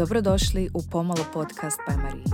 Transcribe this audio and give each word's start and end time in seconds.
Dobrodošli 0.00 0.70
u 0.74 0.82
Pomalo 0.90 1.24
podcast 1.32 1.78
by 1.88 1.96
Marie. 2.02 2.24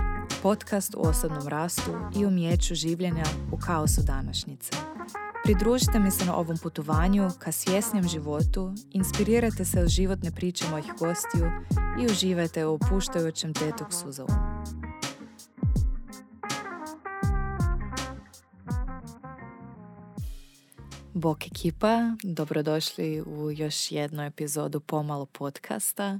Podcast 0.41 0.95
u 0.95 1.01
osobnom 1.01 1.47
rastu 1.47 1.91
i 2.15 2.25
umijeću 2.25 2.75
življenja 2.75 3.23
u 3.51 3.57
kaosu 3.57 4.01
današnjice. 4.01 4.71
Pridružite 5.43 5.99
mi 5.99 6.11
se 6.11 6.25
na 6.25 6.35
ovom 6.37 6.57
putovanju 6.57 7.29
ka 7.39 7.51
svjesnijem 7.51 8.07
životu, 8.07 8.73
inspirirajte 8.91 9.65
se 9.65 9.81
od 9.81 9.87
životne 9.87 10.31
priče 10.31 10.65
mojih 10.69 10.85
gostiju 10.99 11.51
i 12.01 12.05
uživajte 12.05 12.65
u 12.65 12.73
opuštajućem 12.73 13.53
tetok 13.53 13.93
suzovu. 13.93 14.33
Bok 21.13 21.47
ekipa, 21.47 21.99
dobrodošli 22.23 23.21
u 23.21 23.51
još 23.51 23.91
jednu 23.91 24.23
epizodu 24.23 24.79
Pomalo 24.79 25.25
podcasta. 25.25 26.19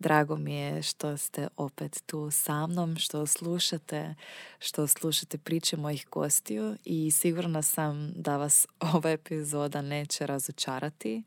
Drago 0.00 0.36
mi 0.36 0.54
je 0.54 0.82
što 0.82 1.16
ste 1.16 1.48
opet 1.56 2.02
tu 2.06 2.30
sa 2.30 2.66
mnom, 2.66 2.96
što 2.96 3.26
slušate, 3.26 4.14
što 4.58 4.86
slušate 4.86 5.38
priče 5.38 5.76
mojih 5.76 6.06
gostiju 6.10 6.76
i 6.84 7.10
sigurna 7.10 7.62
sam 7.62 8.12
da 8.16 8.36
vas 8.36 8.66
ova 8.94 9.10
epizoda 9.10 9.82
neće 9.82 10.26
razočarati. 10.26 11.22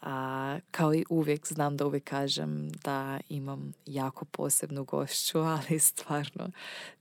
A, 0.00 0.58
kao 0.70 0.94
i 0.94 1.04
uvijek 1.08 1.46
znam 1.46 1.76
da 1.76 1.86
uvijek 1.86 2.04
kažem 2.04 2.70
da 2.84 3.20
imam 3.28 3.72
jako 3.86 4.24
posebnu 4.24 4.84
gošću, 4.84 5.38
ali 5.54 5.78
stvarno 5.78 6.50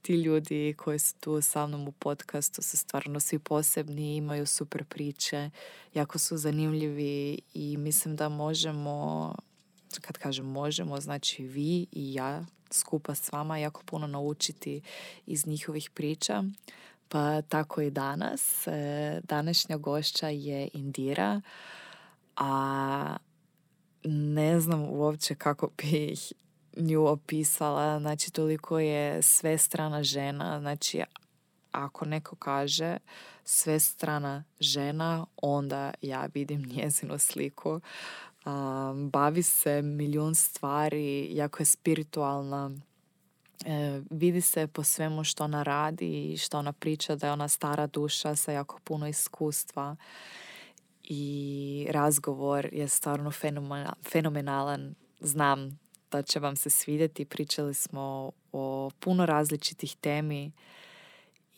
ti 0.01 0.13
ljudi 0.13 0.75
koji 0.77 0.99
su 0.99 1.15
tu 1.19 1.41
sa 1.41 1.67
mnom 1.67 1.87
u 1.87 1.91
podcastu 1.91 2.61
su 2.61 2.77
stvarno 2.77 3.19
svi 3.19 3.39
posebni, 3.39 4.15
imaju 4.15 4.45
super 4.45 4.83
priče, 4.83 5.49
jako 5.93 6.19
su 6.19 6.37
zanimljivi 6.37 7.39
i 7.53 7.77
mislim 7.77 8.15
da 8.15 8.29
možemo 8.29 9.35
kad 9.99 10.17
kažem 10.17 10.45
možemo, 10.45 10.99
znači 10.99 11.43
vi 11.43 11.87
i 11.91 12.13
ja 12.13 12.45
skupa 12.71 13.15
s 13.15 13.31
vama 13.31 13.57
jako 13.57 13.81
puno 13.85 14.07
naučiti 14.07 14.81
iz 15.25 15.47
njihovih 15.47 15.89
priča. 15.89 16.43
Pa 17.09 17.41
tako 17.41 17.81
i 17.81 17.91
danas. 17.91 18.67
E, 18.67 19.21
današnja 19.23 19.77
gošća 19.77 20.27
je 20.27 20.69
Indira, 20.73 21.41
a 22.35 23.17
ne 24.03 24.59
znam 24.59 24.81
uopće 24.89 25.35
kako 25.35 25.69
bih 25.77 26.33
nju 26.77 27.05
opisala. 27.05 27.99
Znači, 27.99 28.31
toliko 28.31 28.79
je 28.79 29.21
sve 29.21 29.57
strana 29.57 30.03
žena. 30.03 30.59
Znači, 30.59 31.03
ako 31.71 32.05
neko 32.05 32.35
kaže 32.35 32.97
sve 33.43 33.79
strana 33.79 34.43
žena, 34.59 35.25
onda 35.37 35.93
ja 36.01 36.27
vidim 36.33 36.65
njezinu 36.75 37.17
sliku 37.17 37.81
bavi 39.11 39.43
se 39.43 39.81
milijun 39.81 40.35
stvari, 40.35 41.35
jako 41.35 41.61
je 41.61 41.65
spiritualna. 41.65 42.71
E, 43.65 44.01
vidi 44.09 44.41
se 44.41 44.67
po 44.67 44.83
svemu 44.83 45.23
što 45.23 45.43
ona 45.43 45.63
radi 45.63 46.31
i 46.33 46.37
što 46.37 46.59
ona 46.59 46.73
priča 46.73 47.15
da 47.15 47.27
je 47.27 47.33
ona 47.33 47.47
stara 47.47 47.87
duša 47.87 48.35
sa 48.35 48.51
jako 48.51 48.79
puno 48.83 49.07
iskustva 49.07 49.95
i 51.03 51.87
razgovor 51.89 52.69
je 52.71 52.87
stvarno 52.87 53.31
fenomenalan. 54.03 54.95
Znam 55.19 55.79
da 56.11 56.21
će 56.21 56.39
vam 56.39 56.55
se 56.55 56.69
svidjeti. 56.69 57.25
Pričali 57.25 57.73
smo 57.73 58.31
o 58.51 58.89
puno 58.99 59.25
različitih 59.25 59.95
temi 59.95 60.51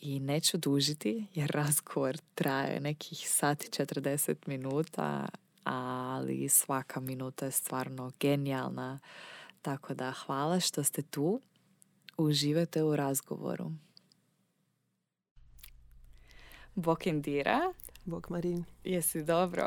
i 0.00 0.20
neću 0.20 0.56
dužiti 0.58 1.26
jer 1.34 1.50
razgovor 1.50 2.18
traje 2.34 2.80
nekih 2.80 3.30
sati 3.30 3.68
40 3.68 4.34
minuta 4.46 5.28
ali 5.64 6.48
svaka 6.48 7.00
minuta 7.00 7.44
je 7.44 7.50
stvarno 7.50 8.12
genijalna. 8.20 8.98
Tako 9.62 9.94
da 9.94 10.12
hvala 10.12 10.60
što 10.60 10.84
ste 10.84 11.02
tu. 11.02 11.40
Uživajte 12.16 12.82
u 12.82 12.96
razgovoru. 12.96 13.70
Bok 16.74 17.06
Bok 18.04 18.28
Marin. 18.28 18.64
Jesi 18.84 19.22
dobro? 19.22 19.66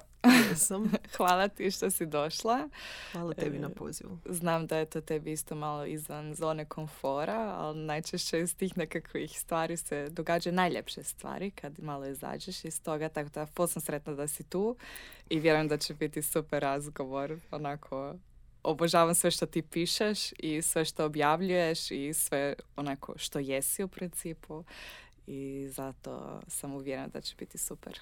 Jesam. 0.50 0.92
Hvala 1.18 1.48
ti 1.48 1.72
što 1.72 1.92
si 1.92 2.06
došla. 2.06 2.70
Hvala 3.12 3.34
tebi 3.34 3.60
na 3.60 3.68
e, 3.68 3.76
pozivu. 3.76 4.18
Znam 4.26 4.68
da 4.68 4.78
je 4.78 4.86
to 4.86 5.02
tebi 5.02 5.32
isto 5.32 5.56
malo 5.56 5.86
izvan 5.86 6.36
zone 6.36 6.66
komfora, 6.66 7.56
ali 7.58 7.80
najčešće 7.80 8.40
iz 8.40 8.56
tih 8.56 8.78
nekakvih 8.78 9.40
stvari 9.40 9.78
se 9.78 10.10
događaju 10.10 10.54
najljepše 10.54 11.04
stvari 11.04 11.52
kad 11.52 11.80
malo 11.80 12.06
izađeš 12.06 12.66
iz 12.66 12.84
toga, 12.84 13.10
tako 13.10 13.30
da 13.30 13.46
pol 13.46 13.68
sam 13.68 13.82
sretna 13.82 14.14
da 14.14 14.28
si 14.28 14.44
tu 14.44 14.76
i 15.30 15.40
vjerujem 15.40 15.68
da 15.68 15.78
će 15.78 15.94
biti 15.94 16.22
super 16.22 16.62
razgovor, 16.62 17.40
onako 17.52 18.16
obožavam 18.64 19.16
sve 19.16 19.32
što 19.32 19.46
ti 19.46 19.62
pišeš 19.62 20.32
i 20.40 20.62
sve 20.62 20.86
što 20.86 21.06
objavljuješ 21.06 21.92
i 21.92 22.14
sve 22.14 22.56
onako 22.76 23.14
što 23.18 23.40
jesi 23.40 23.84
u 23.84 23.88
principu 23.88 24.64
i 25.28 25.68
zato 25.70 26.42
sam 26.48 26.74
uvjerena 26.74 27.08
da 27.08 27.22
će 27.22 27.36
biti 27.36 27.58
super. 27.58 28.00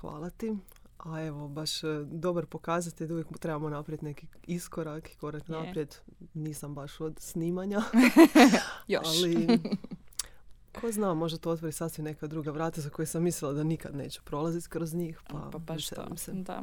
Hvala 0.00 0.30
ti. 0.30 0.56
A 0.98 1.22
evo, 1.22 1.48
baš 1.48 1.84
e, 1.84 2.04
dobar 2.04 2.46
pokazatelj 2.46 3.06
da 3.06 3.14
uvijek 3.14 3.38
trebamo 3.38 3.68
napraviti 3.68 4.04
neki 4.04 4.26
iskorak 4.46 5.12
i 5.12 5.16
korak 5.16 5.48
naprijed. 5.48 5.96
Nisam 6.34 6.74
baš 6.74 7.00
od 7.00 7.20
snimanja. 7.20 7.82
Još. 8.88 9.06
Ali, 9.06 9.48
ko 10.80 10.92
zna, 10.92 11.14
možda 11.14 11.38
to 11.38 11.50
otvori 11.50 11.72
sasvim 11.72 12.04
neka 12.04 12.26
druga 12.26 12.50
vrata 12.50 12.80
za 12.80 12.90
koje 12.90 13.06
sam 13.06 13.22
mislila 13.22 13.52
da 13.52 13.64
nikad 13.64 13.96
neću 13.96 14.22
prolaziti 14.24 14.68
kroz 14.68 14.94
njih. 14.94 15.20
Pa, 15.28 15.48
pa 15.52 15.58
baš 15.58 15.88
to. 15.88 16.16
Se. 16.16 16.32
Da. 16.32 16.62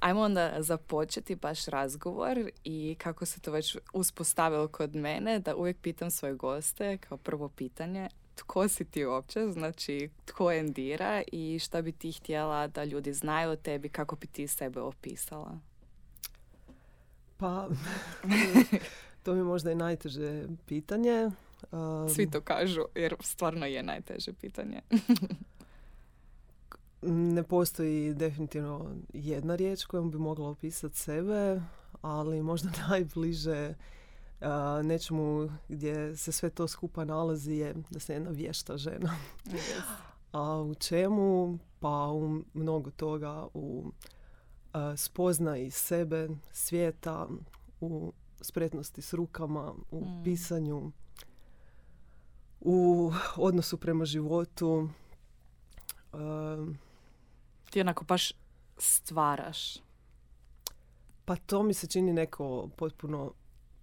Ajmo 0.00 0.20
onda 0.20 0.56
započeti 0.58 1.36
baš 1.36 1.66
razgovor 1.66 2.50
i 2.64 2.96
kako 2.98 3.26
se 3.26 3.40
to 3.40 3.52
već 3.52 3.76
uspostavilo 3.92 4.68
kod 4.68 4.94
mene, 4.96 5.38
da 5.38 5.56
uvijek 5.56 5.78
pitam 5.80 6.10
svoje 6.10 6.34
goste 6.34 6.98
kao 6.98 7.18
prvo 7.18 7.48
pitanje 7.48 8.08
tko 8.34 8.68
si 8.68 8.84
ti 8.84 9.04
uopće, 9.04 9.50
znači 9.52 10.10
tko 10.24 10.52
endira 10.52 11.22
i 11.32 11.58
šta 11.58 11.82
bi 11.82 11.92
ti 11.92 12.12
htjela 12.12 12.66
da 12.66 12.84
ljudi 12.84 13.12
znaju 13.12 13.50
o 13.50 13.56
tebi, 13.56 13.88
kako 13.88 14.16
bi 14.16 14.26
ti 14.26 14.46
sebe 14.46 14.80
opisala? 14.80 15.58
Pa, 17.36 17.68
to 19.22 19.34
mi 19.34 19.42
možda 19.42 19.72
i 19.72 19.74
najteže 19.74 20.44
pitanje. 20.66 21.30
Svi 22.14 22.30
to 22.30 22.40
kažu, 22.40 22.84
jer 22.94 23.14
stvarno 23.20 23.66
je 23.66 23.82
najteže 23.82 24.32
pitanje. 24.32 24.80
ne 27.02 27.42
postoji 27.42 28.14
definitivno 28.14 28.96
jedna 29.12 29.54
riječ 29.54 29.84
kojom 29.84 30.10
bi 30.10 30.18
mogla 30.18 30.48
opisati 30.48 30.98
sebe, 30.98 31.60
ali 32.02 32.42
možda 32.42 32.70
najbliže 32.88 33.74
nečemu 34.82 35.48
gdje 35.68 36.16
se 36.16 36.32
sve 36.32 36.50
to 36.50 36.68
skupa 36.68 37.04
nalazi 37.04 37.52
je 37.52 37.74
da 37.90 38.00
se 38.00 38.12
jedna 38.12 38.30
vješta 38.30 38.76
žena. 38.76 39.16
A 40.32 40.60
u 40.60 40.74
čemu? 40.74 41.58
Pa 41.80 42.06
u 42.06 42.42
mnogo 42.54 42.90
toga, 42.90 43.46
u 43.54 43.92
spoznaji 44.96 45.70
sebe, 45.70 46.28
svijeta, 46.52 47.28
u 47.80 48.12
spretnosti 48.40 49.02
s 49.02 49.12
rukama, 49.12 49.74
u 49.90 50.00
mm. 50.00 50.24
pisanju, 50.24 50.92
u 52.60 53.12
odnosu 53.36 53.76
prema 53.76 54.04
životu. 54.04 54.88
Ti 57.70 57.80
onako 57.80 58.04
baš 58.04 58.32
stvaraš. 58.78 59.76
Pa 61.24 61.36
to 61.36 61.62
mi 61.62 61.74
se 61.74 61.86
čini 61.86 62.12
neko 62.12 62.68
potpuno 62.76 63.32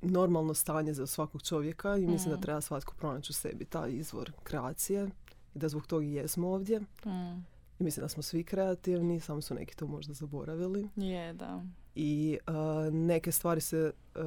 normalno 0.02 0.54
stanje 0.54 0.94
za 0.94 1.08
svakog 1.08 1.42
čovjeka 1.42 1.98
i 1.98 2.08
mislim 2.08 2.32
da 2.32 2.38
mm. 2.38 2.42
treba 2.42 2.62
svatko 2.62 2.94
pronaći 2.98 3.32
u 3.32 3.34
sebi 3.34 3.66
taj 3.66 3.92
izvor 3.92 4.32
kreacije 4.44 5.10
i 5.56 5.60
da 5.60 5.70
zbog 5.70 5.88
toga 5.88 6.06
i 6.06 6.14
jesmo 6.14 6.48
ovdje. 6.48 6.80
Mm. 6.80 7.46
I 7.80 7.84
mislim 7.84 8.04
da 8.04 8.10
smo 8.10 8.24
svi 8.24 8.44
kreativni, 8.44 9.20
samo 9.20 9.42
su 9.42 9.54
neki 9.54 9.76
to 9.76 9.88
možda 9.88 10.14
zaboravili. 10.14 10.90
Je, 10.96 11.34
da. 11.34 11.64
I 11.96 12.38
uh, 12.48 12.94
neke 12.94 13.32
stvari 13.32 13.62
se 13.62 13.92
uh, 14.16 14.22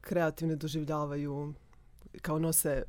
kreativne 0.00 0.56
doživljavaju 0.56 1.54
kao 2.22 2.38
nose, 2.38 2.82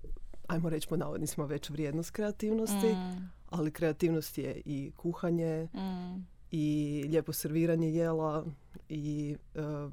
ajmo 0.48 0.70
reći 0.70 0.88
po 0.88 0.98
navodnicima, 0.98 1.46
veću 1.46 1.74
vrijednost 1.74 2.12
kreativnosti, 2.12 2.94
mm. 2.94 3.32
ali 3.50 3.72
kreativnost 3.72 4.38
je 4.38 4.62
i 4.66 4.92
kuhanje, 4.98 5.68
mm. 5.74 6.26
i 6.52 7.06
lijepo 7.08 7.34
serviranje 7.34 7.90
jela, 7.90 8.46
i 8.90 9.38
uh, 9.56 9.92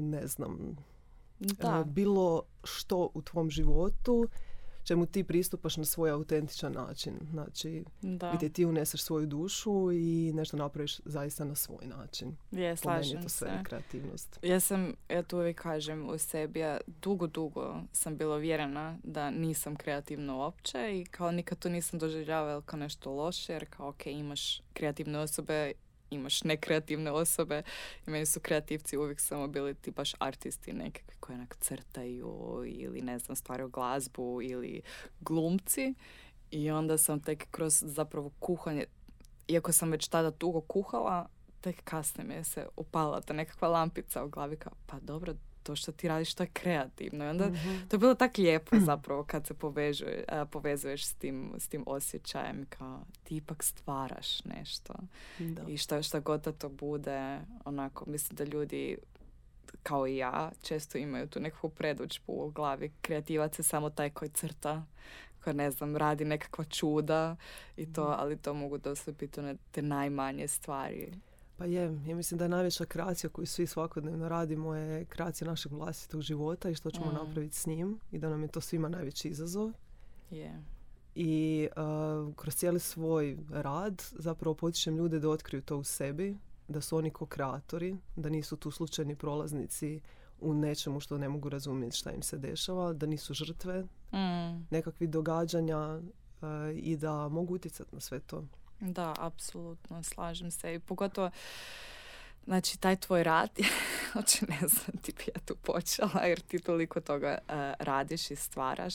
ne 0.00 0.26
znam, 0.26 0.76
da. 1.38 1.80
E, 1.80 1.90
bilo 1.90 2.42
što 2.64 3.10
u 3.14 3.22
tvom 3.22 3.50
životu 3.50 4.28
čemu 4.84 5.06
ti 5.06 5.24
pristupaš 5.24 5.76
na 5.76 5.84
svoj 5.84 6.10
autentičan 6.10 6.72
način. 6.72 7.14
Znači, 7.30 7.84
da. 8.02 8.32
gdje 8.36 8.48
ti 8.48 8.64
uneseš 8.64 9.02
svoju 9.02 9.26
dušu 9.26 9.92
i 9.92 10.32
nešto 10.34 10.56
napraviš 10.56 11.00
zaista 11.04 11.44
na 11.44 11.54
svoj 11.54 11.86
način. 11.86 12.36
Je, 12.50 12.76
slažem 12.76 13.22
to 13.22 13.28
sve 13.28 13.48
se. 13.48 13.64
kreativnost. 13.64 14.38
Ja 14.42 14.60
sam, 14.60 14.94
ja 15.08 15.22
tu 15.22 15.36
uvijek 15.36 15.62
kažem 15.62 16.08
u 16.08 16.18
sebi, 16.18 16.60
ja 16.60 16.80
dugo, 16.86 17.26
dugo 17.26 17.80
sam 17.92 18.16
bila 18.16 18.36
vjerena 18.36 18.98
da 19.02 19.30
nisam 19.30 19.76
kreativna 19.76 20.36
uopće 20.36 21.00
i 21.00 21.04
kao 21.04 21.30
nikad 21.30 21.58
to 21.58 21.68
nisam 21.68 21.98
doživljavala 21.98 22.60
kao 22.60 22.78
nešto 22.78 23.12
loše, 23.12 23.52
jer 23.52 23.66
kao 23.70 23.88
ok, 23.88 24.06
imaš 24.06 24.60
kreativne 24.72 25.18
osobe 25.18 25.72
imaš 26.10 26.44
nekreativne 26.44 27.10
osobe. 27.10 27.62
I 28.06 28.10
meni 28.10 28.26
su 28.26 28.40
kreativci 28.40 28.96
uvijek 28.96 29.20
samo 29.20 29.48
bili 29.48 29.74
ti 29.74 29.90
baš 29.90 30.12
artisti 30.18 30.72
nekakvi 30.72 31.14
koji 31.20 31.36
onak 31.36 31.56
crtaju 31.60 32.62
ili 32.66 33.00
ne 33.00 33.18
znam 33.18 33.36
stvaraju 33.36 33.68
glazbu 33.68 34.42
ili 34.42 34.82
glumci. 35.20 35.94
I 36.50 36.70
onda 36.70 36.98
sam 36.98 37.20
tek 37.20 37.50
kroz 37.50 37.82
zapravo 37.86 38.30
kuhanje 38.38 38.86
iako 39.48 39.72
sam 39.72 39.90
već 39.90 40.08
tada 40.08 40.30
dugo 40.30 40.60
kuhala 40.60 41.28
tek 41.60 41.84
kasnije 41.84 42.38
mi 42.38 42.44
se 42.44 42.66
upala 42.76 43.20
ta 43.20 43.32
nekakva 43.32 43.68
lampica 43.68 44.24
u 44.24 44.28
glavi 44.28 44.56
kao 44.56 44.72
pa 44.86 45.00
dobro 45.00 45.34
to 45.64 45.76
što 45.76 45.92
ti 45.92 46.08
radiš 46.08 46.34
to 46.34 46.42
je 46.42 46.50
kreativno. 46.52 47.24
I 47.24 47.28
onda 47.28 47.46
mhm. 47.46 47.88
to 47.88 47.96
je 47.96 47.98
bilo 47.98 48.14
tako 48.14 48.42
lijepo 48.42 48.76
zapravo 48.90 49.24
kad 49.24 49.46
se 49.46 49.54
povežuje, 49.54 50.24
povezuješ 50.50 51.06
s 51.06 51.14
tim, 51.14 51.52
s 51.58 51.68
tim 51.68 51.84
osjećajem 51.86 52.66
kao 52.68 53.00
ti 53.22 53.36
ipak 53.36 53.62
stvaraš 53.62 54.44
nešto. 54.44 54.94
I 55.68 55.76
šta, 55.76 56.02
šta 56.02 56.20
god 56.20 56.58
to 56.58 56.68
bude 56.68 57.38
onako 57.64 58.04
mislim 58.10 58.36
da 58.36 58.44
ljudi 58.44 58.96
kao 59.82 60.06
i 60.06 60.16
ja 60.16 60.50
često 60.62 60.98
imaju 60.98 61.26
tu 61.26 61.40
nekakvu 61.40 61.70
predučbu 61.70 62.32
u 62.32 62.50
glavi. 62.50 62.92
Kreativac 63.00 63.58
je 63.58 63.62
samo 63.62 63.90
taj 63.90 64.10
koji 64.10 64.30
crta 64.30 64.86
koji 65.44 65.54
ne 65.54 65.70
znam 65.70 65.96
radi 65.96 66.24
nekakva 66.24 66.64
čuda 66.64 67.36
i 67.76 67.92
to 67.92 68.02
mhm. 68.02 68.14
ali 68.18 68.36
to 68.36 68.54
mogu 68.54 68.78
dosta 68.78 69.12
biti 69.12 69.40
te 69.72 69.82
najmanje 69.82 70.48
stvari 70.48 71.12
pa 71.56 71.64
je, 71.64 72.00
ja 72.06 72.16
mislim 72.16 72.38
da 72.38 72.44
je 72.44 72.48
najveća 72.48 72.84
kreacija 72.84 73.30
koju 73.30 73.46
svi 73.46 73.66
svakodnevno 73.66 74.28
radimo 74.28 74.74
je 74.74 75.04
kreacija 75.04 75.48
našeg 75.48 75.72
vlastitog 75.72 76.22
života 76.22 76.70
i 76.70 76.74
što 76.74 76.90
ćemo 76.90 77.06
mm. 77.06 77.14
napraviti 77.14 77.56
s 77.56 77.66
njim 77.66 77.98
i 78.12 78.18
da 78.18 78.28
nam 78.28 78.42
je 78.42 78.48
to 78.48 78.60
svima 78.60 78.88
najveći 78.88 79.28
izazov. 79.28 79.72
Yeah. 80.30 80.60
I 81.14 81.68
uh, 81.76 82.34
kroz 82.34 82.54
cijeli 82.54 82.80
svoj 82.80 83.38
rad 83.50 84.02
zapravo 84.18 84.54
potičem 84.54 84.96
ljude 84.96 85.20
da 85.20 85.28
otkriju 85.28 85.62
to 85.62 85.76
u 85.76 85.84
sebi, 85.84 86.36
da 86.68 86.80
su 86.80 86.96
oni 86.96 87.10
ko 87.10 87.26
kreatori, 87.26 87.96
da 88.16 88.28
nisu 88.28 88.56
tu 88.56 88.70
slučajni 88.70 89.16
prolaznici 89.16 90.00
u 90.40 90.54
nečemu 90.54 91.00
što 91.00 91.18
ne 91.18 91.28
mogu 91.28 91.48
razumjeti 91.48 91.96
šta 91.96 92.12
im 92.12 92.22
se 92.22 92.38
dešava, 92.38 92.92
da 92.92 93.06
nisu 93.06 93.34
žrtve 93.34 93.82
mm. 94.12 94.66
nekakvih 94.70 95.10
događanja 95.10 95.78
uh, 95.78 96.48
i 96.74 96.96
da 96.96 97.28
mogu 97.28 97.54
utjecati 97.54 97.94
na 97.94 98.00
sve 98.00 98.20
to. 98.20 98.44
Da, 98.80 99.14
apsolutno, 99.18 100.02
slažem 100.02 100.50
se. 100.50 100.74
I 100.74 100.78
pogotovo, 100.78 101.30
znači, 102.44 102.80
taj 102.80 102.96
tvoj 102.96 103.24
rad, 103.24 103.50
znači, 104.12 104.44
ne 104.48 104.68
znam, 104.68 104.96
ti 105.02 105.12
bi 105.12 105.24
ja 105.34 105.40
tu 105.44 105.56
počela, 105.56 106.20
jer 106.24 106.40
ti 106.40 106.58
toliko 106.58 107.00
toga 107.00 107.38
uh, 107.48 107.54
radiš 107.78 108.30
i 108.30 108.36
stvaraš, 108.36 108.94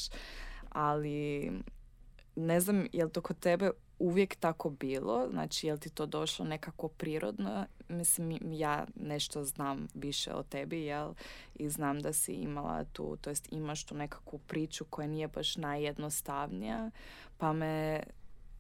ali 0.70 1.52
ne 2.36 2.60
znam, 2.60 2.88
je 2.94 3.06
li 3.06 3.12
to 3.12 3.22
kod 3.22 3.40
tebe 3.40 3.72
uvijek 4.00 4.36
tako 4.36 4.70
bilo? 4.70 5.28
Znači, 5.32 5.68
je 5.68 5.74
li 5.74 5.80
ti 5.80 5.90
to 5.90 6.06
došlo 6.06 6.46
nekako 6.46 6.88
prirodno? 6.88 7.66
Mislim, 7.90 8.38
ja 8.52 8.86
nešto 8.96 9.44
znam 9.44 9.88
više 9.94 10.34
o 10.34 10.44
tebi, 10.44 10.82
jel? 10.82 11.14
I 11.56 11.70
znam 11.70 12.00
da 12.00 12.14
si 12.14 12.34
imala 12.34 12.84
tu, 12.84 13.18
to 13.22 13.30
jest 13.30 13.48
imaš 13.52 13.84
tu 13.84 13.96
nekakvu 13.96 14.40
priču 14.40 14.86
koja 14.86 15.08
nije 15.08 15.28
baš 15.28 15.56
najjednostavnija, 15.56 16.92
pa 17.38 17.54
me 17.54 18.04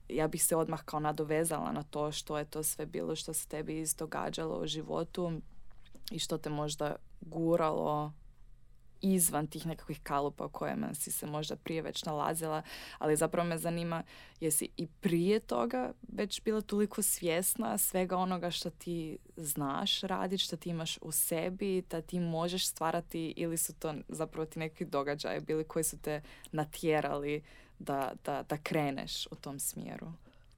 ja 0.10 0.28
bih 0.28 0.44
se 0.44 0.56
odmah 0.56 0.84
kao 0.84 1.00
nadovezala 1.00 1.72
na 1.72 1.84
to 1.84 2.12
što 2.12 2.38
je 2.38 2.46
to 2.46 2.64
sve 2.64 2.86
bilo 2.86 3.16
što 3.16 3.34
se 3.34 3.48
tebi 3.48 3.80
izdogađalo 3.80 4.60
u 4.60 4.68
životu 4.68 5.42
i 6.12 6.20
što 6.20 6.38
te 6.38 6.50
možda 6.50 6.96
guralo 7.22 8.14
izvan 9.02 9.48
tih 9.48 9.66
nekakvih 9.66 10.00
kalupa 10.04 10.46
u 10.46 10.50
kojima 10.50 10.94
si 10.94 11.12
se 11.12 11.26
možda 11.26 11.56
prije 11.56 11.82
već 11.82 12.04
nalazila, 12.04 12.62
ali 12.98 13.16
zapravo 13.16 13.48
me 13.48 13.58
zanima 13.58 14.04
jesi 14.40 14.70
i 14.78 14.88
prije 14.88 15.40
toga 15.40 15.94
već 16.08 16.44
bila 16.44 16.62
toliko 16.62 17.02
svjesna 17.02 17.78
svega 17.78 18.18
onoga 18.18 18.52
što 18.52 18.70
ti 18.70 19.18
znaš 19.36 20.02
raditi, 20.02 20.44
što 20.44 20.58
ti 20.58 20.70
imaš 20.70 20.98
u 21.02 21.12
sebi, 21.12 21.84
da 21.90 22.02
ti 22.02 22.20
možeš 22.20 22.68
stvarati 22.68 23.34
ili 23.38 23.58
su 23.58 23.74
to 23.74 23.94
zapravo 24.08 24.46
ti 24.46 24.60
neki 24.60 24.86
događaje 24.86 25.40
bili 25.40 25.64
koji 25.64 25.84
su 25.84 26.02
te 26.02 26.22
natjerali 26.52 27.44
da, 27.80 28.12
da, 28.26 28.44
da 28.44 28.58
kreneš 28.58 29.28
u 29.28 29.36
tom 29.36 29.60
smjeru? 29.60 30.08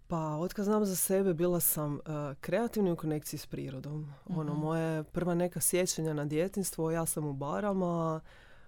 Pa, 0.08 0.18
otkad 0.18 0.66
znam 0.66 0.86
za 0.86 0.96
sebe, 0.96 1.34
bila 1.34 1.60
sam 1.60 1.94
uh, 1.94 2.02
kreativna 2.42 2.94
u 2.94 2.96
konekciji 2.96 3.38
s 3.38 3.46
prirodom. 3.46 4.14
Ono, 4.30 4.54
mhm. 4.54 4.62
moje 4.62 5.04
prva 5.04 5.36
neka 5.36 5.62
sjećanja 5.62 6.14
na 6.14 6.26
djetinstvo, 6.26 6.92
ja 6.92 7.06
sam 7.06 7.26
u 7.26 7.34
barama, 7.34 8.22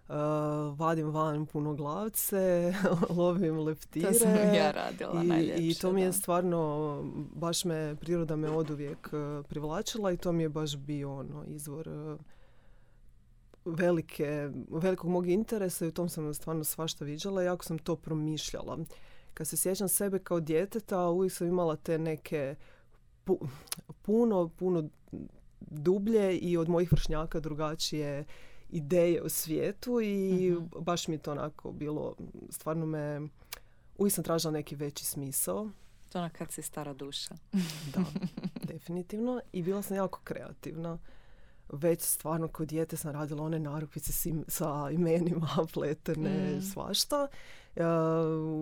uh, 0.07 0.15
vadim 0.79 1.09
van 1.09 1.45
puno 1.45 1.73
glavce, 1.73 2.73
lovim 3.19 3.59
leptire. 3.59 4.07
To 4.07 4.13
sam 4.13 4.53
ja 4.53 4.71
radila 4.71 5.23
I, 5.23 5.69
I 5.69 5.75
to 5.75 5.91
mi 5.91 6.01
je 6.01 6.13
stvarno, 6.13 6.99
baš 7.35 7.65
me, 7.65 7.95
priroda 7.95 8.35
me 8.35 8.49
oduvijek 8.49 9.09
uh, 9.13 9.45
privlačila 9.45 10.11
i 10.11 10.17
to 10.17 10.31
mi 10.31 10.43
je 10.43 10.49
baš 10.49 10.77
bio 10.77 11.13
ono, 11.19 11.43
izvor 11.47 11.87
velike, 13.65 14.49
velikog 14.69 15.09
mog 15.09 15.29
interesa 15.29 15.85
i 15.85 15.87
u 15.87 15.91
tom 15.91 16.09
sam 16.09 16.33
stvarno 16.33 16.63
svašta 16.63 17.05
viđala 17.05 17.43
i 17.43 17.45
jako 17.45 17.65
sam 17.65 17.77
to 17.77 17.95
promišljala. 17.95 18.79
Kad 19.33 19.47
se 19.47 19.57
sjećam 19.57 19.89
sebe 19.89 20.19
kao 20.19 20.39
djeteta, 20.39 21.09
uvijek 21.09 21.33
sam 21.33 21.47
imala 21.47 21.75
te 21.75 21.97
neke 21.97 22.55
puno, 24.01 24.49
puno 24.49 24.89
dublje 25.59 26.37
i 26.37 26.57
od 26.57 26.69
mojih 26.69 26.91
vršnjaka 26.91 27.39
drugačije 27.39 28.25
ideje 28.69 29.21
o 29.21 29.29
svijetu 29.29 30.01
i 30.01 30.51
mhm. 30.51 30.65
baš 30.79 31.07
mi 31.07 31.15
je 31.15 31.19
to 31.19 31.31
onako 31.31 31.71
bilo, 31.71 32.15
stvarno 32.49 32.85
me, 32.85 33.21
uvijek 33.97 34.13
sam 34.13 34.23
tražila 34.23 34.51
neki 34.51 34.75
veći 34.75 35.05
smisao. 35.05 35.69
To 36.11 36.19
ono 36.19 36.29
kad 36.37 36.51
si 36.51 36.61
stara 36.61 36.93
duša. 36.93 37.35
da, 37.93 38.03
definitivno. 38.73 39.41
I 39.51 39.61
bila 39.61 39.81
sam 39.81 39.97
jako 39.97 40.19
kreativna 40.23 40.97
već 41.69 42.01
stvarno 42.01 42.47
kod 42.47 42.67
dijete 42.67 42.97
sam 42.97 43.11
radila 43.11 43.43
one 43.43 43.59
narukvice 43.59 44.33
sa 44.47 44.89
imenima, 44.91 45.49
pletene, 45.73 46.55
mm. 46.57 46.61
svašta. 46.61 47.27
Uh, 47.75 47.83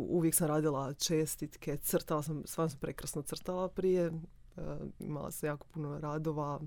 uvijek 0.09 0.35
sam 0.35 0.47
radila 0.47 0.93
čestitke, 0.93 1.77
crtala 1.77 2.23
sam, 2.23 2.43
stvarno 2.45 2.69
sam 2.69 2.79
prekrasno 2.79 3.21
crtala 3.21 3.69
prije. 3.69 4.07
Uh, 4.07 4.63
imala 4.99 5.31
sam 5.31 5.47
jako 5.47 5.67
puno 5.67 5.99
radova 5.99 6.59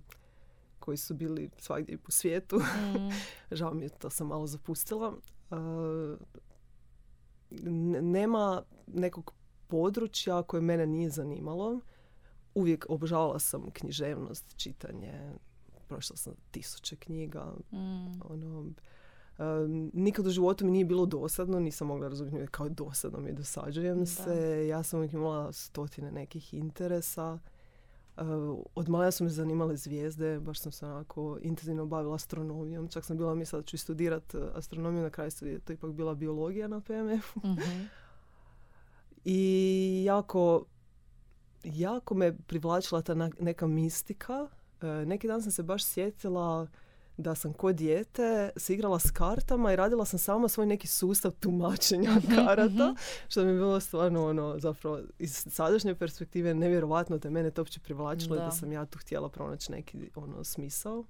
koji 0.79 0.97
su 0.97 1.15
bili 1.15 1.51
svagdje 1.59 1.99
po 1.99 2.11
svijetu. 2.11 2.57
Mm. 2.57 3.11
Žao 3.57 3.75
mi 3.75 3.85
je, 3.85 3.89
to 3.89 4.11
sam 4.11 4.27
malo 4.27 4.47
zapustila. 4.47 5.13
Uh, 5.51 6.19
nema 8.03 8.63
nekog 8.87 9.33
područja 9.67 10.43
koje 10.43 10.61
mene 10.61 10.87
nije 10.87 11.11
zanimalo. 11.11 11.81
Uvijek 12.55 12.87
obožavala 12.89 13.39
sam 13.39 13.71
književnost, 13.71 14.57
čitanje, 14.57 15.33
prošla 15.85 16.17
sam 16.17 16.35
tisuće 16.51 16.97
knjiga. 16.97 17.53
Mm. 17.73 18.21
Ono, 18.25 18.73
nikad 19.93 20.27
u 20.27 20.31
životu 20.31 20.65
mi 20.65 20.71
nije 20.71 20.85
bilo 20.85 21.07
dosadno, 21.07 21.61
nisam 21.61 21.87
mogla 21.87 22.09
razumjeti 22.09 22.53
kao 22.53 22.69
dosadno 22.69 23.21
mi 23.21 23.33
dosađujem 23.33 24.07
se. 24.07 24.67
Ja 24.69 24.83
sam 24.83 24.99
uvijek 24.99 25.13
imala 25.13 25.53
stotine 25.53 26.13
nekih 26.13 26.55
interesa. 26.55 27.39
Uh, 28.17 28.25
od 28.75 28.89
mala 28.89 29.11
su 29.11 29.25
me 29.25 29.31
zanimale 29.31 29.77
zvijezde, 29.77 30.41
baš 30.41 30.61
sam 30.61 30.73
se 30.73 30.87
onako 30.87 31.39
intenzivno 31.43 31.87
bavila 31.87 32.15
astronomijom. 32.15 32.89
Čak 32.89 33.05
sam 33.05 33.17
bila 33.17 33.35
mislila 33.35 33.61
da 33.61 33.67
ću 33.67 33.79
studirati 33.79 34.37
astronomiju, 34.55 35.03
na 35.03 35.11
kraju 35.11 35.31
je 35.41 35.59
to 35.59 35.73
ipak 35.73 35.93
bila 35.93 36.15
biologija 36.15 36.69
na 36.69 36.81
PMF. 36.81 37.37
mm 37.37 37.57
I 39.25 40.03
jako, 40.07 40.65
jako 41.65 42.15
me 42.15 42.37
privlačila 42.39 43.03
ta 43.03 43.15
neka 43.41 43.67
mistika 43.67 44.49
E, 44.55 44.64
neki 45.07 45.29
dan 45.29 45.43
sam 45.43 45.51
se 45.51 45.63
baš 45.63 45.85
sjetila 45.85 46.67
da 47.17 47.35
sam 47.35 47.53
kod 47.53 47.77
dijete 47.77 48.51
se 48.57 48.75
igrala 48.75 48.99
s 48.99 49.11
kartama 49.11 49.73
i 49.73 49.77
radila 49.77 50.05
sam 50.05 50.19
sama 50.19 50.49
svoj 50.49 50.67
neki 50.67 50.87
sustav 50.87 51.33
tumačenja 51.41 52.11
mhm, 52.11 52.35
karata, 52.35 52.89
mhm. 52.91 52.97
što 53.29 53.45
mi 53.45 53.51
je 53.51 53.55
bilo 53.55 53.81
stvarno 53.81 54.27
ono, 54.27 54.59
zapravo 54.59 55.01
iz 55.19 55.47
sadašnje 55.51 55.95
perspektive 55.95 56.55
nevjerovatno 56.55 57.19
da 57.19 57.31
mene 57.31 57.51
to 57.51 57.61
uopće 57.61 57.81
privlačilo 57.81 58.37
da. 58.37 58.43
i 58.43 58.45
da 58.45 58.51
sam 58.51 58.73
ja 58.73 58.87
tu 58.87 58.99
htjela 58.99 59.29
pronaći 59.29 59.73
neki 59.73 60.11
ono 60.15 60.45
smisao. 60.45 61.05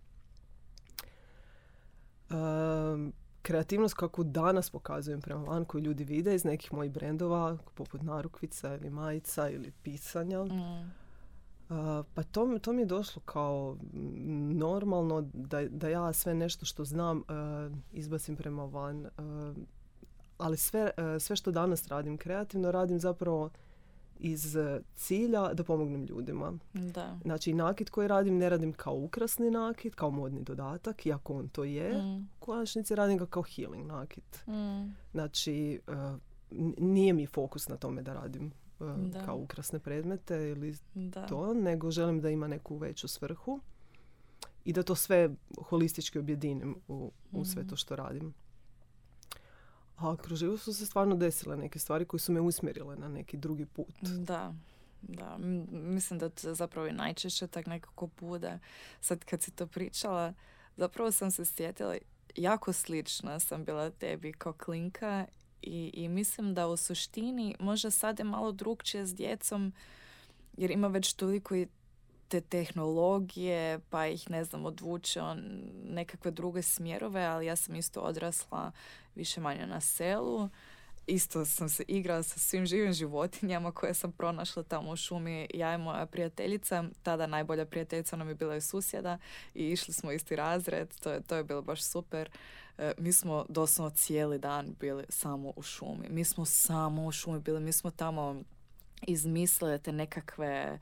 Um, 2.30 3.12
kreativnost 3.42 3.94
kakvu 3.94 4.25
danas 4.25 4.71
pokazujem 4.71 5.21
prema 5.21 5.44
van 5.44 5.64
koju 5.64 5.83
ljudi 5.83 6.04
vide 6.04 6.35
iz 6.35 6.44
nekih 6.44 6.73
mojih 6.73 6.92
brendova 6.92 7.59
poput 7.75 8.02
narukvica 8.02 8.75
ili 8.75 8.90
majica 8.90 9.50
ili 9.50 9.73
pisanja. 9.83 10.44
Mm 10.44 11.03
pa 12.14 12.23
to, 12.23 12.59
to 12.62 12.73
mi 12.73 12.83
je 12.83 12.87
došlo 12.87 13.23
kao 13.25 13.76
normalno 14.52 15.21
da, 15.33 15.68
da 15.68 15.88
ja 15.88 16.12
sve 16.12 16.35
nešto 16.35 16.66
što 16.66 16.85
znam 16.85 17.23
izbacim 17.92 18.37
prema 18.37 18.64
van. 18.64 19.06
ali 20.38 20.56
sve, 20.56 20.90
sve 21.21 21.37
što 21.37 21.50
danas 21.50 21.88
radim 21.88 22.18
kreativno 22.18 22.71
radim 22.71 23.00
zapravo 23.00 23.50
iz 24.18 24.56
cilja 24.94 25.54
da 25.54 25.64
pomognem 25.64 26.04
ljudima. 26.04 26.52
Da. 26.73 27.18
Znači 27.23 27.54
nakit 27.54 27.90
koji 27.90 28.09
radim 28.09 28.38
ne 28.38 28.49
radim 28.49 28.73
kao 28.73 28.94
ukrasni 28.94 29.50
nakit, 29.50 29.94
kao 29.94 30.11
modni 30.11 30.42
dodatak, 30.42 31.06
iako 31.06 31.35
on 31.35 31.49
to 31.49 31.64
je. 31.64 32.02
Mm. 32.02 32.16
U 32.16 32.44
konačnici 32.44 32.94
radim 32.94 33.18
ga 33.18 33.26
kao 33.26 33.42
healing 33.42 33.87
nakit. 33.87 34.47
Mm. 34.47 34.94
Znači 35.12 35.80
nije 36.78 37.12
mi 37.12 37.26
fokus 37.26 37.68
na 37.68 37.76
tome 37.76 38.02
da 38.02 38.14
radim 38.14 38.52
kao 39.25 39.37
ukrasne 39.37 39.78
predmete 39.78 40.49
ili 40.49 40.76
to, 41.28 41.54
nego 41.54 41.90
želim 41.90 42.21
da 42.21 42.31
ima 42.31 42.49
neku 42.49 42.76
veću 42.76 43.09
svrhu 43.09 43.61
i 44.64 44.73
da 44.73 44.83
to 44.83 44.95
sve 44.95 45.31
holistički 45.62 46.19
objedinim 46.19 46.76
u, 46.88 47.12
u 47.33 47.45
sve 47.45 47.62
mhm. 47.62 47.71
to 47.71 47.76
što 47.76 47.97
radim. 47.97 48.35
A 49.97 50.16
kroz 50.16 50.38
život 50.38 50.61
su 50.61 50.75
se 50.75 50.87
stvarno 50.87 51.16
desile 51.16 51.57
neke 51.57 51.78
stvari 51.78 52.04
koje 52.04 52.21
su 52.21 52.33
me 52.33 52.40
usmjerile 52.40 52.97
na 52.97 53.09
neki 53.09 53.37
drugi 53.37 53.66
put. 53.66 54.02
Da, 54.02 54.54
da. 55.02 55.37
Mislim 55.71 56.19
da 56.19 56.28
to 56.28 56.54
zapravo 56.54 56.87
i 56.87 56.93
najčešće 56.93 57.47
tak 57.47 57.66
nekako 57.66 58.09
bude. 58.21 58.59
Sad 59.00 59.25
kad 59.25 59.43
si 59.43 59.50
to 59.50 59.66
pričala, 59.66 60.35
zapravo 60.76 61.12
sam 61.12 61.31
se 61.31 61.45
sjetila, 61.45 61.97
jako 62.37 62.73
slična 62.73 63.40
sam 63.40 63.64
bila 63.64 63.90
tebi 63.90 64.33
kao 64.33 64.52
klinka 64.52 65.26
i, 65.66 65.90
i 65.94 66.09
mislim 66.09 66.54
da 66.54 66.66
u 66.66 66.76
suštini 66.76 67.54
možda 67.61 67.90
sad 67.90 68.18
je 68.18 68.25
malo 68.25 68.52
drugčije 68.52 69.06
s 69.06 69.14
djecom 69.14 69.73
jer 70.56 70.71
ima 70.71 70.88
već 70.88 71.12
toliko 71.12 71.54
i 71.56 71.68
te 72.28 72.40
tehnologije 72.40 73.78
pa 73.90 74.06
ih 74.06 74.30
ne 74.30 74.44
znam 74.44 74.64
odvuče 74.64 75.21
on 75.21 75.42
nekakve 75.85 76.30
druge 76.30 76.62
smjerove 76.62 77.25
ali 77.25 77.47
ja 77.47 77.56
sam 77.56 77.75
isto 77.75 78.00
odrasla 78.00 78.73
više 79.14 79.40
manje 79.40 79.66
na 79.66 79.80
selu 79.80 80.49
isto 81.06 81.44
sam 81.44 81.68
se 81.68 81.84
igrala 81.88 82.23
sa 82.23 82.38
svim 82.38 82.66
živim 82.66 82.92
životinjama 82.92 83.73
koje 83.73 83.94
sam 83.94 84.12
pronašla 84.12 84.62
tamo 84.62 84.90
u 84.90 84.96
šumi. 84.96 85.49
Ja 85.54 85.75
i 85.75 85.78
moja 85.78 86.06
prijateljica, 86.06 86.84
tada 87.02 87.26
najbolja 87.26 87.66
prijateljica 87.66 88.16
nam 88.16 88.28
je 88.28 88.34
bila 88.34 88.56
i 88.56 88.61
susjeda 88.61 89.18
i 89.54 89.70
išli 89.70 89.94
smo 89.94 90.12
isti 90.12 90.37
razred, 90.37 90.94
to 91.00 91.11
je, 91.11 91.20
to 91.20 91.37
je 91.37 91.44
bilo 91.44 91.62
baš 91.62 91.82
super. 91.82 92.30
E, 92.78 92.92
mi 92.99 93.12
smo 93.12 93.46
doslovno 93.49 93.90
cijeli 93.90 94.38
dan 94.38 94.75
bili 94.80 95.04
samo 95.08 95.52
u 95.56 95.62
šumi. 95.62 96.08
Mi 96.11 96.25
smo 96.25 96.44
samo 96.44 97.06
u 97.06 97.12
šumi 97.12 97.40
bili, 97.40 97.61
mi 97.61 97.73
smo 97.73 97.90
tamo 97.90 98.42
izmislili 99.02 99.78
te 99.78 99.92
nekakve 99.92 100.78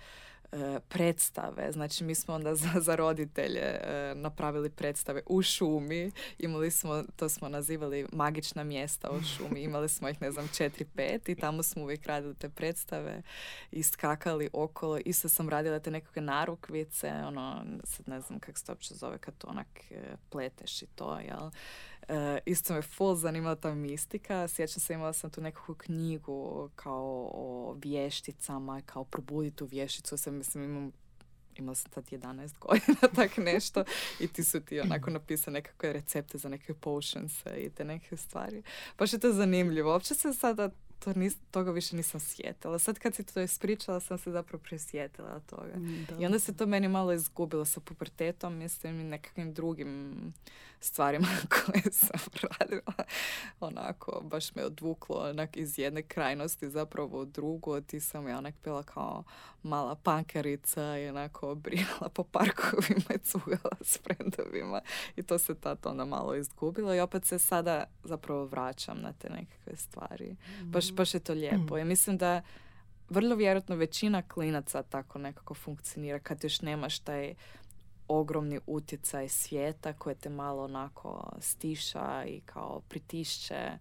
predstave. 0.88 1.72
Znači 1.72 2.04
mi 2.04 2.14
smo 2.14 2.34
onda 2.34 2.54
za, 2.54 2.68
za 2.80 2.94
roditelje 2.94 3.60
e, 3.60 4.12
napravili 4.16 4.70
predstave 4.70 5.22
u 5.26 5.42
šumi. 5.42 6.10
Imali 6.38 6.70
smo, 6.70 7.02
to 7.16 7.28
smo 7.28 7.48
nazivali 7.48 8.06
magična 8.12 8.64
mjesta 8.64 9.10
u 9.10 9.22
šumi. 9.22 9.62
Imali 9.62 9.88
smo 9.88 10.08
ih, 10.08 10.22
ne 10.22 10.30
znam, 10.30 10.48
četiri, 10.56 10.84
pet 10.84 11.28
i 11.28 11.34
tamo 11.34 11.62
smo 11.62 11.82
uvijek 11.82 12.06
radili 12.06 12.34
te 12.34 12.48
predstave 12.48 13.22
i 13.70 13.82
skakali 13.82 14.50
okolo. 14.52 14.98
Isto 15.04 15.28
sam 15.28 15.48
radila 15.48 15.78
te 15.78 15.90
nekakve 15.90 16.22
narukvice, 16.22 17.08
ono, 17.08 17.64
sad 17.84 18.08
ne 18.08 18.20
znam 18.20 18.40
kako 18.40 18.58
se 18.58 18.64
to 18.64 18.72
uopće 18.72 18.94
zove 18.94 19.18
kad 19.18 19.38
to 19.38 19.48
onak 19.48 19.66
e, 19.90 20.16
pleteš 20.30 20.82
i 20.82 20.86
to, 20.86 21.18
jel? 21.18 21.50
E, 22.08 22.38
isto 22.46 22.74
me 22.74 22.82
full 22.82 23.14
zanimala 23.14 23.56
ta 23.56 23.74
mistika. 23.74 24.48
Sjećam 24.48 24.80
se, 24.80 24.94
imala 24.94 25.12
sam 25.12 25.30
tu 25.30 25.40
nekakvu 25.40 25.74
knjigu 25.74 26.70
kao 26.76 27.30
o 27.34 27.76
vješticama, 27.84 28.80
kao 28.86 29.04
probuditi 29.04 29.56
tu 29.56 29.66
vješticu. 29.66 30.16
Sam, 30.16 30.34
mislim, 30.34 30.64
imam 30.64 30.92
imala 31.56 31.74
sam 31.74 31.90
tad 31.90 32.04
11 32.04 32.58
godina, 32.58 33.08
tak 33.16 33.36
nešto, 33.36 33.84
i 34.20 34.28
ti 34.28 34.44
su 34.44 34.60
ti 34.60 34.80
onako 34.80 35.10
napisane 35.10 35.54
nekakve 35.54 35.92
recepte 35.92 36.38
za 36.38 36.48
neke 36.48 36.74
potions 36.74 37.42
i 37.58 37.70
te 37.70 37.84
neke 37.84 38.16
stvari. 38.16 38.62
Baš 38.98 39.12
je 39.12 39.18
to 39.18 39.32
zanimljivo. 39.32 39.90
Uopće 39.90 40.14
se 40.14 40.32
sada 40.32 40.70
to 41.04 41.12
nis, 41.14 41.36
toga 41.50 41.70
više 41.70 41.96
nisam 41.96 42.20
sjetila. 42.20 42.78
Sad 42.78 42.98
kad 42.98 43.14
si 43.14 43.24
to 43.24 43.40
ispričala 43.40 44.00
sam 44.00 44.18
se 44.18 44.30
zapravo 44.30 44.62
presjetila 44.62 45.40
toga. 45.40 45.76
Mm, 45.76 46.06
I 46.20 46.26
onda 46.26 46.38
se 46.38 46.56
to 46.56 46.66
meni 46.66 46.88
malo 46.88 47.12
izgubilo 47.12 47.64
sa 47.64 47.80
pubertetom, 47.80 48.56
mislim 48.56 49.00
i 49.00 49.04
nekakvim 49.04 49.54
drugim 49.54 50.14
stvarima 50.82 51.26
koje 51.54 51.92
sam 51.92 52.20
radila. 52.58 52.94
Onako, 53.60 54.20
baš 54.24 54.54
me 54.54 54.64
odvuklo 54.64 55.16
onak 55.16 55.56
iz 55.56 55.78
jedne 55.78 56.02
krajnosti 56.02 56.70
zapravo 56.70 57.20
u 57.20 57.24
drugu. 57.24 57.80
Ti 57.80 58.00
sam 58.00 58.28
ja 58.28 58.38
onak 58.38 58.54
bila 58.64 58.82
kao 58.82 59.24
mala 59.62 59.94
pankerica 59.94 60.98
i 60.98 61.08
onako 61.08 61.54
brijala 61.54 62.08
po 62.14 62.24
parkovima 62.24 63.14
i 63.14 63.18
cugala 63.18 63.76
s 63.80 63.98
frendovima. 63.98 64.80
I 65.16 65.22
to 65.22 65.38
se 65.38 65.54
tad 65.54 65.78
onda 65.84 66.04
malo 66.04 66.34
izgubilo 66.34 66.94
i 66.94 67.00
opet 67.00 67.24
se 67.24 67.38
sada 67.38 67.84
zapravo 68.04 68.44
vraćam 68.44 69.00
na 69.00 69.12
te 69.12 69.30
nekakve 69.30 69.76
stvari. 69.76 70.36
Baš, 70.62 70.91
baš 70.92 71.14
je 71.14 71.20
to 71.20 71.32
lijepo. 71.32 71.78
I 71.78 71.84
mislim 71.84 72.18
da 72.18 72.42
vrlo 73.08 73.34
vjerojatno 73.34 73.76
većina 73.76 74.22
klinaca 74.22 74.82
tako 74.82 75.18
nekako 75.18 75.54
funkcionira 75.54 76.18
kad 76.18 76.44
još 76.44 76.60
nemaš 76.60 76.98
taj 76.98 77.34
ogromni 78.08 78.60
utjecaj 78.66 79.28
svijeta 79.28 79.92
koje 79.92 80.14
te 80.14 80.28
malo 80.28 80.64
onako 80.64 81.32
stiša 81.40 82.24
i 82.26 82.40
kao 82.40 82.80
pritišće 82.88 83.78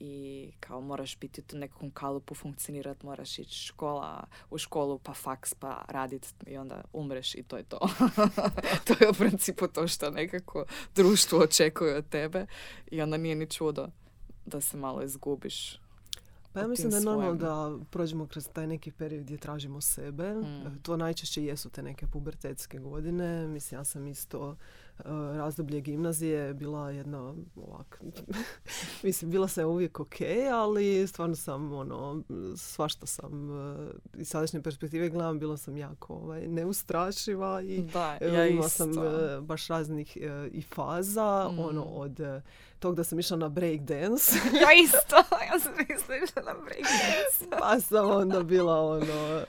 i 0.00 0.48
kao 0.60 0.80
moraš 0.80 1.18
biti 1.18 1.42
u 1.52 1.56
nekakvom 1.56 1.90
kalupu 1.90 2.34
funkcionirati, 2.34 3.06
moraš 3.06 3.38
ići 3.38 3.58
škola, 3.58 4.26
u 4.50 4.58
školu 4.58 4.98
pa 4.98 5.14
faks 5.14 5.54
pa 5.54 5.84
radit 5.88 6.34
i 6.46 6.56
onda 6.56 6.82
umreš 6.92 7.34
i 7.34 7.42
to 7.42 7.56
je 7.56 7.62
to. 7.62 7.78
to 8.86 9.04
je 9.04 9.10
u 9.10 9.14
principu 9.14 9.68
to 9.68 9.88
što 9.88 10.10
nekako 10.10 10.64
društvo 10.94 11.38
očekuje 11.38 11.96
od 11.96 12.08
tebe 12.08 12.46
i 12.90 13.02
onda 13.02 13.16
nije 13.16 13.34
ni 13.34 13.50
čudo 13.50 13.88
da 14.46 14.60
se 14.60 14.76
malo 14.76 15.02
izgubiš 15.02 15.80
pa 16.56 16.60
ja 16.60 16.68
mislim 16.68 16.90
da 16.90 16.96
je 16.96 17.04
normalno 17.04 17.34
da 17.34 17.84
prođemo 17.90 18.26
kroz 18.26 18.48
taj 18.52 18.66
neki 18.66 18.92
period 18.92 19.22
gdje 19.22 19.36
tražimo 19.36 19.80
sebe. 19.80 20.34
Mm. 20.34 20.78
To 20.82 20.96
najčešće 20.96 21.44
jesu 21.44 21.70
te 21.70 21.82
neke 21.82 22.06
pubertetske 22.06 22.78
godine. 22.78 23.48
Mislim, 23.48 23.80
ja 23.80 23.84
sam 23.84 24.06
isto 24.06 24.50
uh, 24.50 24.56
razdoblje 25.36 25.80
gimnazije 25.80 26.54
bila 26.54 26.90
jedna 26.90 27.34
ovak, 27.56 28.02
mislim, 29.02 29.30
bila 29.30 29.48
sam 29.48 29.64
uvijek 29.64 30.00
ok, 30.00 30.14
ali 30.52 31.06
stvarno 31.06 31.36
sam, 31.36 31.72
ono, 31.72 32.22
svašta 32.56 33.06
sam 33.06 33.50
uh, 33.50 33.88
iz 34.14 34.28
sadašnje 34.28 34.62
perspektive 34.62 35.08
gledam, 35.08 35.38
bila 35.38 35.56
sam 35.56 35.76
jako 35.76 36.14
ovaj, 36.14 36.48
neustrašiva 36.48 37.62
i 37.62 37.82
da, 37.82 38.18
ja 38.20 38.46
imala 38.46 38.68
sam 38.68 38.92
baš 39.40 39.68
raznih 39.68 40.16
i 40.50 40.62
faza, 40.62 41.50
ono, 41.58 41.84
mm. 41.84 41.92
od 41.92 42.20
tog 42.78 42.94
da 42.94 43.04
sam 43.04 43.18
išla 43.18 43.36
na 43.36 43.48
break 43.48 43.80
dance. 43.80 44.32
ja 44.60 44.72
isto, 44.84 45.16
ja 45.52 45.58
sam 45.58 45.72
išla 46.24 46.42
na 46.42 46.54
break 46.64 46.82
dance. 46.82 47.60
pa 47.60 47.80
sam 47.80 48.10
onda 48.10 48.42
bila 48.42 48.80
ono 48.80 49.44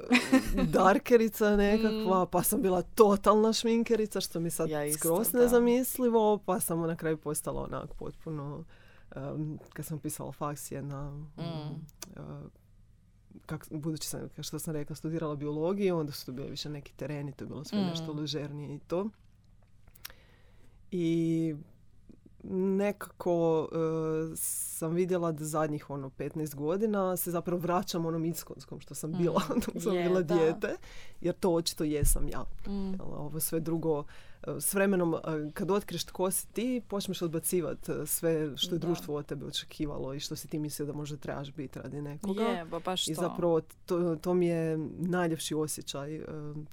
darkerica 0.78 1.56
nekakva, 1.56 2.24
mm. 2.24 2.28
pa 2.30 2.42
sam 2.42 2.62
bila 2.62 2.82
totalna 2.82 3.52
šminkerica, 3.52 4.20
što 4.20 4.40
mi 4.40 4.50
sad 4.50 4.70
ja 4.70 4.92
skroz 4.92 5.32
nezamislivo, 5.32 6.38
pa 6.38 6.60
sam 6.60 6.80
na 6.80 6.96
kraju 6.96 7.16
postala 7.16 7.62
onak 7.62 7.94
potpuno, 7.94 8.64
um, 9.16 9.58
kad 9.72 9.86
sam 9.86 9.98
pisala 9.98 10.32
faks 10.32 10.70
jedna, 10.70 11.10
mm. 11.10 11.42
uh, 12.16 12.50
kak, 13.46 13.66
budući 13.70 14.08
sam, 14.08 14.28
kao 14.34 14.42
što 14.42 14.58
sam 14.58 14.74
rekla, 14.74 14.96
studirala 14.96 15.36
biologiju, 15.36 15.98
onda 15.98 16.12
su 16.12 16.26
to 16.26 16.32
bili 16.32 16.50
više 16.50 16.70
neki 16.70 16.92
tereni, 16.92 17.32
to 17.32 17.44
je 17.44 17.48
bilo 17.48 17.64
sve 17.64 17.78
mm. 17.78 17.86
nešto 17.86 18.12
ležernije 18.12 18.74
i 18.74 18.78
to. 18.78 19.08
I 20.90 21.54
nekako 22.50 23.68
e, 23.72 24.36
sam 24.36 24.94
vidjela 24.94 25.32
da 25.32 25.44
zadnjih 25.44 25.90
ono 25.90 26.10
15 26.10 26.54
godina 26.54 27.16
se 27.16 27.30
zapravo 27.30 27.60
vraćam 27.60 28.06
onom 28.06 28.24
iskonskom 28.24 28.80
što 28.80 28.94
sam 28.94 29.12
bila 29.12 29.40
mm. 29.40 29.60
dok 29.66 29.82
sam 29.82 29.92
bila 29.92 30.22
dijete 30.22 30.76
jer 31.20 31.34
to 31.34 31.50
očito 31.50 31.84
jesam 31.84 32.28
ja. 32.28 32.44
Mm. 32.66 33.00
Ovo 33.00 33.40
sve 33.40 33.60
drugo 33.60 34.04
e, 34.42 34.60
s 34.60 34.74
vremenom 34.74 35.14
e, 35.14 35.18
kad 35.54 35.70
otkriješ 35.70 36.04
tko 36.04 36.30
si 36.30 36.48
ti 36.48 36.82
počneš 36.88 37.22
odbacivati 37.22 37.92
sve 38.06 38.56
što 38.56 38.74
je 38.74 38.78
društvo 38.78 39.16
od 39.16 39.26
tebe 39.26 39.46
očekivalo 39.46 40.14
i 40.14 40.20
što 40.20 40.36
si 40.36 40.48
ti 40.48 40.58
mislio 40.58 40.86
da 40.86 40.92
možda 40.92 41.16
trebaš 41.16 41.52
biti 41.52 41.78
radi 41.78 42.02
nekoga. 42.02 42.42
Je, 42.42 42.64
baš 42.84 43.08
I 43.08 43.14
zapravo 43.14 43.60
to, 43.86 44.16
to 44.16 44.34
mi 44.34 44.46
je 44.46 44.78
najljepši 44.98 45.54
osjećaj 45.54 46.20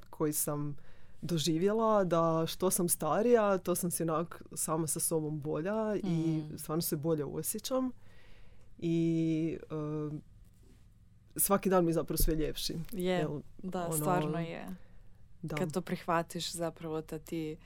koji 0.09 0.33
sam 0.33 0.75
doživjela 1.21 2.03
da 2.03 2.45
što 2.47 2.71
sam 2.71 2.89
starija, 2.89 3.57
to 3.57 3.75
sam 3.75 3.91
si 3.91 4.03
onak 4.03 4.43
sama 4.53 4.87
sa 4.87 4.99
sobom 4.99 5.39
bolja 5.39 5.95
i 6.03 6.41
mm. 6.41 6.57
stvarno 6.57 6.81
se 6.81 6.95
bolje 6.95 7.25
osjećam. 7.25 7.91
I 8.77 9.57
uh, 9.71 10.13
svaki 11.35 11.69
dan 11.69 11.85
mi 11.85 11.89
je 11.89 11.93
zapravo 11.93 12.17
sve 12.17 12.35
ljepši. 12.35 12.73
Je, 12.91 13.27
da, 13.57 13.85
ono, 13.85 13.97
stvarno 13.97 14.39
je. 14.39 14.75
Da. 15.41 15.55
Kad 15.55 15.73
to 15.73 15.81
prihvatiš 15.81 16.51
zapravo 16.51 17.01
da 17.01 17.19
ti 17.19 17.57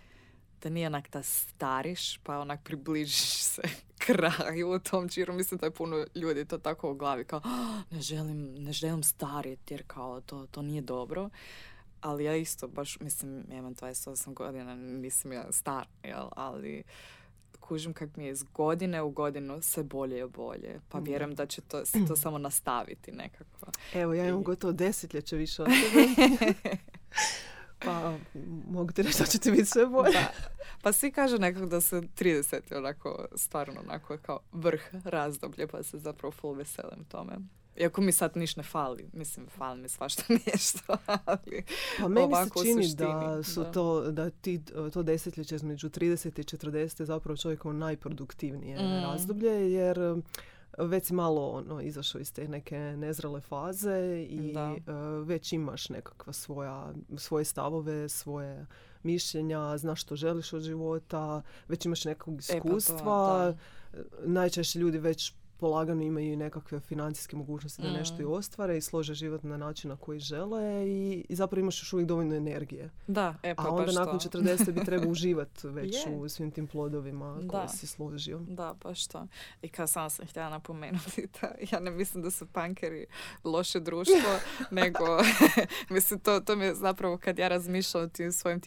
da 0.62 0.69
nije 0.69 0.88
onak 0.88 1.12
da 1.12 1.24
stariš, 1.24 2.17
pa 2.17 2.39
onak 2.39 2.63
približiš 2.63 3.43
se 3.43 3.62
kraju 4.05 4.72
u 4.72 4.79
tom 4.79 5.10
čiru. 5.10 5.33
Mislim 5.33 5.57
da 5.57 5.65
je 5.65 5.72
puno 5.72 6.05
ljudi 6.15 6.45
to 6.45 6.57
tako 6.57 6.91
u 6.91 6.95
glavi 6.95 7.25
kao 7.25 7.41
ah, 7.43 7.81
ne 7.91 8.01
želim, 8.01 8.55
ne 8.55 8.74
želim 8.74 9.03
stariti 9.03 9.74
jer 9.74 9.83
kao 9.88 10.22
to, 10.22 10.48
to 10.51 10.62
nije 10.62 10.81
dobro 10.81 11.29
ali 12.03 12.24
ja 12.24 12.36
isto 12.36 12.67
baš, 12.67 13.00
mislim, 13.00 13.45
ja 13.51 13.57
imam 13.57 13.75
28 13.75 14.33
godina, 14.33 14.75
nisam 14.75 15.33
ja 15.33 15.51
star, 15.51 15.88
jel, 16.03 16.27
ali 16.36 16.83
kužim 17.60 17.93
kak 17.93 18.15
mi 18.15 18.25
je 18.25 18.31
iz 18.31 18.43
godine 18.43 19.01
u 19.01 19.10
godinu 19.10 19.62
sve 19.62 19.83
bolje 19.83 20.19
i 20.19 20.27
bolje. 20.27 20.79
Pa 20.89 21.00
vjerujem 21.00 21.36
da 21.36 21.45
će 21.45 21.62
to, 21.62 21.86
se 21.86 22.05
to 22.07 22.15
samo 22.15 22.38
nastaviti 22.38 23.12
nekako. 23.12 23.72
Evo, 23.93 24.13
ja 24.13 24.27
imam 24.27 24.43
gotovo 24.43 24.74
desetljeće 24.74 25.36
više 25.36 25.62
od 25.62 25.67
tebe. 25.81 26.77
pa 27.86 28.17
mogu 28.69 28.91
ti 28.91 29.01
reći 29.01 29.19
da 29.19 29.25
će 29.25 29.39
ti 29.39 29.51
biti 29.51 29.65
sve 29.65 29.86
bolje. 29.86 30.19
Pa 30.81 30.93
svi 30.93 31.12
kažu 31.12 31.38
nekako 31.38 31.65
da 31.65 31.81
se 31.81 32.01
30 32.01 32.77
onako 32.77 33.25
stvarno 33.36 33.81
onako 33.88 34.17
kao 34.17 34.39
vrh 34.51 34.81
razdoblje 35.03 35.67
pa 35.67 35.83
se 35.83 36.00
zapravo 36.00 36.31
full 36.31 36.53
veselim 36.53 37.05
tome. 37.05 37.33
Iako 37.77 38.01
mi 38.01 38.11
sad 38.11 38.37
niš 38.37 38.55
ne 38.55 38.63
fali. 38.63 39.09
Mislim, 39.13 39.47
fali 39.57 39.81
mi 39.81 39.89
svašta 39.89 40.23
nešto. 40.51 40.97
Ali 41.25 41.63
pa 41.99 42.07
meni 42.07 42.33
se 42.35 42.49
čini 42.63 42.95
da 42.95 43.43
su 43.43 43.65
to, 43.73 44.11
da 44.11 44.29
ti, 44.29 44.61
to 44.93 45.03
desetljeće 45.03 45.55
između 45.55 45.89
30 45.89 46.39
i 46.39 46.43
40 46.43 47.01
je 47.01 47.05
zapravo 47.05 47.37
čovjekovo 47.37 47.73
najproduktivnije 47.73 48.77
mm. 48.77 49.03
razdoblje, 49.03 49.71
jer 49.71 49.99
već 50.77 51.05
si 51.05 51.13
malo 51.13 51.49
ono, 51.49 51.81
izašao 51.81 52.21
iz 52.21 52.33
te 52.33 52.47
neke 52.47 52.77
nezrele 52.77 53.41
faze 53.41 54.25
i 54.29 54.55
uh, 54.55 55.27
već 55.27 55.53
imaš 55.53 55.89
nekakva 55.89 56.33
svoja, 56.33 56.93
svoje 57.17 57.45
stavove, 57.45 58.09
svoje 58.09 58.65
mišljenja, 59.03 59.77
znaš 59.77 60.01
što 60.01 60.15
želiš 60.15 60.53
od 60.53 60.61
života, 60.61 61.41
već 61.67 61.85
imaš 61.85 62.05
nekog 62.05 62.33
e, 62.33 62.37
pa 62.47 62.55
iskustva. 62.55 63.53
Najčešće 64.25 64.79
ljudi 64.79 64.97
već 64.97 65.33
polagano 65.57 66.03
imaju 66.03 66.33
i 66.33 66.36
nekakve 66.36 66.79
financijske 66.79 67.36
mogućnosti 67.36 67.81
da 67.81 67.91
nešto 67.91 68.22
i 68.22 68.25
mm. 68.25 68.31
ostvare 68.31 68.77
i 68.77 68.81
slože 68.81 69.13
život 69.13 69.43
na 69.43 69.57
način 69.57 69.89
na 69.89 69.95
koji 69.95 70.19
žele 70.19 70.88
i, 70.88 71.25
i 71.29 71.36
zapravo 71.36 71.60
imaš 71.60 71.81
još 71.81 71.93
uvijek 71.93 72.07
dovoljno 72.07 72.36
energije. 72.36 72.89
Da, 73.07 73.36
e, 73.43 73.55
pa 73.55 73.63
A 73.63 73.69
onda 73.69 73.91
nakon 73.91 74.19
to. 74.19 74.29
40 74.29 74.72
bi 74.72 74.86
trebao 74.86 75.10
uživati 75.15 75.67
već 75.67 75.95
u 76.15 76.29
svim 76.29 76.51
tim 76.51 76.67
plodovima 76.67 77.39
koje 77.48 77.69
si 77.69 77.88
složio. 77.88 78.39
Da, 78.39 78.75
baš 78.83 79.07
to. 79.07 79.27
I 79.62 79.69
kao 79.69 79.88
samo 79.88 80.10
sam 80.10 80.27
htjela 80.27 80.50
napomenuti 80.50 81.27
da 81.41 81.51
ja 81.72 81.79
ne 81.79 81.91
mislim 81.91 82.24
da 82.24 82.31
su 82.31 82.45
pankeri 82.45 83.05
loše 83.43 83.79
društvo, 83.79 84.39
nego 84.72 85.05
mislim 85.89 86.19
to, 86.19 86.39
to 86.39 86.55
mi 86.55 86.65
je 86.65 86.75
zapravo 86.75 87.17
kad 87.17 87.39
ja 87.39 87.48
razmišljam 87.48 88.03
o 88.03 88.07
tim 88.07 88.31
svojim 88.31 88.62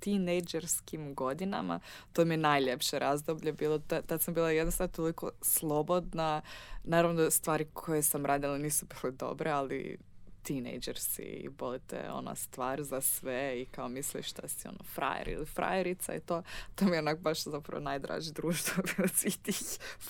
tinejdžerskim 0.00 1.14
godinama, 1.14 1.80
to 2.12 2.24
mi 2.24 2.34
je 2.34 2.38
najljepše 2.38 2.98
razdoblje 2.98 3.52
bilo. 3.52 3.78
Tad 3.78 4.22
sam 4.22 4.34
bila 4.34 4.50
jednostavno 4.50 4.92
toliko 4.92 5.30
slobodna 5.42 5.85
slobodna. 5.86 6.42
Naravno, 6.84 7.30
stvari 7.30 7.66
koje 7.72 8.02
sam 8.02 8.26
radila 8.26 8.58
nisu 8.58 8.86
bile 8.86 9.12
dobre, 9.12 9.50
ali 9.50 9.98
teenagers 10.46 11.18
i 11.18 11.48
bolite 11.48 12.10
ona 12.12 12.34
stvar 12.34 12.82
za 12.82 13.00
sve 13.00 13.62
i 13.62 13.64
kao 13.64 13.88
misliš 13.88 14.32
da 14.32 14.48
si 14.48 14.68
ono 14.68 14.78
frajer 14.94 15.28
ili 15.28 15.46
frajerica 15.46 16.14
i 16.14 16.20
to, 16.20 16.42
to 16.74 16.84
mi 16.84 16.90
je 16.90 16.98
onak 16.98 17.20
baš 17.20 17.44
zapravo 17.44 17.82
najdraži 17.82 18.32
društvo 18.32 18.82
od 19.04 19.10
svih 19.10 19.38
tih 19.38 19.56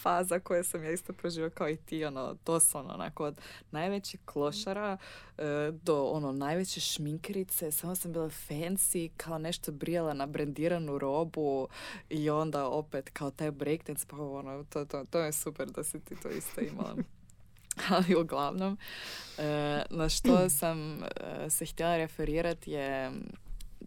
faza 0.03 0.41
koje 0.41 0.65
sam 0.65 0.85
ja 0.85 0.91
isto 0.91 1.13
proživio 1.13 1.51
kao 1.51 1.69
i 1.69 1.77
ti, 1.77 2.05
ono, 2.05 2.37
to 2.45 2.61
sam 2.61 2.91
onako 2.91 3.25
od 3.25 3.41
najvećih 3.71 4.21
klošara 4.25 4.97
e, 5.39 5.43
do 5.83 6.05
ono 6.05 6.33
najveće 6.33 6.81
šminkerice, 6.81 7.73
samo 7.73 7.95
sam 7.95 8.13
bila 8.13 8.31
fancy, 8.31 9.11
kao 9.17 9.39
nešto 9.39 9.73
brijala 9.73 10.15
na 10.15 10.27
brendiranu 10.27 10.99
robu 10.99 11.69
i 12.09 12.31
onda 12.31 12.69
opet 12.69 13.11
kao 13.11 13.31
taj 13.31 13.51
breakdance, 13.51 14.07
pa 14.09 14.17
ono, 14.17 14.65
to, 14.65 14.85
to, 14.85 15.05
to 15.11 15.19
je 15.19 15.33
super 15.33 15.71
da 15.71 15.85
si 15.85 16.01
ti 16.01 16.17
to 16.23 16.29
isto 16.29 16.61
imala. 16.61 16.97
Ali 17.91 18.15
uglavnom 18.15 18.79
e, 19.39 19.83
na 19.91 20.09
što 20.09 20.49
sam 20.61 21.03
e, 21.03 21.51
se 21.51 21.67
htjela 21.67 21.97
referirati 21.97 22.71
je 22.71 23.13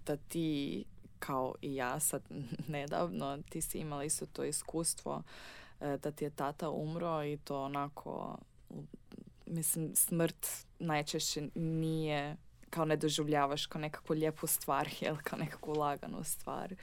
da 0.05 0.17
ti 0.17 0.85
kao 1.19 1.55
i 1.61 1.75
ja 1.75 1.99
sad 1.99 2.21
nedavno 2.67 3.37
ti 3.49 3.61
si 3.61 3.77
imala 3.77 4.03
isto 4.03 4.25
to 4.25 4.43
iskustvo 4.43 5.23
e, 5.81 5.97
da 5.97 6.11
ti 6.11 6.23
je 6.23 6.29
tata 6.29 6.69
umro 6.69 7.23
i 7.23 7.37
to 7.37 7.63
onako 7.63 8.37
mislim 9.45 9.95
smrt 9.95 10.47
najčešće 10.79 11.49
nije 11.55 12.35
kao 12.69 12.85
ne 12.85 12.97
doživljavaš 12.97 13.65
kao 13.65 13.81
nekakvu 13.81 14.13
lijepu 14.13 14.47
stvar 14.47 14.89
jel 15.01 15.15
kao 15.23 15.39
nekakvu 15.39 15.73
laganu 15.73 16.23
stvar 16.23 16.75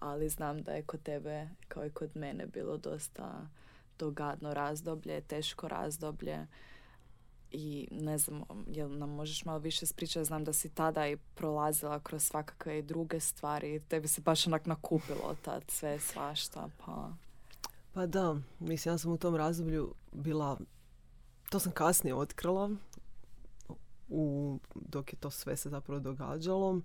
ali 0.00 0.28
znam 0.28 0.62
da 0.62 0.72
je 0.72 0.82
kod 0.82 1.02
tebe 1.02 1.48
kao 1.68 1.86
i 1.86 1.90
kod 1.90 2.16
mene 2.16 2.46
bilo 2.46 2.76
dosta 2.76 3.48
to 4.02 4.10
gadno 4.10 4.54
razdoblje, 4.54 5.20
teško 5.20 5.68
razdoblje 5.68 6.46
i 7.50 7.88
ne 7.90 8.18
znam, 8.18 8.42
jel 8.66 8.98
nam 8.98 9.10
možeš 9.10 9.44
malo 9.44 9.58
više 9.58 9.86
spričati, 9.86 10.24
znam 10.24 10.44
da 10.44 10.52
si 10.52 10.68
tada 10.68 11.08
i 11.08 11.16
prolazila 11.16 12.00
kroz 12.00 12.22
svakakve 12.22 12.82
druge 12.82 13.20
stvari, 13.20 13.80
tebi 13.88 14.08
se 14.08 14.20
baš 14.20 14.46
onak 14.46 14.66
nakupilo 14.66 15.36
tad 15.42 15.62
sve 15.68 16.00
svašta, 16.00 16.68
pa... 16.84 17.12
Pa 17.92 18.06
da, 18.06 18.36
mislim, 18.58 18.94
ja 18.94 18.98
sam 18.98 19.12
u 19.12 19.18
tom 19.18 19.36
razdoblju 19.36 19.94
bila, 20.12 20.58
to 21.50 21.58
sam 21.58 21.72
kasnije 21.72 22.14
otkrila, 22.14 22.70
u, 24.08 24.58
dok 24.74 25.12
je 25.12 25.16
to 25.16 25.30
sve 25.30 25.56
se 25.56 25.68
zapravo 25.68 26.00
događalo. 26.00 26.80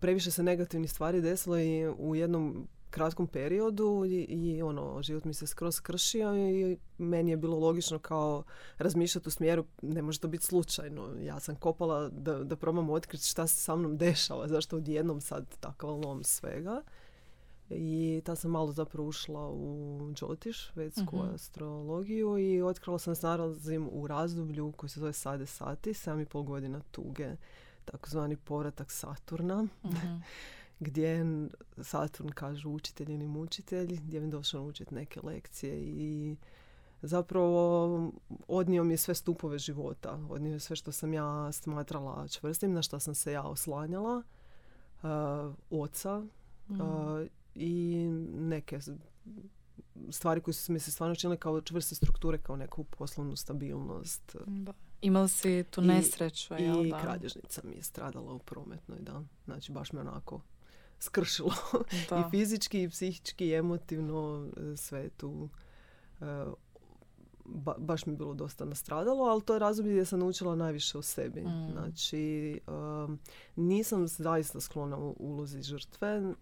Previše 0.00 0.30
se 0.30 0.42
negativnih 0.42 0.90
stvari 0.90 1.20
desilo 1.20 1.58
i 1.58 1.88
u 1.98 2.14
jednom 2.14 2.68
kratkom 2.94 3.26
periodu 3.26 4.04
i, 4.06 4.24
i 4.24 4.62
ono, 4.62 5.02
život 5.02 5.24
mi 5.24 5.34
se 5.34 5.46
skroz 5.46 5.80
kršio 5.80 6.36
i 6.36 6.78
meni 6.98 7.30
je 7.30 7.36
bilo 7.36 7.58
logično 7.58 7.98
kao 7.98 8.42
razmišljati 8.78 9.28
u 9.28 9.30
smjeru, 9.30 9.64
ne 9.82 10.02
može 10.02 10.20
to 10.20 10.28
biti 10.28 10.44
slučajno. 10.44 11.08
Ja 11.20 11.40
sam 11.40 11.56
kopala 11.56 12.08
da, 12.08 12.44
da 12.44 12.56
probam 12.56 12.90
otkriti 12.90 13.24
šta 13.24 13.46
se 13.46 13.56
sa 13.56 13.76
mnom 13.76 13.96
dešava, 13.96 14.48
zašto 14.48 14.76
odjednom 14.76 15.20
sad 15.20 15.56
takav 15.60 15.90
lom 15.90 16.24
svega. 16.24 16.82
I 17.70 18.22
ta 18.24 18.36
sam 18.36 18.50
malo 18.50 18.72
zapravo 18.72 19.08
ušla 19.08 19.50
u 19.50 20.00
Džotiš, 20.14 20.72
vedsku 20.74 21.16
uh 21.16 21.34
astrologiju 21.34 22.38
i 22.38 22.62
otkrila 22.62 22.98
sam 22.98 23.14
se 23.14 23.26
nalazim 23.26 23.88
u 23.92 24.06
razdoblju 24.06 24.72
koji 24.72 24.90
se 24.90 25.00
zove 25.00 25.12
Sade 25.12 25.46
Sati, 25.46 25.90
7,5 25.90 26.44
godina 26.44 26.80
tuge, 26.90 27.36
takozvani 27.84 28.36
povratak 28.36 28.90
Saturna. 28.90 29.66
uh 29.82 29.94
gdje 30.80 31.24
Saturn 31.82 32.28
kažu 32.28 32.70
učitelj 32.70 33.12
ili 33.12 33.26
mučitelj, 33.26 34.00
gdje 34.00 34.20
mi 34.20 34.30
došao 34.30 34.62
učiti 34.62 34.94
neke 34.94 35.20
lekcije 35.22 35.80
i 35.80 36.36
zapravo 37.02 38.12
odnio 38.48 38.84
mi 38.84 38.92
je 38.92 38.98
sve 38.98 39.14
stupove 39.14 39.58
života. 39.58 40.18
Odnio 40.30 40.52
je 40.52 40.60
sve 40.60 40.76
što 40.76 40.92
sam 40.92 41.14
ja 41.14 41.52
smatrala 41.52 42.28
čvrstim, 42.28 42.72
na 42.72 42.82
što 42.82 43.00
sam 43.00 43.14
se 43.14 43.32
ja 43.32 43.42
oslanjala. 43.42 44.22
Uh, 45.02 45.10
oca 45.70 46.22
mm. 46.68 46.80
uh, 46.80 47.26
i 47.54 48.06
neke 48.34 48.78
stvari 50.10 50.40
koje 50.40 50.54
su 50.54 50.72
mi 50.72 50.78
se 50.78 50.90
stvarno 50.90 51.14
činile 51.14 51.36
kao 51.36 51.60
čvrste 51.60 51.94
strukture, 51.94 52.38
kao 52.38 52.56
neku 52.56 52.84
poslovnu 52.84 53.36
stabilnost. 53.36 54.36
Da. 54.46 54.72
Imali 55.00 55.28
si 55.28 55.64
tu 55.70 55.80
nesreću, 55.80 56.54
I, 56.54 56.88
i 56.88 56.92
kralježnica 57.02 57.60
mi 57.64 57.74
je 57.74 57.82
stradala 57.82 58.32
u 58.32 58.38
prometnoj, 58.38 58.98
da. 59.00 59.22
Znači, 59.44 59.72
baš 59.72 59.92
me 59.92 60.00
onako 60.00 60.40
skršilo. 61.04 61.52
I 62.20 62.30
fizički, 62.30 62.82
i 62.82 62.88
psihički, 62.88 63.46
i 63.46 63.54
emotivno 63.54 64.48
e, 64.56 64.76
sve 64.76 65.08
tu 65.08 65.48
e, 66.20 66.44
baš 67.78 68.06
mi 68.06 68.12
je 68.12 68.16
bilo 68.16 68.34
dosta 68.34 68.64
nastradalo, 68.64 69.24
ali 69.24 69.42
to 69.42 69.52
je 69.52 69.58
razdoblje 69.58 69.92
gdje 69.92 70.04
sam 70.04 70.20
naučila 70.20 70.54
najviše 70.54 70.98
o 70.98 71.02
sebi. 71.02 71.40
Mm. 71.40 71.72
Znači, 71.72 72.60
nisam 73.56 74.08
zaista 74.08 74.60
sklona 74.60 74.98
u 74.98 75.16
ulozi 75.18 75.62
žrtve. 75.62 76.34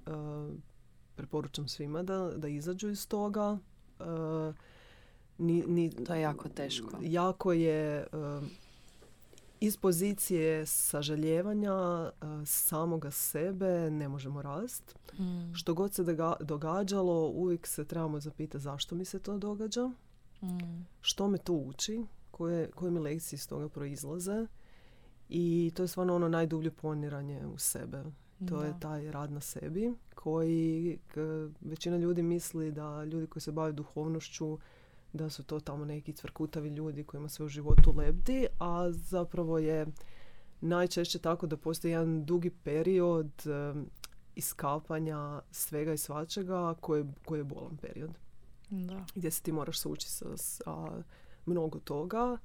preporučam 1.15 1.69
svima 1.69 2.03
da, 2.03 2.31
da 2.37 2.49
izađu 2.49 2.89
iz 2.89 3.09
toga. 3.09 3.59
Ni, 5.39 5.65
ni, 5.67 5.91
to 5.91 6.15
je 6.15 6.21
jako 6.21 6.49
teško. 6.49 6.99
Jako 7.01 7.53
je 7.53 8.07
iz 9.63 9.77
pozicije 9.77 10.67
sažaljevanja 10.67 11.73
e, 11.73 12.11
samoga 12.47 13.11
sebe 13.11 13.91
ne 13.91 14.09
možemo 14.09 14.43
rast. 14.43 14.99
Mm. 15.19 15.55
Što 15.55 15.75
god 15.75 15.95
se 15.95 16.05
događalo, 16.41 17.29
uvijek 17.29 17.67
se 17.67 17.85
trebamo 17.85 18.21
zapitati 18.21 18.63
zašto 18.63 18.95
mi 18.95 19.05
se 19.05 19.19
to 19.19 19.39
događa, 19.39 19.87
mm. 20.43 20.87
što 21.01 21.29
me 21.29 21.39
to 21.39 21.53
uči, 21.53 22.07
koje, 22.31 22.71
koje 22.71 22.91
mi 22.91 23.01
lekcije 23.01 23.37
iz 23.37 23.49
toga 23.49 23.69
proizlaze. 23.69 24.47
I 25.29 25.73
to 25.75 25.83
je 25.83 25.89
stvarno 25.89 26.15
ono 26.15 26.29
najdublje 26.29 26.71
poniranje 26.71 27.47
u 27.47 27.59
sebe. 27.59 28.05
To 28.49 28.63
je 28.63 28.75
taj 28.81 29.11
rad 29.11 29.33
na 29.33 29.41
sebi 29.41 29.95
koji 30.15 30.99
većina 31.61 31.97
ljudi 31.97 32.23
misli 32.23 32.73
da 32.73 33.05
ljudi 33.05 33.27
koji 33.27 33.41
se 33.41 33.53
bave 33.53 33.73
duhovnošću 33.73 34.59
da 35.13 35.31
su 35.31 35.45
to 35.45 35.61
tamo 35.61 35.85
neki 35.85 36.13
cvrkutavi 36.13 36.69
ljudi 36.69 37.05
kojima 37.05 37.29
se 37.29 37.45
u 37.45 37.49
životu 37.49 37.95
lebdi, 37.97 38.47
a 38.59 38.93
zapravo 38.93 39.59
je 39.59 39.87
najčešće 40.61 41.19
tako 41.19 41.47
da 41.47 41.57
postoji 41.57 41.93
jedan 41.93 42.25
dugi 42.25 42.51
period 42.51 43.31
iskapanja 44.35 45.41
svega 45.51 45.93
i 45.93 45.99
svačega 45.99 46.75
koji, 46.81 47.05
koji 47.25 47.41
je 47.41 47.45
bolan 47.45 47.77
period. 47.77 48.11
Da. 48.71 49.05
Gdje 49.15 49.31
se 49.31 49.43
ti 49.43 49.53
moraš 49.53 49.81
sući 49.81 50.09
sa, 50.11 50.37
sa 50.37 51.03
mnogo 51.47 51.79
toga 51.79 52.39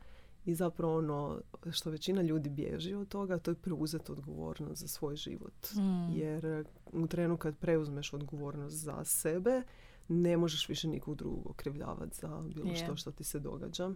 i 0.45 0.55
zapravo 0.55 0.97
ono 0.97 1.41
što 1.71 1.89
većina 1.89 2.21
ljudi 2.21 2.49
bježi 2.49 2.93
od 2.93 3.07
toga, 3.07 3.39
to 3.39 3.51
je 3.51 3.55
preuzeti 3.55 4.11
odgovornost 4.11 4.81
za 4.81 4.87
svoj 4.87 5.15
život. 5.15 5.67
Mm. 5.75 6.11
Jer 6.17 6.65
u 6.93 7.07
trenu 7.07 7.37
kad 7.37 7.57
preuzmeš 7.57 8.13
odgovornost 8.13 8.75
za 8.75 9.03
sebe, 9.03 9.61
ne 10.09 10.37
možeš 10.37 10.69
više 10.69 10.87
nikog 10.87 11.15
drugog 11.15 11.49
okrivljavati 11.49 12.17
za 12.17 12.41
bilo 12.55 12.75
što 12.75 12.95
što 12.95 13.11
ti 13.11 13.23
se 13.23 13.39
događa. 13.39 13.91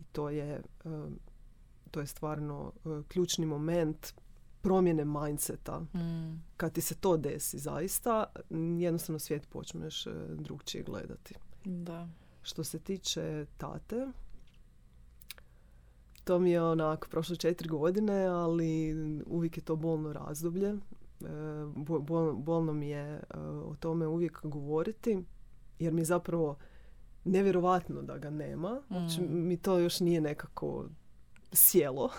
I 0.00 0.04
to 0.12 0.30
je, 0.30 0.62
to 1.90 2.00
je 2.00 2.06
stvarno 2.06 2.72
uh, 2.84 3.04
ključni 3.08 3.46
moment 3.46 4.14
promjene 4.60 5.04
mindseta. 5.04 5.80
Mm. 5.80 6.42
Kad 6.56 6.72
ti 6.72 6.80
se 6.80 6.94
to 6.94 7.16
desi 7.16 7.58
zaista, 7.58 8.24
jednostavno 8.78 9.18
svijet 9.18 9.48
počneš 9.48 10.06
uh, 10.06 10.12
drugčije 10.30 10.84
gledati. 10.84 11.34
Da. 11.64 12.08
Što 12.42 12.64
se 12.64 12.78
tiče 12.78 13.46
tate, 13.56 14.06
to 16.24 16.38
mi 16.38 16.50
je 16.50 16.62
onako 16.62 17.08
prošlo 17.10 17.36
četiri 17.36 17.68
godine, 17.68 18.26
ali 18.26 18.96
uvijek 19.26 19.56
je 19.56 19.64
to 19.64 19.76
bolno 19.76 20.12
razdoblje. 20.12 20.74
E, 21.20 21.24
bolno 22.34 22.72
mi 22.72 22.88
je 22.88 23.14
e, 23.14 23.38
o 23.40 23.74
tome 23.80 24.06
uvijek 24.06 24.40
govoriti, 24.42 25.24
jer 25.78 25.92
mi 25.92 26.00
je 26.00 26.04
zapravo 26.04 26.56
nevjerovatno 27.24 28.02
da 28.02 28.18
ga 28.18 28.30
nema. 28.30 28.82
Znači, 28.88 29.20
mm. 29.20 29.48
mi 29.48 29.56
to 29.56 29.78
još 29.78 30.00
nije 30.00 30.20
nekako 30.20 30.88
sjelo. 31.52 32.10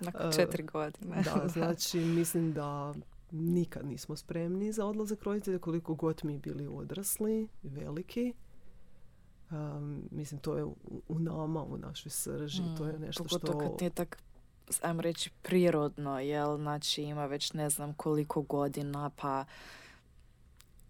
Nakon 0.00 0.32
četiri 0.32 0.62
godine. 0.62 1.22
da, 1.22 1.48
znači 1.58 1.98
mislim 1.98 2.52
da 2.52 2.94
nikad 3.30 3.86
nismo 3.86 4.16
spremni 4.16 4.72
za 4.72 4.86
odlazak 4.86 5.22
roditelja 5.22 5.58
koliko 5.58 5.94
god 5.94 6.20
mi 6.24 6.38
bili 6.38 6.66
odrasli, 6.66 7.48
veliki. 7.62 8.34
Um, 9.50 10.08
mislim, 10.10 10.40
to 10.40 10.56
je 10.56 10.64
u, 11.08 11.18
nama, 11.18 11.64
u 11.64 11.76
našoj 11.76 12.10
srži. 12.10 12.62
to 12.78 12.86
je 12.86 12.98
mm, 12.98 13.00
nešto 13.00 13.28
što... 13.28 13.58
kad 13.58 13.70
nije 13.80 13.90
tak, 13.90 14.22
ajmo 14.82 15.02
reći, 15.02 15.30
prirodno, 15.42 16.20
jel? 16.20 16.56
Znači, 16.56 17.02
ima 17.02 17.26
već 17.26 17.52
ne 17.52 17.70
znam 17.70 17.94
koliko 17.94 18.42
godina, 18.42 19.10
pa 19.16 19.44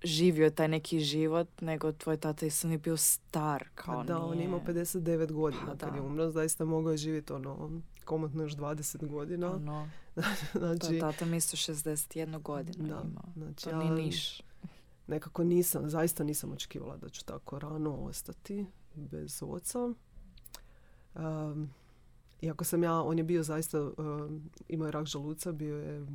živio 0.04 0.50
taj 0.50 0.68
neki 0.68 1.00
život, 1.00 1.60
nego 1.60 1.92
tvoj 1.92 2.16
tata 2.16 2.46
isto 2.46 2.68
nije 2.68 2.78
bio 2.78 2.96
star. 2.96 3.64
Kao 3.74 3.94
pa 3.94 4.02
da, 4.04 4.18
on 4.18 4.38
je 4.38 4.44
imao 4.44 4.60
59 4.60 5.32
godina 5.32 5.66
pa 5.66 5.87
kad 5.87 5.94
je 5.94 6.00
umro. 6.00 6.30
Zaista 6.30 6.64
mogao 6.64 6.90
je 6.90 6.96
živjeti 6.96 7.32
ono, 7.32 7.80
komotno 8.04 8.42
još 8.42 8.56
20 8.56 9.06
godina. 9.06 9.58
No. 9.64 9.88
znači, 10.54 10.98
tata 11.00 11.24
mi 11.24 11.37
isto 11.37 11.56
61 11.56 12.42
godinu 12.42 12.88
da, 12.88 13.02
imao. 13.04 13.32
Znači, 13.37 13.64
to 13.64 13.70
ja, 13.70 13.94
niš. 13.94 14.40
Nekako 15.06 15.44
nisam, 15.44 15.90
zaista 15.90 16.24
nisam 16.24 16.52
očekivala 16.52 16.96
da 16.96 17.08
ću 17.08 17.24
tako 17.24 17.58
rano 17.58 17.94
ostati 17.94 18.66
bez 18.94 19.42
oca. 19.42 19.92
Um, 21.14 21.70
iako 22.42 22.64
sam 22.64 22.83
ja, 22.83 23.03
on 23.03 23.18
je 23.18 23.25
bio 23.25 23.42
zaista, 23.42 23.81
um, 23.81 24.51
imao 24.68 24.87
je 24.87 24.92
rak 24.92 25.07
želuca, 25.07 25.53
bio 25.53 25.77
je 25.77 26.03
uh, 26.03 26.09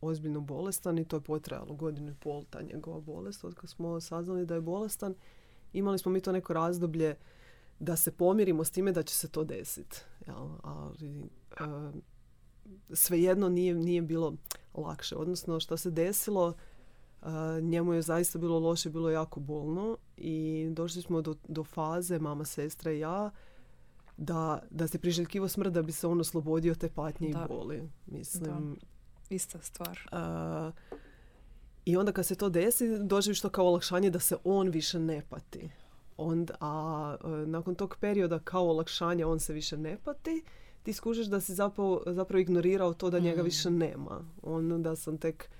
ozbiljno 0.00 0.40
bolestan 0.40 0.98
i 0.98 1.04
to 1.04 1.16
je 1.16 1.20
potrajalo 1.20 1.74
godinu 1.74 2.10
i 2.10 2.14
pol 2.14 2.44
ta 2.50 2.62
njegova 2.62 3.00
bolest. 3.00 3.44
Od 3.44 3.54
kad 3.54 3.70
smo 3.70 4.00
saznali 4.00 4.46
da 4.46 4.54
je 4.54 4.60
bolestan, 4.60 5.14
imali 5.72 5.98
smo 5.98 6.12
mi 6.12 6.20
to 6.20 6.32
neko 6.32 6.52
razdoblje 6.52 7.16
da 7.78 7.96
se 7.96 8.12
pomirimo 8.12 8.64
s 8.64 8.70
time 8.70 8.92
da 8.92 9.02
će 9.02 9.14
se 9.14 9.28
to 9.28 9.44
desiti. 9.44 10.00
Ali 10.62 11.28
uh, 11.60 11.94
svejedno 12.92 13.48
nije, 13.48 13.74
nije 13.74 14.02
bilo 14.02 14.34
lakše. 14.74 15.16
Odnosno 15.16 15.60
što 15.60 15.76
se 15.76 15.90
desilo, 15.90 16.54
njemu 17.62 17.94
je 17.94 18.02
zaista 18.02 18.38
bilo 18.38 18.58
loše, 18.58 18.90
bilo 18.90 19.10
jako 19.10 19.40
bolno 19.40 19.96
i 20.16 20.66
došli 20.70 21.02
smo 21.02 21.22
do, 21.22 21.34
do 21.48 21.64
faze, 21.64 22.18
mama, 22.18 22.44
sestra 22.44 22.92
i 22.92 22.98
ja, 22.98 23.30
da, 24.16 24.62
da 24.70 24.88
se 24.88 24.98
priželjkivo 24.98 25.48
smrt 25.48 25.72
da 25.72 25.82
bi 25.82 25.92
se 25.92 26.06
on 26.06 26.20
oslobodio 26.20 26.74
te 26.74 26.88
patnje 26.88 27.28
i 27.28 27.34
boli. 27.48 27.88
Mislim, 28.06 28.76
Ista 29.30 29.58
stvar. 29.60 29.98
I 31.84 31.96
onda 31.96 32.12
kad 32.12 32.26
se 32.26 32.34
to 32.34 32.48
desi, 32.48 32.98
doživiš 32.98 33.40
to 33.40 33.48
kao 33.48 33.66
olakšanje 33.66 34.10
da 34.10 34.18
se 34.18 34.36
on 34.44 34.68
više 34.68 34.98
ne 34.98 35.22
pati. 35.28 35.70
Onda, 36.16 36.54
a 36.60 37.16
nakon 37.46 37.74
tog 37.74 37.96
perioda 38.00 38.38
kao 38.38 38.68
olakšanje 38.68 39.24
on 39.24 39.40
se 39.40 39.52
više 39.52 39.76
ne 39.76 39.98
pati, 40.04 40.44
ti 40.82 40.92
skužiš 40.92 41.26
da 41.26 41.40
si 41.40 41.54
zapravo, 41.54 42.02
zapravo 42.06 42.40
ignorirao 42.40 42.94
to 42.94 43.10
da 43.10 43.18
njega 43.18 43.42
mm. 43.42 43.44
više 43.44 43.70
nema. 43.70 44.24
On 44.42 44.82
da 44.82 44.96
sam 44.96 45.18
tek 45.18 45.50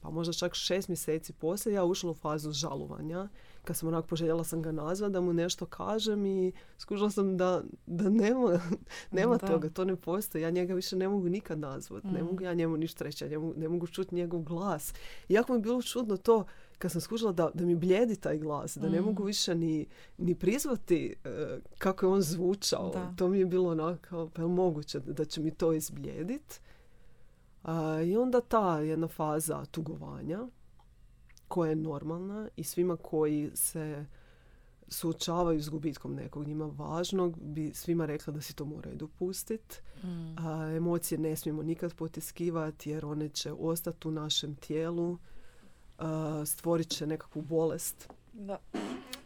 pa 0.00 0.10
možda 0.10 0.32
čak 0.32 0.54
šest 0.54 0.88
mjeseci 0.88 1.32
poslije 1.32 1.74
ja 1.74 1.84
ušla 1.84 2.10
u 2.10 2.14
fazu 2.14 2.52
žalovanja 2.52 3.28
kad 3.64 3.76
sam 3.76 3.88
onak 3.88 4.06
poželjela 4.06 4.44
sam 4.44 4.62
ga 4.62 4.72
nazvat 4.72 5.12
da 5.12 5.20
mu 5.20 5.32
nešto 5.32 5.66
kažem 5.66 6.26
i 6.26 6.52
skužila 6.78 7.10
sam 7.10 7.36
da, 7.36 7.62
da 7.86 8.08
nema, 8.10 8.60
nema 9.10 9.38
toga, 9.38 9.70
to 9.70 9.84
ne 9.84 9.96
postoji. 9.96 10.42
Ja 10.42 10.50
njega 10.50 10.74
više 10.74 10.96
ne 10.96 11.08
mogu 11.08 11.28
nikad 11.28 11.58
nazvat, 11.58 12.04
ne 12.04 12.22
mm. 12.22 12.26
mogu 12.26 12.42
ja 12.42 12.54
njemu 12.54 12.76
ništa 12.76 13.04
reći, 13.04 13.24
ja 13.24 13.40
ne 13.56 13.68
mogu 13.68 13.86
čuti 13.86 14.14
njegov 14.14 14.40
glas. 14.40 14.94
Iako 15.28 15.52
mi 15.52 15.58
je 15.58 15.62
bilo 15.62 15.82
čudno 15.82 16.16
to 16.16 16.44
kad 16.78 16.92
sam 16.92 17.00
skužila 17.00 17.32
da, 17.32 17.50
da 17.54 17.64
mi 17.64 17.74
bljedi 17.74 18.16
taj 18.16 18.38
glas, 18.38 18.76
da 18.76 18.88
ne 18.88 19.00
mm. 19.00 19.04
mogu 19.04 19.22
više 19.22 19.54
ni, 19.54 19.86
ni 20.18 20.34
prizvati 20.34 21.14
uh, 21.24 21.62
kako 21.78 22.06
je 22.06 22.12
on 22.12 22.22
zvučao. 22.22 23.12
To 23.16 23.28
mi 23.28 23.38
je 23.38 23.46
bilo 23.46 23.70
onako, 23.70 24.30
pa 24.34 24.42
je 24.42 24.48
moguće 24.48 25.00
da 25.00 25.24
će 25.24 25.40
mi 25.40 25.50
to 25.50 25.72
izbljedit. 25.72 26.60
I 28.04 28.16
onda 28.16 28.40
ta 28.40 28.80
jedna 28.80 29.08
faza 29.08 29.64
tugovanja 29.70 30.46
koja 31.48 31.68
je 31.70 31.76
normalna 31.76 32.48
i 32.56 32.64
svima 32.64 32.96
koji 32.96 33.50
se 33.54 34.06
suočavaju 34.88 35.62
s 35.62 35.68
gubitkom 35.68 36.14
nekog 36.14 36.46
njima 36.46 36.66
važnog, 36.66 37.38
bi 37.40 37.70
svima 37.74 38.06
rekla 38.06 38.32
da 38.32 38.40
si 38.40 38.56
to 38.56 38.64
moraju 38.64 38.96
dopustiti. 38.96 39.76
Mm. 40.04 40.36
emocije 40.76 41.18
ne 41.18 41.36
smijemo 41.36 41.62
nikad 41.62 41.94
potiskivati 41.94 42.90
jer 42.90 43.04
one 43.04 43.28
će 43.28 43.52
ostati 43.52 44.08
u 44.08 44.10
našem 44.10 44.54
tijelu, 44.54 45.18
a, 45.98 46.42
stvorit 46.46 46.88
će 46.88 47.06
nekakvu 47.06 47.42
bolest, 47.42 48.08
da. 48.32 48.58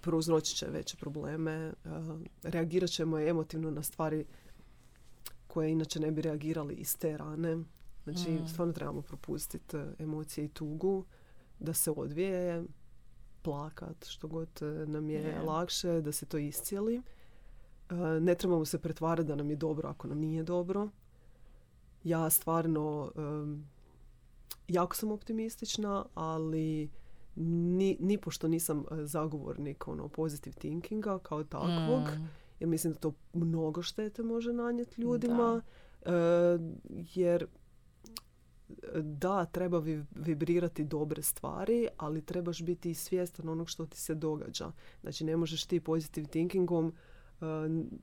prouzročit 0.01 0.57
će 0.57 0.67
veće 0.67 0.97
probleme, 0.97 1.73
reagirat 2.43 2.91
ćemo 2.91 3.19
emotivno 3.19 3.71
na 3.71 3.83
stvari 3.83 4.25
koje 5.47 5.73
inače 5.73 6.01
ne 6.01 6.11
bi 6.11 6.23
reagirali 6.23 6.75
iz 6.75 6.99
te 6.99 7.17
rane. 7.17 7.59
Znači, 8.05 8.31
mm. 8.31 8.49
stvarno 8.49 8.73
trebamo 8.73 9.03
propustiti 9.03 9.77
e, 9.77 9.95
emocije 9.99 10.45
i 10.45 10.49
tugu, 10.49 11.05
da 11.63 11.73
se 11.75 11.91
odvije, 11.91 12.65
plakat, 13.43 14.05
što 14.05 14.29
god 14.29 14.49
e, 14.63 14.65
nam 14.87 15.11
je 15.11 15.43
lakše, 15.47 16.01
da 16.01 16.13
se 16.13 16.27
to 16.27 16.39
iscijeli. 16.39 17.03
E, 17.91 17.95
ne 18.21 18.35
trebamo 18.35 18.65
se 18.65 18.79
pretvarati 18.79 19.29
da 19.29 19.35
nam 19.35 19.51
je 19.51 19.57
dobro 19.57 19.89
ako 19.89 20.09
nam 20.09 20.19
nije 20.19 20.43
dobro. 20.43 20.89
Ja 22.05 22.31
stvarno 22.31 23.13
jako 24.69 24.97
sam 24.97 25.13
optimistična, 25.13 26.05
ali 26.15 26.91
ni, 27.37 27.97
ni 28.01 28.19
pošto 28.19 28.49
nisam 28.49 28.85
zagovornik 28.91 29.89
ono, 29.89 30.09
positive 30.09 30.57
thinkinga 30.57 31.19
kao 31.19 31.45
takvog, 31.45 32.03
mm. 32.03 32.29
jer 32.61 32.69
mislim 32.69 32.93
da 32.93 32.99
to 32.99 33.13
mnogo 33.33 33.83
štete 33.83 34.23
može 34.23 34.53
nanijeti 34.53 35.01
ljudima. 35.01 35.63
jer 37.15 37.47
da, 39.03 39.45
treba 39.45 39.83
vibrirati 40.11 40.85
dobre 40.85 41.23
stvari, 41.23 41.89
ali 41.97 42.23
trebaš 42.23 42.63
biti 42.63 42.91
i 42.91 42.95
svjestan 42.95 43.49
onog 43.49 43.71
što 43.71 43.87
ti 43.87 43.97
se 43.97 44.15
događa. 44.15 44.73
Znači, 45.01 45.25
ne 45.25 45.37
možeš 45.37 45.65
ti 45.65 45.81
positive 45.81 46.27
thinkingom 46.27 46.87
uh, 46.87 47.47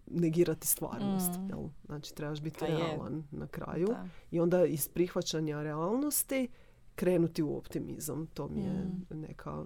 negirati 0.08 0.68
stvarnost. 0.68 1.32
Mm. 1.40 1.50
Jel? 1.50 1.70
Znači, 1.86 2.16
trebaš 2.16 2.42
biti 2.42 2.60
pa 2.60 2.66
realan 2.66 3.24
na 3.32 3.48
kraju. 3.48 3.88
I 4.32 4.40
onda 4.40 4.66
iz 4.66 4.88
prihvaćanja 4.88 5.62
realnosti 5.62 6.48
krenuti 6.96 7.44
u 7.44 7.58
optimizam. 7.58 8.28
To 8.28 8.48
mi 8.48 8.62
je 8.62 8.74
mm. 8.74 9.20
neka 9.20 9.66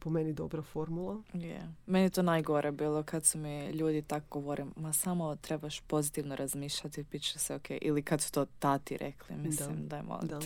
po 0.00 0.10
meni 0.10 0.32
dobra 0.32 0.62
formula. 0.62 1.22
Yeah. 1.32 1.66
Meni 1.86 2.04
je 2.04 2.10
to 2.10 2.22
najgore 2.22 2.72
bilo 2.72 3.02
kad 3.02 3.24
su 3.24 3.38
mi 3.38 3.70
ljudi 3.70 4.02
tako 4.02 4.40
govore, 4.40 4.64
ma 4.76 4.92
samo 4.92 5.36
trebaš 5.36 5.80
pozitivno 5.80 6.36
razmišljati, 6.36 7.02
bit 7.02 7.22
će 7.22 7.38
se 7.38 7.54
ok. 7.54 7.66
Ili 7.80 8.02
kad 8.02 8.20
su 8.20 8.32
to 8.32 8.46
tati 8.58 8.96
rekli, 8.96 9.36
mislim, 9.36 9.88
da, 9.88 10.02
daj 10.02 10.02
Da. 10.30 10.40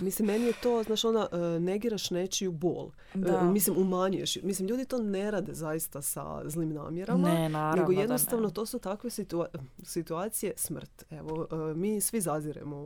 Mislim, 0.00 0.26
meni 0.26 0.44
je 0.44 0.52
to, 0.62 0.82
znaš, 0.82 1.04
ona, 1.04 1.28
e, 1.32 1.60
negiraš 1.60 2.10
nečiju 2.10 2.52
bol. 2.52 2.90
E, 3.14 3.18
da. 3.18 3.42
Mislim, 3.42 3.76
umanjuješ. 3.78 4.36
Mislim, 4.42 4.68
ljudi 4.68 4.84
to 4.84 4.98
ne 4.98 5.30
rade 5.30 5.54
zaista 5.54 6.02
sa 6.02 6.42
zlim 6.44 6.68
namjerama. 6.68 7.28
Ne, 7.28 7.48
naravno 7.48 7.82
Nego 7.82 8.00
jednostavno 8.00 8.50
to 8.50 8.66
su 8.66 8.78
takve 8.78 9.10
situacije, 9.82 10.52
smrt. 10.56 11.04
Evo, 11.10 11.48
mi 11.74 12.00
svi 12.00 12.20
zaziremo 12.20 12.76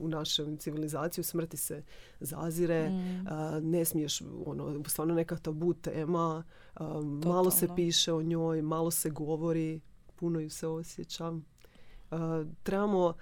u, 0.00 0.08
našoj 0.08 0.56
civilizaciju, 0.56 1.24
smrti 1.24 1.56
se 1.56 1.82
zazire, 2.20 2.90
mm. 2.90 3.24
ne 3.60 3.84
smiješ, 3.84 4.22
ono, 4.46 4.84
stvarno 4.88 5.14
neka 5.14 5.29
tabu 5.36 5.74
tema, 5.74 6.44
um, 6.80 7.22
malo 7.24 7.50
se 7.50 7.68
piše 7.76 8.12
o 8.12 8.22
njoj, 8.22 8.62
malo 8.62 8.90
se 8.90 9.10
govori, 9.10 9.80
puno 10.16 10.40
ju 10.40 10.50
se 10.50 10.66
osjeća. 10.66 11.28
Uh, 11.30 12.18
trebamo 12.62 13.14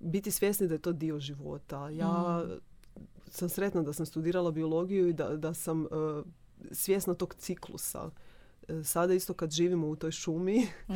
biti 0.00 0.30
svjesni 0.30 0.68
da 0.68 0.74
je 0.74 0.82
to 0.82 0.92
dio 0.92 1.20
života. 1.20 1.90
Ja 1.90 2.44
mm. 2.46 3.00
sam 3.28 3.48
sretna 3.48 3.82
da 3.82 3.92
sam 3.92 4.06
studirala 4.06 4.50
biologiju 4.50 5.08
i 5.08 5.12
da, 5.12 5.36
da 5.36 5.54
sam 5.54 5.82
uh, 5.82 5.88
svjesna 6.72 7.14
tog 7.14 7.34
ciklusa. 7.34 8.04
Uh, 8.04 8.12
sada 8.84 9.14
isto 9.14 9.34
kad 9.34 9.50
živimo 9.50 9.88
u 9.88 9.96
toj 9.96 10.10
šumi, 10.10 10.66
mm. 10.88 10.94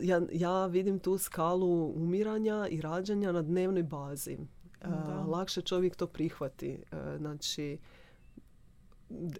ja, 0.10 0.22
ja 0.32 0.66
vidim 0.66 0.98
tu 0.98 1.18
skalu 1.18 1.92
umiranja 1.96 2.68
i 2.70 2.80
rađanja 2.80 3.32
na 3.32 3.42
dnevnoj 3.42 3.82
bazi. 3.82 4.38
Da. 4.80 5.24
Lakše 5.28 5.62
čovjek 5.62 5.96
to 5.96 6.06
prihvati. 6.06 6.82
Znači, 7.18 7.78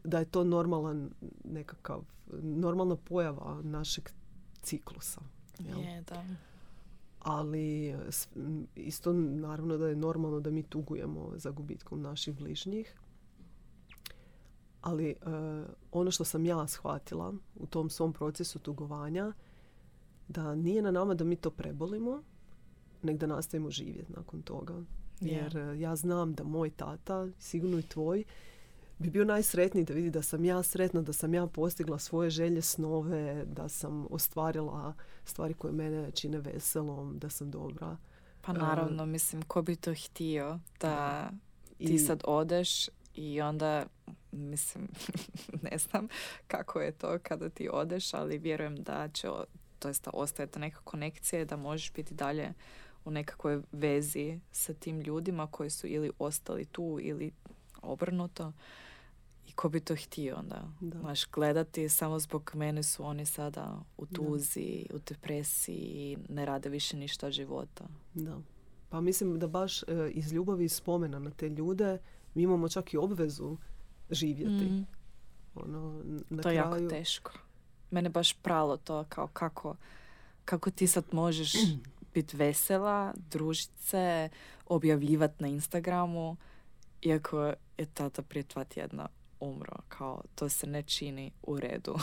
da 0.05 0.19
je 0.19 0.25
to 0.25 0.45
normalan 0.45 1.11
nekakav, 1.45 2.05
normalna 2.43 2.97
pojava 2.97 3.63
našeg 3.63 4.11
ciklusa. 4.63 5.21
Je, 5.59 6.03
da. 6.03 6.25
Ali 7.19 7.95
isto 8.75 9.13
naravno 9.13 9.77
da 9.77 9.89
je 9.89 9.97
normalno 9.97 10.41
da 10.41 10.51
mi 10.51 10.63
tugujemo 10.63 11.33
za 11.37 11.51
gubitkom 11.51 12.03
naših 12.03 12.35
bližnjih. 12.35 12.95
Ali 14.81 15.15
uh, 15.23 15.67
ono 15.93 16.11
što 16.11 16.25
sam 16.25 16.45
ja 16.45 16.67
shvatila 16.67 17.35
u 17.57 17.67
tom 17.67 17.91
svom 17.91 18.13
procesu 18.13 18.59
tugovanja 18.59 19.33
da 20.29 20.55
nije 20.55 20.83
na 20.83 20.91
nama 20.91 21.15
da 21.15 21.25
mi 21.25 21.37
to 21.37 21.51
prebolimo, 21.51 22.23
nek 23.03 23.19
da 23.19 23.27
nastavimo 23.27 23.71
živjeti 23.71 24.13
nakon 24.13 24.43
toga. 24.43 24.75
Jer 25.21 25.57
e, 25.57 25.81
ja 25.81 25.97
znam 25.97 26.35
da 26.35 26.45
moj 26.45 26.71
tata, 26.71 27.29
sigurno 27.39 27.79
i 27.79 27.83
tvoj, 27.83 28.25
bi 28.99 29.11
bio 29.11 29.25
najsretniji 29.25 29.85
da 29.85 29.95
vidi 29.95 30.11
da 30.11 30.23
sam 30.23 30.45
ja 30.45 30.63
sretna, 30.63 31.03
da 31.03 31.13
sam 31.13 31.35
ja 31.35 31.47
postigla 31.47 31.99
svoje 31.99 32.31
želje, 32.31 32.63
snove, 32.63 33.45
da 33.45 33.69
sam 33.69 34.07
ostvarila 34.11 34.95
stvari 35.25 35.55
koje 35.55 35.73
mene 35.73 36.11
čine 36.11 36.39
veselom, 36.39 37.19
da 37.19 37.31
sam 37.31 37.51
dobra. 37.51 37.97
Pa 38.41 38.53
naravno, 38.53 39.07
mislim, 39.07 39.43
ko 39.43 39.63
bi 39.63 39.77
to 39.77 39.95
htio 39.95 40.59
da 40.81 41.31
ti 41.79 41.99
sad 41.99 42.23
odeš 42.25 42.89
i 43.15 43.41
onda, 43.41 43.87
mislim, 44.33 44.89
ne 45.71 45.79
znam 45.79 46.09
kako 46.47 46.81
je 46.81 46.93
to 46.93 47.19
kada 47.23 47.49
ti 47.49 47.69
odeš, 47.73 48.15
ali 48.15 48.39
vjerujem 48.39 48.77
da 48.77 49.09
će, 49.09 49.29
to 49.79 49.89
jest 49.89 50.05
da 50.05 50.11
ostaje 50.15 50.47
ta 50.47 50.59
neka 50.59 50.81
konekcija 50.85 51.45
da 51.45 51.57
možeš 51.57 51.93
biti 51.93 52.15
dalje 52.15 52.53
u 53.05 53.11
nekakvoj 53.11 53.61
vezi 53.73 54.41
sa 54.53 54.75
tim 54.75 55.01
ljudima 55.01 55.47
koji 55.47 55.71
su 55.71 55.87
ili 55.87 56.11
ostali 56.19 56.65
tu 56.65 56.99
ili 57.03 57.33
obrnuto. 57.83 58.53
I 59.49 59.53
ko 59.53 59.69
bi 59.69 59.81
to 59.81 59.97
htio 59.97 60.37
onda? 60.37 60.63
Da. 60.81 61.15
gledati 61.33 61.89
samo 61.89 62.19
zbog 62.19 62.51
mene 62.55 62.83
su 62.83 63.05
oni 63.05 63.27
sada 63.27 63.81
u 63.97 64.07
tuzi, 64.07 64.87
u 64.95 64.99
depresiji 64.99 65.77
i 65.77 66.17
ne 66.29 66.47
rade 66.47 66.69
više 66.69 66.97
ništa 66.97 67.27
od 67.27 67.33
života. 67.33 67.85
Da. 68.15 68.39
Pa 68.89 69.01
mislim 69.01 69.39
da 69.39 69.47
baš 69.47 69.83
e, 69.83 69.87
iz 70.11 70.33
ljubavi 70.33 70.65
i 70.65 70.69
spomena 70.69 71.19
na 71.19 71.31
te 71.31 71.49
ljude 71.49 71.99
mi 72.35 72.43
imamo 72.43 72.69
čak 72.69 72.95
i 72.95 72.97
obvezu 72.97 73.57
živjeti. 74.11 74.65
Mm. 74.65 74.87
Ono, 75.55 76.03
na 76.31 76.43
to 76.43 76.49
je 76.49 76.57
jako 76.57 76.81
teško. 76.81 77.33
Mene 77.91 78.09
baš 78.09 78.33
pralo 78.33 78.77
to 78.77 79.05
kao 79.09 79.27
kako, 79.27 79.77
kako 80.45 80.71
ti 80.71 80.87
sad 80.87 81.05
možeš 81.13 81.53
biti 82.15 82.37
vesela, 82.37 83.15
družit 83.31 83.71
se, 83.81 84.29
objavljivati 84.67 85.43
na 85.43 85.49
Instagramu, 85.49 86.37
iako 87.03 87.41
je 87.79 87.87
tata 87.95 88.23
prije 88.23 88.43
dva 88.43 88.65
tjedna 88.65 89.09
umro. 89.41 89.77
Kao, 89.89 90.23
to 90.35 90.49
se 90.49 90.67
ne 90.67 90.83
čini 90.83 91.31
u 91.43 91.61
redu. 91.61 91.95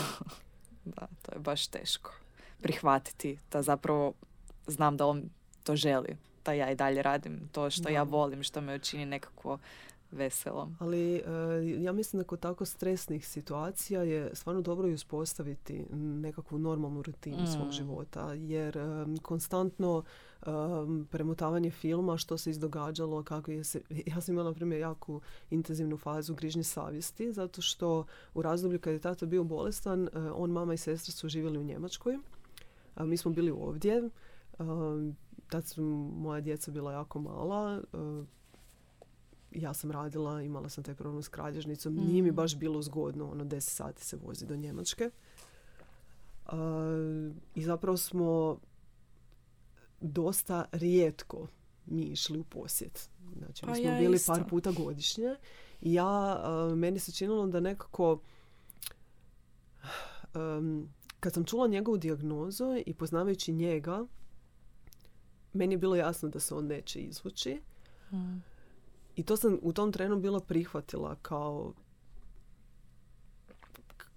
da, 0.96 1.08
to 1.22 1.32
je 1.36 1.40
baš 1.40 1.68
teško. 1.68 2.14
Prihvatiti 2.62 3.38
da 3.52 3.62
zapravo 3.62 4.14
znam 4.68 4.98
da 4.98 5.06
on 5.06 5.30
to 5.64 5.76
želi. 5.76 6.18
Da 6.46 6.54
ja 6.54 6.72
i 6.72 6.76
dalje 6.76 7.02
radim 7.02 7.50
to 7.52 7.70
što 7.70 7.90
ja 7.90 8.04
volim, 8.04 8.44
što 8.44 8.62
me 8.62 8.76
učini 8.76 9.06
nekako 9.06 9.58
veselom. 10.12 10.78
Ali 10.80 11.16
e, 11.16 11.22
ja 11.84 11.92
mislim 11.92 12.22
da 12.22 12.28
kod 12.28 12.40
tako 12.40 12.66
stresnih 12.66 13.28
situacija 13.28 14.04
je 14.04 14.30
stvarno 14.34 14.62
dobro 14.62 14.88
i 14.88 14.94
uspostaviti 14.94 15.86
nekakvu 15.92 16.58
normalnu 16.58 17.02
rutinu 17.02 17.48
svog 17.48 17.68
mm. 17.68 17.72
života. 17.72 18.34
Jer 18.34 18.78
konstantno 19.22 20.04
premotavanje 21.10 21.72
filma, 21.72 22.18
što 22.18 22.38
se 22.38 22.50
izdogađalo, 22.50 23.24
kako 23.24 23.52
je 23.52 23.64
se... 23.64 23.82
Ja 24.08 24.22
sam 24.22 24.34
imala, 24.34 24.50
na 24.50 24.56
primjer, 24.56 24.82
jako 24.82 25.20
intenzivnu 25.50 25.98
fazu 25.98 26.36
grižnje 26.36 26.64
savjesti, 26.64 27.34
zato 27.34 27.62
što 27.62 28.06
u 28.34 28.42
razdoblju 28.42 28.80
kad 28.80 28.94
je 28.94 29.00
tata 29.00 29.26
bio 29.26 29.44
bolestan, 29.44 30.08
e, 30.08 30.20
on, 30.20 30.52
mama 30.52 30.74
i 30.74 30.78
sestra 30.78 31.12
su 31.12 31.30
živjeli 31.30 31.58
u 31.58 31.64
Njemačkoj. 31.64 32.18
A 32.96 33.06
mi 33.06 33.18
smo 33.18 33.32
bili 33.32 33.52
ovdje. 33.52 34.10
Tad 35.50 35.66
su 35.66 35.84
moja 36.18 36.42
djeca 36.42 36.72
bila 36.72 36.92
jako 36.92 37.20
mala. 37.20 37.82
E, 37.94 38.26
ja 39.52 39.74
sam 39.74 39.92
radila, 39.92 40.42
imala 40.42 40.70
sam 40.70 40.84
taj 40.84 40.96
problem 40.96 41.24
s 41.24 41.28
kralježnicom. 41.28 41.94
Mm. 41.94 42.08
Nije 42.08 42.24
mi 42.24 42.32
baš 42.32 42.58
bilo 42.58 42.82
zgodno, 42.82 43.32
ono, 43.32 43.44
10 43.44 43.60
sati 43.60 44.06
se 44.06 44.18
vozi 44.18 44.46
do 44.46 44.56
Njemačke. 44.56 45.10
I 47.56 47.64
zapravo 47.64 47.98
smo 47.98 48.60
dosta 50.06 50.66
rijetko 50.72 51.48
mi 51.86 52.02
išli 52.02 52.40
u 52.40 52.44
posjet. 52.44 53.10
Znači, 53.38 53.66
mi 53.66 53.72
pa 53.72 53.76
smo 53.76 53.98
bili 54.00 54.18
par 54.28 54.44
puta 54.50 54.72
godišnje 54.72 55.36
i 55.82 55.94
ja, 55.94 56.44
meni 56.76 57.00
se 57.00 57.12
činilo 57.12 57.48
da 57.48 57.60
nekako 57.60 58.20
kad 61.20 61.34
sam 61.34 61.44
čula 61.44 61.68
njegovu 61.68 61.98
dijagnozu 61.98 62.66
i 62.86 62.94
poznavajući 62.94 63.54
njega, 63.54 64.06
meni 65.54 65.74
je 65.74 65.78
bilo 65.78 65.96
jasno 65.96 66.30
da 66.30 66.40
se 66.40 66.56
on 66.56 66.68
neće 66.68 67.00
izvući. 67.00 67.62
Mm. 68.12 68.38
I 69.16 69.24
to 69.24 69.38
sam 69.38 69.60
u 69.62 69.74
tom 69.74 69.92
trenu 69.92 70.20
bila 70.20 70.40
prihvatila 70.40 71.16
kao 71.22 71.74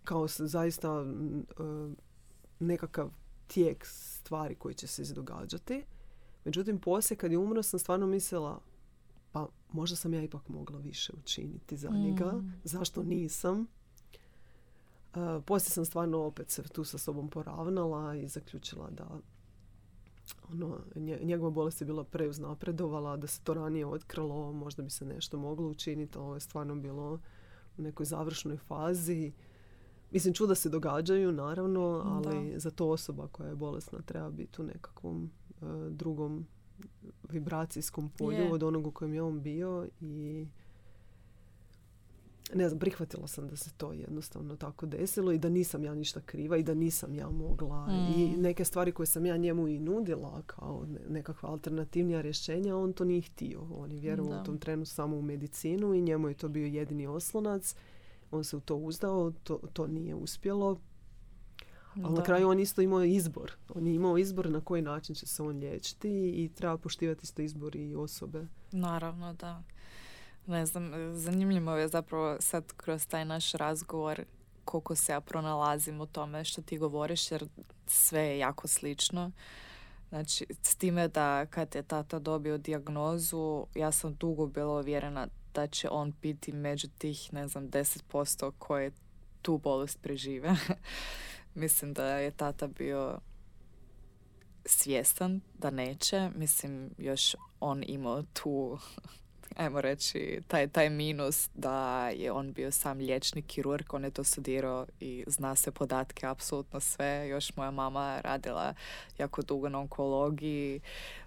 kao 0.05 0.27
zaista 0.29 1.05
nekakav 2.59 3.11
tijek 3.48 3.87
stvari 3.87 4.54
koji 4.54 4.74
će 4.74 4.87
se 4.87 5.02
izdogađati. 5.02 5.84
Međutim, 6.44 6.78
poslije 6.78 7.18
kad 7.18 7.32
je 7.32 7.38
umro 7.38 7.62
sam 7.62 7.78
stvarno 7.78 8.06
mislila 8.06 8.61
pa 9.32 9.48
možda 9.72 9.96
sam 9.96 10.14
ja 10.14 10.22
ipak 10.22 10.48
mogla 10.48 10.78
više 10.78 11.12
učiniti 11.22 11.76
za 11.76 11.90
njega. 11.90 12.32
Mm. 12.32 12.61
Zašto 12.64 13.02
nisam? 13.02 13.61
Uh, 15.14 15.44
poslije 15.46 15.70
sam 15.70 15.84
stvarno 15.84 16.18
opet 16.18 16.50
se 16.50 16.62
tu 16.62 16.84
sa 16.84 16.98
sobom 16.98 17.28
poravnala 17.28 18.16
i 18.16 18.28
zaključila 18.28 18.90
da 18.90 19.20
ono, 20.52 20.78
njegova 21.22 21.50
bolest 21.50 21.80
je 21.80 21.84
bila 21.84 22.04
preuznapredovala, 22.04 23.16
da 23.16 23.26
se 23.26 23.40
to 23.44 23.54
ranije 23.54 23.87
otkrilo, 23.87 24.52
možda 24.52 24.82
bi 24.82 24.90
se 24.90 25.04
nešto 25.04 25.38
moglo 25.38 25.68
učiniti, 25.68 26.18
ovo 26.18 26.34
je 26.34 26.40
stvarno 26.40 26.74
bilo 26.74 27.20
u 27.78 27.82
nekoj 27.82 28.06
završnoj 28.06 28.56
fazi. 28.56 29.32
Mislim, 30.11 30.35
čuda 30.35 30.55
se 30.55 30.68
događaju, 30.68 31.33
naravno, 31.33 32.03
ali 32.05 32.61
za 32.61 32.71
to 32.71 32.88
osoba 32.88 33.29
koja 33.33 33.49
je 33.49 33.55
bolesna 33.55 33.99
treba 34.03 34.31
biti 34.31 34.62
u 34.62 34.64
nekakvom 34.64 35.31
e, 35.51 35.64
drugom 35.90 36.47
vibracijskom 37.29 38.11
polju 38.18 38.53
od 38.53 38.62
onog 38.62 38.87
u 38.87 38.90
kojem 38.90 39.14
je 39.14 39.23
on 39.23 39.42
bio 39.42 39.88
i 40.01 40.47
ne 42.55 42.68
znam, 42.68 42.79
prihvatila 42.79 43.27
sam 43.27 43.49
da 43.49 43.57
se 43.57 43.71
to 43.77 43.92
jednostavno 43.92 44.57
tako 44.57 44.87
desilo 44.87 45.33
i 45.33 45.38
da 45.38 45.49
nisam 45.49 45.85
ja 45.85 45.94
ništa 45.94 46.21
kriva 46.21 46.57
i 46.57 46.62
da 46.62 46.75
nisam 46.75 47.14
ja 47.14 47.31
mogla. 47.31 47.88
I 48.16 48.27
mm. 48.27 48.42
neke 48.42 48.64
stvari 48.64 48.92
koje 48.92 49.07
sam 49.07 49.27
ja 49.27 49.37
njemu 49.37 49.68
i 49.68 49.79
nudila 49.79 50.42
kao 50.47 50.87
nekakva 51.09 51.51
alternativnija 51.51 52.21
rješenja, 52.21 52.77
on 52.77 52.92
to 52.92 53.05
nije 53.05 53.21
htio. 53.21 53.61
On 53.71 53.92
je 53.92 54.01
vjerovao 54.01 54.40
u 54.40 54.44
tom 54.44 54.59
trenu 54.59 54.85
samo 54.85 55.16
u 55.16 55.23
medicinu 55.23 55.94
i 55.94 56.03
njemu 56.03 56.29
je 56.29 56.35
to 56.35 56.49
bio 56.49 56.66
jedini 56.66 57.07
oslonac. 57.07 57.75
On 58.31 58.45
se 58.45 58.57
u 58.57 58.61
to 58.61 58.77
uzdao, 58.77 59.33
to, 59.43 59.61
to 59.73 59.87
nije 59.87 60.14
uspjelo. 60.14 60.81
Ali 62.05 62.14
na 62.14 62.23
kraju 62.23 62.49
on 62.49 62.61
isto 62.61 62.83
imao 62.83 63.05
izbor. 63.05 63.53
On 63.75 63.87
je 63.87 63.95
imao 63.95 64.19
izbor 64.19 64.51
na 64.51 64.61
koji 64.61 64.83
način 64.83 65.14
će 65.14 65.27
se 65.27 65.43
on 65.43 65.59
liječiti 65.59 66.11
i 66.31 66.51
treba 66.55 66.79
poštivati 66.79 67.21
isto 67.23 67.43
izbor 67.43 67.77
i 67.77 67.95
osobe. 67.95 68.47
Naravno, 68.73 69.33
da 69.33 69.62
ne 70.47 70.67
znam, 70.67 70.93
zanimljivo 71.14 71.77
je 71.77 71.88
zapravo 71.88 72.37
sad 72.41 72.73
kroz 72.77 73.07
taj 73.07 73.25
naš 73.25 73.53
razgovor 73.53 74.25
koliko 74.64 74.95
se 74.95 75.12
ja 75.12 75.21
pronalazim 75.21 76.01
u 76.01 76.07
tome 76.07 76.45
što 76.45 76.62
ti 76.62 76.79
govoriš 76.79 77.31
jer 77.31 77.49
sve 77.87 78.21
je 78.21 78.38
jako 78.38 78.69
slično. 78.69 79.31
Znači, 80.09 80.47
s 80.62 80.77
time 80.77 81.09
da 81.09 81.47
kad 81.47 81.75
je 81.75 81.83
tata 81.83 82.19
dobio 82.19 82.59
dijagnozu, 82.59 83.67
ja 83.75 83.93
sam 83.93 84.14
dugo 84.14 84.47
bila 84.47 84.79
uvjerena 84.79 85.29
da 85.54 85.66
će 85.66 85.88
on 85.88 86.12
biti 86.22 86.52
među 86.52 86.88
tih, 86.98 87.32
ne 87.32 87.48
znam, 87.48 87.70
10% 87.70 88.52
koje 88.58 88.92
tu 89.42 89.58
bolest 89.58 90.02
prežive. 90.02 90.56
Mislim 91.54 91.94
da 91.94 92.06
je 92.18 92.30
tata 92.30 92.66
bio 92.66 93.18
svjestan 94.64 95.40
da 95.58 95.70
neće. 95.70 96.30
Mislim, 96.34 96.90
još 96.98 97.37
on 97.61 97.84
imao 97.87 98.22
tu 98.22 98.78
ajmo 99.56 99.80
reći, 99.80 100.40
taj, 100.48 100.68
taj 100.68 100.90
minus 100.90 101.50
da 101.54 102.08
je 102.08 102.32
on 102.32 102.52
bio 102.52 102.70
sam 102.70 102.98
liječnik, 102.98 103.46
kirurg, 103.46 103.94
on 103.94 104.04
je 104.04 104.11
to 104.11 104.24
studirao 104.24 104.87
i 105.00 105.24
zna 105.26 105.54
se 105.54 105.70
podatke, 105.70 106.26
apsolutno 106.26 106.80
sve. 106.80 107.28
Još 107.28 107.56
moja 107.56 107.70
mama 107.70 108.20
radila 108.20 108.74
jako 109.18 109.42
dugo 109.42 109.68
na 109.68 109.78
onkologiji, 109.78 110.80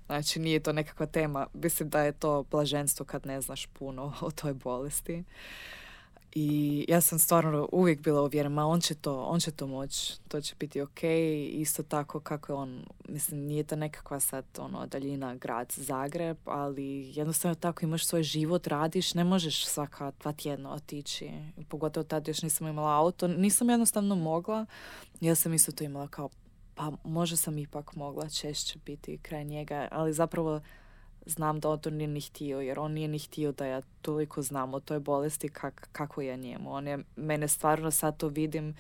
znači 0.06 0.40
nije 0.40 0.60
to 0.60 0.74
nekakva 0.74 1.06
tema. 1.06 1.48
Mislim 1.54 1.90
da 1.90 2.02
je 2.02 2.12
to 2.12 2.44
blaženstvo 2.52 3.06
kad 3.06 3.26
ne 3.26 3.42
znaš 3.42 3.66
puno 3.66 4.14
o 4.22 4.32
toj 4.32 4.54
bolesti. 4.54 5.24
I 6.36 6.86
ja 6.90 7.02
sam 7.02 7.20
stvarno 7.20 7.70
uvijek 7.72 8.02
bila 8.02 8.22
uvjerena, 8.22 8.56
ma 8.56 8.66
on 8.66 8.82
će 8.82 8.96
to, 8.96 9.24
on 9.24 9.40
će 9.40 9.52
to 9.52 9.68
moći, 9.68 10.14
to 10.28 10.42
će 10.42 10.56
biti 10.60 10.82
ok. 10.82 11.04
Isto 11.52 11.84
tako 11.84 12.20
kako 12.20 12.52
je 12.52 12.56
on, 12.56 12.86
mislim, 13.10 13.40
nije 13.40 13.64
to 13.64 13.76
nekakva 13.76 14.20
sad 14.20 14.46
ono, 14.58 14.86
daljina 14.86 15.36
grad 15.36 15.74
Zagreb, 15.76 16.38
ali 16.46 17.12
jednostavno 17.16 17.56
tako 17.56 17.86
imaš 17.86 18.06
svoj 18.06 18.24
život, 18.24 18.68
radiš, 18.68 19.14
ne 19.14 19.24
možeš 19.24 19.66
svaka 19.66 20.12
dva 20.20 20.34
tjedna 20.34 20.74
otići. 20.74 21.32
Pogotovo 21.70 22.04
tad 22.04 22.28
još 22.28 22.42
nisam 22.42 22.68
imala 22.68 22.98
auto, 22.98 23.28
nisam 23.28 23.70
jednostavno 23.70 24.16
mogla. 24.16 24.66
Ja 25.22 25.36
sam 25.36 25.54
isto 25.54 25.72
to 25.72 25.84
imala 25.84 26.08
kao, 26.08 26.30
pa 26.76 26.92
možda 27.04 27.38
sam 27.38 27.58
ipak 27.58 27.96
mogla 27.96 28.30
češće 28.30 28.80
biti 28.86 29.18
kraj 29.18 29.44
njega, 29.44 29.88
ali 29.92 30.14
zapravo 30.14 30.62
znam 31.26 31.60
da 31.60 31.70
on 31.70 31.80
to 31.80 31.90
nije 31.90 32.08
ni 32.08 32.22
htio, 32.22 32.60
jer 32.60 32.80
on 32.80 32.92
nije 32.92 33.08
ni 33.08 33.20
htio 33.20 33.52
da 33.52 33.66
ja 33.66 33.82
toliko 34.02 34.42
znam 34.42 34.74
o 34.74 34.80
toj 34.80 35.00
bolesti 35.00 35.50
kak, 35.50 35.90
kako 35.92 36.22
je 36.22 36.38
njemu. 36.38 36.74
On 36.74 36.88
je 36.88 37.00
mene 37.16 37.48
stvarno 37.48 37.92
sad 37.92 38.18
to 38.18 38.28
vidim 38.28 38.76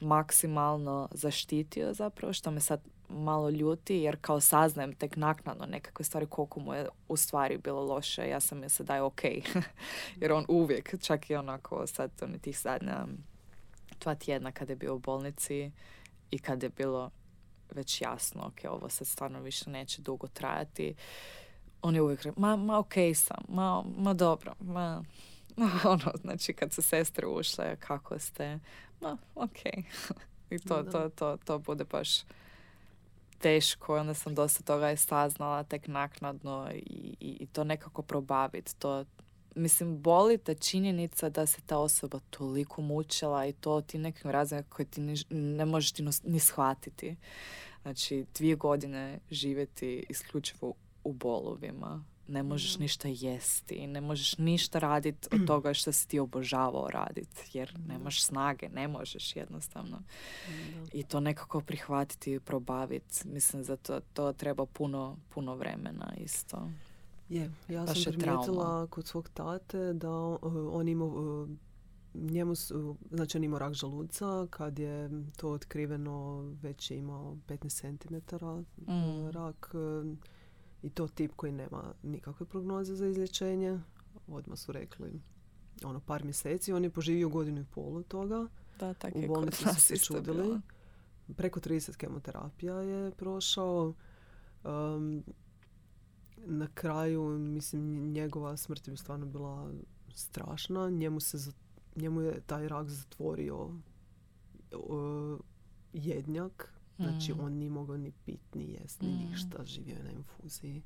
maksimalno 0.00 1.08
zaštitio 1.12 1.92
zapravo, 1.92 2.32
što 2.32 2.50
me 2.50 2.60
sad 2.60 2.80
malo 3.08 3.50
ljuti 3.50 3.96
jer 3.96 4.16
kao 4.20 4.40
saznajem 4.40 4.92
tek 4.92 5.16
naknadno 5.16 5.66
nekakve 5.66 6.04
stvari 6.04 6.26
koliko 6.26 6.60
mu 6.60 6.74
je 6.74 6.88
u 7.08 7.16
stvari 7.16 7.58
bilo 7.58 7.80
loše. 7.84 8.28
Ja 8.28 8.40
sam 8.40 8.68
se 8.68 8.84
da 8.84 8.94
je 8.94 9.02
ok. 9.02 9.22
jer 10.20 10.32
on 10.32 10.44
uvijek, 10.48 11.00
čak 11.00 11.30
i 11.30 11.34
onako 11.34 11.86
sad 11.86 12.10
on 12.22 12.38
tih 12.38 12.58
zadnja 12.58 13.06
dva 14.00 14.14
tjedna 14.14 14.52
kada 14.52 14.72
je 14.72 14.76
bio 14.76 14.94
u 14.94 14.98
bolnici 14.98 15.70
i 16.30 16.38
kad 16.38 16.62
je 16.62 16.68
bilo 16.68 17.10
već 17.70 18.02
jasno, 18.02 18.46
ok, 18.46 18.72
ovo 18.72 18.88
sad 18.88 19.06
stvarno 19.06 19.40
više 19.40 19.70
neće 19.70 20.02
dugo 20.02 20.26
trajati. 20.26 20.94
On 21.82 21.94
je 21.94 22.02
uvijek 22.02 22.22
rekao, 22.22 22.40
ma, 22.40 22.56
ma 22.56 22.78
ok 22.78 22.94
sam, 23.14 23.44
ma, 23.48 23.84
ma 23.96 24.14
dobro, 24.14 24.54
ma, 24.60 25.04
ono, 25.84 26.12
znači 26.20 26.52
kad 26.52 26.72
su 26.72 26.82
sestre 26.82 27.26
ušle, 27.26 27.76
kako 27.76 28.18
ste, 28.18 28.58
ma 29.00 29.16
ok. 29.34 29.58
I 30.50 30.58
to, 30.58 30.82
to, 30.82 31.08
to, 31.08 31.36
to 31.44 31.58
bude 31.58 31.84
baš 31.84 32.22
teško. 33.38 33.96
Onda 33.96 34.14
sam 34.14 34.34
dosta 34.34 34.62
toga 34.62 34.88
je 34.88 34.96
saznala 34.96 35.62
tek 35.62 35.88
naknadno 35.88 36.70
i, 36.74 37.16
i, 37.20 37.36
i 37.40 37.46
to 37.46 37.64
nekako 37.64 38.02
probaviti. 38.02 38.76
To, 38.76 39.04
mislim, 39.54 40.02
boli 40.02 40.38
ta 40.38 40.54
činjenica 40.54 41.28
da 41.28 41.46
se 41.46 41.60
ta 41.66 41.78
osoba 41.78 42.20
toliko 42.30 42.82
mučila 42.82 43.46
i 43.46 43.52
to 43.52 43.80
ti 43.80 43.98
nekim 43.98 44.30
razlogom 44.30 44.64
koje 44.68 44.86
ti 44.86 45.00
ne, 45.00 45.14
ne 45.30 45.64
možeš 45.64 45.92
ti 45.92 46.04
ni 46.24 46.40
shvatiti. 46.40 47.16
Znači, 47.82 48.24
dvije 48.34 48.56
godine 48.56 49.18
živjeti 49.30 50.06
isključivo 50.08 50.74
u 51.04 51.12
bolovima. 51.12 52.04
Ne 52.28 52.42
možeš 52.42 52.78
ništa 52.78 53.08
jesti, 53.08 53.86
ne 53.86 54.00
možeš 54.00 54.38
ništa 54.38 54.78
raditi 54.78 55.28
od 55.32 55.40
toga 55.46 55.74
što 55.74 55.92
si 55.92 56.08
ti 56.08 56.18
obožavao 56.18 56.88
raditi, 56.88 57.50
jer 57.52 57.74
nemaš 57.86 58.22
snage, 58.22 58.68
ne 58.68 58.88
možeš 58.88 59.36
jednostavno. 59.36 60.02
I 60.92 61.02
to 61.02 61.20
nekako 61.20 61.60
prihvatiti 61.60 62.32
i 62.32 62.40
probaviti. 62.40 63.28
Mislim, 63.28 63.64
za 63.64 63.76
to, 63.76 64.00
to 64.00 64.32
treba 64.32 64.66
puno, 64.66 65.16
puno 65.28 65.54
vremena 65.54 66.14
isto. 66.16 66.70
Je, 67.28 67.50
ja 67.68 67.86
sam 67.86 68.12
primijetila 68.12 68.86
kod 68.86 69.06
svog 69.06 69.28
tate 69.28 69.92
da 69.92 70.10
on 70.72 70.88
imao 70.88 71.48
njemu 72.14 72.54
su, 72.54 72.96
znači 73.10 73.36
on 73.38 73.44
imao 73.44 73.58
rak 73.58 73.74
želuca, 73.74 74.46
kad 74.50 74.78
je 74.78 75.10
to 75.36 75.50
otkriveno 75.50 76.40
već 76.62 76.90
je 76.90 76.98
imao 76.98 77.36
15 77.48 77.98
cm 77.98 78.36
mm. 78.92 79.30
rak 79.30 79.74
i 80.82 80.90
to 80.90 81.08
tip 81.08 81.32
koji 81.36 81.52
nema 81.52 81.94
nikakve 82.02 82.46
prognoze 82.46 82.94
za 82.94 83.06
izlječenje. 83.06 83.80
Odmah 84.28 84.58
su 84.58 84.72
rekli 84.72 85.20
ono 85.84 86.00
par 86.00 86.24
mjeseci. 86.24 86.72
On 86.72 86.84
je 86.84 86.90
poživio 86.90 87.28
godinu 87.28 87.60
i 87.60 87.64
pol 87.64 87.96
od 87.96 88.08
toga. 88.08 88.46
Da, 88.78 88.94
U 89.14 89.26
bolnici 89.26 89.64
su 89.64 89.80
se 89.80 89.96
čudili. 89.96 90.60
Preko 91.36 91.60
30 91.60 91.96
kemoterapija 91.96 92.74
je 92.74 93.10
prošao. 93.10 93.94
Um, 94.64 95.24
na 96.36 96.68
kraju, 96.74 97.38
mislim, 97.38 98.12
njegova 98.12 98.56
smrt 98.56 98.88
je 98.88 98.96
stvarno 98.96 99.26
bila 99.26 99.72
strašna. 100.14 100.90
Njemu, 100.90 101.20
se, 101.20 101.52
njemu 101.96 102.20
je 102.20 102.40
taj 102.40 102.68
rak 102.68 102.88
zatvorio 102.88 103.56
uh, 104.72 105.38
jednjak 105.92 106.77
Znači 106.98 107.34
mm. 107.34 107.40
on 107.40 107.52
nije 107.52 107.70
mogao 107.70 107.96
ni 107.96 108.12
pit, 108.24 108.54
ni 108.54 108.72
jest, 108.72 109.02
ni 109.02 109.08
mm. 109.08 109.30
ništa. 109.30 109.64
Živio 109.64 109.96
je 109.96 110.02
na 110.02 110.10
infuziji 110.10 110.82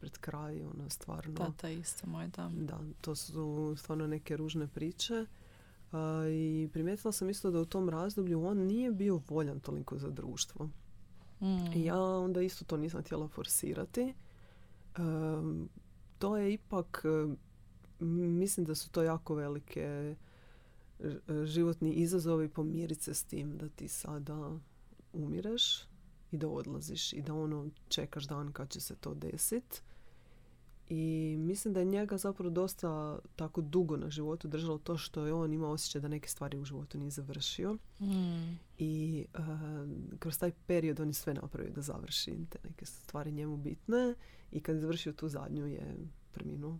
pred 0.00 0.18
kraj, 0.18 0.62
ono 0.62 0.90
stvarno... 0.90 1.34
Tata 1.34 1.68
isto 1.68 2.06
moj, 2.06 2.28
da. 2.28 2.50
Da, 2.54 2.80
to 3.00 3.14
su 3.14 3.74
stvarno 3.78 4.06
neke 4.06 4.36
ružne 4.36 4.68
priče. 4.68 5.26
I 6.30 6.68
primijetila 6.72 7.12
sam 7.12 7.30
isto 7.30 7.50
da 7.50 7.60
u 7.60 7.64
tom 7.64 7.88
razdoblju 7.88 8.44
on 8.44 8.58
nije 8.58 8.92
bio 8.92 9.20
voljan 9.28 9.60
toliko 9.60 9.98
za 9.98 10.10
društvo. 10.10 10.68
Mm. 11.40 11.72
I 11.74 11.84
ja 11.84 12.02
onda 12.02 12.42
isto 12.42 12.64
to 12.64 12.76
nisam 12.76 13.02
htjela 13.02 13.28
forsirati. 13.28 14.14
to 16.18 16.36
je 16.36 16.52
ipak, 16.52 17.04
mislim 18.00 18.66
da 18.66 18.74
su 18.74 18.90
to 18.90 19.02
jako 19.02 19.34
velike 19.34 20.16
životni 21.44 21.92
izazovi 21.92 22.48
pomiriti 22.48 23.02
se 23.02 23.14
s 23.14 23.24
tim 23.24 23.58
da 23.58 23.68
ti 23.68 23.88
sada 23.88 24.58
umireš 25.14 25.82
i 26.30 26.38
da 26.38 26.48
odlaziš 26.48 27.12
i 27.12 27.22
da 27.22 27.34
ono 27.34 27.68
čekaš 27.88 28.24
dan 28.24 28.52
kad 28.52 28.70
će 28.70 28.80
se 28.80 28.94
to 28.96 29.14
desiti. 29.14 29.80
I 30.88 31.36
mislim 31.38 31.74
da 31.74 31.80
je 31.80 31.86
njega 31.86 32.18
zapravo 32.18 32.50
dosta 32.50 33.18
tako 33.36 33.60
dugo 33.60 33.96
na 33.96 34.10
životu 34.10 34.48
držalo 34.48 34.78
to 34.78 34.96
što 34.96 35.26
je 35.26 35.32
on 35.32 35.52
imao 35.52 35.70
osjećaj 35.70 36.00
da 36.00 36.08
neke 36.08 36.28
stvari 36.28 36.58
u 36.58 36.64
životu 36.64 36.98
nije 36.98 37.10
završio. 37.10 37.74
Mm. 38.00 38.58
I 38.78 39.24
uh, 39.34 40.18
kroz 40.18 40.38
taj 40.38 40.52
period 40.66 41.00
on 41.00 41.08
je 41.08 41.14
sve 41.14 41.34
napravio 41.34 41.72
da 41.72 41.82
završi 41.82 42.36
te 42.50 42.58
neke 42.64 42.86
stvari 42.86 43.32
njemu 43.32 43.56
bitne. 43.56 44.14
I 44.52 44.60
kad 44.60 44.74
je 44.74 44.80
završio 44.80 45.12
tu 45.12 45.28
zadnju 45.28 45.66
je 45.66 45.96
preminuo. 46.32 46.78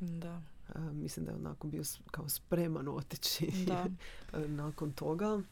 Da. 0.00 0.42
Uh, 0.68 0.92
mislim 0.92 1.26
da 1.26 1.32
je 1.32 1.38
onako 1.38 1.68
bio 1.68 1.82
kao 2.10 2.28
spreman 2.28 2.88
otići 2.88 3.52
da. 3.66 3.86
nakon 4.62 4.92
toga 4.92 5.42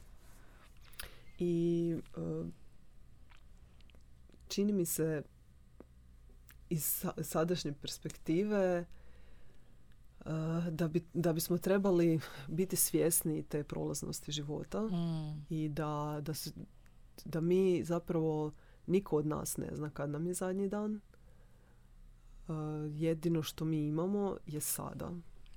i 1.41 1.95
e, 2.17 2.21
čini 4.49 4.73
mi 4.73 4.85
se 4.85 5.23
iz 6.69 7.05
sadašnje 7.23 7.73
perspektive 7.73 8.85
e, 10.21 10.31
da, 10.71 10.89
bi, 10.89 11.05
da 11.15 11.33
bismo 11.33 11.59
trebali 11.59 12.21
biti 12.49 12.77
svjesni 12.77 13.43
te 13.43 13.65
prolaznosti 13.65 14.33
života 14.33 14.81
mm. 14.83 15.47
i 15.49 15.69
da, 15.69 16.21
da, 16.23 16.33
da 17.25 17.41
mi 17.41 17.85
zapravo 17.85 18.53
niko 18.87 19.17
od 19.17 19.27
nas 19.27 19.57
ne 19.57 19.69
zna 19.73 19.91
kad 19.91 20.11
nam 20.11 20.27
je 20.27 20.35
zadnji 20.35 20.69
dan. 20.69 21.01
Uh, 22.49 22.57
jedino 22.89 23.43
što 23.43 23.65
mi 23.65 23.87
imamo 23.87 24.37
je 24.47 24.61
sada 24.61 25.11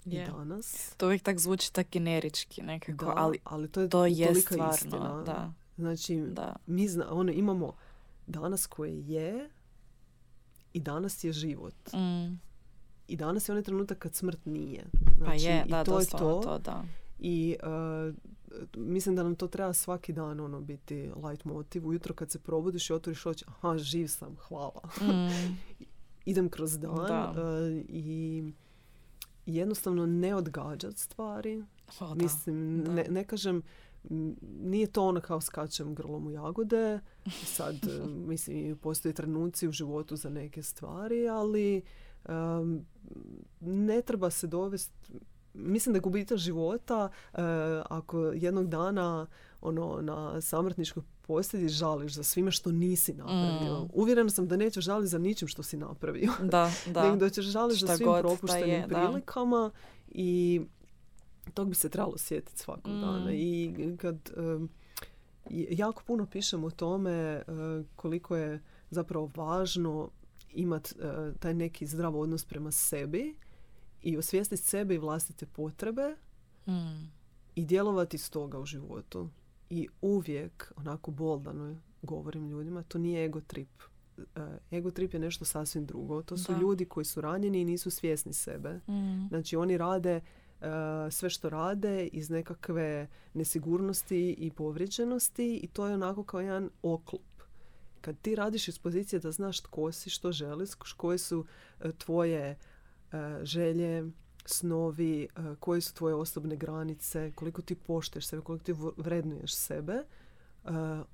i 0.06 0.26
danas. 0.26 0.96
To 0.98 1.06
uvijek 1.06 1.24
tak 1.24 1.40
zvuči 1.40 1.74
tak 1.74 1.88
generički 1.92 2.62
nekako, 2.62 3.06
da, 3.06 3.14
ali, 3.16 3.40
ali 3.44 3.68
to 3.68 3.82
je, 3.82 3.90
to 3.90 4.06
je 4.06 4.36
stvarno. 4.36 4.74
Istina. 4.74 5.24
Da. 5.26 5.54
Znači, 5.78 6.24
da. 6.28 6.56
mi 6.66 6.88
zna, 6.88 7.06
ono, 7.12 7.32
imamo 7.32 7.74
danas 8.28 8.68
koje 8.68 9.02
je 9.08 9.50
i 10.74 10.80
danas 10.80 11.24
je 11.24 11.32
život. 11.32 11.76
Mm. 11.94 12.40
I 13.08 13.16
danas 13.16 13.50
je 13.50 13.54
onaj 13.54 13.64
trenutak 13.64 13.98
kad 13.98 14.16
smrt 14.16 14.46
nije. 14.46 14.86
Znači, 15.18 15.26
pa 15.26 15.34
je, 15.34 15.66
da, 15.70 15.82
i 15.82 15.86
to 15.86 16.00
je 16.00 16.06
to. 16.06 16.42
to 16.44 16.60
da. 16.60 16.84
I 17.20 17.56
uh, 17.64 18.16
mislim 18.76 19.16
da 19.16 19.24
nam 19.24 19.36
to 19.36 19.48
treba 19.48 19.74
svaki 19.74 20.14
dan 20.14 20.40
ono 20.40 20.62
biti 20.62 21.12
light 21.24 21.46
motiv. 21.46 21.88
Ujutro 21.88 22.14
kad 22.14 22.32
se 22.32 22.40
probudiš 22.40 22.90
i 22.90 22.94
otvoriš 22.94 23.26
oči, 23.26 23.46
aha, 23.48 23.78
živ 23.78 24.08
sam, 24.08 24.36
hvala. 24.48 24.82
Mm. 25.02 25.58
Idem 26.32 26.50
kroz 26.50 26.80
dan 26.80 27.30
uh, 27.30 27.36
i 27.88 28.44
jednostavno 29.46 30.06
ne 30.06 30.36
odgađat 30.36 30.98
stvari. 30.98 31.64
O, 32.00 32.16
mislim, 32.16 32.78
ne, 32.78 33.06
ne 33.10 33.24
kažem 33.24 33.62
nije 34.60 34.88
to 34.88 35.08
ono 35.08 35.22
kao 35.22 35.42
skačem 35.42 35.96
grlom 35.96 36.28
u 36.28 36.32
jagode. 36.32 37.00
Sad, 37.46 37.76
mislim, 38.30 38.78
postoje 38.78 39.14
trenuci 39.14 39.68
u 39.68 39.72
životu 39.72 40.16
za 40.16 40.30
neke 40.30 40.64
stvari, 40.64 41.28
ali 41.28 41.82
ne 43.60 44.02
treba 44.02 44.30
se 44.30 44.48
dovesti 44.48 45.14
mislim 45.54 45.94
da 45.94 45.98
je 45.98 46.02
gubitak 46.02 46.38
života 46.38 47.10
uh, 47.34 47.40
ako 47.90 48.20
jednog 48.20 48.68
dana 48.68 49.28
ono 49.62 50.02
na 50.02 50.42
samrtničkoj 50.42 51.04
posljedi 51.22 51.70
žališ 51.70 52.14
za 52.14 52.24
svime 52.24 52.52
što 52.52 52.72
nisi 52.72 53.14
napravio. 53.14 53.84
Mm. 53.84 53.90
Uvjerena 53.94 54.30
sam 54.30 54.48
da 54.48 54.58
nećeš 54.58 54.86
žaliti 54.86 55.08
za 55.08 55.18
ničim 55.18 55.48
što 55.48 55.64
si 55.64 55.78
napravio. 55.78 56.32
Da, 56.42 56.72
da. 56.94 57.04
Nego 57.04 57.16
da 57.16 57.30
ćeš 57.30 57.46
žaliti 57.46 57.80
za 57.80 57.98
svim 57.98 58.10
propuštenim 58.20 58.84
prilikama 58.88 59.72
i 60.08 60.62
tog 61.54 61.70
bi 61.70 61.76
se 61.76 61.90
trebalo 61.90 62.18
sjetiti 62.18 62.60
svakog 62.60 62.94
mm. 62.94 63.02
dana. 63.02 63.32
I 63.34 63.74
kad 63.98 64.32
jako 65.50 66.04
puno 66.08 66.26
pišem 66.26 66.64
o 66.64 66.70
tome 66.70 67.42
uh, 67.48 67.86
koliko 67.96 68.36
je 68.36 68.62
zapravo 68.90 69.32
važno 69.36 70.10
imati 70.54 70.96
uh, 71.00 71.36
taj 71.40 71.54
neki 71.54 71.88
zdrav 71.88 72.20
odnos 72.20 72.46
prema 72.46 72.72
sebi 72.72 73.36
i 74.02 74.18
osvijestiti 74.18 74.64
sebe 74.64 74.96
i 74.96 74.98
vlastite 74.98 75.46
potrebe 75.46 76.16
mm. 76.68 77.12
i 77.56 77.66
djelovati 77.66 78.18
s 78.18 78.30
toga 78.30 78.60
u 78.60 78.66
životu. 78.66 79.30
I 79.70 79.88
uvijek, 80.02 80.74
onako 80.76 81.12
boldano 81.12 81.76
govorim 82.02 82.50
ljudima, 82.50 82.84
to 82.84 82.98
nije 82.98 83.26
ego 83.26 83.42
trip. 83.42 83.82
Uh, 84.18 84.24
ego 84.72 84.92
trip 84.92 85.14
je 85.14 85.20
nešto 85.20 85.46
sasvim 85.46 85.86
drugo. 85.86 86.22
To 86.22 86.38
su 86.38 86.54
ljudi 86.62 86.86
koji 86.86 87.06
su 87.06 87.22
ranjeni 87.22 87.62
i 87.62 87.66
nisu 87.66 87.92
svjesni 87.92 88.34
sebe. 88.34 88.80
Mm. 88.88 89.28
Znači 89.28 89.56
oni 89.56 89.78
rade 89.78 90.22
sve 91.12 91.30
što 91.30 91.50
rade 91.50 92.08
iz 92.08 92.30
nekakve 92.30 93.08
nesigurnosti 93.34 94.32
i 94.32 94.52
povrijeđenosti 94.52 95.56
i 95.64 95.68
to 95.68 95.88
je 95.88 95.94
onako 95.94 96.24
kao 96.24 96.42
jedan 96.42 96.70
oklop. 96.82 97.22
Kad 98.02 98.16
ti 98.22 98.36
radiš 98.36 98.68
iz 98.68 98.80
pozicije 98.80 99.20
da 99.20 99.32
znaš 99.32 99.62
tko 99.62 99.92
si, 99.92 100.10
što 100.10 100.32
želiš, 100.32 100.70
koje 100.98 101.18
su 101.18 101.46
e, 101.80 101.92
tvoje 101.92 102.42
e, 102.42 102.58
želje, 103.44 104.12
snovi, 104.46 105.28
koje 105.60 105.82
su 105.82 105.94
tvoje 105.94 106.16
osobne 106.16 106.56
granice, 106.56 107.32
koliko 107.36 107.62
ti 107.62 107.76
pošteš 107.76 108.28
sebe, 108.28 108.42
koliko 108.42 108.66
ti 108.66 108.74
vrednuješ 108.98 109.56
sebe, 109.56 110.04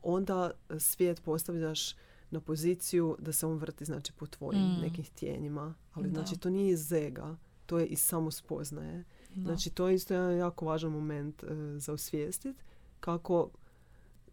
onda 0.01 0.51
svijet 0.79 1.21
postavljaš 1.23 1.95
na 2.31 2.39
poziciju 2.39 3.15
da 3.19 3.31
se 3.31 3.45
on 3.45 3.57
vrti 3.57 3.85
znači 3.85 4.13
po 4.13 4.27
tvojim 4.27 4.61
mm. 4.61 4.81
nekim 4.81 5.03
htjenjima. 5.03 5.73
Ali 5.93 6.09
znači 6.09 6.37
to 6.37 6.49
nije 6.49 6.71
iz 6.71 6.87
zega, 6.87 7.35
to 7.69 7.79
je 7.79 7.85
iz 7.85 7.99
samospoznaje. 8.01 9.03
Znači 9.35 9.69
to 9.69 9.87
je 9.87 9.95
isto 9.95 10.13
jedan 10.13 10.37
jako 10.37 10.65
važan 10.65 10.91
moment 10.91 11.43
uh, 11.43 11.49
za 11.77 11.93
osvijestiti 11.93 12.59
kako 12.99 13.49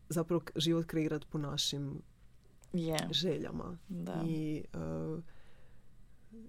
zapravo 0.09 0.43
život 0.57 0.87
kreirati 0.87 1.26
po 1.30 1.39
našim 1.39 2.03
yeah. 2.72 3.12
željama. 3.12 3.78
Da. 3.89 4.22
I 4.26 4.64
uh, 4.74 5.22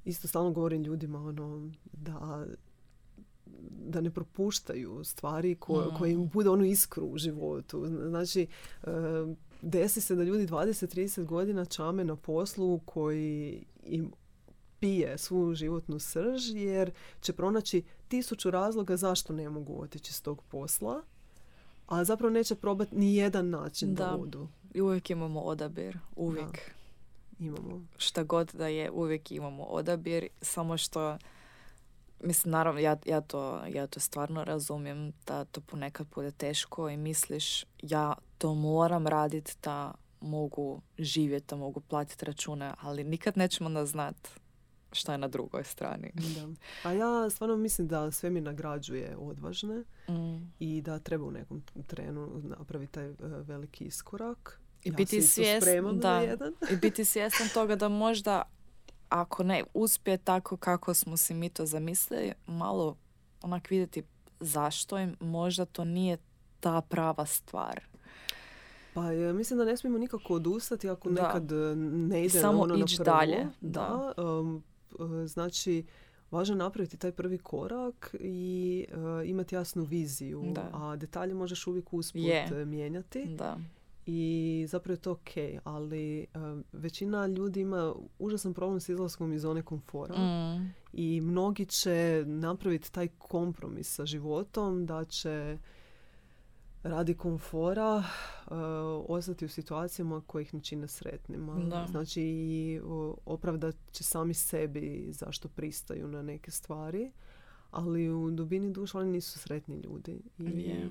isto 0.05 0.27
stalno 0.27 0.51
govorim 0.51 0.83
ljudima 0.83 1.19
ono 1.19 1.71
da 1.93 2.45
da 3.71 4.01
ne 4.01 4.11
propuštaju 4.11 5.03
stvari 5.03 5.55
ko, 5.55 5.81
mm. 5.81 5.97
koje 5.97 6.11
im 6.11 6.29
bude 6.33 6.49
onu 6.49 6.65
iskru 6.65 7.05
u 7.05 7.17
životu. 7.17 7.85
Znači, 8.09 8.47
uh, 8.83 8.89
desi 9.61 10.01
se 10.01 10.15
da 10.15 10.23
ljudi 10.23 10.47
20-30 10.47 11.25
godina 11.25 11.65
čame 11.65 12.03
na 12.03 12.15
poslu 12.15 12.79
koji 12.79 13.65
im 13.83 14.11
pije 14.79 15.17
svu 15.17 15.55
životnu 15.55 15.99
srž 15.99 16.49
jer 16.53 16.91
će 17.21 17.33
pronaći 17.33 17.83
tisuću 18.07 18.51
razloga 18.51 18.97
zašto 18.97 19.33
ne 19.33 19.49
mogu 19.49 19.81
otići 19.81 20.13
s 20.13 20.21
tog 20.21 20.43
posla, 20.43 21.01
a 21.87 22.03
zapravo 22.03 22.33
neće 22.33 22.55
probati 22.55 22.95
ni 22.95 23.15
jedan 23.15 23.49
način 23.49 23.93
da, 23.93 24.05
da 24.05 24.15
odu. 24.15 24.47
I 24.73 24.81
uvijek 24.81 25.09
imamo 25.09 25.41
odabir, 25.41 25.97
uvijek. 26.15 26.51
Da, 26.51 27.45
imamo. 27.45 27.81
Šta 27.97 28.23
god 28.23 28.51
da 28.53 28.67
je, 28.67 28.91
uvijek 28.91 29.31
imamo 29.31 29.63
odabir, 29.63 30.27
samo 30.41 30.77
što 30.77 31.17
Mislim, 32.23 32.51
naravno, 32.51 32.79
ja, 32.79 32.97
ja, 33.05 33.21
to, 33.21 33.61
ja 33.65 33.87
to 33.87 33.99
stvarno 33.99 34.43
razumijem 34.43 35.13
da 35.27 35.45
to 35.45 35.61
ponekad 35.61 36.07
bude 36.15 36.31
teško 36.31 36.89
i 36.89 36.97
misliš 36.97 37.65
ja 37.81 38.15
to 38.37 38.53
moram 38.53 39.07
raditi 39.07 39.53
da 39.63 39.93
mogu 40.21 40.81
živjeti, 40.97 41.45
da 41.49 41.55
mogu 41.55 41.79
platiti 41.79 42.25
račune, 42.25 42.73
ali 42.81 43.03
nikad 43.03 43.37
nećemo 43.37 43.69
da 43.69 43.85
znat 43.85 44.15
šta 44.97 45.11
je 45.11 45.17
na 45.17 45.27
drugoj 45.27 45.63
strani. 45.63 46.11
Da. 46.13 46.47
A 46.89 46.93
ja 46.93 47.29
stvarno 47.29 47.57
mislim 47.57 47.87
da 47.87 48.11
sve 48.11 48.29
mi 48.29 48.41
nagrađuje 48.41 49.17
odvažne 49.19 49.83
mm. 50.09 50.51
i 50.59 50.81
da 50.81 50.99
treba 50.99 51.25
u 51.25 51.31
nekom 51.31 51.63
trenu 51.87 52.41
napraviti 52.43 52.91
taj 52.91 53.09
uh, 53.09 53.17
veliki 53.21 53.85
iskorak. 53.85 54.61
I 54.83 54.91
biti 54.91 55.21
svjestan 55.21 55.99
da, 55.99 56.21
i 56.71 56.75
biti 56.75 57.05
svjestan 57.05 57.47
toga 57.53 57.75
da 57.75 57.89
možda 57.89 58.43
ako 59.09 59.43
ne 59.43 59.63
uspije 59.73 60.17
tako 60.17 60.57
kako 60.57 60.93
smo 60.93 61.17
si 61.17 61.33
mi 61.33 61.49
to 61.49 61.65
zamislili, 61.65 62.33
malo 62.47 62.95
onak 63.41 63.69
vidjeti 63.69 64.03
zašto 64.39 64.99
im 64.99 65.15
možda 65.19 65.65
to 65.65 65.85
nije 65.85 66.17
ta 66.59 66.81
prava 66.81 67.25
stvar. 67.25 67.83
Pa 68.93 69.11
je, 69.11 69.33
mislim 69.33 69.59
da 69.59 69.65
ne 69.65 69.77
smijemo 69.77 69.97
nikako 69.97 70.33
odustati 70.33 70.89
ako 70.89 71.09
nekad 71.09 71.51
e, 71.51 71.75
ne 71.75 72.25
ide 72.25 72.39
Samo 72.39 72.61
ono 72.61 72.75
ići 72.75 72.97
dalje. 73.03 73.47
Da. 73.61 74.13
Um, 74.17 74.57
e, 74.57 74.76
znači, 75.27 75.85
važno 76.31 76.55
je 76.55 76.59
napraviti 76.59 76.97
taj 76.97 77.11
prvi 77.11 77.37
korak 77.37 78.15
i 78.19 78.85
uh, 78.91 79.29
imati 79.29 79.55
jasnu 79.55 79.83
viziju. 79.83 80.43
Da. 80.55 80.69
A 80.73 80.95
detalje 80.95 81.33
možeš 81.33 81.67
uvijek 81.67 81.93
usput 81.93 82.21
je. 82.21 82.65
mijenjati. 82.65 83.25
Da 83.25 83.57
i 84.07 84.65
zapravo 84.69 84.93
je 84.93 85.01
to 85.01 85.11
ok, 85.11 85.29
ali 85.63 86.25
uh, 86.35 86.59
većina 86.71 87.27
ljudi 87.27 87.61
ima 87.61 87.93
užasan 88.19 88.53
problem 88.53 88.79
s 88.79 88.89
izlaskom 88.89 89.33
iz 89.33 89.41
zone 89.41 89.61
komfora 89.61 90.15
mm. 90.15 90.73
i 90.93 91.21
mnogi 91.21 91.65
će 91.65 92.23
napraviti 92.25 92.91
taj 92.91 93.07
kompromis 93.07 93.95
sa 93.95 94.05
životom 94.05 94.85
da 94.85 95.05
će 95.05 95.57
radi 96.87 97.13
komfora 97.13 97.97
uh, 97.97 98.55
ostati 99.07 99.45
u 99.45 99.49
situacijama 99.49 100.21
koje 100.27 100.41
ih 100.41 100.53
ne 100.53 100.61
čine 100.61 100.87
sretnima. 100.87 101.53
Da. 101.53 101.87
Znači 101.89 102.21
i 102.21 102.79
opravdat 103.25 103.75
će 103.91 104.03
sami 104.03 104.33
sebi 104.33 105.07
zašto 105.11 105.47
pristaju 105.47 106.07
na 106.07 106.21
neke 106.21 106.51
stvari, 106.51 107.11
ali 107.71 108.09
u 108.09 108.31
dubini 108.31 108.71
duša 108.71 108.99
oni 108.99 109.11
nisu 109.11 109.39
sretni 109.39 109.75
ljudi. 109.75 110.21
I 110.39 110.89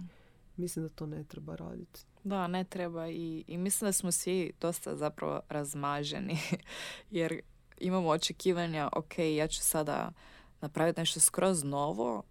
mislim 0.56 0.84
da 0.84 0.88
to 0.88 1.06
ne 1.06 1.24
treba 1.24 1.56
raditi. 1.56 2.00
Da, 2.24 2.46
ne 2.46 2.64
treba 2.64 3.08
i, 3.08 3.44
i 3.46 3.58
mislim 3.58 3.88
da 3.88 3.92
smo 3.92 4.12
svi 4.12 4.52
dosta 4.60 4.96
zapravo 4.96 5.40
razmaženi 5.48 6.38
jer 7.10 7.40
imamo 7.78 8.08
očekivanja, 8.08 8.88
ok, 8.92 9.18
ja 9.18 9.48
ću 9.48 9.60
sada 9.60 10.12
napraviti 10.60 11.00
nešto 11.00 11.20
skroz 11.20 11.64
novo, 11.64 12.22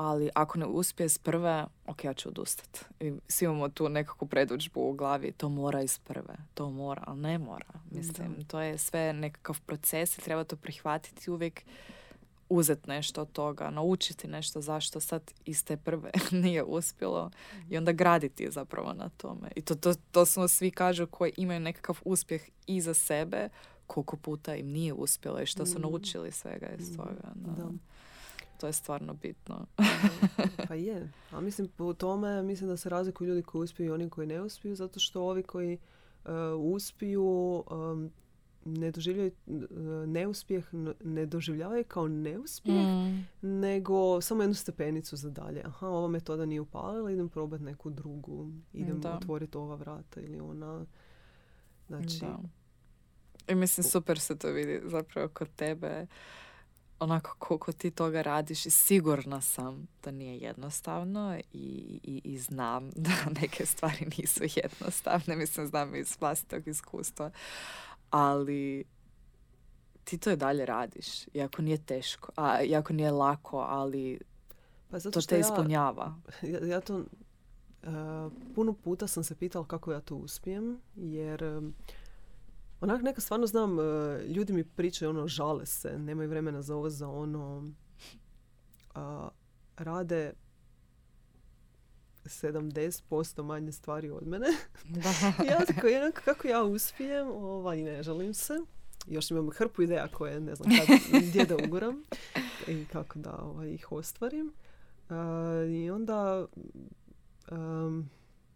ali 0.00 0.30
ako 0.34 0.58
ne 0.58 0.66
uspije 0.66 1.08
s 1.08 1.18
prve, 1.18 1.64
ok, 1.86 2.04
ja 2.04 2.14
ću 2.14 2.28
odustati. 2.28 2.80
I 3.00 3.12
svi 3.28 3.44
imamo 3.44 3.68
tu 3.68 3.88
nekakvu 3.88 4.28
predučbu 4.28 4.80
u 4.80 4.92
glavi, 4.92 5.32
to 5.32 5.48
mora 5.48 5.82
iz 5.82 5.98
prve, 5.98 6.34
to 6.54 6.70
mora, 6.70 7.04
ali 7.06 7.20
ne 7.20 7.38
mora. 7.38 7.66
Mislim, 7.90 8.44
to 8.46 8.60
je 8.60 8.78
sve 8.78 9.12
nekakav 9.12 9.60
proces 9.66 10.18
i 10.18 10.20
treba 10.20 10.44
to 10.44 10.56
prihvatiti 10.56 11.30
uvijek 11.30 11.64
uzeti 12.48 12.88
nešto 12.90 13.22
od 13.22 13.32
toga, 13.32 13.70
naučiti 13.70 14.28
nešto 14.28 14.60
zašto 14.60 15.00
sad 15.00 15.32
iz 15.44 15.64
te 15.64 15.76
prve 15.76 16.10
nije 16.42 16.62
uspjelo 16.62 17.30
i 17.70 17.78
onda 17.78 17.92
graditi 17.92 18.50
zapravo 18.50 18.92
na 18.92 19.08
tome. 19.08 19.48
I 19.56 19.62
to, 19.62 19.74
to, 19.74 19.94
to 20.12 20.26
smo 20.26 20.48
svi 20.48 20.70
kažu 20.70 21.06
koji 21.06 21.32
imaju 21.36 21.60
nekakav 21.60 21.98
uspjeh 22.04 22.42
iza 22.66 22.94
sebe, 22.94 23.48
koliko 23.86 24.16
puta 24.16 24.54
im 24.54 24.66
nije 24.66 24.92
uspjelo 24.92 25.40
i 25.40 25.46
što 25.46 25.66
su 25.66 25.78
mm. 25.78 25.82
naučili 25.82 26.32
svega 26.32 26.68
iz 26.78 26.90
mm. 26.90 26.96
toga. 26.96 27.32
Da. 27.34 27.68
To 28.58 28.66
je 28.66 28.72
stvarno 28.72 29.14
bitno. 29.14 29.66
pa 30.68 30.74
je. 30.74 31.12
A 31.30 31.40
mislim 31.40 31.68
po 31.76 31.92
tome 31.92 32.42
mislim 32.42 32.70
da 32.70 32.76
se 32.76 32.88
razlikuju 32.88 33.28
ljudi 33.28 33.42
koji 33.42 33.62
uspiju 33.62 33.86
i 33.86 33.90
oni 33.90 34.10
koji 34.10 34.26
ne 34.26 34.40
uspiju 34.42 34.74
zato 34.74 35.00
što 35.00 35.22
ovi 35.22 35.42
koji 35.42 35.78
uh, 36.24 36.30
uspiju 36.58 37.64
um, 37.70 38.10
ne 38.64 38.90
doživljaju 38.90 39.30
e, 39.46 39.52
neuspjeh, 40.06 40.64
ne 41.04 41.26
doživljavaju 41.26 41.84
kao 41.84 42.08
neuspjeh, 42.08 42.86
mm. 42.86 43.26
nego 43.42 44.20
samo 44.20 44.42
jednu 44.42 44.54
stepenicu 44.54 45.16
za 45.16 45.30
dalje. 45.30 45.62
Aha, 45.64 45.88
ova 45.88 46.08
metoda 46.08 46.46
nije 46.46 46.60
upalila, 46.60 47.10
idem 47.10 47.28
probati 47.28 47.64
neku 47.64 47.90
drugu, 47.90 48.52
idem 48.72 49.00
otvoriti 49.16 49.58
ova 49.58 49.74
vrata 49.74 50.20
ili 50.20 50.40
ona. 50.40 50.86
Znači... 51.88 52.20
Da. 52.20 52.38
I 53.48 53.54
mislim, 53.54 53.84
super 53.84 54.18
se 54.18 54.38
to 54.38 54.48
vidi 54.48 54.80
zapravo 54.84 55.28
kod 55.28 55.48
tebe 55.56 56.06
onako 57.00 57.34
koliko 57.38 57.72
ti 57.72 57.90
toga 57.90 58.22
radiš 58.22 58.66
i 58.66 58.70
sigurna 58.70 59.40
sam 59.40 59.88
da 60.04 60.10
nije 60.10 60.38
jednostavno 60.38 61.38
i, 61.52 62.00
i, 62.02 62.20
i 62.24 62.38
znam 62.38 62.90
da 62.96 63.12
neke 63.40 63.66
stvari 63.66 64.06
nisu 64.18 64.44
jednostavne. 64.56 65.36
Mislim, 65.36 65.66
znam 65.66 65.94
iz 65.94 66.16
vlastitog 66.20 66.68
iskustva 66.68 67.30
ali 68.10 68.84
ti 70.04 70.18
to 70.18 70.30
i 70.30 70.36
dalje 70.36 70.66
radiš, 70.66 71.26
iako 71.34 71.62
nije 71.62 71.78
teško, 71.84 72.32
a 72.36 72.62
iako 72.62 72.92
nije 72.92 73.10
lako, 73.10 73.58
ali 73.58 74.20
pa 74.90 74.98
zato 74.98 75.20
to 75.20 75.26
te 75.26 75.40
ispunjava. 75.40 76.14
Ja, 76.42 76.66
ja 76.66 76.80
to, 76.80 76.96
uh, 76.98 78.32
puno 78.54 78.72
puta 78.72 79.06
sam 79.06 79.24
se 79.24 79.34
pitala 79.34 79.66
kako 79.66 79.92
ja 79.92 80.00
to 80.00 80.16
uspijem, 80.16 80.80
jer 80.96 81.44
um, 81.44 81.74
onak 82.80 83.02
neka 83.02 83.20
stvarno 83.20 83.46
znam, 83.46 83.78
uh, 83.78 83.84
ljudi 84.26 84.52
mi 84.52 84.64
pričaju 84.64 85.10
ono, 85.10 85.28
žale 85.28 85.66
se, 85.66 85.98
nemaju 85.98 86.28
vremena 86.28 86.62
za 86.62 86.76
ovo, 86.76 86.90
za 86.90 87.08
ono, 87.08 87.72
uh, 88.94 89.28
rade 89.76 90.32
70% 92.24 93.42
manje 93.42 93.72
stvari 93.72 94.10
od 94.10 94.26
mene. 94.26 94.46
Da. 94.84 95.08
ja 95.50 95.64
tako, 95.66 95.86
jednako 95.86 96.20
kako 96.24 96.48
ja 96.48 96.62
uspijem, 96.62 97.28
ovaj, 97.28 97.82
ne 97.82 98.02
želim 98.02 98.34
se. 98.34 98.54
Još 99.06 99.30
imam 99.30 99.50
hrpu 99.50 99.82
ideja 99.82 100.08
koje 100.08 100.40
ne 100.40 100.54
znam 100.54 100.70
kad, 100.86 100.98
gdje 101.28 101.44
da 101.44 101.56
uguram 101.66 102.02
i 102.66 102.84
kako 102.84 103.18
da 103.18 103.38
ovaj, 103.42 103.70
ih 103.70 103.92
ostvarim. 103.92 104.52
Uh, 105.08 105.16
I 105.70 105.90
onda 105.90 106.46
um, 107.50 108.10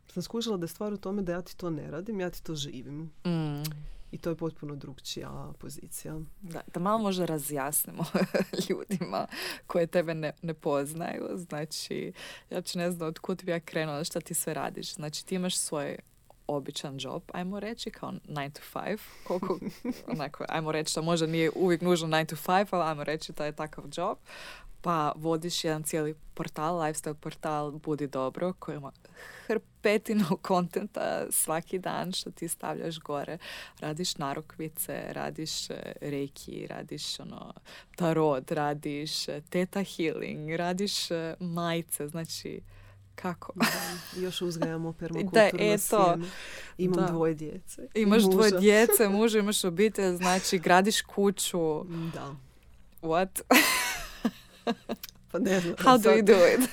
sam 0.09 0.23
skužila 0.23 0.57
da 0.57 0.65
je 0.65 0.69
stvar 0.69 0.93
u 0.93 0.97
tome 0.97 1.23
da 1.23 1.33
ja 1.33 1.43
ti 1.43 1.57
to 1.57 1.71
ne 1.71 1.91
radim, 1.91 2.21
ja 2.21 2.31
ti 2.31 2.43
to 2.43 2.55
živim. 2.55 3.11
Mm. 3.27 3.63
I 4.13 4.19
to 4.19 4.31
je 4.31 4.37
potpuno 4.37 4.77
drugčija 4.77 5.53
pozicija. 5.59 6.21
Da, 6.41 6.61
da 6.75 6.81
malo 6.81 6.99
možda 6.99 7.25
razjasnimo 7.25 8.05
ljudima 8.69 9.27
koje 9.67 9.87
tebe 9.87 10.15
ne, 10.15 10.33
ne 10.43 10.55
poznaju. 10.55 11.29
Znači, 11.35 12.13
ja 12.51 12.63
ću 12.63 12.79
ne 12.79 12.91
znam 12.91 13.09
od 13.09 13.19
kud 13.19 13.45
bi 13.45 13.51
ja 13.51 13.61
krenula, 13.61 14.05
šta 14.05 14.21
ti 14.21 14.35
sve 14.35 14.55
radiš. 14.55 14.95
Znači, 14.95 15.27
ti 15.27 15.35
imaš 15.35 15.57
svoj 15.57 15.97
običan 16.47 16.97
job, 17.01 17.23
ajmo 17.33 17.61
reći, 17.61 17.91
kao 17.91 18.13
9 18.13 18.53
to 18.53 18.61
5. 18.75 18.99
Koliko, 19.25 19.59
onako, 20.13 20.45
ajmo 20.49 20.73
reći 20.73 20.95
da 20.95 21.03
možda 21.03 21.27
nije 21.27 21.51
uvijek 21.55 21.81
nužno 21.81 22.09
9 22.09 22.29
to 22.29 22.37
5, 22.37 22.67
ali 22.71 22.91
ajmo 22.91 23.05
reći 23.05 23.33
da 23.33 23.47
je 23.47 23.53
takav 23.53 23.85
job 23.97 24.19
pa 24.83 25.13
vodiš 25.17 25.65
jedan 25.65 25.83
cijeli 25.83 26.15
portal, 26.35 26.77
lifestyle 26.77 27.15
portal 27.15 27.71
Budi 27.71 28.07
dobro, 28.07 28.53
koji 28.59 28.77
ima 28.77 28.93
hrpetinu 29.47 30.37
kontenta 30.43 31.27
svaki 31.31 31.79
dan 31.79 32.13
što 32.13 32.31
ti 32.31 32.49
stavljaš 32.49 32.99
gore. 32.99 33.39
Radiš 33.81 34.17
narukvice, 34.17 35.03
radiš 35.09 35.71
e, 35.71 35.93
reiki, 36.01 36.67
radiš 36.67 37.21
ono, 37.21 37.53
tarot, 37.97 38.51
radiš 38.51 39.29
e, 39.29 39.41
teta 39.51 39.83
healing, 39.85 40.51
radiš 40.51 41.11
e, 41.11 41.35
majice, 41.41 42.09
znači 42.09 42.61
Kako? 43.15 43.53
još 44.17 44.43
uzgajamo 44.43 44.93
permakulturno 44.93 45.79
sjeme. 45.89 46.27
Imam 46.79 47.01
da. 47.01 47.13
dvoje 47.13 47.35
djece. 47.35 47.89
Imaš 47.95 48.23
dvoje 48.23 48.51
djece, 48.51 49.09
muža, 49.15 49.39
imaš 49.39 49.65
obitelj, 49.65 50.17
znači 50.17 50.59
gradiš 50.59 51.03
kuću. 51.03 51.85
Da. 52.15 52.35
What? 53.03 53.43
pa 55.33 55.39
ne 55.39 55.61
znam. 55.61 55.75
How 55.75 56.03
do 56.03 56.11
you 56.11 56.23
do 56.23 56.33
it? 56.33 56.71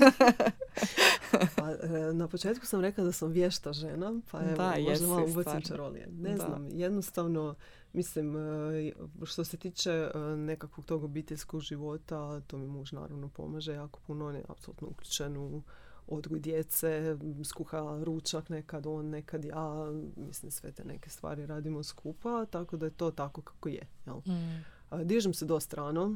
pa, 1.56 1.72
e, 1.72 2.14
na 2.14 2.28
početku 2.28 2.66
sam 2.66 2.82
rekla 2.82 3.04
da 3.04 3.12
sam 3.12 3.32
vješta 3.32 3.74
žena, 3.74 4.22
pa 4.32 4.42
evo, 4.42 4.56
da, 4.58 4.76
možda 4.90 5.08
malo 5.08 5.26
ubacim 5.28 5.62
čarolije. 5.62 6.08
Ne 6.12 6.30
da. 6.30 6.38
znam, 6.38 6.68
jednostavno, 6.72 7.56
mislim, 7.94 8.36
e, 8.36 8.92
što 9.24 9.44
se 9.44 9.58
tiče 9.58 9.92
e, 9.92 10.20
nekakvog 10.20 10.86
tog 10.86 11.04
obiteljskog 11.04 11.62
života, 11.62 12.42
to 12.42 12.58
mi 12.58 12.68
muž 12.68 12.92
naravno 12.92 13.30
pomaže 13.30 13.74
jako 13.74 14.00
puno, 14.08 14.28
on 14.28 14.36
je 14.36 14.44
apsolutno 14.48 14.88
uključen 14.88 15.38
u 15.38 15.62
odgoj 16.10 16.40
djece, 16.40 17.18
skuha 17.44 18.00
ručak 18.04 18.50
nekad 18.50 18.86
on, 18.86 19.10
nekad 19.10 19.46
ja, 19.46 19.92
mislim 20.16 20.52
sve 20.52 20.72
te 20.72 20.86
neke 20.86 21.10
stvari 21.10 21.46
radimo 21.46 21.84
skupa, 21.84 22.46
tako 22.46 22.78
da 22.78 22.86
je 22.86 22.92
to 22.92 23.12
tako 23.12 23.42
kako 23.42 23.70
je. 23.70 23.88
Jel? 24.06 24.18
Mm. 24.18 24.64
Dižem 25.04 25.34
se 25.34 25.46
dosta 25.46 25.76
rano, 25.76 26.16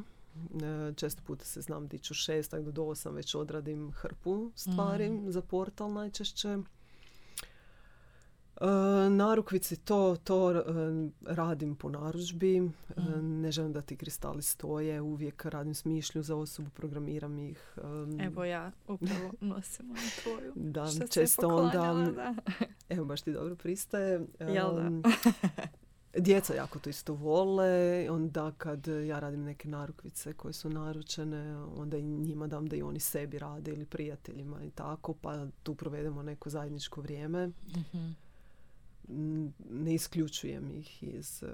često 0.96 1.22
puta 1.26 1.44
se 1.44 1.60
znam 1.60 1.88
diću 1.88 2.14
šest, 2.14 2.50
tako 2.50 2.70
do 2.70 2.84
osam 2.84 3.14
već 3.14 3.34
odradim 3.34 3.92
hrpu 3.92 4.50
stvari 4.54 5.10
mm. 5.10 5.30
za 5.30 5.42
portal 5.42 5.92
najčešće. 5.92 6.58
E, 8.60 8.66
narukvici 9.10 9.76
to, 9.76 10.16
to 10.24 10.50
e, 10.50 10.62
radim 11.26 11.76
po 11.76 11.90
narudžbi. 11.90 12.60
Mm. 12.60 13.40
Ne 13.40 13.52
želim 13.52 13.72
da 13.72 13.80
ti 13.80 13.96
kristali 13.96 14.42
stoje. 14.42 15.00
Uvijek 15.00 15.44
radim 15.44 15.74
smišlju 15.74 16.22
za 16.22 16.36
osobu, 16.36 16.70
programiram 16.70 17.38
ih. 17.38 17.76
Evo 18.20 18.44
ja 18.44 18.72
upravo 18.88 19.32
nosim 19.54 19.90
onu 19.90 19.98
tvoju. 20.22 20.52
Da, 20.54 20.86
Što 20.86 21.06
često 21.06 21.48
onda... 21.48 22.12
Da. 22.16 22.34
Evo 22.88 23.04
baš 23.04 23.22
ti 23.22 23.32
dobro 23.32 23.56
pristaje. 23.56 24.26
Jel 24.40 24.74
da? 24.74 24.90
Djeca 26.16 26.54
jako 26.54 26.78
to 26.78 26.90
isto 26.90 27.14
vole, 27.14 28.06
onda 28.10 28.52
kad 28.58 28.86
ja 28.86 29.18
radim 29.18 29.44
neke 29.44 29.68
narukvice 29.68 30.32
koje 30.32 30.52
su 30.52 30.70
naručene, 30.70 31.56
onda 31.56 31.96
i 31.96 32.02
njima 32.02 32.46
dam 32.46 32.66
da 32.66 32.76
i 32.76 32.82
oni 32.82 33.00
sebi 33.00 33.38
rade 33.38 33.70
ili 33.70 33.86
prijateljima 33.86 34.64
i 34.64 34.70
tako, 34.70 35.14
pa 35.14 35.46
tu 35.62 35.74
provedemo 35.74 36.22
neko 36.22 36.50
zajedničko 36.50 37.00
vrijeme. 37.00 37.46
mm 37.46 38.14
Ne 39.70 39.94
isključujem 39.94 40.70
ih 40.70 41.02
iz 41.02 41.42
eh, 41.42 41.48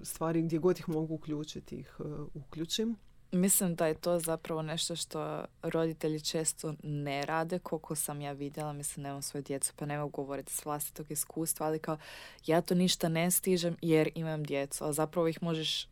stvari 0.00 0.42
gdje 0.42 0.58
god 0.58 0.78
ih 0.78 0.88
mogu 0.88 1.14
uključiti, 1.14 1.76
ih 1.76 1.96
eh, 2.00 2.04
uključim. 2.34 2.96
Mislim 3.32 3.74
da 3.74 3.86
je 3.86 3.94
to 3.94 4.18
zapravo 4.18 4.62
nešto 4.62 4.96
što 4.96 5.44
roditelji 5.62 6.20
često 6.20 6.74
ne 6.82 7.26
rade, 7.26 7.58
koliko 7.58 7.94
sam 7.94 8.20
ja 8.20 8.32
vidjela, 8.32 8.72
mislim 8.72 9.02
nemam 9.02 9.22
svoju 9.22 9.42
djecu 9.42 9.72
pa 9.76 9.86
ne 9.86 9.98
mogu 9.98 10.10
govoriti 10.10 10.52
s 10.52 10.64
vlastitog 10.64 11.10
iskustva, 11.10 11.66
ali 11.66 11.78
kao 11.78 11.98
ja 12.46 12.60
to 12.60 12.74
ništa 12.74 13.08
ne 13.08 13.30
stižem 13.30 13.76
jer 13.82 14.10
imam 14.14 14.44
djecu, 14.44 14.84
a 14.84 14.92
zapravo 14.92 15.28
ih 15.28 15.42
možeš 15.42 15.88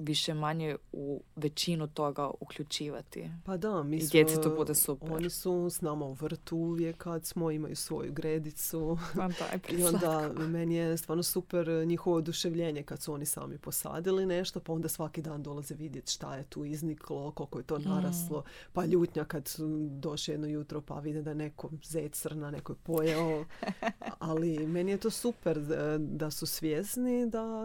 više 0.00 0.34
manje 0.34 0.76
u 0.92 1.22
većinu 1.36 1.86
toga 1.86 2.30
uključivati. 2.40 3.30
Pa 3.44 3.56
da, 3.56 3.82
mi 3.82 4.00
smo, 4.00 4.20
I 4.20 4.24
to 4.42 4.54
bude 4.56 4.74
super. 4.74 5.12
Oni 5.12 5.30
su 5.30 5.70
s 5.70 5.80
nama 5.80 6.04
u 6.04 6.12
vrtu 6.12 6.56
uvijek 6.56 6.96
kad 6.96 7.26
smo, 7.26 7.50
imaju 7.50 7.76
svoju 7.76 8.12
gredicu. 8.12 8.98
Pa 9.16 9.28
I 9.76 9.84
onda 9.84 10.32
meni 10.38 10.74
je 10.74 10.96
stvarno 10.96 11.22
super 11.22 11.68
njihovo 11.68 12.16
oduševljenje 12.16 12.82
kad 12.82 13.02
su 13.02 13.12
oni 13.12 13.26
sami 13.26 13.58
posadili 13.58 14.26
nešto, 14.26 14.60
pa 14.60 14.72
onda 14.72 14.88
svaki 14.88 15.22
dan 15.22 15.42
dolaze 15.42 15.74
vidjeti 15.74 16.12
šta 16.12 16.36
je 16.36 16.44
tu 16.44 16.64
izniklo, 16.64 17.30
koliko 17.30 17.58
je 17.58 17.64
to 17.64 17.78
mm. 17.78 17.82
naraslo. 17.82 18.44
Pa 18.72 18.84
ljutnja 18.84 19.24
kad 19.24 19.48
su 19.48 19.88
došli 19.90 20.34
jedno 20.34 20.46
jutro 20.46 20.80
pa 20.80 20.98
vide 20.98 21.22
da 21.22 21.30
je 21.30 21.34
neko 21.34 21.70
zec 21.84 22.20
crna, 22.20 22.50
neko 22.50 22.72
je 22.72 22.76
pojeo. 22.82 23.44
Ali 24.18 24.66
meni 24.66 24.90
je 24.90 24.98
to 24.98 25.10
super 25.10 25.60
da 25.98 26.30
su 26.30 26.46
svjesni 26.46 27.30
da 27.30 27.64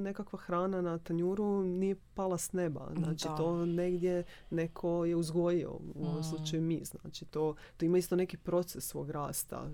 nekakva 0.00 0.38
hrana 0.38 0.80
na 0.80 0.98
tanjuru 0.98 1.53
nije 1.62 1.96
pala 2.14 2.38
s 2.38 2.52
neba. 2.52 2.92
Znači 2.96 3.28
to 3.36 3.66
negdje 3.66 4.24
neko 4.50 5.04
je 5.04 5.16
uzgojio, 5.16 5.70
u 5.94 6.06
ovom 6.06 6.20
mm. 6.20 6.24
slučaju 6.24 6.62
mi. 6.62 6.84
Znači 6.84 7.24
to, 7.24 7.54
to 7.76 7.84
ima 7.84 7.98
isto 7.98 8.16
neki 8.16 8.36
proces 8.36 8.84
svog 8.84 9.10
rasta. 9.10 9.70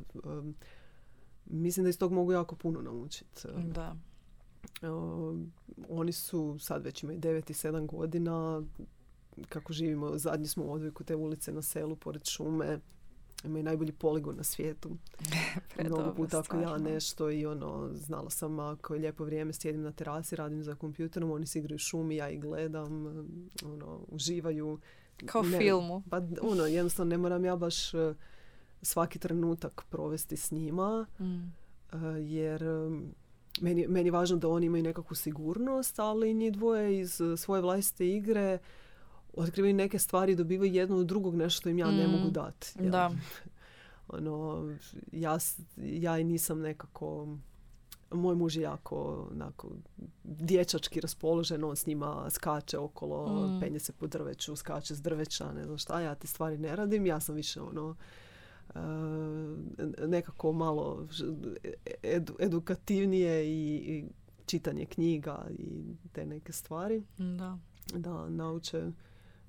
mislim 1.47 1.85
da 1.85 1.91
iz 1.91 1.99
tog 1.99 2.13
mogu 2.13 2.33
jako 2.33 2.57
puno 2.57 2.83
naučiti. 2.83 3.49
Da. 3.65 3.97
oni 5.89 6.13
su 6.13 6.59
sad 6.59 6.85
već 6.85 7.03
imaju 7.03 7.21
9 7.21 7.51
i 7.51 7.55
7 7.55 7.87
godina 7.87 8.63
kako 9.49 9.73
živimo, 9.73 10.19
zadnji 10.19 10.47
smo 10.47 10.65
u 10.65 10.73
odviku 10.73 11.05
te 11.05 11.17
ulice 11.17 11.53
na 11.53 11.63
selu 11.63 11.97
pored 11.97 12.25
šume 12.25 12.81
imaju 13.45 13.65
najbolji 13.65 13.93
poligon 13.93 14.37
na 14.37 14.43
svijetu. 14.43 14.91
Mnogo 15.85 16.15
puta 16.15 16.39
ako 16.39 16.57
ja 16.57 16.79
nešto 16.79 17.31
i 17.31 17.47
ono, 17.47 17.91
znala 17.95 18.31
sam 18.31 18.59
ako 18.59 18.95
je 18.95 19.01
lijepo 19.01 19.25
vrijeme, 19.25 19.53
sjedim 19.53 19.83
na 19.83 19.93
terasi, 19.93 20.37
radim 20.37 20.63
za 20.63 20.75
kompjuterom, 20.75 21.31
oni 21.31 21.47
se 21.47 21.59
igraju 21.59 21.79
šumi, 21.79 22.17
ja 22.17 22.31
ih 22.31 22.41
gledam, 22.41 23.07
ono, 23.65 24.01
uživaju. 24.09 24.79
Kao 25.27 25.43
filmu. 25.43 26.03
Pa 26.11 26.23
ono, 26.43 26.67
jednostavno 26.67 27.11
ne 27.11 27.19
moram 27.19 27.45
ja 27.45 27.57
baš 27.57 27.95
e, 27.95 28.15
svaki 28.83 29.19
trenutak 29.19 29.85
provesti 29.91 30.37
s 30.37 30.51
njima, 30.51 31.07
mm. 31.21 31.53
E, 31.93 31.97
jer 32.21 32.63
e, 32.63 32.91
meni, 33.61 33.87
meni 33.89 34.09
je 34.09 34.13
važno 34.13 34.37
da 34.37 34.49
oni 34.49 34.67
imaju 34.67 34.83
nekakvu 34.83 35.15
sigurnost, 35.15 35.99
ali 35.99 36.35
njih 36.35 36.53
dvoje 36.53 37.01
iz 37.01 37.21
svoje 37.37 37.63
vlastite 37.63 38.09
igre 38.09 38.59
otkrivaju 39.35 39.75
neke 39.75 39.99
stvari, 39.99 40.35
dobivaju 40.35 40.73
jedno 40.73 40.97
od 40.97 41.07
drugog 41.07 41.35
nešto 41.35 41.61
što 41.61 41.69
im 41.69 41.79
ja 41.79 41.91
ne 41.91 42.09
mogu 42.09 42.29
mm, 42.29 42.33
dati. 42.33 42.73
Da. 42.79 43.11
ono, 44.09 44.69
ja, 45.13 45.39
ja 45.77 46.19
i 46.19 46.25
nisam 46.25 46.61
nekako 46.61 47.37
moj 48.11 48.35
muž 48.35 48.57
je 48.57 48.63
jako 48.63 49.29
onako, 49.33 49.69
dječački 50.25 51.01
raspoložen, 51.01 51.65
on 51.65 51.77
s 51.77 51.87
njima 51.87 52.31
skače 52.31 52.79
okolo, 52.79 53.47
mm. 53.47 53.61
penje 53.61 53.79
se 53.79 53.93
po 53.93 54.07
drveću, 54.07 54.57
skače 54.57 54.95
s 54.95 55.03
drveća, 55.03 55.53
ne 55.53 55.65
znam 55.65 55.79
šta, 55.79 56.01
ja 56.01 56.15
te 56.15 56.27
stvari 56.27 56.59
ne 56.59 56.77
radim, 56.77 57.07
ja 57.07 57.21
sam 57.21 57.35
više 57.35 57.61
ono 57.61 57.89
uh, 57.89 58.75
nekako 60.07 60.53
malo 60.53 61.07
edukativnije 62.39 63.47
i, 63.47 63.75
i 63.77 64.05
čitanje 64.47 64.87
knjiga 64.87 65.47
i 65.59 65.95
te 66.13 66.27
neke 66.27 66.53
stvari. 66.53 67.03
Da. 67.19 67.59
Da 67.95 68.29
nauče 68.29 68.91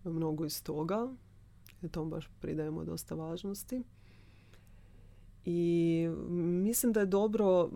mnogo 0.04 0.46
iz 0.46 0.64
toga. 0.64 1.08
I 1.82 1.90
tom 1.90 2.10
baš 2.10 2.30
pridajemo 2.40 2.84
dosta 2.84 3.16
važnosti. 3.16 3.84
I 5.46 6.10
mislim 6.40 6.94
da 6.94 7.00
je 7.00 7.06
dobro 7.06 7.64
uh, 7.64 7.72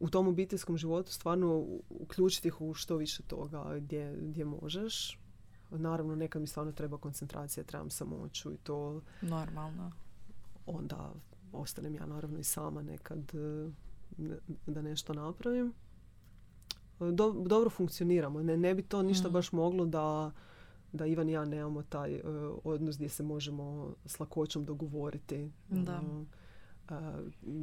u 0.00 0.10
tom 0.10 0.28
obiteljskom 0.28 0.76
životu 0.76 1.12
stvarno 1.12 1.66
uključiti 1.88 2.48
ih 2.48 2.60
u 2.60 2.74
što 2.74 2.96
više 2.96 3.22
toga 3.22 3.78
gdje, 3.80 4.16
gdje 4.20 4.44
možeš. 4.44 5.20
Naravno, 5.70 6.16
nekad 6.16 6.42
mi 6.42 6.46
stvarno 6.46 6.72
treba 6.72 6.98
koncentracija, 6.98 7.64
trebam 7.64 7.90
samoću 7.90 8.52
i 8.52 8.56
to... 8.56 9.02
Normalno. 9.22 9.92
Onda 10.66 11.12
ostanem 11.52 11.94
ja 11.94 12.06
naravno 12.06 12.38
i 12.38 12.44
sama 12.44 12.82
nekad 12.82 13.32
uh, 13.34 13.72
da 14.66 14.82
nešto 14.82 15.14
napravim 15.14 15.72
do, 17.12 17.32
dobro 17.32 17.70
funkcioniramo. 17.70 18.42
Ne, 18.42 18.56
ne 18.56 18.74
bi 18.74 18.82
to 18.82 19.02
ništa 19.02 19.28
mm. 19.28 19.32
baš 19.32 19.52
moglo 19.52 19.86
da, 19.86 20.32
da 20.92 21.06
Ivan 21.06 21.28
i 21.28 21.32
ja 21.32 21.44
nemamo 21.44 21.82
taj 21.82 22.14
uh, 22.14 22.22
odnos 22.64 22.96
gdje 22.96 23.08
se 23.08 23.22
možemo 23.22 23.94
s 24.06 24.20
lakoćom 24.20 24.64
dogovoriti. 24.64 25.50
Da. 25.68 26.00
Uh, 26.00 26.26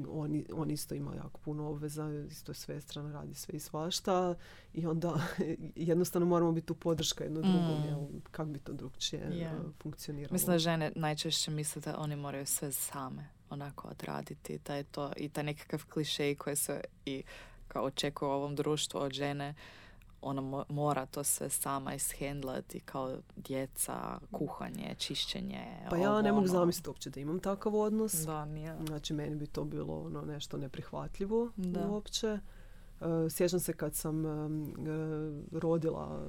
on, 0.09 0.43
on 0.53 0.71
isto 0.71 0.95
ima 0.95 1.15
jako 1.15 1.39
puno 1.39 1.69
obveza, 1.69 2.25
isto 2.29 2.51
je 2.51 2.55
sve 2.55 2.81
strana, 2.81 3.11
radi 3.11 3.33
sve 3.33 3.55
i 3.55 3.59
svašta 3.59 4.35
i 4.73 4.87
onda 4.87 5.13
jednostavno 5.75 6.27
moramo 6.27 6.51
biti 6.51 6.71
u 6.71 6.75
podrška 6.75 7.23
jedno 7.23 7.41
drugom, 7.41 8.07
mm. 8.07 8.21
kako 8.31 8.49
bi 8.49 8.59
to 8.59 8.73
drugčije 8.73 9.29
yeah. 9.31 9.71
funkcioniralo. 9.81 10.33
Mislim 10.33 10.53
da 10.53 10.59
žene 10.59 10.91
najčešće 10.95 11.51
misle 11.51 11.81
da 11.81 11.97
oni 11.97 12.15
moraju 12.15 12.45
sve 12.45 12.71
same 12.71 13.29
onako 13.49 13.87
odraditi, 13.87 14.59
da 14.65 14.75
je 14.75 14.83
to 14.83 15.11
i 15.17 15.29
taj 15.29 15.43
nekakav 15.43 15.85
klišej 15.85 16.35
koji 16.35 16.55
se 16.55 16.81
i 17.05 17.23
kao 17.72 17.84
očekuje 17.84 18.30
u 18.30 18.32
ovom 18.32 18.55
društvu 18.55 18.99
od 18.99 19.11
žene 19.11 19.53
ona 20.22 20.65
mora 20.69 21.05
to 21.05 21.24
sve 21.24 21.49
sama 21.49 21.93
ishendlati 21.93 22.80
kao 22.80 23.17
djeca, 23.36 24.19
kuhanje, 24.32 24.95
čišćenje. 24.97 25.65
Pa 25.89 25.97
ja 25.97 26.22
ne 26.22 26.32
mogu 26.32 26.43
ono. 26.43 26.53
zamisliti 26.53 26.89
uopće 26.89 27.09
da 27.09 27.19
imam 27.19 27.39
takav 27.39 27.76
odnos. 27.76 28.13
Da, 28.13 28.45
nije. 28.45 28.76
Znači 28.88 29.13
meni 29.13 29.36
bi 29.36 29.47
to 29.47 29.63
bilo 29.63 30.01
ono 30.01 30.22
nešto 30.22 30.57
neprihvatljivo 30.57 31.51
da. 31.55 31.88
uopće. 31.88 32.39
Uh, 32.99 33.07
sjećam 33.30 33.59
se 33.59 33.74
kad 33.74 33.95
sam 33.95 34.26
uh, 34.26 34.51
rodila 35.51 36.26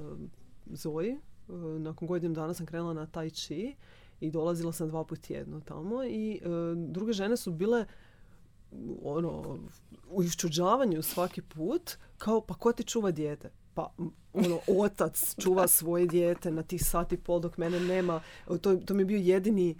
Zoji, 0.65 1.17
uh, 1.47 1.55
nakon 1.81 2.07
godinu 2.07 2.33
dana 2.33 2.53
sam 2.53 2.65
krenula 2.65 2.93
na 2.93 3.05
tai 3.05 3.29
chi 3.29 3.75
i 4.19 4.31
dolazila 4.31 4.71
sam 4.71 4.87
dva 4.87 5.03
put 5.03 5.19
tjedno 5.19 5.59
tamo 5.59 6.03
i 6.03 6.41
druge 6.75 7.13
žene 7.13 7.37
su 7.37 7.51
bile 7.51 7.85
ono, 9.03 9.59
u 10.09 10.23
iščuđavanju 10.23 11.01
svaki 11.01 11.41
put, 11.41 11.97
kao 12.17 12.41
pa 12.41 12.53
ko 12.53 12.71
ti 12.71 12.83
čuva 12.83 13.11
dijete? 13.11 13.51
pa 13.73 13.93
ono, 14.33 14.59
otac 14.67 15.35
čuva 15.41 15.67
svoje 15.67 16.07
dijete 16.07 16.51
na 16.51 16.63
tih 16.63 16.85
sati 16.85 17.17
pol 17.17 17.39
dok 17.39 17.57
mene 17.57 17.79
nema. 17.79 18.21
To, 18.61 18.75
to 18.75 18.93
mi 18.93 19.01
je 19.01 19.05
bio 19.05 19.17
jedini 19.17 19.75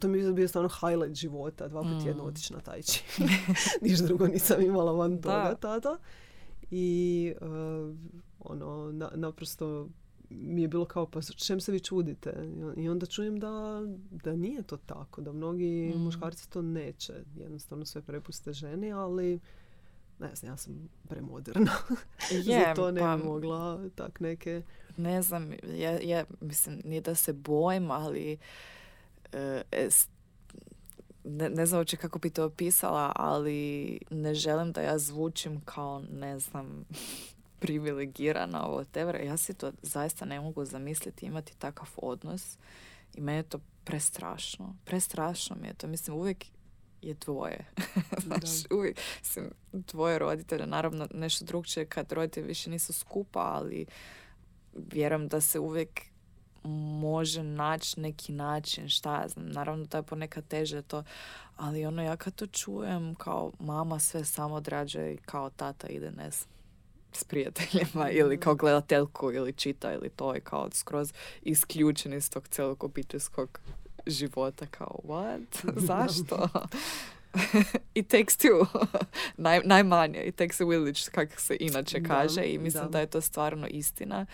to 0.00 0.08
mi 0.08 0.18
je 0.18 0.32
bio 0.32 0.48
stvarno 0.48 0.70
highlight 0.80 1.14
života. 1.14 1.68
Dva 1.68 1.82
put 1.82 2.06
jedno 2.06 2.24
mm. 2.24 2.26
otići 2.26 2.52
na 2.52 2.60
tajči. 2.60 3.02
Niš 3.82 3.98
drugo 3.98 4.26
nisam 4.26 4.62
imala 4.62 4.92
van 4.92 5.22
toga 5.22 5.54
tada. 5.60 5.98
I 6.70 7.32
uh, 7.40 7.96
ono, 8.40 8.92
na, 8.92 9.10
naprosto 9.14 9.88
mi 10.30 10.62
je 10.62 10.68
bilo 10.68 10.84
kao 10.84 11.06
pa 11.06 11.20
čem 11.22 11.60
se 11.60 11.72
vi 11.72 11.80
čudite 11.80 12.34
i 12.76 12.88
onda 12.88 13.06
čujem 13.06 13.40
da, 13.40 13.82
da 14.10 14.36
nije 14.36 14.62
to 14.62 14.76
tako 14.76 15.20
da 15.20 15.32
mnogi 15.32 15.92
mm. 15.94 15.98
muškarci 15.98 16.50
to 16.50 16.62
neće 16.62 17.12
jednostavno 17.36 17.84
sve 17.84 18.02
prepuste 18.02 18.52
ženi 18.52 18.92
ali 18.92 19.40
ne 20.18 20.34
znam 20.34 20.52
ja 20.52 20.56
sam 20.56 20.88
premoderna 21.08 21.72
je, 22.30 22.42
za 22.42 22.74
to 22.74 22.90
ne 22.90 23.00
pa, 23.00 23.16
bi 23.16 23.24
mogla 23.24 23.88
tak 23.94 24.20
neke 24.20 24.62
ne 24.96 25.22
znam 25.22 25.52
ja, 25.76 25.98
ja 26.02 26.24
mislim 26.40 26.80
nije 26.84 27.00
da 27.00 27.14
se 27.14 27.32
bojim 27.32 27.90
ali 27.90 28.38
e, 29.32 29.62
ne, 31.24 31.50
ne 31.50 31.66
znam 31.66 31.78
uopće 31.78 31.96
kako 31.96 32.18
bi 32.18 32.30
to 32.30 32.44
opisala 32.44 33.12
ali 33.16 34.00
ne 34.10 34.34
želim 34.34 34.72
da 34.72 34.80
ja 34.80 34.98
zvučim 34.98 35.60
kao 35.64 36.02
ne 36.12 36.38
znam 36.38 36.84
privilegirana, 37.60 38.68
whatever. 38.68 39.24
Ja 39.24 39.36
si 39.36 39.54
to 39.54 39.72
zaista 39.82 40.24
ne 40.24 40.40
mogu 40.40 40.64
zamisliti 40.64 41.26
imati 41.26 41.58
takav 41.58 41.88
odnos 41.96 42.58
i 43.14 43.20
meni 43.20 43.38
je 43.38 43.42
to 43.42 43.60
prestrašno. 43.84 44.76
Prestrašno 44.84 45.56
mi 45.60 45.66
je 45.66 45.74
to. 45.74 45.86
Mislim, 45.86 46.16
uvijek 46.16 46.44
je 47.02 47.14
dvoje. 47.14 47.64
znači, 48.26 48.74
uvijek 48.74 48.98
sam 49.22 49.50
dvoje 49.72 50.18
roditelja. 50.18 50.66
Naravno, 50.66 51.08
nešto 51.14 51.44
drugčije 51.44 51.86
kad 51.86 52.12
roditelji 52.12 52.46
više 52.46 52.70
nisu 52.70 52.92
skupa, 52.92 53.40
ali 53.40 53.86
vjerujem 54.74 55.28
da 55.28 55.40
se 55.40 55.58
uvijek 55.58 56.00
može 57.00 57.42
naći 57.42 58.00
neki 58.00 58.32
način, 58.32 58.88
šta 58.88 59.20
ja 59.20 59.28
znam, 59.28 59.48
naravno 59.48 59.84
da 59.84 59.98
je 59.98 60.02
ponekad 60.02 60.48
teže 60.48 60.82
to, 60.82 61.04
ali 61.56 61.86
ono 61.86 62.02
ja 62.02 62.16
kad 62.16 62.34
to 62.34 62.46
čujem 62.46 63.14
kao 63.14 63.52
mama 63.58 63.98
sve 63.98 64.24
samo 64.24 64.54
odrađuje 64.54 65.14
i 65.14 65.16
kao 65.16 65.50
tata 65.50 65.86
ide 65.86 66.10
ne 66.10 66.30
znam 66.30 66.57
s 67.12 67.24
prijateljima 67.24 68.10
ili 68.10 68.40
kao 68.40 68.54
gledateljku 68.54 69.32
ili 69.32 69.52
čita 69.52 69.92
ili 69.92 70.10
to 70.10 70.34
je 70.34 70.40
kao 70.40 70.68
skroz 70.72 71.12
isključen 71.42 72.12
iz 72.12 72.30
tog 72.30 72.48
celog 72.48 72.84
obiteljskog 72.84 73.60
života 74.06 74.66
kao 74.66 75.00
what? 75.04 75.70
Zašto? 75.88 76.48
it 77.94 78.08
takes 78.08 78.36
two. 78.36 78.66
Naj, 79.36 79.60
najmanje. 79.64 80.22
It 80.22 80.36
takes 80.36 80.60
a 80.60 80.64
village, 80.64 81.00
kako 81.10 81.40
se 81.40 81.56
inače 81.60 82.02
kaže. 82.02 82.44
I 82.44 82.58
mislim 82.58 82.90
da. 82.90 83.00
je 83.00 83.06
to 83.06 83.20
stvarno 83.20 83.66
istina. 83.66 84.26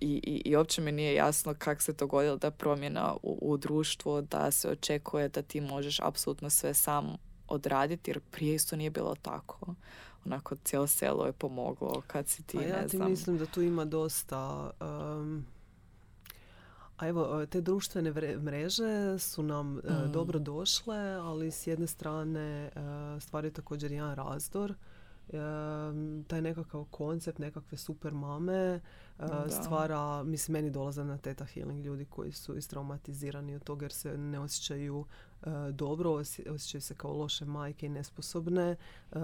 I, 0.00 0.20
i, 0.22 0.42
i 0.44 0.56
uopće 0.56 0.82
mi 0.82 0.92
nije 0.92 1.14
jasno 1.14 1.54
kako 1.58 1.82
se 1.82 1.92
dogodilo 1.92 2.36
da 2.36 2.50
promjena 2.50 3.14
u, 3.22 3.38
u 3.42 3.56
društvu, 3.56 4.22
da 4.22 4.50
se 4.50 4.70
očekuje 4.70 5.28
da 5.28 5.42
ti 5.42 5.60
možeš 5.60 6.00
apsolutno 6.00 6.50
sve 6.50 6.74
sam 6.74 7.16
odraditi, 7.48 8.10
jer 8.10 8.20
prije 8.20 8.54
isto 8.54 8.76
nije 8.76 8.90
bilo 8.90 9.14
tako 9.22 9.74
onako 10.26 10.56
cijelo 10.56 10.86
selo 10.86 11.26
je 11.26 11.32
pomoglo 11.32 12.02
kad 12.06 12.28
si 12.28 12.42
ti, 12.42 12.58
a 12.58 12.62
ja 12.62 12.88
ti 12.88 12.98
mislim 12.98 13.38
da 13.38 13.46
tu 13.46 13.62
ima 13.62 13.84
dosta... 13.84 14.70
a 16.96 17.08
evo, 17.08 17.46
te 17.46 17.60
društvene 17.60 18.12
mreže 18.38 19.18
su 19.18 19.42
nam 19.42 19.78
e, 19.78 19.80
mm. 19.80 20.12
dobro 20.12 20.38
došle, 20.38 20.98
ali 20.98 21.50
s 21.50 21.66
jedne 21.66 21.86
strane 21.86 22.70
uh, 22.76 23.22
stvari 23.22 23.50
također 23.50 23.92
jedan 23.92 24.14
razdor. 24.14 24.74
taj 26.26 26.42
nekakav 26.42 26.84
koncept 26.84 27.38
nekakve 27.38 27.78
super 27.78 28.12
mame 28.12 28.80
uh, 29.18 29.26
stvara, 29.48 30.22
mislim, 30.22 30.52
meni 30.52 30.70
dolaze 30.70 31.04
na 31.04 31.18
teta 31.18 31.44
healing 31.44 31.84
ljudi 31.84 32.04
koji 32.04 32.32
su 32.32 32.56
istraumatizirani 32.56 33.56
od 33.56 33.64
toga 33.64 33.84
jer 33.84 33.92
se 33.92 34.18
ne 34.18 34.38
osjećaju 34.38 35.04
E, 35.33 35.33
dobro, 35.72 36.10
osjećaju 36.50 36.80
se 36.80 36.94
kao 36.94 37.12
loše 37.12 37.44
majke 37.44 37.86
i 37.86 37.88
nesposobne, 37.88 38.76
e, 39.12 39.16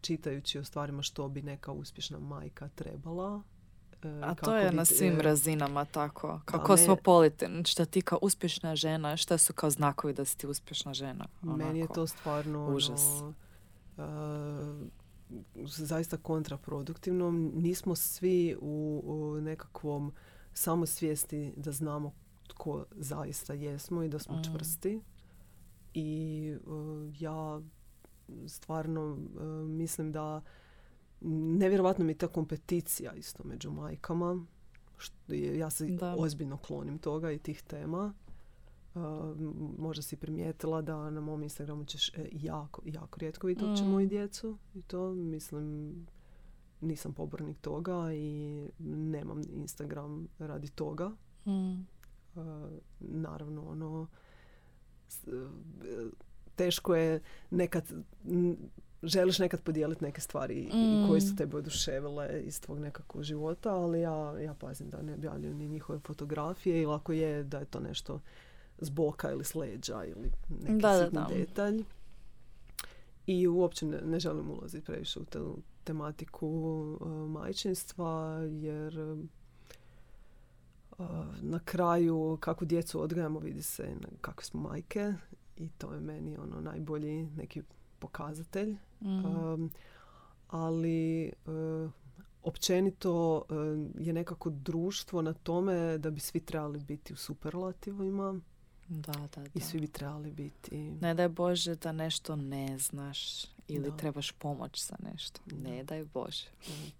čitajući 0.00 0.58
o 0.58 0.64
stvarima 0.64 1.02
što 1.02 1.28
bi 1.28 1.42
neka 1.42 1.72
uspješna 1.72 2.18
majka 2.18 2.68
trebala. 2.68 3.42
E, 4.02 4.20
A 4.22 4.34
to 4.34 4.56
je 4.56 4.72
na 4.72 4.84
svim 4.84 5.20
razinama 5.20 5.84
tako. 5.84 6.40
Kao 6.44 6.60
kosmopolitan. 6.60 7.64
Šta 7.64 7.84
ti 7.84 8.02
kao 8.02 8.18
uspješna 8.22 8.76
žena, 8.76 9.16
šta 9.16 9.38
su 9.38 9.52
kao 9.52 9.70
znakovi 9.70 10.14
da 10.14 10.24
si 10.24 10.38
ti 10.38 10.46
uspješna 10.46 10.94
žena? 10.94 11.26
Meni 11.42 11.78
je 11.78 11.86
to 11.94 12.06
stvarno 12.06 12.66
ono, 12.66 12.76
užas. 12.76 13.02
zaista 15.64 16.16
kontraproduktivno. 16.16 17.30
Nismo 17.54 17.96
svi 17.96 18.56
u, 18.60 19.02
u 19.04 19.40
nekakvom 19.40 20.12
samosvijesti 20.54 21.52
da 21.56 21.72
znamo 21.72 22.12
tko 22.48 22.84
zaista 22.90 23.52
jesmo 23.54 24.02
i 24.02 24.08
da 24.08 24.18
smo 24.18 24.36
mm. 24.36 24.44
čvrsti 24.44 25.00
i 25.94 26.52
e, 26.54 26.60
ja 27.18 27.60
stvarno 28.46 29.18
e, 29.18 29.44
mislim 29.64 30.12
da 30.12 30.42
nevjerojatno 31.20 32.04
mi 32.04 32.12
je 32.12 32.18
ta 32.18 32.28
kompeticija 32.28 33.12
isto 33.14 33.44
među 33.44 33.70
majkama. 33.70 34.46
Ja 35.28 35.70
se 35.70 35.98
ozbiljno 36.16 36.56
klonim 36.56 36.98
toga 36.98 37.32
i 37.32 37.38
tih 37.38 37.62
tema. 37.62 38.14
Uh, 38.94 39.02
možda 39.78 40.02
si 40.02 40.16
primijetila 40.16 40.82
da 40.82 41.10
na 41.10 41.20
mom 41.20 41.42
Instagramu 41.42 41.84
ćeš 41.84 42.12
jako, 42.32 42.82
jako 42.84 43.20
rijetko 43.20 43.46
vidjeti 43.46 43.68
uopće 43.68 43.84
mm. 43.84 43.90
moju 43.90 44.08
djecu. 44.08 44.58
I 44.74 44.82
to 44.82 45.12
mislim 45.12 45.94
nisam 46.80 47.12
pobornik 47.12 47.58
toga 47.60 48.12
i 48.14 48.68
nemam 48.78 49.42
Instagram 49.52 50.28
radi 50.38 50.68
toga. 50.68 51.10
Mm. 51.46 51.86
naravno 53.00 53.68
ono 53.68 53.99
teško 56.56 56.94
je 56.94 57.20
nekad 57.50 57.84
želiš 59.02 59.38
nekad 59.38 59.62
podijeliti 59.62 60.04
neke 60.04 60.20
stvari 60.20 60.68
mm. 60.74 61.08
koje 61.08 61.20
su 61.20 61.36
tebe 61.36 61.56
oduševile 61.56 62.42
iz 62.44 62.60
tvog 62.60 62.78
nekakvog 62.78 63.22
života, 63.22 63.74
ali 63.74 64.00
ja, 64.00 64.34
ja 64.40 64.54
pazim 64.54 64.90
da 64.90 65.02
ne 65.02 65.14
objavljujem 65.14 65.56
ni 65.56 65.68
njihove 65.68 65.98
fotografije 65.98 66.82
ili 66.82 66.94
ako 66.94 67.12
je 67.12 67.44
da 67.44 67.58
je 67.58 67.64
to 67.64 67.80
nešto 67.80 68.20
s 68.78 68.90
boka 68.90 69.30
ili 69.30 69.44
s 69.44 69.54
leđa 69.54 70.04
ili 70.04 70.30
neki 70.60 70.82
da, 70.82 71.04
sitni 71.04 71.18
da, 71.18 71.34
detalj. 71.34 71.84
I 73.26 73.48
uopće 73.48 73.86
ne, 73.86 74.00
ne 74.04 74.20
želim 74.20 74.50
ulaziti 74.50 74.84
previše 74.84 75.20
u 75.20 75.24
tu 75.24 75.58
tematiku 75.84 76.48
uh, 77.00 77.08
majčinstva 77.30 78.40
jer 78.50 79.16
na 81.42 81.58
kraju 81.58 82.38
kako 82.40 82.64
djecu 82.64 83.02
odgajamo 83.02 83.38
vidi 83.38 83.62
se 83.62 83.96
kakve 84.20 84.44
smo 84.44 84.60
majke 84.60 85.14
i 85.56 85.68
to 85.68 85.94
je 85.94 86.00
meni 86.00 86.36
ono 86.36 86.60
najbolji 86.60 87.26
neki 87.26 87.62
pokazatelj. 87.98 88.76
Mm. 89.00 89.68
ali 90.48 91.32
uh, 91.46 91.90
općenito 92.42 93.44
je 93.98 94.12
nekako 94.12 94.50
društvo 94.50 95.22
na 95.22 95.32
tome 95.32 95.98
da 95.98 96.10
bi 96.10 96.20
svi 96.20 96.40
trebali 96.40 96.78
biti 96.78 97.12
u 97.12 97.16
superlativima. 97.16 98.40
Da, 98.88 99.12
da, 99.12 99.42
da. 99.42 99.50
I 99.54 99.60
svi 99.60 99.80
bi 99.80 99.86
trebali 99.86 100.30
biti... 100.30 100.76
Ne 101.00 101.14
daj 101.14 101.28
Bože 101.28 101.74
da 101.74 101.92
nešto 101.92 102.36
ne 102.36 102.78
znaš 102.78 103.44
ili 103.68 103.96
trebaš 103.96 104.32
pomoć 104.32 104.86
za 104.86 104.96
nešto. 105.12 105.40
Ne 105.64 105.84
daj 105.84 106.04
Bože. 106.04 106.46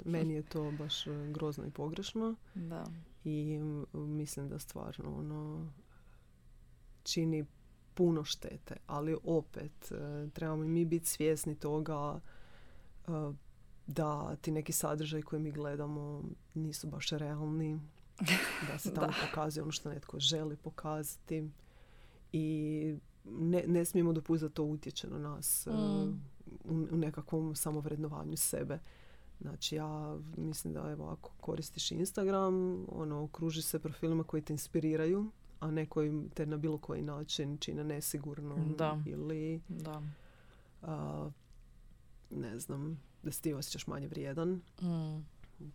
Meni 0.04 0.34
je 0.34 0.42
to 0.42 0.72
baš 0.78 1.06
e, 1.06 1.10
grozno 1.32 1.66
i 1.66 1.70
pogrešno. 1.70 2.34
Da 2.54 2.86
i 3.24 3.58
mislim 3.92 4.48
da 4.48 4.58
stvarno 4.58 5.18
ono 5.18 5.72
čini 7.02 7.44
puno 7.94 8.24
štete, 8.24 8.76
ali 8.86 9.16
opet 9.24 9.92
e, 9.92 10.28
trebamo 10.32 10.64
i 10.64 10.68
mi 10.68 10.84
biti 10.84 11.06
svjesni 11.06 11.54
toga 11.54 12.20
e, 12.20 13.10
da 13.86 14.36
ti 14.36 14.50
neki 14.50 14.72
sadržaj 14.72 15.22
koji 15.22 15.42
mi 15.42 15.50
gledamo 15.50 16.22
nisu 16.54 16.86
baš 16.86 17.10
realni, 17.10 17.80
da 18.72 18.78
se 18.78 18.94
tamo 18.94 19.12
pokazuje 19.28 19.62
ono 19.62 19.72
što 19.72 19.88
netko 19.88 20.20
želi 20.20 20.56
pokazati 20.56 21.50
i 22.32 22.96
ne, 23.24 23.64
ne 23.66 23.84
smijemo 23.84 24.12
dopustiti 24.12 24.48
da 24.48 24.54
to 24.54 24.64
utječe 24.64 25.08
na 25.08 25.18
nas 25.18 25.66
e, 25.66 25.70
mm. 25.70 26.20
u, 26.64 26.86
u 26.90 26.96
nekakvom 26.96 27.56
samovrednovanju 27.56 28.36
sebe. 28.36 28.78
Znači 29.40 29.76
ja 29.76 30.18
mislim 30.36 30.74
da 30.74 30.90
evo 30.90 31.08
ako 31.08 31.30
koristiš 31.40 31.90
Instagram, 31.90 32.86
ono 32.88 33.22
okruži 33.22 33.62
se 33.62 33.78
profilima 33.78 34.24
koji 34.24 34.42
te 34.42 34.52
inspiriraju, 34.52 35.30
a 35.60 35.70
ne 35.70 35.86
koji 35.86 36.28
te 36.34 36.46
na 36.46 36.56
bilo 36.56 36.78
koji 36.78 37.02
način 37.02 37.58
čine 37.58 37.84
nesigurno 37.84 38.56
da. 38.78 38.98
ili 39.06 39.60
da. 39.68 40.02
ne 42.30 42.58
znam, 42.58 43.00
da 43.22 43.32
se 43.32 43.40
ti 43.40 43.54
osjećaš 43.54 43.86
manje 43.86 44.08
vrijedan. 44.08 44.60
Mm. 44.82 45.24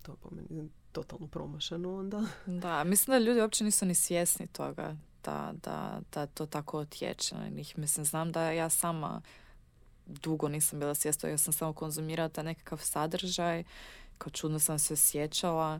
To 0.04 0.16
po 0.16 0.30
meni 0.36 0.70
totalno 0.92 1.28
promašeno 1.28 1.98
onda. 1.98 2.24
Da, 2.62 2.84
mislim 2.84 3.14
da 3.14 3.26
ljudi 3.26 3.42
uopće 3.42 3.64
nisu 3.64 3.86
ni 3.86 3.96
svjesni 3.96 4.48
toga 4.48 4.96
da, 5.26 5.54
da, 5.64 6.02
da 6.14 6.26
to 6.26 6.46
tako 6.46 6.80
otječe 6.80 7.36
na 7.36 7.50
njih. 7.50 7.78
Mislim, 7.78 8.06
znam 8.06 8.32
da 8.32 8.52
ja 8.52 8.70
sama 8.70 9.22
dugo 10.06 10.48
nisam 10.48 10.80
bila 10.80 10.96
svjesna, 10.96 11.30
ja 11.30 11.38
sam 11.38 11.54
samo 11.54 11.74
konzumirala 11.74 12.30
taj 12.30 12.44
nekakav 12.44 12.78
sadržaj, 12.78 13.64
kao 14.18 14.32
čudno 14.32 14.60
sam 14.60 14.80
se 14.80 14.96
sjećala 14.96 15.80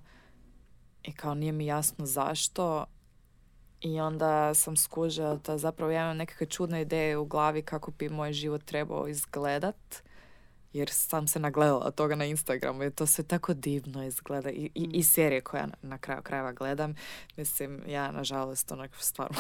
i 1.04 1.14
kao 1.14 1.34
nije 1.34 1.52
mi 1.52 1.66
jasno 1.66 2.06
zašto. 2.06 2.86
I 3.82 4.00
onda 4.00 4.54
sam 4.54 4.78
skužila 4.78 5.36
da 5.36 5.58
zapravo 5.58 5.92
ja 5.92 6.04
imam 6.04 6.18
nekakve 6.18 6.48
čudne 6.48 6.82
ideje 6.82 7.18
u 7.18 7.26
glavi 7.26 7.62
kako 7.62 7.92
bi 7.92 8.10
moj 8.10 8.34
život 8.34 8.64
trebao 8.66 9.08
izgledat 9.08 10.04
jer 10.76 10.90
sam 10.90 11.28
se 11.28 11.40
nagledala 11.40 11.92
toga 11.92 12.16
na 12.16 12.26
Instagramu 12.26 12.84
i 12.84 12.92
to 12.92 13.06
sve 13.06 13.24
tako 13.24 13.54
divno 13.54 14.06
izgleda 14.06 14.50
i, 14.50 14.70
i, 14.76 14.84
i 14.94 15.00
mm. 15.00 15.04
serije 15.04 15.42
koja 15.42 15.68
na, 15.82 15.98
kraju 15.98 16.22
krajeva 16.22 16.52
gledam 16.52 16.96
mislim 17.38 17.82
ja 17.88 18.12
nažalost 18.12 18.72
onak 18.72 18.92
stvarno 19.00 19.38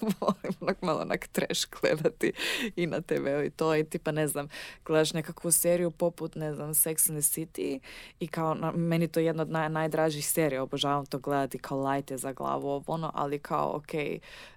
volim 0.20 0.52
onak 0.60 0.82
malo 0.82 1.00
onak 1.00 1.26
trash 1.26 1.66
gledati 1.80 2.32
i 2.76 2.86
na 2.86 3.00
tv 3.00 3.46
i 3.46 3.50
to 3.50 3.76
i 3.76 3.84
tipa 3.84 4.12
ne 4.12 4.28
znam 4.28 4.48
gledaš 4.84 5.12
nekakvu 5.12 5.50
seriju 5.50 5.90
poput 5.90 6.34
ne 6.34 6.54
znam 6.54 6.70
Sex 6.70 7.10
and 7.10 7.22
the 7.22 7.40
City 7.40 7.78
i 8.20 8.26
kao 8.28 8.54
na, 8.54 8.72
meni 8.72 9.08
to 9.08 9.20
je 9.20 9.26
jedna 9.26 9.42
od 9.42 9.50
naj, 9.50 9.68
najdražih 9.68 10.28
serija 10.28 10.62
obožavam 10.62 11.06
to 11.06 11.18
gledati 11.18 11.58
kao 11.58 12.02
je 12.08 12.18
za 12.18 12.32
glavu 12.32 12.84
ono 12.86 13.10
ali 13.14 13.38
kao 13.38 13.76
ok 13.76 13.92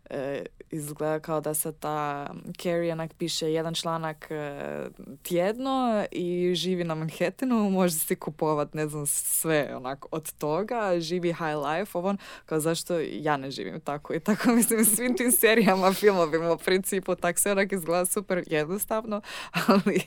e, 0.09 0.45
izgleda 0.71 1.19
kao 1.19 1.41
da 1.41 1.53
se 1.53 1.71
ta 1.71 2.29
Carrie 2.61 2.93
onak 2.93 3.13
piše 3.13 3.53
jedan 3.53 3.73
članak 3.73 4.27
e, 4.31 4.87
tjedno 5.23 6.05
i 6.11 6.55
živi 6.55 6.83
na 6.83 6.95
Manhattanu, 6.95 7.69
može 7.69 7.93
si 7.93 8.15
kupovat 8.15 8.73
ne 8.73 8.87
znam 8.87 9.05
sve 9.05 9.75
onak 9.75 10.05
od 10.11 10.31
toga, 10.33 10.99
živi 10.99 11.27
high 11.27 11.57
life, 11.67 11.97
ovo 11.97 12.15
kao 12.45 12.59
zašto 12.59 12.99
ja 12.99 13.37
ne 13.37 13.51
živim 13.51 13.79
tako 13.79 14.13
i 14.13 14.19
tako 14.19 14.51
mislim 14.55 14.85
svim 14.85 15.17
tim 15.17 15.31
serijama, 15.31 15.93
filmovima 15.93 16.53
u 16.53 16.57
principu 16.57 17.15
tak 17.15 17.39
se 17.39 17.51
onak 17.51 17.71
izgleda 17.71 18.05
super 18.05 18.43
jednostavno, 18.47 19.21
ali 19.67 20.01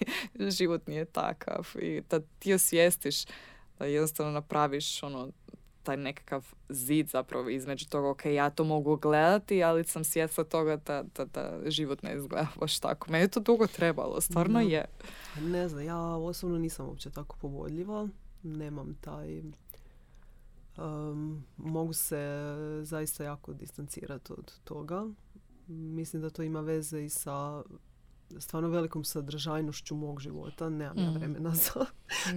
život 0.50 0.86
nije 0.86 1.04
takav 1.04 1.68
i 1.80 2.02
da 2.10 2.20
ti 2.38 2.54
osvijestiš 2.54 3.24
da 3.78 3.86
jednostavno 3.86 4.32
napraviš 4.32 5.02
ono 5.02 5.28
taj 5.82 5.96
nekakav 5.96 6.46
zid 6.68 7.08
zapravo 7.08 7.48
između 7.48 7.88
toga, 7.88 8.10
ok, 8.10 8.24
ja 8.24 8.50
to 8.50 8.64
mogu 8.64 8.96
gledati, 8.96 9.62
ali 9.62 9.84
sam 9.84 10.04
svjesna 10.04 10.44
toga 10.44 10.76
da, 10.76 11.04
da, 11.16 11.24
da 11.24 11.70
život 11.70 12.02
ne 12.02 12.16
izgleda 12.16 12.48
baš 12.60 12.78
tako. 12.78 13.10
Meni 13.10 13.24
je 13.24 13.28
to 13.28 13.40
dugo 13.40 13.66
trebalo, 13.66 14.20
stvarno 14.20 14.60
je. 14.60 14.84
Ne 15.40 15.68
znam, 15.68 15.84
ja 15.84 15.98
osobno 16.00 16.58
nisam 16.58 16.86
uopće 16.86 17.10
tako 17.10 17.36
povodljiva. 17.40 18.08
Nemam 18.42 18.94
taj... 19.00 19.42
Um, 20.76 21.44
mogu 21.56 21.92
se 21.92 22.26
zaista 22.82 23.24
jako 23.24 23.52
distancirati 23.52 24.32
od 24.32 24.52
toga. 24.64 25.06
Mislim 25.68 26.22
da 26.22 26.30
to 26.30 26.42
ima 26.42 26.60
veze 26.60 27.04
i 27.04 27.08
sa 27.08 27.62
stvarno 28.38 28.68
velikom 28.68 29.04
sadržajnošću 29.04 29.94
mog 29.94 30.20
života. 30.20 30.68
Nemam 30.68 30.98
ja 30.98 31.10
mm. 31.10 31.14
vremena 31.14 31.50
za 31.64 31.86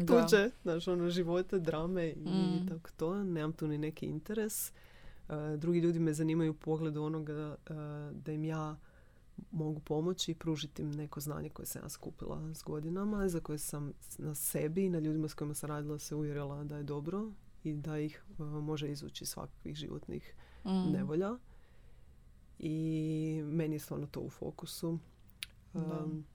tuđe, 0.07 0.49
znaš, 0.63 0.87
ono, 0.87 1.09
živote, 1.09 1.59
drame 1.59 2.09
i 2.09 2.29
mm. 2.29 2.67
tako 2.69 2.89
to. 2.97 3.23
Nemam 3.23 3.53
tu 3.53 3.67
ni 3.67 3.77
neki 3.77 4.05
interes. 4.05 4.71
Uh, 5.29 5.35
drugi 5.57 5.79
ljudi 5.79 5.99
me 5.99 6.13
zanimaju 6.13 6.51
u 6.51 6.55
pogledu 6.55 7.03
onoga 7.03 7.55
uh, 7.69 7.75
da 8.17 8.31
im 8.31 8.45
ja 8.45 8.77
mogu 9.51 9.79
pomoći 9.79 10.31
i 10.31 10.35
pružiti 10.35 10.81
im 10.81 10.91
neko 10.91 11.19
znanje 11.19 11.49
koje 11.49 11.65
sam 11.65 11.81
ja 11.81 11.89
skupila 11.89 12.53
s 12.53 12.63
godinama, 12.63 13.29
za 13.29 13.39
koje 13.39 13.57
sam 13.57 13.93
na 14.17 14.35
sebi 14.35 14.85
i 14.85 14.89
na 14.89 14.99
ljudima 14.99 15.27
s 15.27 15.33
kojima 15.33 15.53
sam 15.53 15.69
radila 15.69 15.99
se 15.99 16.15
uvjerila 16.15 16.63
da 16.63 16.77
je 16.77 16.83
dobro 16.83 17.31
i 17.63 17.73
da 17.73 17.99
ih 17.99 18.23
uh, 18.37 18.45
može 18.45 18.91
izvući 18.91 19.25
svakakvih 19.25 19.75
životnih 19.75 20.33
mm. 20.65 20.91
nevolja. 20.91 21.37
I 22.59 23.41
meni 23.45 23.75
je 23.75 23.79
stvarno 23.79 24.07
to 24.07 24.19
u 24.19 24.29
fokusu 24.29 24.99
um, 25.75 26.25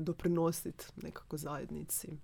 doprinositi 0.00 0.84
nekako 1.02 1.36
zajednici. 1.36 2.18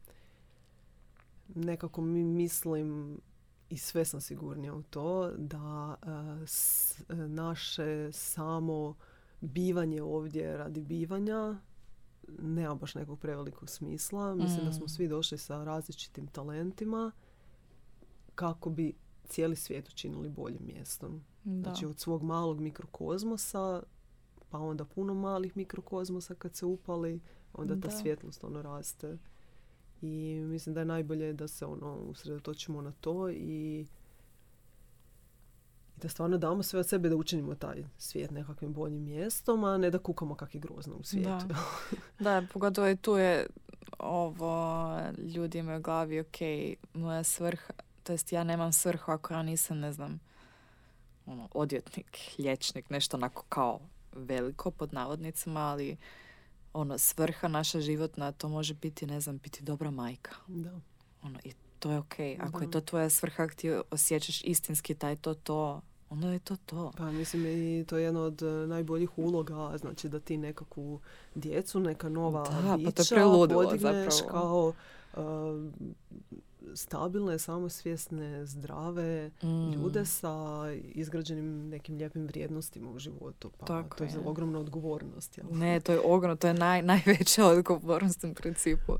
Nekako 1.55 2.01
mi 2.01 2.25
mislim 2.25 3.21
i 3.69 3.79
sve 3.79 4.05
sam 4.05 4.21
sigurnija 4.21 4.75
u 4.75 4.83
to 4.83 5.31
da 5.37 5.97
e, 6.03 7.15
naše 7.15 8.13
samo 8.13 8.95
bivanje 9.41 10.03
ovdje 10.03 10.57
radi 10.57 10.81
bivanja 10.81 11.57
nema 12.29 12.75
baš 12.75 12.95
nekog 12.95 13.19
prevelikog 13.19 13.71
smisla. 13.71 14.35
Mislim 14.35 14.65
da 14.65 14.73
smo 14.73 14.85
mm. 14.85 14.89
svi 14.89 15.09
došli 15.09 15.39
sa 15.39 15.65
različitim 15.65 16.27
talentima 16.27 17.13
kako 18.35 18.71
bi 18.71 18.95
cijeli 19.29 19.57
svijet 19.57 19.89
učinili 19.89 20.29
boljim 20.29 20.67
mjestom. 20.67 21.25
Znači 21.45 21.87
od 21.87 22.01
svog 22.01 22.23
malog 22.23 22.61
mikrokozmosa 22.61 23.83
pa 24.51 24.59
onda 24.59 24.85
puno 24.85 25.15
malih 25.15 25.57
mikrokozmosa 25.57 26.35
kad 26.35 26.57
se 26.57 26.67
upali, 26.67 27.21
onda 27.53 27.75
ta 27.75 27.89
da. 27.89 27.91
svjetlost 27.91 28.45
ono 28.45 28.63
raste. 28.63 29.19
I 30.03 30.41
mislim 30.45 30.75
da 30.75 30.81
je 30.81 30.87
najbolje 30.87 31.33
da 31.33 31.49
se 31.49 31.67
ono 31.67 31.97
usredotočimo 31.97 32.83
na 32.83 32.93
to 33.01 33.31
i 33.31 33.87
da 35.97 36.09
stvarno 36.09 36.39
damo 36.39 36.63
sve 36.63 36.81
od 36.81 36.89
sebe 36.89 37.09
da 37.09 37.17
učinimo 37.17 37.55
taj 37.55 37.85
svijet 37.99 38.31
nekakvim 38.31 38.73
boljim 38.73 39.05
mjestom, 39.05 39.65
a 39.65 39.79
ne 39.79 39.91
da 39.91 39.99
kukamo 39.99 40.35
kak 40.35 40.55
je 40.55 40.61
grozno 40.61 40.97
u 40.97 41.03
svijetu. 41.03 41.47
Da, 41.47 41.57
da 42.41 42.47
pogotovo 42.53 42.89
i 42.89 42.97
tu 42.97 43.17
je 43.17 43.47
ovo, 43.99 44.99
ljudi 45.35 45.59
imaju 45.59 45.79
u 45.79 45.83
glavi, 45.83 46.21
ok, 46.21 46.37
moja 46.95 47.25
svrha, 47.25 47.73
to 48.03 48.13
jest 48.13 48.33
ja 48.33 48.45
nemam 48.45 48.73
svrhu 48.73 49.13
ako 49.13 49.35
ja 49.35 49.43
nisam, 49.43 49.79
ne 49.79 49.93
znam, 49.93 50.21
ono, 51.27 51.49
odvjetnik, 51.55 52.19
liječnik, 52.39 52.91
nešto 52.91 53.17
onako 53.17 53.45
kao 53.49 53.81
veliko 54.17 54.71
pod 54.71 54.95
navodnicima, 54.95 55.61
ali 55.61 55.97
ono, 56.73 56.99
svrha 56.99 57.49
naša 57.49 57.81
životna, 57.81 58.33
to 58.33 58.49
može 58.49 58.75
biti, 58.75 59.07
ne 59.07 59.21
znam, 59.21 59.39
biti 59.39 59.63
dobra 59.63 59.91
majka. 59.91 60.35
Da. 60.47 60.81
Ono, 61.23 61.39
I 61.45 61.53
to 61.79 61.91
je 61.91 61.99
ok. 61.99 62.15
Ako 62.39 62.63
je 62.63 62.71
to 62.71 62.81
tvoja 62.81 63.11
svrha, 63.11 63.43
ako 63.43 63.55
ti 63.55 63.71
osjećaš 63.91 64.45
istinski 64.45 64.95
taj 64.95 65.17
to, 65.17 65.35
to, 65.35 65.81
onda 66.11 66.29
je 66.29 66.39
to 66.39 66.57
to. 66.57 66.93
Pa 66.97 67.11
mislim 67.11 67.47
i 67.47 67.85
to 67.85 67.97
je 67.97 68.05
jedna 68.05 68.21
od 68.21 68.43
e, 68.43 68.47
najboljih 68.47 69.19
uloga, 69.19 69.79
znači 69.79 70.09
da 70.09 70.21
ti 70.21 70.37
nekakvu 70.37 71.01
djecu, 71.35 71.81
neka 71.81 72.09
nova 72.09 72.49
da, 72.49 72.77
bića 72.77 72.93
pa 72.93 73.03
to 73.03 73.49
podigneš 73.49 74.15
zapravo. 74.15 74.31
kao 74.31 74.73
uh, 75.17 75.71
stabilne, 76.75 77.39
samosvjesne, 77.39 78.47
zdrave 78.47 79.31
mm. 79.43 79.73
ljude 79.73 80.05
sa 80.05 80.67
izgrađenim 80.83 81.69
nekim 81.69 81.97
lijepim 81.97 82.27
vrijednostima 82.27 82.91
u 82.91 82.99
životu. 82.99 83.51
Pa 83.59 83.67
Tako 83.67 83.97
to 83.99 84.05
je, 84.05 84.11
je. 84.11 84.19
ogromna 84.25 84.59
odgovornost. 84.59 85.39
Jel? 85.39 85.47
Ne, 85.51 85.81
to 85.81 85.93
je 85.93 86.01
ogromno, 86.05 86.37
to 86.37 86.47
je 86.47 86.55
naj, 86.55 86.83
najveća 86.93 87.47
odgovornost 87.47 88.25
u 88.25 88.35
principu. 88.35 88.97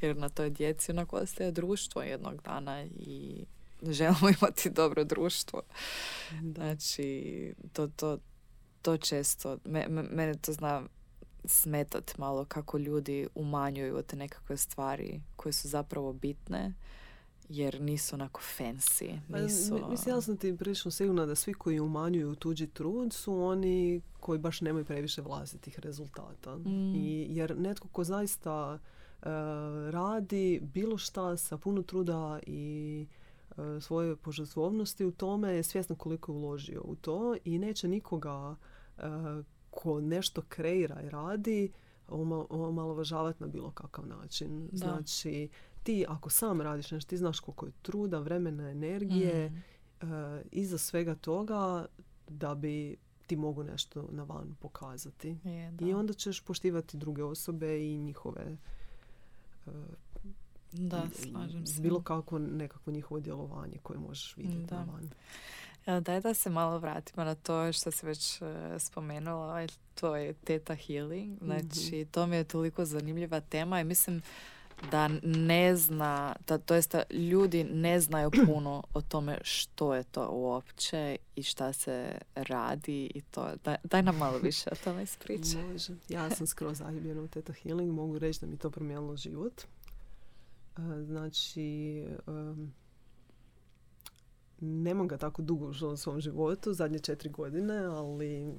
Jer 0.00 0.16
na 0.16 0.28
toj 0.28 0.50
djeci 0.50 0.92
onako 0.92 1.16
ostaje 1.16 1.52
društvo 1.52 2.02
jednog 2.02 2.42
dana 2.42 2.84
i 2.84 3.44
želimo 3.82 4.28
imati 4.40 4.70
dobro 4.70 5.04
društvo. 5.04 5.62
Znači, 6.54 7.54
to, 7.72 7.88
to, 7.88 8.18
to 8.82 8.96
često, 8.96 9.58
me, 9.64 9.86
mene 9.88 10.34
to 10.34 10.52
zna 10.52 10.82
smetat 11.44 12.18
malo 12.18 12.44
kako 12.44 12.78
ljudi 12.78 13.28
umanjuju 13.34 14.02
te 14.02 14.16
nekakve 14.16 14.56
stvari 14.56 15.20
koje 15.36 15.52
su 15.52 15.68
zapravo 15.68 16.12
bitne 16.12 16.72
jer 17.50 17.80
nisu 17.80 18.16
onako 18.16 18.40
fancy. 18.58 19.18
Pa, 19.30 19.38
nisu... 19.38 19.88
Mislim, 19.90 20.14
ja 20.14 20.20
sam 20.20 20.36
ti 20.36 20.56
prilično 20.56 20.90
sigurna 20.90 21.26
da 21.26 21.34
svi 21.34 21.54
koji 21.54 21.80
umanjuju 21.80 22.34
tuđi 22.34 22.66
trud 22.66 23.12
su 23.12 23.42
oni 23.42 24.00
koji 24.20 24.38
baš 24.38 24.60
nemaju 24.60 24.84
previše 24.84 25.22
vlastitih 25.22 25.78
rezultata. 25.78 26.56
Mm. 26.56 26.94
I, 26.94 27.26
jer 27.30 27.58
netko 27.58 27.88
ko 27.88 28.04
zaista 28.04 28.72
uh, 28.72 29.28
radi 29.90 30.60
bilo 30.62 30.98
šta 30.98 31.36
sa 31.36 31.58
puno 31.58 31.82
truda 31.82 32.40
i 32.46 33.06
uh, 33.50 33.82
svoje 33.82 34.16
požrtvovnosti 34.16 35.04
u 35.04 35.12
tome 35.12 35.52
je 35.52 35.62
svjesno 35.62 35.96
koliko 35.96 36.32
je 36.32 36.36
uložio 36.36 36.82
u 36.84 36.94
to 36.94 37.36
i 37.44 37.58
neće 37.58 37.88
nikoga 37.88 38.56
uh, 38.96 39.04
ko 39.70 40.00
nešto 40.00 40.42
kreira 40.48 41.02
i 41.02 41.10
radi 41.10 41.72
omalovažavati 42.48 43.42
na 43.42 43.46
bilo 43.46 43.70
kakav 43.70 44.06
način. 44.06 44.68
Da. 44.72 44.78
Znači, 44.78 45.48
ti 45.82 46.04
ako 46.08 46.30
sam 46.30 46.60
radiš 46.60 46.90
nešto, 46.90 47.08
ti 47.08 47.16
znaš 47.16 47.40
koliko 47.40 47.66
je 47.66 47.72
truda, 47.82 48.18
vremena, 48.18 48.70
energije 48.70 49.50
mm. 49.50 50.12
uh, 50.12 50.40
iza 50.52 50.78
svega 50.78 51.14
toga 51.14 51.86
da 52.28 52.54
bi 52.54 52.96
ti 53.26 53.36
mogu 53.36 53.64
nešto 53.64 54.08
na 54.12 54.22
van 54.22 54.54
pokazati. 54.60 55.36
Je, 55.44 55.72
I 55.80 55.94
onda 55.94 56.12
ćeš 56.12 56.40
poštivati 56.40 56.96
druge 56.96 57.24
osobe 57.24 57.92
i 57.92 57.98
njihove 57.98 58.56
uh, 59.66 59.72
da, 60.72 61.02
slažem 61.12 61.66
se. 61.66 61.82
Bilo 61.82 62.02
kako 62.02 62.38
nekako 62.38 62.90
njihovo 62.90 63.20
djelovanje 63.20 63.78
koje 63.82 63.98
možeš 63.98 64.36
vidjeti 64.36 64.74
na 64.74 64.86
van. 64.92 65.10
Daj 66.00 66.20
da 66.20 66.34
se 66.34 66.50
malo 66.50 66.78
vratimo 66.78 67.24
na 67.24 67.34
to 67.34 67.72
što 67.72 67.90
si 67.90 68.06
već 68.06 68.42
uh, 68.42 68.48
spomenula, 68.78 69.66
to 69.94 70.16
je 70.16 70.32
Teta 70.32 70.74
Healing. 70.74 71.38
Znači, 71.42 71.90
mm-hmm. 71.92 72.06
to 72.10 72.26
mi 72.26 72.36
je 72.36 72.44
toliko 72.44 72.84
zanimljiva 72.84 73.40
tema 73.40 73.80
i 73.80 73.84
mislim 73.84 74.22
da 74.90 75.10
ne 75.22 75.76
zna, 75.76 76.36
da 76.46 76.58
to 76.58 76.74
jest 76.74 76.92
da 76.92 77.02
ljudi 77.10 77.64
ne 77.64 78.00
znaju 78.00 78.30
puno 78.46 78.82
o 78.94 79.00
tome 79.00 79.38
što 79.42 79.94
je 79.94 80.04
to 80.04 80.28
uopće 80.30 81.16
i 81.36 81.42
šta 81.42 81.72
se 81.72 82.18
radi 82.34 83.10
i 83.14 83.20
to. 83.20 83.50
Daj, 83.64 83.76
daj 83.84 84.02
nam 84.02 84.16
malo 84.16 84.38
više 84.38 84.70
o 84.72 84.76
tome 84.84 85.02
ispričaj. 85.02 85.62
Može. 85.62 85.92
Ja 86.08 86.30
sam 86.30 86.46
skroz 86.46 86.78
zaljubljena 86.78 87.22
u 87.22 87.28
Teta 87.28 87.52
Healing. 87.52 87.92
Mogu 87.92 88.18
reći 88.18 88.40
da 88.40 88.46
mi 88.46 88.56
to 88.56 88.70
promijenilo 88.70 89.16
život. 89.16 89.62
E, 90.76 91.02
znači, 91.02 92.04
nemam 94.60 95.08
ga 95.08 95.16
tako 95.16 95.42
dugo 95.42 95.66
u 95.66 95.96
svom 95.96 96.20
životu, 96.20 96.72
zadnje 96.72 96.98
četiri 96.98 97.28
godine, 97.28 97.78
ali 97.78 98.54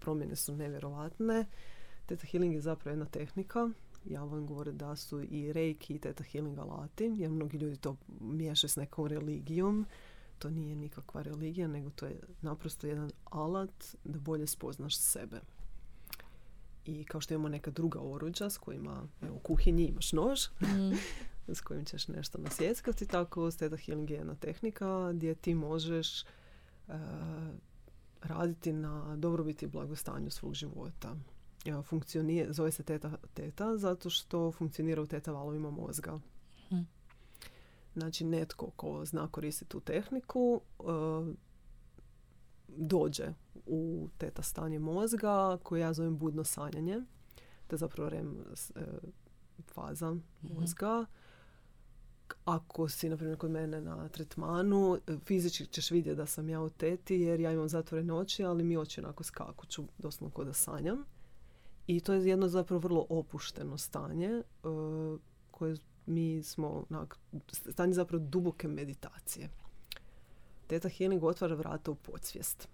promjene 0.00 0.36
su 0.36 0.56
nevjerovatne. 0.56 1.46
Teta 2.06 2.26
Healing 2.26 2.54
je 2.54 2.60
zapravo 2.60 2.92
jedna 2.92 3.06
tehnika. 3.06 3.70
Ja 4.10 4.24
vam 4.24 4.46
govorim 4.46 4.76
da 4.76 4.96
su 4.96 5.22
i 5.22 5.52
reiki 5.52 5.94
i 5.94 5.98
Teta 5.98 6.24
Healing 6.24 6.58
alati, 6.58 7.12
jer 7.16 7.30
mnogi 7.30 7.58
ljudi 7.58 7.76
to 7.76 7.96
miješaju 8.20 8.68
s 8.68 8.76
nekom 8.76 9.06
religijom. 9.06 9.86
To 10.38 10.50
nije 10.50 10.76
nikakva 10.76 11.22
religija, 11.22 11.68
nego 11.68 11.90
to 11.90 12.06
je 12.06 12.20
naprosto 12.42 12.86
jedan 12.86 13.10
alat 13.24 13.96
da 14.04 14.18
bolje 14.18 14.46
spoznaš 14.46 14.96
sebe. 14.96 15.40
I 16.84 17.04
kao 17.04 17.20
što 17.20 17.34
imamo 17.34 17.48
neka 17.48 17.70
druga 17.70 18.00
oruđa 18.00 18.50
s 18.50 18.58
kojima, 18.58 19.02
evo 19.22 19.36
u 19.36 19.38
kuhinji 19.38 19.86
imaš 19.86 20.12
nož, 20.12 20.40
mm. 20.60 20.92
s 21.56 21.60
kojim 21.60 21.84
ćeš 21.84 22.08
nešto 22.08 22.38
nasjeckati, 22.38 23.06
tako 23.06 23.50
Theta 23.50 23.76
Healing 23.76 24.10
je 24.10 24.16
jedna 24.16 24.34
tehnika 24.34 25.12
gdje 25.12 25.34
ti 25.34 25.54
možeš 25.54 26.22
uh, 26.22 26.94
raditi 28.22 28.72
na 28.72 29.16
dobrobiti 29.16 29.64
i 29.64 29.68
blagostanju 29.68 30.30
svog 30.30 30.54
života. 30.54 31.16
Funkcionije, 31.84 32.52
zove 32.52 32.72
se 32.72 32.82
teta, 32.82 33.16
teta 33.34 33.76
zato 33.76 34.10
što 34.10 34.52
funkcionira 34.52 35.02
u 35.02 35.06
teta 35.06 35.32
valovima 35.32 35.70
mozga. 35.70 36.18
Hm. 36.68 36.80
Znači 37.94 38.24
netko 38.24 38.70
ko 38.70 39.04
zna 39.04 39.28
koristiti 39.28 39.70
tu 39.70 39.80
tehniku 39.80 40.60
uh, 40.78 40.86
dođe 42.68 43.26
u 43.66 44.08
teta 44.18 44.42
stanje 44.42 44.78
mozga 44.78 45.58
koje 45.62 45.80
ja 45.80 45.92
zovem 45.92 46.18
budno 46.18 46.44
sanjanje. 46.44 47.00
To 47.66 47.74
je 47.74 47.78
zapravo 47.78 48.08
REM 48.08 48.28
uh, 48.28 48.82
faza 49.74 50.10
mhm. 50.10 50.54
mozga 50.54 51.06
ako 52.44 52.88
si, 52.88 53.08
na 53.08 53.16
primjer, 53.16 53.38
kod 53.38 53.50
mene 53.50 53.80
na 53.80 54.08
tretmanu, 54.08 54.98
fizički 55.24 55.66
ćeš 55.66 55.90
vidjeti 55.90 56.16
da 56.16 56.26
sam 56.26 56.48
ja 56.48 56.60
u 56.60 56.70
teti 56.70 57.14
jer 57.14 57.40
ja 57.40 57.52
imam 57.52 57.68
zatvorene 57.68 58.12
oči, 58.12 58.44
ali 58.44 58.64
mi 58.64 58.76
oči 58.76 59.00
onako 59.00 59.24
skakuću, 59.24 59.84
doslovno 59.98 60.34
kod 60.34 60.46
da 60.46 60.52
sanjam. 60.52 61.04
I 61.88 62.00
to 62.00 62.12
je 62.12 62.26
jedno 62.26 62.48
zapravo 62.48 62.80
vrlo 62.80 63.06
opušteno 63.08 63.78
stanje 63.78 64.42
uh, 64.62 65.20
koje 65.50 65.76
mi 66.06 66.42
smo, 66.42 66.84
onak, 66.90 67.18
stanje 67.50 67.92
zapravo 67.92 68.24
duboke 68.24 68.68
meditacije. 68.68 69.48
Teta 70.66 70.88
healing 70.88 71.24
otvara 71.24 71.54
vrata 71.54 71.90
u 71.90 71.94
podsvijest. 71.94 72.68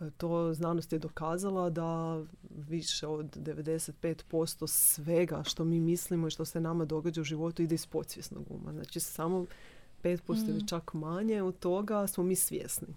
E, 0.00 0.10
to 0.16 0.54
znanost 0.54 0.92
je 0.92 0.98
dokazala 0.98 1.70
da 1.70 2.22
više 2.50 3.06
od 3.06 3.36
95% 3.36 4.66
svega 4.66 5.42
što 5.44 5.64
mi 5.64 5.80
mislimo 5.80 6.26
i 6.26 6.30
što 6.30 6.44
se 6.44 6.60
nama 6.60 6.84
događa 6.84 7.20
u 7.20 7.24
životu 7.24 7.62
ide 7.62 7.74
iz 7.74 7.86
podsvjesnog 7.86 8.44
uma. 8.50 8.72
Znači 8.72 9.00
samo 9.00 9.46
5% 10.02 10.48
ili 10.48 10.62
mm. 10.62 10.66
čak 10.66 10.94
manje 10.94 11.42
od 11.42 11.58
toga 11.58 12.06
smo 12.06 12.24
mi 12.24 12.36
svjesni. 12.36 12.88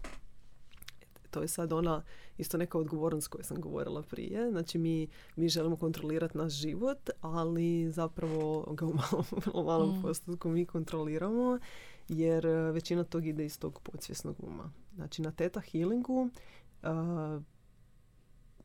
To 1.32 1.42
je 1.42 1.48
sad 1.48 1.74
ona 1.74 2.04
isto 2.38 2.58
neka 2.58 2.78
odgovornost 2.78 3.28
koju 3.28 3.44
sam 3.44 3.62
govorila 3.62 4.04
prije. 4.04 4.52
Znači 4.52 4.78
mi, 4.78 5.08
mi 5.36 5.50
želimo 5.50 5.76
kontrolirati 5.76 6.38
naš 6.38 6.54
život, 6.54 7.10
ali 7.22 7.92
zapravo 7.92 8.74
ga 8.74 8.86
u 8.86 8.94
malom, 8.94 9.26
malom 9.68 10.00
mm. 10.00 10.02
postupku 10.02 10.50
mi 10.50 10.66
kontroliramo 10.66 11.60
jer 12.08 12.48
većina 12.48 13.04
tog 13.04 13.26
ide 13.26 13.46
iz 13.46 13.60
tog 13.60 13.80
podsvjesnog 13.84 14.36
uma. 14.40 14.72
Znači 14.96 15.22
na 15.22 15.32
teta 15.32 15.60
healingu 15.60 16.30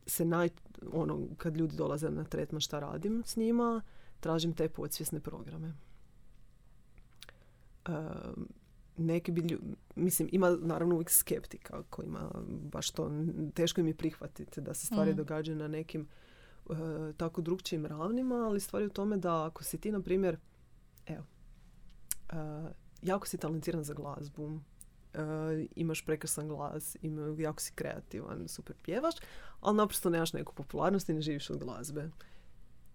se 0.06 0.24
naj, 0.24 0.48
ono, 0.92 1.20
kad 1.36 1.56
ljudi 1.56 1.76
dolaze 1.76 2.10
na 2.10 2.24
tretman 2.24 2.60
šta 2.60 2.80
radim 2.80 3.22
s 3.26 3.36
njima, 3.36 3.82
tražim 4.20 4.52
te 4.52 4.68
podsvjesne 4.68 5.20
programe. 5.20 5.74
Neki 8.96 9.32
bi, 9.32 9.58
mislim, 9.96 10.28
ima 10.32 10.50
naravno 10.50 10.94
uvijek 10.94 11.10
skeptika 11.10 11.82
kojima 11.82 12.30
baš 12.48 12.90
to 12.90 13.10
teško 13.54 13.80
im 13.80 13.86
je 13.86 13.94
prihvatiti 13.94 14.60
da 14.60 14.74
se 14.74 14.86
stvari 14.86 15.12
mm. 15.12 15.16
događaju 15.16 15.58
na 15.58 15.68
nekim 15.68 16.08
uh, 16.66 16.76
tako 17.16 17.40
drugčijim 17.40 17.86
ravnima, 17.86 18.34
ali 18.34 18.60
stvari 18.60 18.86
u 18.86 18.90
tome 18.90 19.16
da 19.16 19.46
ako 19.46 19.64
si 19.64 19.78
ti, 19.78 19.92
na 19.92 20.00
primjer, 20.00 20.38
evo, 21.06 21.24
uh, 22.32 22.70
jako 23.02 23.26
si 23.26 23.38
talentiran 23.38 23.84
za 23.84 23.94
glazbu, 23.94 24.44
uh, 24.44 24.60
imaš 25.76 26.04
prekrasan 26.04 26.48
glas, 26.48 26.96
ima, 27.02 27.36
jako 27.38 27.60
si 27.60 27.72
kreativan, 27.74 28.48
super 28.48 28.76
pjevaš, 28.82 29.14
ali 29.60 29.76
naprosto 29.76 30.10
nemaš 30.10 30.32
neku 30.32 30.54
popularnost 30.54 31.08
i 31.08 31.14
ne 31.14 31.20
živiš 31.20 31.50
od 31.50 31.58
glazbe. 31.58 32.10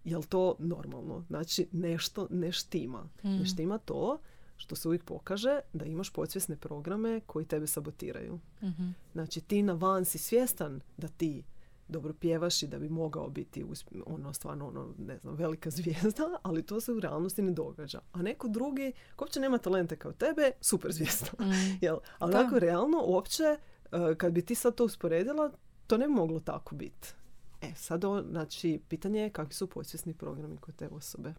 Jel 0.03 0.23
to 0.23 0.55
normalno? 0.59 1.25
Znači, 1.27 1.67
nešto 1.71 2.27
ne 2.29 2.51
štima. 2.51 3.09
Mm. 3.23 3.29
Ne 3.29 3.45
štima 3.45 3.77
to 3.77 4.19
što 4.59 4.75
se 4.75 4.87
uvijek 4.87 5.03
pokaže 5.03 5.59
da 5.73 5.85
imaš 5.85 6.09
podsvjesne 6.09 6.55
programe 6.55 7.19
koji 7.19 7.45
tebe 7.45 7.67
sabotiraju. 7.67 8.39
mm 8.61 8.93
Znači, 9.13 9.41
ti 9.41 9.63
na 9.63 9.73
van 9.73 10.05
si 10.05 10.17
svjestan 10.17 10.81
da 10.97 11.07
ti 11.07 11.43
dobro 11.87 12.13
pjevaš 12.13 12.63
i 12.63 12.67
da 12.67 12.79
bi 12.79 12.89
mogao 12.89 13.29
biti 13.29 13.65
ono 14.05 14.33
stvarno 14.33 14.67
ono, 14.67 14.93
ne 14.97 15.17
znam, 15.17 15.35
velika 15.35 15.69
zvijezda, 15.77 16.39
ali 16.43 16.65
to 16.65 16.81
se 16.81 16.91
u 16.91 16.99
realnosti 16.99 17.41
ne 17.41 17.51
događa. 17.51 17.99
A 18.11 18.21
neko 18.21 18.47
drugi, 18.47 18.91
ko 19.15 19.25
uopće 19.25 19.39
nema 19.39 19.57
talente 19.57 19.95
kao 19.95 20.11
tebe, 20.11 20.51
super 20.61 20.91
zvijezda. 20.91 21.31
Mm. 21.39 21.77
Jel? 21.85 21.97
Ali 22.19 22.33
tako 22.33 22.59
realno, 22.59 23.03
uopće, 23.05 23.43
eh, 23.43 24.15
kad 24.17 24.33
bi 24.33 24.41
ti 24.41 24.55
sad 24.55 24.75
to 24.75 24.85
usporedila, 24.85 25.51
to 25.87 25.97
ne 25.97 26.07
bi 26.07 26.13
moglo 26.13 26.39
tako 26.39 26.75
biti. 26.75 27.13
E, 27.61 27.73
sad, 27.75 28.01
znači, 28.29 28.81
pitanje 28.87 29.21
je 29.21 29.29
kakvi 29.29 29.53
su 29.53 29.67
podsvjesni 29.67 30.13
programi 30.13 30.57
kod 30.57 30.75
te 30.75 30.87
osobe. 30.87 31.33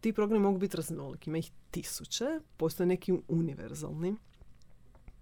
Ti 0.00 0.12
programi 0.12 0.42
mogu 0.42 0.58
biti 0.58 0.76
raznoliki, 0.76 1.30
ima 1.30 1.38
ih 1.38 1.50
tisuće, 1.70 2.24
postoje 2.56 2.86
neki 2.86 3.12
univerzalni. 3.28 4.16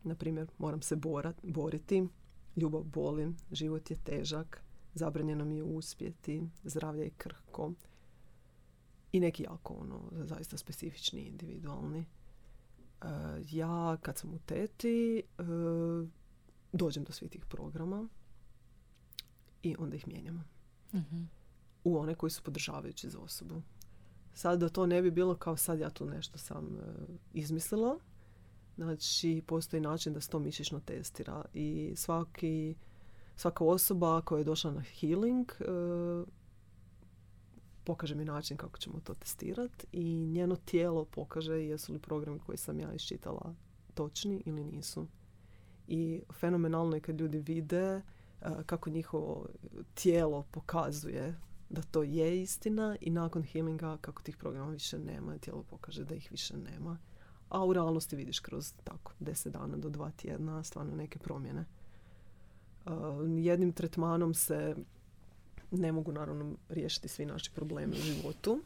Naprimjer, 0.04 0.50
moram 0.58 0.82
se 0.82 0.96
borat, 0.96 1.36
boriti, 1.42 2.08
ljubav 2.56 2.82
boli, 2.82 3.34
život 3.52 3.90
je 3.90 3.96
težak, 3.96 4.62
zabranjeno 4.94 5.44
mi 5.44 5.56
je 5.56 5.62
uspjeti, 5.62 6.42
zdravlje 6.64 7.02
je 7.04 7.10
krhko 7.10 7.72
i 9.12 9.20
neki 9.20 9.42
jako 9.42 9.74
ono, 9.74 10.00
zaista 10.24 10.56
specifični, 10.56 11.20
individualni. 11.20 11.98
E, 11.98 13.06
ja 13.50 13.96
kad 14.02 14.18
sam 14.18 14.34
u 14.34 14.38
teti 14.38 15.22
e, 15.38 15.42
dođem 16.72 17.04
do 17.04 17.12
svih 17.12 17.30
tih 17.30 17.44
programa 17.44 18.08
i 19.62 19.76
onda 19.78 19.96
ih 19.96 20.08
mijenjamo. 20.08 20.42
mm 20.92 21.28
U 21.84 21.98
one 21.98 22.14
koji 22.14 22.30
su 22.30 22.42
podržavajući 22.42 23.10
za 23.10 23.18
osobu. 23.18 23.62
Sad 24.34 24.60
da 24.60 24.68
to 24.68 24.86
ne 24.86 25.02
bi 25.02 25.10
bilo 25.10 25.34
kao 25.34 25.56
sad 25.56 25.80
ja 25.80 25.90
tu 25.90 26.06
nešto 26.06 26.38
sam 26.38 26.64
uh, 26.64 27.14
izmislila, 27.32 27.98
Znači, 28.78 29.42
postoji 29.46 29.80
način 29.80 30.12
da 30.12 30.20
se 30.20 30.28
to 30.28 30.38
mišićno 30.38 30.80
testira 30.80 31.44
i 31.54 31.92
svaki, 31.96 32.74
svaka 33.36 33.64
osoba 33.64 34.20
koja 34.20 34.38
je 34.38 34.44
došla 34.44 34.70
na 34.70 34.80
healing 34.80 35.52
e, 35.60 35.64
pokaže 37.84 38.14
mi 38.14 38.24
način 38.24 38.56
kako 38.56 38.78
ćemo 38.78 39.00
to 39.00 39.14
testirati 39.14 39.86
i 39.92 40.26
njeno 40.26 40.56
tijelo 40.56 41.04
pokaže 41.04 41.54
jesu 41.54 41.92
li 41.92 41.98
programi 41.98 42.38
koje 42.38 42.56
sam 42.56 42.80
ja 42.80 42.94
iščitala 42.94 43.54
točni 43.94 44.42
ili 44.46 44.64
nisu. 44.64 45.06
I 45.88 46.22
fenomenalno 46.32 46.96
je 46.96 47.00
kad 47.00 47.20
ljudi 47.20 47.38
vide 47.38 47.86
e, 47.86 48.02
kako 48.66 48.90
njihovo 48.90 49.46
tijelo 49.94 50.42
pokazuje 50.50 51.38
da 51.70 51.82
to 51.82 52.02
je 52.02 52.42
istina 52.42 52.96
i 53.00 53.10
nakon 53.10 53.42
healinga 53.42 53.96
kako 54.00 54.22
tih 54.22 54.36
programa 54.36 54.70
više 54.70 54.98
nema, 54.98 55.38
tijelo 55.38 55.62
pokaže 55.62 56.04
da 56.04 56.14
ih 56.14 56.28
više 56.30 56.56
nema 56.56 56.98
a 57.48 57.64
u 57.64 57.72
realnosti 57.72 58.16
vidiš 58.16 58.40
kroz 58.40 58.72
tako 58.84 59.12
deset 59.20 59.52
dana 59.52 59.76
do 59.76 59.88
dva 59.88 60.10
tjedna 60.10 60.64
stvarno 60.64 60.96
neke 60.96 61.18
promjene. 61.18 61.64
Uh, 62.86 62.92
jednim 63.36 63.72
tretmanom 63.72 64.34
se 64.34 64.76
ne 65.70 65.92
mogu 65.92 66.12
naravno 66.12 66.56
riješiti 66.68 67.08
svi 67.08 67.26
naši 67.26 67.50
problemi 67.54 67.92
u 67.92 68.00
životu, 68.00 68.60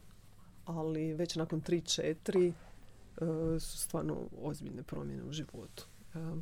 ali 0.65 1.13
već 1.13 1.35
nakon 1.35 1.61
tri, 1.61 1.81
četiri 1.81 2.47
uh, 2.47 3.27
su 3.61 3.77
stvarno 3.77 4.17
ozbiljne 4.41 4.83
promjene 4.83 5.23
u 5.23 5.31
životu. 5.31 5.87
Uh, 6.13 6.37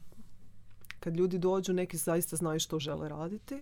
kad 1.00 1.16
ljudi 1.18 1.38
dođu, 1.38 1.74
neki 1.74 1.98
zaista 1.98 2.36
znaju 2.36 2.60
što 2.60 2.80
žele 2.80 3.10
raditi, 3.10 3.62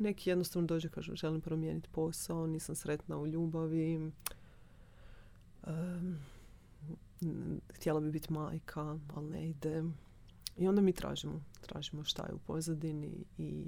neki 0.00 0.30
jednostavno 0.30 0.66
dođu 0.66 0.88
i 0.88 0.90
kažu 0.90 1.14
želim 1.14 1.40
promijeniti 1.40 1.88
posao, 1.88 2.46
nisam 2.46 2.74
sretna 2.74 3.18
u 3.18 3.26
ljubavi, 3.26 4.12
um, 5.66 6.18
htjela 7.74 8.00
bi 8.00 8.10
biti 8.10 8.32
majka, 8.32 8.98
ali 9.14 9.30
ne 9.30 9.48
ide. 9.48 9.84
I 10.56 10.68
onda 10.68 10.80
mi 10.80 10.92
tražimo, 10.92 11.42
tražimo 11.60 12.04
šta 12.04 12.26
je 12.26 12.34
u 12.34 12.38
pozadini 12.38 13.24
i 13.38 13.64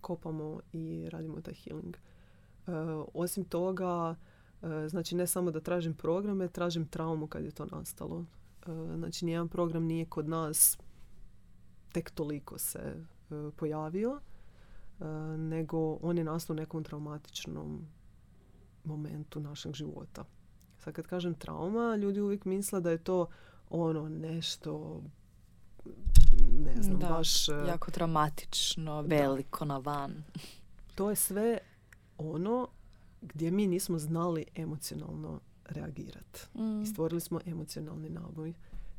kopamo 0.00 0.60
i 0.72 1.08
radimo 1.10 1.40
taj 1.40 1.54
healing. 1.54 1.96
Uh, 2.66 2.72
osim 3.14 3.44
toga, 3.44 4.16
Znači 4.88 5.16
ne 5.16 5.26
samo 5.26 5.50
da 5.50 5.60
tražim 5.60 5.94
programe, 5.94 6.48
tražim 6.48 6.86
traumu 6.86 7.26
kad 7.26 7.44
je 7.44 7.50
to 7.50 7.66
nastalo. 7.66 8.24
Znači 8.96 9.24
nijedan 9.24 9.48
program 9.48 9.84
nije 9.84 10.06
kod 10.06 10.28
nas 10.28 10.78
tek 11.92 12.10
toliko 12.10 12.58
se 12.58 13.04
pojavio, 13.56 14.20
nego 15.38 15.98
on 16.02 16.18
je 16.18 16.24
nastao 16.24 16.54
u 16.54 16.56
nekom 16.56 16.84
traumatičnom 16.84 17.86
momentu 18.84 19.40
našeg 19.40 19.74
života. 19.74 20.24
Sad 20.78 20.94
kad 20.94 21.06
kažem 21.06 21.34
trauma, 21.34 21.96
ljudi 21.96 22.20
uvijek 22.20 22.44
misle 22.44 22.80
da 22.80 22.90
je 22.90 23.04
to 23.04 23.26
ono 23.70 24.08
nešto 24.08 25.02
ne 26.64 26.82
znam, 26.82 26.98
da, 26.98 27.08
baš... 27.08 27.48
jako 27.48 27.90
dramatično, 27.90 29.02
veliko 29.02 29.64
na 29.64 29.78
van. 29.78 30.24
To 30.94 31.10
je 31.10 31.16
sve 31.16 31.58
ono 32.18 32.68
gdje 33.20 33.50
mi 33.50 33.66
nismo 33.66 33.98
znali 33.98 34.44
emocionalno 34.54 35.40
reagirati. 35.64 36.40
Mm. 36.54 36.82
I 36.82 36.86
stvorili 36.86 37.20
smo 37.20 37.40
emocionalni 37.46 38.10
naboj. 38.10 38.54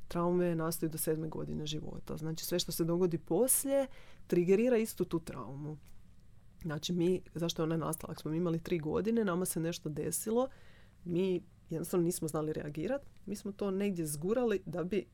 Traume 0.07 0.55
nastaju 0.55 0.89
do 0.89 0.97
sedme 0.97 1.27
godine 1.27 1.65
života. 1.65 2.17
Znači 2.17 2.45
sve 2.45 2.59
što 2.59 2.71
se 2.71 2.83
dogodi 2.83 3.17
poslije 3.17 3.87
trigerira 4.30 4.77
istu 4.77 5.05
tu 5.05 5.19
traumu. 5.19 5.77
Znači 6.61 6.93
mi, 6.93 7.21
zašto 7.36 7.61
je 7.61 7.63
ona 7.63 7.77
nastala? 7.77 8.11
Ako 8.11 8.21
smo 8.21 8.34
imali 8.34 8.59
tri 8.59 8.80
godine, 8.80 9.25
nama 9.25 9.45
se 9.45 9.59
nešto 9.59 9.89
desilo, 9.89 10.47
mi 11.05 11.41
jednostavno 11.69 12.05
nismo 12.05 12.27
znali 12.27 12.53
reagirati. 12.53 13.05
Mi 13.25 13.36
smo 13.36 13.51
to 13.51 13.71
negdje 13.71 14.05
zgurali 14.05 14.61
da 14.65 14.84
bi 14.84 15.05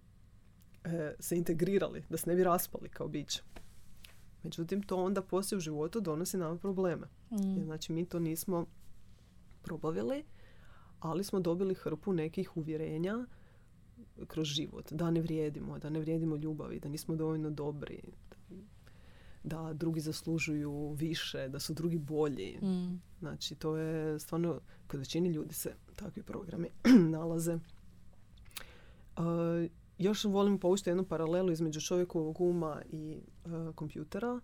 e, 0.84 1.16
se 1.20 1.38
integrirali, 1.38 2.04
da 2.10 2.18
se 2.18 2.30
ne 2.30 2.36
bi 2.36 2.44
raspali 2.44 2.90
kao 2.90 3.08
biće. 3.08 3.42
Međutim, 4.44 4.84
to 4.84 5.04
onda 5.04 5.22
poslije 5.22 5.58
u 5.58 5.60
životu 5.60 6.02
donosi 6.02 6.38
nama 6.38 6.58
probleme. 6.58 7.08
Mm. 7.32 7.64
Znači, 7.64 7.94
mi 7.94 8.06
to 8.06 8.20
nismo 8.20 8.66
probavili, 9.62 10.24
ali 11.00 11.24
smo 11.24 11.40
dobili 11.40 11.76
hrpu 11.76 12.14
nekih 12.14 12.58
uvjerenja 12.58 13.26
kroz 14.28 14.48
život. 14.48 14.94
Da 14.94 15.12
ne 15.12 15.22
vrijedimo, 15.22 15.80
da 15.80 15.90
ne 15.90 16.00
vrijedimo 16.00 16.36
ljubavi, 16.36 16.80
da 16.80 16.90
nismo 16.90 17.16
dovoljno 17.16 17.50
dobri, 17.50 18.02
da 19.46 19.74
drugi 19.74 20.00
zaslužuju 20.00 20.90
više, 20.90 21.48
da 21.48 21.60
su 21.60 21.74
drugi 21.74 21.98
bolji. 21.98 22.58
Mm. 22.62 23.02
Znači, 23.20 23.56
to 23.56 23.78
je 23.78 24.20
stvarno, 24.20 24.60
kod 24.88 25.00
većini 25.00 25.30
ljudi 25.30 25.54
se 25.54 25.76
takvi 25.96 26.24
programi 26.24 26.70
nalaze. 27.14 27.54
Uh, 27.56 29.24
još 29.98 30.24
volim 30.24 30.60
povući 30.60 30.90
jednu 30.90 31.04
paralelu 31.04 31.52
između 31.52 31.82
čovjekovog 31.82 32.42
uma 32.42 32.82
i 32.90 33.22
uh, 33.46 33.76
kompjutera. 33.76 34.40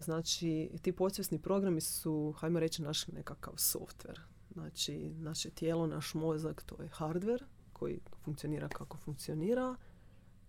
Znači, 0.00 0.70
ti 0.82 0.92
podsvjesni 0.92 1.38
programi 1.38 1.80
su, 1.80 2.34
hajmo 2.36 2.60
reći, 2.60 2.82
naš 2.82 3.06
nekakav 3.06 3.54
softver. 3.56 4.20
Znači, 4.52 5.14
naše 5.18 5.50
tijelo, 5.50 5.86
naš 5.86 6.14
mozak, 6.14 6.62
to 6.62 6.82
je 6.82 6.88
hardware 6.88 7.42
koji 7.72 8.00
funkcionira 8.24 8.68
kako 8.68 8.96
funkcionira. 8.96 9.76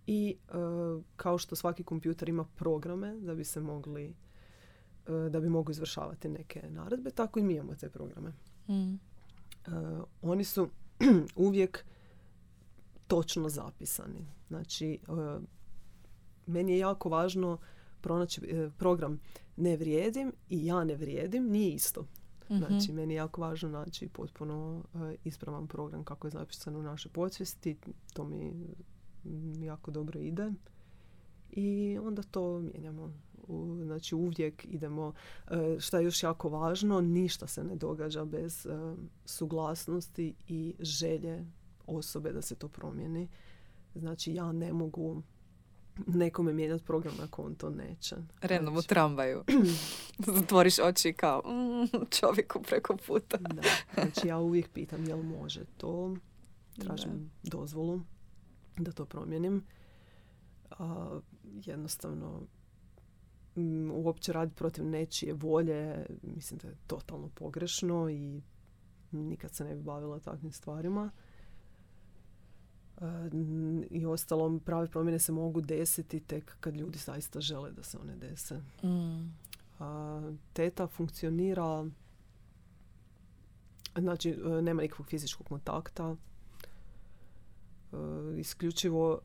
I 0.06 0.36
uh, 0.48 1.02
kao 1.16 1.38
što 1.38 1.56
svaki 1.56 1.84
kompjuter 1.84 2.28
ima 2.28 2.44
programe 2.44 3.20
da 3.20 3.34
bi 3.34 3.44
se 3.44 3.60
mogli 3.60 4.14
uh, 5.08 5.30
da 5.30 5.40
bi 5.40 5.48
mogli 5.48 5.72
izvršavati 5.72 6.28
neke 6.28 6.62
naredbe, 6.70 7.10
tako 7.10 7.38
i 7.38 7.42
mi 7.42 7.54
imamo 7.54 7.74
te 7.74 7.88
programe. 7.88 8.32
Mm. 8.68 8.98
oni 10.22 10.44
su 10.44 10.68
uvijek 11.36 11.84
točno 13.06 13.48
zapisani. 13.48 14.26
Znači, 14.48 14.98
meni 16.46 16.72
je 16.72 16.78
jako 16.78 17.08
važno 17.08 17.58
pronaći 18.00 18.40
program 18.78 19.20
ne 19.56 19.76
vrijedim 19.76 20.32
i 20.48 20.66
ja 20.66 20.84
ne 20.84 20.96
vrijedim, 20.96 21.50
nije 21.50 21.74
isto. 21.74 22.06
Mhm. 22.50 22.58
Znači, 22.58 22.92
meni 22.92 23.14
je 23.14 23.16
jako 23.16 23.40
važno 23.40 23.68
naći 23.68 24.08
potpuno 24.08 24.84
ispravan 25.24 25.66
program 25.66 26.04
kako 26.04 26.26
je 26.26 26.30
zapisan 26.30 26.76
u 26.76 26.82
našoj 26.82 27.12
podsvijesti. 27.12 27.76
To 28.12 28.24
mi 28.24 28.74
jako 29.62 29.90
dobro 29.90 30.20
ide. 30.20 30.52
I 31.50 31.98
onda 32.02 32.22
to 32.22 32.58
mijenjamo. 32.58 33.12
Znači 33.84 34.14
uvijek 34.14 34.64
idemo, 34.64 35.12
šta 35.78 35.98
je 35.98 36.04
još 36.04 36.22
jako 36.22 36.48
važno, 36.48 37.00
ništa 37.00 37.46
se 37.46 37.64
ne 37.64 37.76
događa 37.76 38.24
bez 38.24 38.66
suglasnosti 39.24 40.34
i 40.48 40.74
želje 40.80 41.44
osobe 41.86 42.32
da 42.32 42.42
se 42.42 42.54
to 42.54 42.68
promijeni. 42.68 43.28
Znači 43.94 44.34
ja 44.34 44.52
ne 44.52 44.72
mogu 44.72 45.22
nekome 46.06 46.52
mijenjati 46.52 46.84
program 46.84 47.14
ako 47.22 47.42
on 47.42 47.54
to 47.54 47.70
neće. 47.70 48.16
Random 48.40 48.76
u 48.76 48.82
tramvaju. 48.82 49.44
Zatvoriš 50.36 50.78
oči 50.78 51.12
kao 51.12 51.42
mm, 51.46 52.04
čovjeku 52.10 52.62
preko 52.62 52.96
puta. 53.06 53.36
da. 53.36 53.62
Znači 53.94 54.28
ja 54.28 54.38
uvijek 54.38 54.68
pitam 54.68 55.04
jel 55.04 55.22
može 55.22 55.64
to. 55.76 56.16
Tražim 56.78 57.30
dozvolu 57.42 58.00
da 58.76 58.92
to 58.92 59.04
promijenim. 59.04 59.64
A, 60.70 61.20
jednostavno 61.44 62.42
m, 63.56 63.90
uopće 63.90 64.32
raditi 64.32 64.56
protiv 64.56 64.84
nečije 64.84 65.34
volje 65.34 66.06
mislim 66.22 66.58
da 66.58 66.68
je 66.68 66.76
totalno 66.86 67.28
pogrešno 67.28 68.10
i 68.10 68.42
nikad 69.10 69.54
se 69.54 69.64
ne 69.64 69.74
bi 69.74 69.82
bavila 69.82 70.20
takvim 70.20 70.52
stvarima. 70.52 71.10
I 73.90 74.06
ostalom, 74.06 74.60
prave 74.60 74.88
promjene 74.88 75.18
se 75.18 75.32
mogu 75.32 75.60
desiti 75.60 76.20
tek 76.20 76.56
kad 76.60 76.76
ljudi 76.76 76.98
zaista 76.98 77.40
žele 77.40 77.72
da 77.72 77.82
se 77.82 77.98
one 77.98 78.16
dese. 78.16 78.60
Mm. 78.82 79.36
teta 80.52 80.86
funkcionira 80.86 81.86
znači 83.98 84.30
e, 84.30 84.62
nema 84.62 84.82
nikakvog 84.82 85.08
fizičkog 85.08 85.46
kontakta 85.46 86.16
e, 87.94 88.40
isključivo 88.40 89.20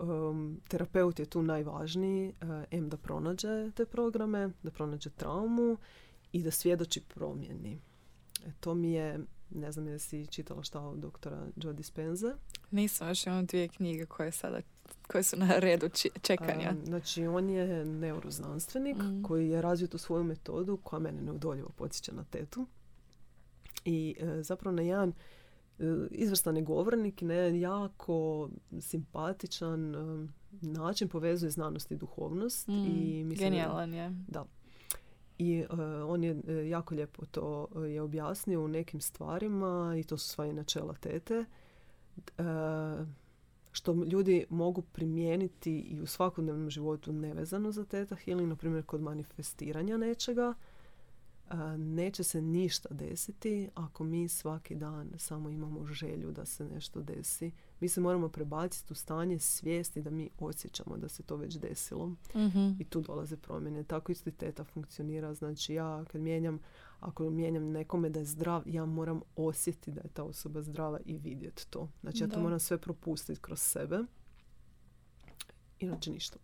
terapeut 0.68 1.20
je 1.20 1.26
tu 1.26 1.42
najvažniji 1.42 2.34
uh, 2.42 2.50
em 2.72 2.90
da 2.90 2.98
pronađe 2.98 3.72
te 3.72 3.86
programe 3.86 4.50
da 4.64 4.72
pronađe 4.72 5.10
traumu 5.10 5.78
i 6.32 6.44
da 6.44 6.52
svjedoči 6.52 7.02
promjeni 7.02 7.80
e, 8.46 8.52
to 8.60 8.74
mi 8.74 8.94
je 8.94 9.20
ne 9.50 9.72
znam 9.72 9.88
je 9.88 10.00
si 10.00 10.28
čitala 10.28 10.64
šta 10.64 10.80
od 10.80 11.00
doktora 11.00 11.48
Joe 11.56 11.74
Dispenza. 11.74 12.36
Nisam, 12.72 13.08
još 13.08 13.26
imam 13.28 13.46
dvije 13.46 13.68
knjige 13.68 14.06
koje 14.06 14.32
sada 14.32 14.62
koje 15.08 15.24
su 15.24 15.38
na 15.38 15.60
redu 15.60 15.90
čekanja. 16.22 16.74
znači, 16.86 17.28
on 17.28 17.50
je 17.50 17.86
neuroznanstvenik 17.86 18.98
mm. 18.98 19.24
koji 19.24 19.50
je 19.50 19.62
razvio 19.62 19.88
tu 19.88 19.98
svoju 19.98 20.24
metodu 20.24 20.78
koja 20.84 21.00
mene 21.00 21.22
neudoljivo 21.22 21.70
podsjeća 21.70 22.12
na 22.12 22.24
tetu. 22.24 22.68
I 23.86 24.16
e, 24.20 24.44
zapravo 24.44 24.76
na 24.76 24.82
jedan 24.82 25.14
izvrstan 26.12 26.58
je 26.58 26.64
govornik 26.64 27.22
jedan 27.22 27.56
jako 27.56 28.50
simpatičan 28.82 29.96
e, 29.96 30.28
način 30.62 31.08
povezuje 31.08 31.50
znanost 31.50 31.92
i 31.92 31.96
duhovnost. 31.96 32.68
Mm. 32.68 32.72
I 32.72 33.24
mislim, 33.24 33.50
Genijalan 33.50 33.94
je. 33.94 34.16
Da, 34.28 34.46
i 35.40 35.66
uh, 35.70 35.80
on 36.08 36.24
je 36.24 36.32
uh, 36.32 36.68
jako 36.68 36.96
lijepo 36.96 37.26
to 37.26 37.68
uh, 37.72 37.90
je 37.90 38.02
objasnio 38.02 38.64
u 38.64 38.68
nekim 38.68 39.02
stvarima 39.02 39.96
i 40.00 40.04
to 40.04 40.18
su 40.18 40.30
sva 40.30 40.46
i 40.46 40.54
načela 40.54 40.94
tete 40.94 41.46
što 43.72 43.94
ljudi 43.94 44.46
mogu 44.50 44.82
primijeniti 44.82 45.80
i 45.80 46.02
u 46.02 46.06
svakodnevnom 46.06 46.70
životu 46.70 47.14
nevezano 47.14 47.72
za 47.72 47.86
teta 47.86 48.16
healing, 48.16 48.50
na 48.50 48.56
primjer 48.56 48.86
kod 48.86 49.02
manifestiranja 49.02 49.98
nečega 49.98 50.54
neće 51.78 52.24
se 52.24 52.42
ništa 52.42 52.90
desiti 52.92 53.70
ako 53.76 54.04
mi 54.04 54.28
svaki 54.28 54.76
dan 54.76 55.12
samo 55.18 55.50
imamo 55.50 55.86
želju 55.86 56.32
da 56.32 56.46
se 56.46 56.70
nešto 56.70 57.02
desi. 57.02 57.52
Mi 57.80 57.90
se 57.90 58.02
moramo 58.02 58.30
prebaciti 58.30 58.94
u 58.94 58.96
stanje 58.96 59.40
svijesti 59.40 60.02
da 60.02 60.10
mi 60.10 60.30
osjećamo 60.40 60.98
da 60.98 61.10
se 61.10 61.24
to 61.24 61.36
već 61.36 61.56
desilo. 61.56 62.08
mm 62.08 62.76
I 62.80 62.84
tu 62.84 63.02
dolaze 63.02 63.38
promjene. 63.38 63.84
Tako 63.84 64.12
isto 64.12 64.30
i 64.30 64.34
teta 64.34 64.64
funkcionira. 64.64 65.34
Znači 65.34 65.74
ja 65.74 66.06
kad 66.12 66.22
mijenjam, 66.22 66.60
ako 67.00 67.30
mijenjam 67.30 67.72
nekome 67.72 68.10
da 68.10 68.20
je 68.20 68.26
zdrav, 68.26 68.64
ja 68.66 68.86
moram 68.86 69.22
osjetiti 69.36 69.92
da 69.92 70.02
je 70.02 70.10
ta 70.10 70.24
osoba 70.24 70.62
zdrava 70.62 71.00
i 71.06 71.18
vidjeti 71.18 71.68
to. 71.70 71.90
Znači 72.02 72.24
ja 72.24 72.28
to 72.28 72.40
moram 72.40 72.60
sve 72.60 72.78
propustiti 72.78 73.42
kroz 73.42 73.60
sebe 73.60 74.00
inače 75.80 76.12
ništa. 76.12 76.40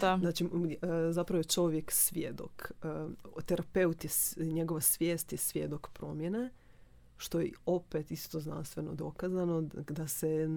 Da. 0.00 0.18
znači, 0.18 0.44
e, 0.44 1.12
zapravo 1.12 1.38
je 1.38 1.44
čovjek 1.44 1.92
svjedok. 1.92 2.72
E, 2.82 3.42
terapeut 3.46 4.04
je, 4.04 4.10
njegova 4.36 4.80
svijest 4.80 5.32
je 5.32 5.38
svjedok 5.38 5.88
promjene, 5.92 6.50
što 7.16 7.40
je 7.40 7.52
opet 7.66 8.10
isto 8.10 8.40
znanstveno 8.40 8.94
dokazano 8.94 9.60
da 9.88 10.08
se 10.08 10.48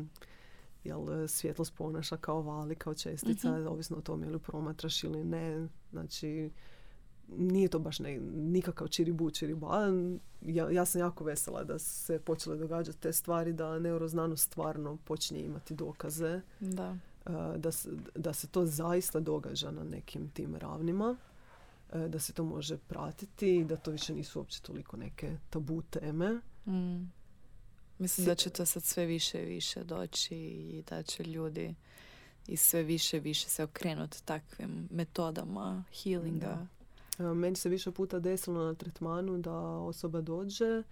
jel, 0.84 1.28
svjetlost 1.28 1.76
ponaša 1.76 2.18
kao 2.18 2.42
vali, 2.42 2.76
kao 2.76 2.94
čestica, 2.94 3.52
mm 3.52 3.68
ovisno 3.68 3.98
o 3.98 4.02
tome 4.02 4.28
ili 4.28 4.40
promatraš 4.40 5.04
ili 5.04 5.24
ne. 5.24 5.68
Znači, 5.92 6.50
nije 7.28 7.68
to 7.68 7.80
baš 7.80 8.00
ne, 8.00 8.20
nikakav 8.34 8.88
čiribu 8.88 9.32
čiriba. 9.32 9.92
Ja, 10.42 10.70
ja 10.70 10.86
sam 10.86 11.02
jako 11.02 11.24
vesela 11.24 11.64
da 11.64 11.80
se 11.80 12.20
počele 12.20 12.58
događati 12.58 13.00
te 13.00 13.14
stvari, 13.14 13.54
da 13.54 13.80
neuroznanost 13.80 14.44
stvarno 14.44 14.98
počne 15.06 15.40
imati 15.40 15.74
dokaze. 15.74 16.42
Da 16.60 16.98
da 17.58 17.72
se, 17.72 17.90
da 18.16 18.34
se 18.34 18.48
to 18.48 18.66
zaista 18.66 19.20
događa 19.20 19.72
na 19.72 19.84
nekim 19.84 20.30
tim 20.30 20.56
ravnima, 20.56 21.18
e, 21.94 22.08
da 22.08 22.20
se 22.20 22.34
to 22.34 22.44
može 22.44 22.78
pratiti 22.78 23.56
i 23.56 23.64
da 23.64 23.76
to 23.76 23.92
više 23.92 24.14
nisu 24.14 24.40
uopće 24.40 24.62
toliko 24.62 24.98
neke 24.98 25.38
tabu 25.50 25.82
teme. 25.82 26.40
Mm. 26.66 27.12
Mislim 28.00 28.28
da 28.28 28.36
će 28.36 28.50
to 28.50 28.66
sad 28.66 28.84
sve 28.84 29.06
više 29.06 29.44
i 29.44 29.46
više 29.46 29.84
doći 29.84 30.36
i 30.36 30.84
da 30.90 31.04
će 31.04 31.24
ljudi 31.24 31.76
i 32.48 32.58
sve 32.58 32.84
više 32.84 33.18
i 33.18 33.20
više 33.20 33.50
se 33.50 33.64
okrenuti 33.64 34.24
takvim 34.26 34.88
metodama 34.92 35.84
healinga. 36.04 36.68
Meni 37.18 37.56
se 37.56 37.70
više 37.70 37.92
puta 37.92 38.20
desilo 38.20 38.64
na 38.64 38.74
tretmanu 38.74 39.38
da 39.38 39.60
osoba 39.62 40.22
dođe 40.22 40.84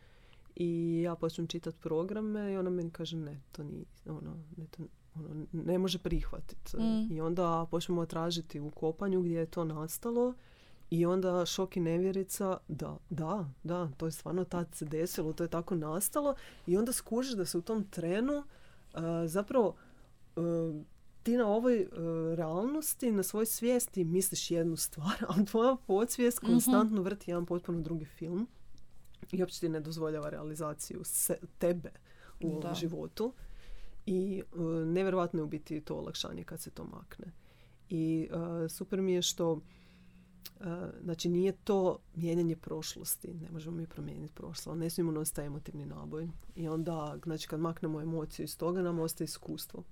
i 0.56 1.02
ja 1.02 1.16
počnem 1.16 1.48
čitati 1.48 1.78
programe 1.82 2.54
i 2.54 2.58
ona 2.58 2.70
meni 2.70 2.90
kaže 2.92 3.18
ne, 3.18 3.42
to 3.52 3.64
nije, 3.64 3.86
ono, 4.06 4.38
ne, 4.58 4.66
to, 4.68 4.84
ono, 5.16 5.46
ne 5.52 5.78
može 5.78 6.00
prihvatiti. 6.00 6.78
Mm. 6.78 7.12
I 7.12 7.22
onda 7.22 7.66
počnemo 7.72 8.06
tražiti 8.06 8.60
u 8.60 8.70
kopanju 8.70 9.22
gdje 9.22 9.40
je 9.40 9.46
to 9.46 9.64
nastalo 9.64 10.34
i 10.90 11.06
onda 11.06 11.46
šok 11.46 11.78
i 11.78 11.80
nevjerica, 11.80 12.58
da, 12.68 12.98
da, 13.10 13.50
da, 13.64 13.90
to 13.98 14.06
je 14.06 14.12
stvarno 14.12 14.44
tad 14.44 14.76
se 14.76 14.86
desilo, 14.86 15.34
to 15.34 15.44
je 15.44 15.50
tako 15.50 15.76
nastalo 15.76 16.36
i 16.68 16.78
onda 16.78 16.92
skužiš 16.92 17.34
da 17.34 17.46
se 17.46 17.58
u 17.58 17.62
tom 17.62 17.84
trenu 17.84 18.44
zapravo 19.28 19.76
ti 21.24 21.38
na 21.38 21.48
ovoj 21.48 21.82
uh, 21.82 21.90
realnosti, 22.36 23.12
na 23.12 23.24
svojoj 23.24 23.46
svijesti 23.46 24.04
misliš 24.04 24.52
jednu 24.52 24.76
stvar, 24.76 25.26
a 25.30 25.46
tvoja 25.46 25.76
podsvijest 25.88 26.42
mm 26.42 26.46
konstantno 26.46 27.02
vrti 27.02 27.32
jedan 27.32 27.46
potpuno 27.46 27.82
drugi 27.82 28.06
film 28.06 28.48
i 29.32 29.42
uopće 29.42 29.60
ti 29.60 29.70
ne 29.70 29.80
dozvoljava 29.80 30.30
realizaciju 30.30 31.04
se, 31.04 31.38
tebe 31.58 31.92
u 32.42 32.58
ovom 32.58 32.76
životu. 32.76 33.34
I 34.06 34.44
uh, 34.52 34.88
nevjerojatno 34.88 35.40
je 35.40 35.44
u 35.44 35.48
biti 35.48 35.82
to 35.82 35.96
olakšanje 35.96 36.44
kad 36.44 36.60
se 36.60 36.72
to 36.72 36.84
makne. 36.84 37.32
I 37.90 38.30
uh, 38.32 38.72
super 38.72 39.02
mi 39.02 39.14
je 39.14 39.22
što 39.22 39.62
znači 41.04 41.30
nije 41.30 41.52
to 41.52 42.00
mijenjanje 42.16 42.56
prošlosti. 42.56 43.34
Ne 43.34 43.52
možemo 43.52 43.78
mi 43.78 43.88
promijeniti 43.88 44.34
prošlost, 44.34 44.68
ali 44.68 44.80
ne 44.80 44.90
smijemo 44.90 45.12
nositi 45.12 45.42
emotivni 45.42 45.86
naboj. 45.86 46.30
I 46.56 46.68
onda, 46.68 47.18
znači 47.24 47.48
kad 47.48 47.60
maknemo 47.60 48.02
emociju 48.02 48.44
iz 48.44 48.58
toga, 48.58 48.82
nam 48.82 49.00
ostaje 49.00 49.26
iskustvo 49.26 49.84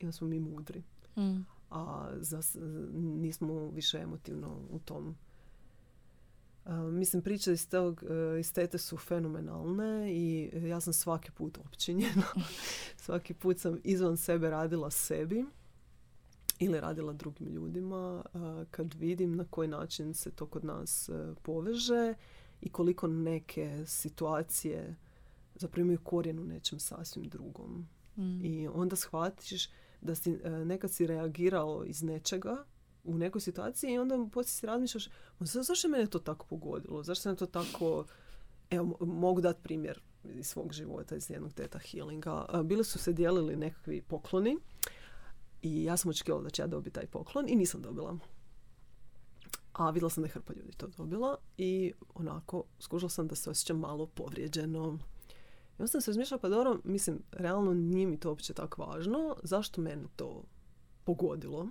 i 0.00 0.04
onda 0.04 0.12
smo 0.12 0.26
mi 0.26 0.40
mudri. 0.40 0.82
Mm. 1.16 1.46
A 1.70 2.10
za, 2.20 2.40
nismo 2.94 3.70
više 3.70 3.98
emotivno 3.98 4.60
u 4.70 4.78
tom. 4.78 5.16
Mislim, 6.92 7.22
priče 7.22 7.52
iz, 7.52 7.68
tog, 7.68 8.02
uh, 8.02 8.40
iz 8.40 8.52
tete 8.52 8.78
su 8.78 8.96
fenomenalne 8.96 10.12
i 10.12 10.50
ja 10.68 10.80
sam 10.80 10.92
svaki 10.92 11.30
put 11.30 11.58
općinjena. 11.58 12.26
svaki 13.04 13.34
put 13.34 13.58
sam 13.58 13.78
izvan 13.84 14.16
sebe 14.16 14.50
radila 14.50 14.90
sebi 14.90 15.44
ili 16.58 16.80
radila 16.80 17.12
drugim 17.12 17.48
ljudima 17.48 18.24
kad 18.70 18.94
vidim 18.94 19.36
na 19.36 19.44
koji 19.50 19.68
način 19.68 20.14
se 20.14 20.30
to 20.30 20.46
kod 20.46 20.64
nas 20.64 21.08
e, 21.08 21.34
poveže 21.42 22.14
i 22.60 22.68
koliko 22.68 23.06
neke 23.06 23.84
situacije 23.86 24.96
zapravo 25.54 25.82
imaju 25.82 25.98
korijen 26.02 26.38
u 26.38 26.44
nečem 26.44 26.78
sasvim 26.78 27.28
drugom. 27.28 27.88
Mm. 28.16 28.44
I 28.44 28.68
onda 28.68 28.96
shvatiš 28.96 29.68
da 30.00 30.14
si 30.14 30.38
e, 30.44 30.50
nekad 30.50 30.90
si 30.90 31.06
reagirao 31.06 31.84
iz 31.84 32.02
nečega 32.02 32.64
u 33.04 33.18
nekoj 33.18 33.40
situaciji 33.40 33.92
i 33.92 33.98
onda 33.98 34.26
poslije 34.32 34.52
si 34.52 34.66
razmišljaš 34.66 35.08
zašto 35.40 35.88
je 35.88 35.90
mene 35.90 36.06
to 36.06 36.18
tako 36.18 36.46
pogodilo? 36.46 37.02
Zašto 37.02 37.22
se 37.22 37.36
to 37.36 37.46
tako... 37.46 38.04
Evo, 38.70 38.96
mogu 39.00 39.40
dati 39.40 39.62
primjer 39.62 40.00
iz 40.24 40.46
svog 40.46 40.72
života, 40.72 41.16
iz 41.16 41.30
jednog 41.30 41.52
teta 41.52 41.78
healinga. 41.78 42.46
Bili 42.64 42.84
su 42.84 42.98
se 42.98 43.12
dijelili 43.12 43.56
nekakvi 43.56 44.02
pokloni 44.02 44.56
i 45.62 45.84
ja 45.84 45.96
sam 45.96 46.10
očekivala 46.10 46.42
da 46.42 46.50
će 46.50 46.62
ja 46.62 46.66
dobiti 46.66 46.94
taj 46.94 47.06
poklon 47.06 47.44
i 47.48 47.56
nisam 47.56 47.82
dobila. 47.82 48.18
A 49.72 49.90
vidjela 49.90 50.10
sam 50.10 50.22
da 50.22 50.28
je 50.28 50.32
hrpa 50.32 50.52
ljudi 50.52 50.72
to 50.76 50.86
dobila 50.86 51.36
i 51.58 51.92
onako 52.14 52.64
skužila 52.78 53.10
sam 53.10 53.28
da 53.28 53.34
se 53.34 53.50
osjećam 53.50 53.78
malo 53.78 54.06
povrijeđeno. 54.06 54.98
I 55.78 55.82
onda 55.82 55.86
sam 55.86 56.00
se 56.00 56.10
razmišljala, 56.10 56.40
pa 56.40 56.48
dobro, 56.48 56.80
mislim, 56.84 57.22
realno 57.32 57.74
nije 57.74 58.06
mi 58.06 58.20
to 58.20 58.28
uopće 58.28 58.54
tako 58.54 58.84
važno. 58.84 59.36
Zašto 59.42 59.80
mene 59.80 60.04
to 60.16 60.42
pogodilo? 61.04 61.68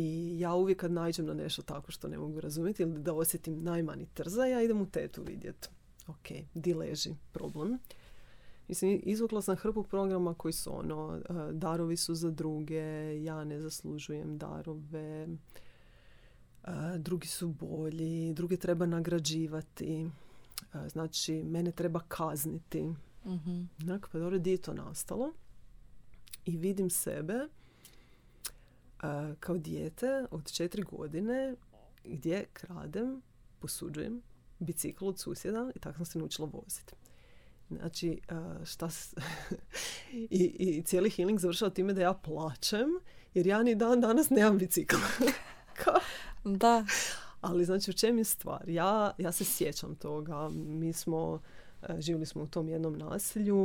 I 0.00 0.38
ja 0.38 0.54
uvijek 0.54 0.80
kad 0.80 0.92
nađem 0.92 1.26
na 1.26 1.34
nešto 1.34 1.62
tako 1.62 1.92
što 1.92 2.08
ne 2.08 2.18
mogu 2.18 2.40
razumjeti 2.40 2.82
ili 2.82 3.02
da 3.02 3.12
osjetim 3.12 3.62
najmani 3.62 4.06
trza, 4.14 4.44
ja 4.44 4.62
idem 4.62 4.80
u 4.80 4.90
tetu 4.90 5.22
vidjeti. 5.22 5.68
Ok, 6.06 6.28
di 6.54 6.74
leži 6.74 7.14
problem. 7.32 7.78
Mislim, 8.68 9.00
izvukla 9.02 9.42
sam 9.42 9.56
hrpu 9.56 9.82
programa 9.82 10.34
koji 10.34 10.52
su 10.52 10.78
ono, 10.78 11.20
e, 11.28 11.52
darovi 11.52 11.96
su 11.96 12.14
za 12.14 12.30
druge, 12.30 13.22
ja 13.22 13.44
ne 13.44 13.60
zaslužujem 13.60 14.38
darove, 14.38 15.28
e, 15.28 15.28
drugi 16.98 17.26
su 17.26 17.48
bolji, 17.48 18.32
druge 18.34 18.56
treba 18.56 18.86
nagrađivati, 18.86 20.10
e, 20.74 20.88
znači 20.88 21.42
mene 21.42 21.72
treba 21.72 22.00
kazniti. 22.08 22.82
Mm-hmm. 23.26 23.70
pa 24.12 24.18
dobro, 24.18 24.38
di 24.38 24.50
je 24.50 24.56
to 24.56 24.74
nastalo? 24.74 25.32
I 26.44 26.56
vidim 26.56 26.90
sebe 26.90 27.48
kao 29.40 29.58
dijete 29.58 30.26
od 30.30 30.52
četiri 30.52 30.82
godine 30.82 31.54
gdje 32.04 32.46
kradem, 32.52 33.22
posuđujem 33.58 34.22
bicikl 34.58 35.06
od 35.06 35.18
susjeda 35.18 35.70
i 35.74 35.78
tako 35.78 35.96
sam 35.96 36.06
se 36.06 36.18
naučila 36.18 36.48
voziti. 36.52 36.94
Znači, 37.70 38.20
šta 38.64 38.88
I, 40.12 40.44
I 40.58 40.82
cijeli 40.82 41.10
healing 41.10 41.38
završava 41.38 41.70
time 41.70 41.92
da 41.92 42.00
ja 42.00 42.14
plaćem, 42.14 42.88
jer 43.34 43.46
ja 43.46 43.62
ni 43.62 43.74
dan 43.74 44.00
danas 44.00 44.30
nemam 44.30 44.58
bicikl. 44.58 44.96
da. 46.44 46.84
Ali 47.40 47.64
znači 47.64 47.90
u 47.90 47.94
čem 47.94 48.18
je 48.18 48.24
stvar? 48.24 48.68
Ja, 48.68 49.14
ja 49.18 49.32
se 49.32 49.44
sjećam 49.44 49.94
toga. 49.94 50.48
Mi 50.48 50.92
smo 50.92 51.40
živjeli 51.98 52.26
smo 52.26 52.42
u 52.42 52.46
tom 52.46 52.68
jednom 52.68 52.98
naselju, 52.98 53.56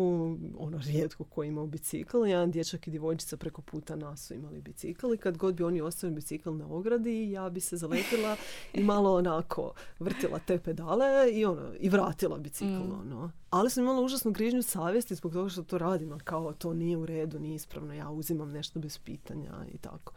ono 0.57 0.77
rijetko 0.77 1.23
ko 1.23 1.43
imao 1.43 1.67
bicikl. 1.67 2.25
Jedan 2.25 2.51
dječak 2.51 2.87
i 2.87 2.91
djevojčica 2.91 3.37
preko 3.37 3.61
puta 3.61 3.95
nas 3.95 4.27
su 4.27 4.33
imali 4.33 4.61
bicikl 4.61 5.13
i 5.13 5.17
kad 5.17 5.37
god 5.37 5.55
bi 5.55 5.63
oni 5.63 5.81
ostavili 5.81 6.15
bicikl 6.15 6.51
na 6.51 6.67
ogradi, 6.67 7.31
ja 7.31 7.49
bi 7.49 7.59
se 7.59 7.77
zaletila 7.77 8.35
i 8.73 8.83
malo 8.83 9.15
onako 9.15 9.73
vrtila 9.99 10.39
te 10.39 10.59
pedale 10.59 11.31
i 11.31 11.45
ono, 11.45 11.73
i 11.79 11.89
vratila 11.89 12.37
bicikl. 12.37 12.65
Mm. 12.65 12.99
Ono. 13.01 13.31
Ali 13.49 13.69
sam 13.69 13.83
imala 13.83 14.01
užasnu 14.01 14.31
grižnju 14.31 14.61
savjesti 14.61 15.15
zbog 15.15 15.33
toga 15.33 15.49
što 15.49 15.63
to 15.63 15.77
radim, 15.77 16.19
kao 16.23 16.53
to 16.53 16.73
nije 16.73 16.97
u 16.97 17.05
redu, 17.05 17.39
nije 17.39 17.55
ispravno, 17.55 17.93
ja 17.93 18.09
uzimam 18.09 18.51
nešto 18.51 18.79
bez 18.79 18.97
pitanja 18.97 19.53
i 19.73 19.77
tako. 19.77 20.13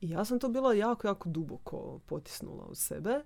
I 0.00 0.10
ja 0.10 0.24
sam 0.24 0.38
to 0.38 0.48
bila 0.48 0.74
jako, 0.74 1.06
jako 1.06 1.28
duboko 1.28 2.00
potisnula 2.06 2.64
u 2.64 2.74
sebe. 2.74 3.22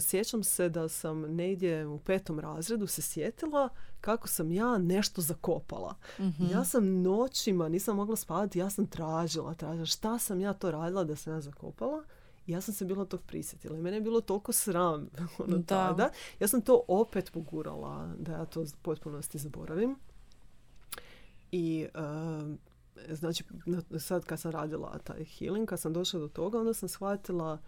Sjećam 0.00 0.42
se 0.42 0.68
da 0.68 0.88
sam 0.88 1.20
negdje 1.20 1.86
u 1.86 1.98
petom 1.98 2.40
razredu 2.40 2.86
se 2.86 3.02
sjetila 3.02 3.68
kako 4.00 4.28
sam 4.28 4.52
ja 4.52 4.78
nešto 4.78 5.20
zakopala. 5.20 5.94
mm 6.18 6.50
Ja 6.52 6.64
sam 6.64 7.02
noćima, 7.02 7.68
nisam 7.68 7.96
mogla 7.96 8.16
spavati, 8.16 8.58
ja 8.58 8.70
sam 8.70 8.86
tražila, 8.86 9.54
tražila 9.54 9.86
šta 9.86 10.18
sam 10.18 10.40
ja 10.40 10.52
to 10.52 10.70
radila 10.70 11.04
da 11.04 11.16
sam 11.16 11.32
ja 11.32 11.40
zakopala. 11.40 12.04
Ja 12.46 12.60
sam 12.60 12.74
se 12.74 12.84
bila 12.84 13.04
tog 13.04 13.20
prisjetila 13.22 13.78
i 13.78 13.80
mene 13.80 13.96
je 13.96 14.00
bilo 14.00 14.20
toliko 14.20 14.52
sram 14.52 15.08
ono 15.44 15.58
da. 15.58 15.64
tada. 15.64 16.10
Ja 16.40 16.48
sam 16.48 16.60
to 16.60 16.84
opet 16.88 17.30
pogurala 17.32 18.14
da 18.18 18.32
ja 18.32 18.44
to 18.44 18.64
potpunosti 18.82 19.38
zaboravim. 19.38 19.96
I 21.52 21.86
uh, 21.94 22.56
znači 23.10 23.44
sad 23.98 24.24
kad 24.24 24.40
sam 24.40 24.50
radila 24.50 24.98
taj 24.98 25.24
healing, 25.24 25.68
kad 25.68 25.80
sam 25.80 25.92
došla 25.92 26.20
do 26.20 26.28
toga, 26.28 26.58
onda 26.58 26.74
sam 26.74 26.88
shvatila 26.88 27.58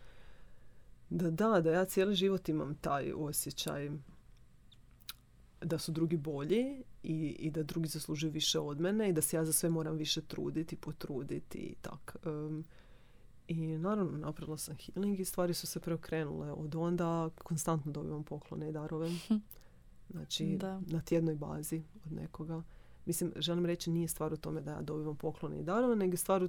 da 1.10 1.30
da, 1.30 1.60
da 1.60 1.70
ja 1.70 1.84
cijeli 1.84 2.14
život 2.14 2.48
imam 2.48 2.74
taj 2.74 3.12
osjećaj 3.12 3.90
da 5.60 5.78
su 5.78 5.92
drugi 5.92 6.16
bolji 6.16 6.82
i, 7.02 7.36
i 7.38 7.50
da 7.50 7.62
drugi 7.62 7.88
zaslužuju 7.88 8.32
više 8.32 8.58
od 8.60 8.80
mene 8.80 9.08
i 9.08 9.12
da 9.12 9.20
se 9.20 9.36
ja 9.36 9.44
za 9.44 9.52
sve 9.52 9.70
moram 9.70 9.96
više 9.96 10.20
truditi, 10.20 10.76
potruditi 10.76 11.58
i 11.58 11.74
tak. 11.80 12.16
I 13.48 13.78
naravno 13.78 14.18
napravila 14.18 14.58
sam 14.58 14.76
healing 14.76 15.20
i 15.20 15.24
stvari 15.24 15.54
su 15.54 15.66
se 15.66 15.80
preokrenule. 15.80 16.52
Od 16.52 16.74
onda 16.74 17.30
konstantno 17.30 17.92
dobivam 17.92 18.24
poklone 18.24 18.68
i 18.68 18.72
darove. 18.72 19.10
Znači 20.10 20.56
da. 20.60 20.80
na 20.86 21.00
tjednoj 21.00 21.34
bazi 21.34 21.82
od 22.04 22.12
nekoga. 22.12 22.62
Mislim, 23.06 23.32
želim 23.36 23.66
reći 23.66 23.90
nije 23.90 24.08
stvar 24.08 24.32
u 24.32 24.36
tome 24.36 24.60
da 24.60 24.70
ja 24.70 24.82
dobivam 24.82 25.16
poklone 25.16 25.60
i 25.60 25.62
darove, 25.62 25.96
nego 25.96 26.12
je 26.12 26.16
stvar 26.16 26.42
u, 26.42 26.48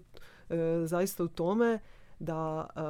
e, 0.50 0.88
zaista 0.88 1.24
u 1.24 1.28
tome 1.28 1.80
da 2.20 2.68
e, 2.76 2.82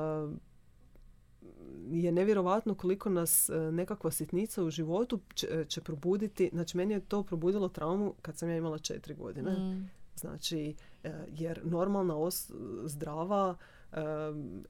je 1.92 2.12
nevjerovatno 2.12 2.76
koliko 2.76 3.10
nas 3.10 3.50
e, 3.50 3.72
nekakva 3.72 4.12
sitnica 4.12 4.64
u 4.64 4.70
životu 4.70 5.20
će, 5.34 5.48
e, 5.52 5.66
će 5.66 5.82
probuditi. 5.82 6.50
Znači, 6.54 6.78
meni 6.78 6.94
je 6.94 7.00
to 7.00 7.24
probudilo 7.24 7.70
traumu 7.70 8.14
kad 8.22 8.38
sam 8.38 8.50
ja 8.50 8.58
imala 8.58 8.78
četiri 8.78 9.16
godine. 9.16 9.52
Mm. 9.52 9.90
Znači, 10.16 10.76
e, 11.04 11.14
jer 11.28 11.62
normalna 11.64 12.16
os- 12.16 12.52
zdrava, 12.86 13.56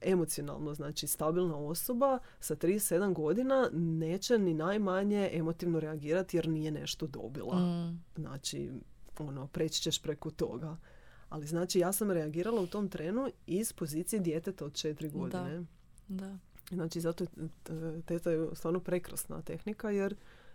emocionalno, 0.00 0.74
znači 0.74 1.06
stabilna 1.06 1.56
osoba 1.56 2.18
sa 2.40 2.56
37 2.56 3.12
godina 3.12 3.70
neće 3.72 4.38
ni 4.38 4.54
najmanje 4.54 5.30
emotivno 5.32 5.80
reagirati 5.80 6.36
jer 6.36 6.48
nije 6.48 6.70
nešto 6.70 7.06
dobila. 7.06 7.56
Mm. 7.56 8.02
Znači, 8.16 8.70
ono, 9.18 9.46
preći 9.46 9.82
ćeš 9.82 10.02
preko 10.02 10.30
toga. 10.30 10.76
Ali 11.28 11.46
znači 11.46 11.78
ja 11.78 11.92
sam 11.92 12.10
reagirala 12.10 12.60
u 12.60 12.66
tom 12.66 12.88
trenu 12.88 13.30
iz 13.46 13.72
pozicije 13.72 14.20
djeteta 14.20 14.64
od 14.64 14.74
četiri 14.74 15.08
godine. 15.08 15.64
Da. 16.08 16.26
da. 16.26 16.38
Znači, 16.70 17.00
zato 17.00 17.24
je 17.24 17.30
teta 18.06 18.30
je 18.30 18.48
stvarno 18.54 18.80
prekrasna 18.80 19.42
tehnika 19.42 19.90
jer 19.90 20.14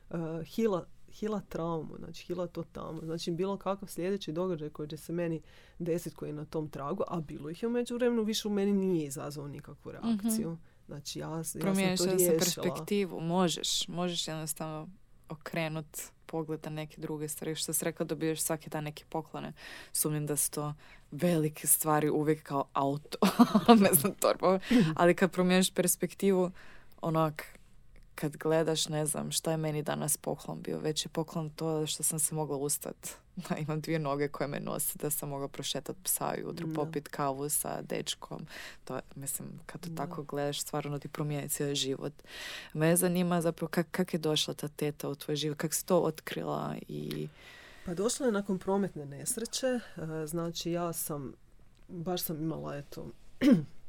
uh, 0.09 0.17
hila, 0.45 0.85
hila 1.11 1.41
traumu, 1.49 1.95
znači 1.97 2.25
hila 2.25 2.47
to 2.47 2.63
tamo. 2.63 3.01
Znači 3.03 3.31
bilo 3.31 3.57
kakav 3.57 3.89
sljedeći 3.89 4.31
događaj 4.31 4.69
koji 4.69 4.89
će 4.89 4.97
se 4.97 5.13
meni 5.13 5.41
desiti 5.79 6.15
koji 6.15 6.29
je 6.29 6.33
na 6.33 6.45
tom 6.45 6.69
tragu, 6.69 7.03
a 7.07 7.21
bilo 7.21 7.49
ih 7.49 7.63
je 7.63 7.67
u 7.67 7.71
međuvremenu, 7.71 8.23
više 8.23 8.47
u 8.47 8.51
meni 8.51 8.73
nije 8.73 9.05
izazvao 9.05 9.47
nikakvu 9.47 9.91
mhm. 9.91 10.01
reakciju. 10.01 10.57
Znači 10.87 11.19
ja, 11.19 11.29
ja 11.29 11.43
sam 11.43 11.61
to 11.61 11.73
riješila. 12.05 12.37
perspektivu, 12.39 13.19
možeš, 13.19 13.87
možeš 13.87 14.27
jednostavno 14.27 14.89
okrenut 15.31 16.01
pogled 16.25 16.59
na 16.63 16.69
neke 16.69 17.01
druge 17.01 17.27
stvari. 17.27 17.55
Što 17.55 17.73
si 17.73 17.85
rekao, 17.85 18.05
dobiješ 18.05 18.41
svaki 18.41 18.69
dan 18.69 18.83
neke 18.83 19.03
poklone. 19.09 19.53
Sumnjam 19.93 20.25
da 20.25 20.35
su 20.35 20.51
to 20.51 20.73
velike 21.11 21.67
stvari 21.67 22.09
uvijek 22.09 22.43
kao 22.43 22.65
auto, 22.73 23.17
ne 23.83 23.89
znam, 23.93 24.13
torba. 24.13 24.59
Ali 24.99 25.15
kad 25.15 25.31
promijeniš 25.31 25.73
perspektivu, 25.73 26.51
onak, 27.01 27.59
kad 28.21 28.37
gledaš, 28.37 28.87
ne 28.87 29.05
znam, 29.05 29.31
šta 29.31 29.51
je 29.51 29.57
meni 29.57 29.83
danas 29.83 30.17
poklon 30.17 30.61
bio. 30.61 30.79
Već 30.79 31.05
je 31.05 31.09
poklon 31.09 31.49
to 31.49 31.87
što 31.87 32.03
sam 32.03 32.19
se 32.19 32.35
mogla 32.35 32.57
ustati. 32.57 33.09
Da 33.49 33.55
imam 33.57 33.81
dvije 33.81 33.99
noge 33.99 34.27
koje 34.27 34.47
me 34.47 34.59
nose, 34.59 34.97
da 35.01 35.09
sam 35.09 35.29
mogla 35.29 35.47
prošetati 35.47 35.99
psa 36.03 36.33
jutro, 36.39 36.67
popit 36.75 37.07
kavu 37.07 37.49
sa 37.49 37.81
dečkom. 37.81 38.45
To, 38.83 38.99
mislim, 39.15 39.59
kad 39.65 39.81
to 39.81 39.89
tako 39.97 40.23
gledaš, 40.23 40.61
stvarno 40.61 40.99
ti 40.99 41.07
promijeni 41.07 41.49
cijeli 41.49 41.75
život. 41.75 42.13
Me 42.73 42.95
zanima 42.95 43.41
zapravo 43.41 43.69
kak, 43.69 43.87
kak 43.91 44.13
je 44.13 44.19
došla 44.19 44.53
ta 44.53 44.67
teta 44.67 45.09
u 45.09 45.15
tvoj 45.15 45.35
život, 45.35 45.57
kak 45.57 45.73
si 45.73 45.85
to 45.85 45.99
otkrila 45.99 46.75
i... 46.87 47.27
Pa 47.85 47.93
došla 47.93 48.25
je 48.25 48.31
nakon 48.31 48.59
prometne 48.59 49.05
nesreće. 49.05 49.67
E, 49.67 50.27
znači 50.27 50.71
ja 50.71 50.93
sam, 50.93 51.33
baš 51.87 52.21
sam 52.21 52.41
imala 52.41 52.77
eto 52.77 53.05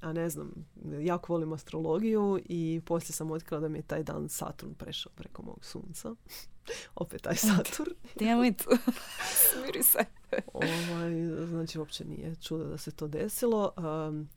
a 0.00 0.12
ne 0.12 0.28
znam, 0.30 0.52
jako 1.00 1.32
volim 1.32 1.52
astrologiju 1.52 2.40
i 2.44 2.80
poslije 2.84 3.12
sam 3.12 3.30
otkrila 3.30 3.60
da 3.60 3.68
mi 3.68 3.78
je 3.78 3.82
taj 3.82 4.02
dan 4.02 4.28
Saturn 4.28 4.74
prešao 4.74 5.12
preko 5.14 5.42
mog 5.42 5.64
sunca. 5.64 6.14
Opet 6.94 7.22
taj 7.22 7.36
Saturn. 7.36 7.92
Damn 8.20 8.44
it. 8.44 8.66
Smiri 9.52 9.82
se. 9.82 9.98
ovaj, 10.52 11.46
znači, 11.46 11.78
uopće 11.78 12.04
nije 12.04 12.34
čudo 12.34 12.64
da 12.64 12.78
se 12.78 12.90
to 12.90 13.08
desilo. 13.08 13.72
Um, 13.76 14.28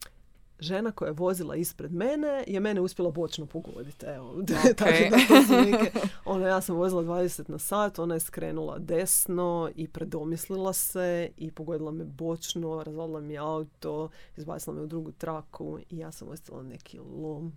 žena 0.62 0.92
koja 0.92 1.08
je 1.08 1.12
vozila 1.12 1.56
ispred 1.56 1.92
mene 1.92 2.44
je 2.46 2.60
mene 2.60 2.80
uspjela 2.80 3.10
bočno 3.10 3.46
pogoditi. 3.46 4.06
Evo, 4.06 4.34
okay. 4.36 5.70
neke, 5.70 5.98
ona, 6.24 6.48
ja 6.48 6.60
sam 6.60 6.76
vozila 6.76 7.02
20 7.02 7.50
na 7.50 7.58
sat, 7.58 7.98
ona 7.98 8.14
je 8.14 8.20
skrenula 8.20 8.78
desno 8.78 9.70
i 9.76 9.88
predomislila 9.88 10.72
se 10.72 11.30
i 11.36 11.50
pogodila 11.50 11.90
me 11.90 12.04
bočno, 12.04 12.82
razvalila 12.82 13.20
mi 13.20 13.38
auto, 13.38 14.08
izbacila 14.36 14.76
me 14.76 14.82
u 14.82 14.86
drugu 14.86 15.12
traku 15.12 15.78
i 15.90 15.98
ja 15.98 16.12
sam 16.12 16.28
ostala 16.28 16.62
neki 16.62 16.98
lom. 16.98 17.52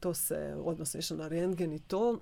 To 0.00 0.14
se 0.14 0.56
odmah 0.64 0.88
sam 0.88 0.98
išla 0.98 1.16
na 1.16 1.28
rentgen 1.28 1.72
i 1.72 1.78
to. 1.78 2.20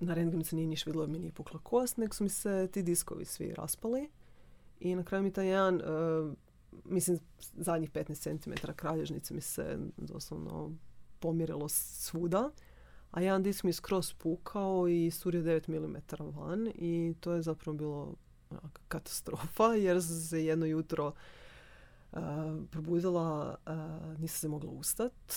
Na 0.00 0.14
rentgenu 0.14 0.44
se 0.44 0.56
nije 0.56 0.68
niš 0.68 0.86
vidjelo, 0.86 1.06
mi 1.06 1.18
nije 1.18 1.32
pukla 1.32 1.60
kost, 1.62 1.96
nego 1.96 2.14
su 2.14 2.24
mi 2.24 2.30
se 2.30 2.68
ti 2.72 2.82
diskovi 2.82 3.24
svi 3.24 3.54
raspali. 3.54 4.08
I 4.80 4.94
na 4.94 5.04
kraju 5.04 5.24
mi 5.24 5.32
taj 5.32 5.48
jedan 5.48 5.74
uh, 5.74 6.32
mislim, 6.84 7.18
zadnjih 7.56 7.90
15 7.90 8.42
cm 8.42 8.52
kralježnice 8.76 9.34
mi 9.34 9.40
se 9.40 9.78
doslovno 9.96 10.72
pomirilo 11.18 11.68
svuda. 11.68 12.50
A 13.10 13.20
jedan 13.20 13.42
disk 13.42 13.64
mi 13.64 13.68
je 13.68 13.74
skroz 13.74 14.12
pukao 14.12 14.88
i 14.88 15.10
surio 15.10 15.42
9 15.42 15.68
mm 15.68 15.96
van 16.38 16.68
i 16.74 17.14
to 17.20 17.32
je 17.32 17.42
zapravo 17.42 17.76
bilo 17.76 18.14
katastrofa 18.88 19.64
jer 19.64 20.02
se 20.02 20.44
jedno 20.44 20.66
jutro 20.66 21.12
uh, 22.12 22.18
probudila, 22.70 23.56
uh, 23.66 24.20
nisam 24.20 24.38
se 24.38 24.48
mogla 24.48 24.70
ustati 24.70 25.34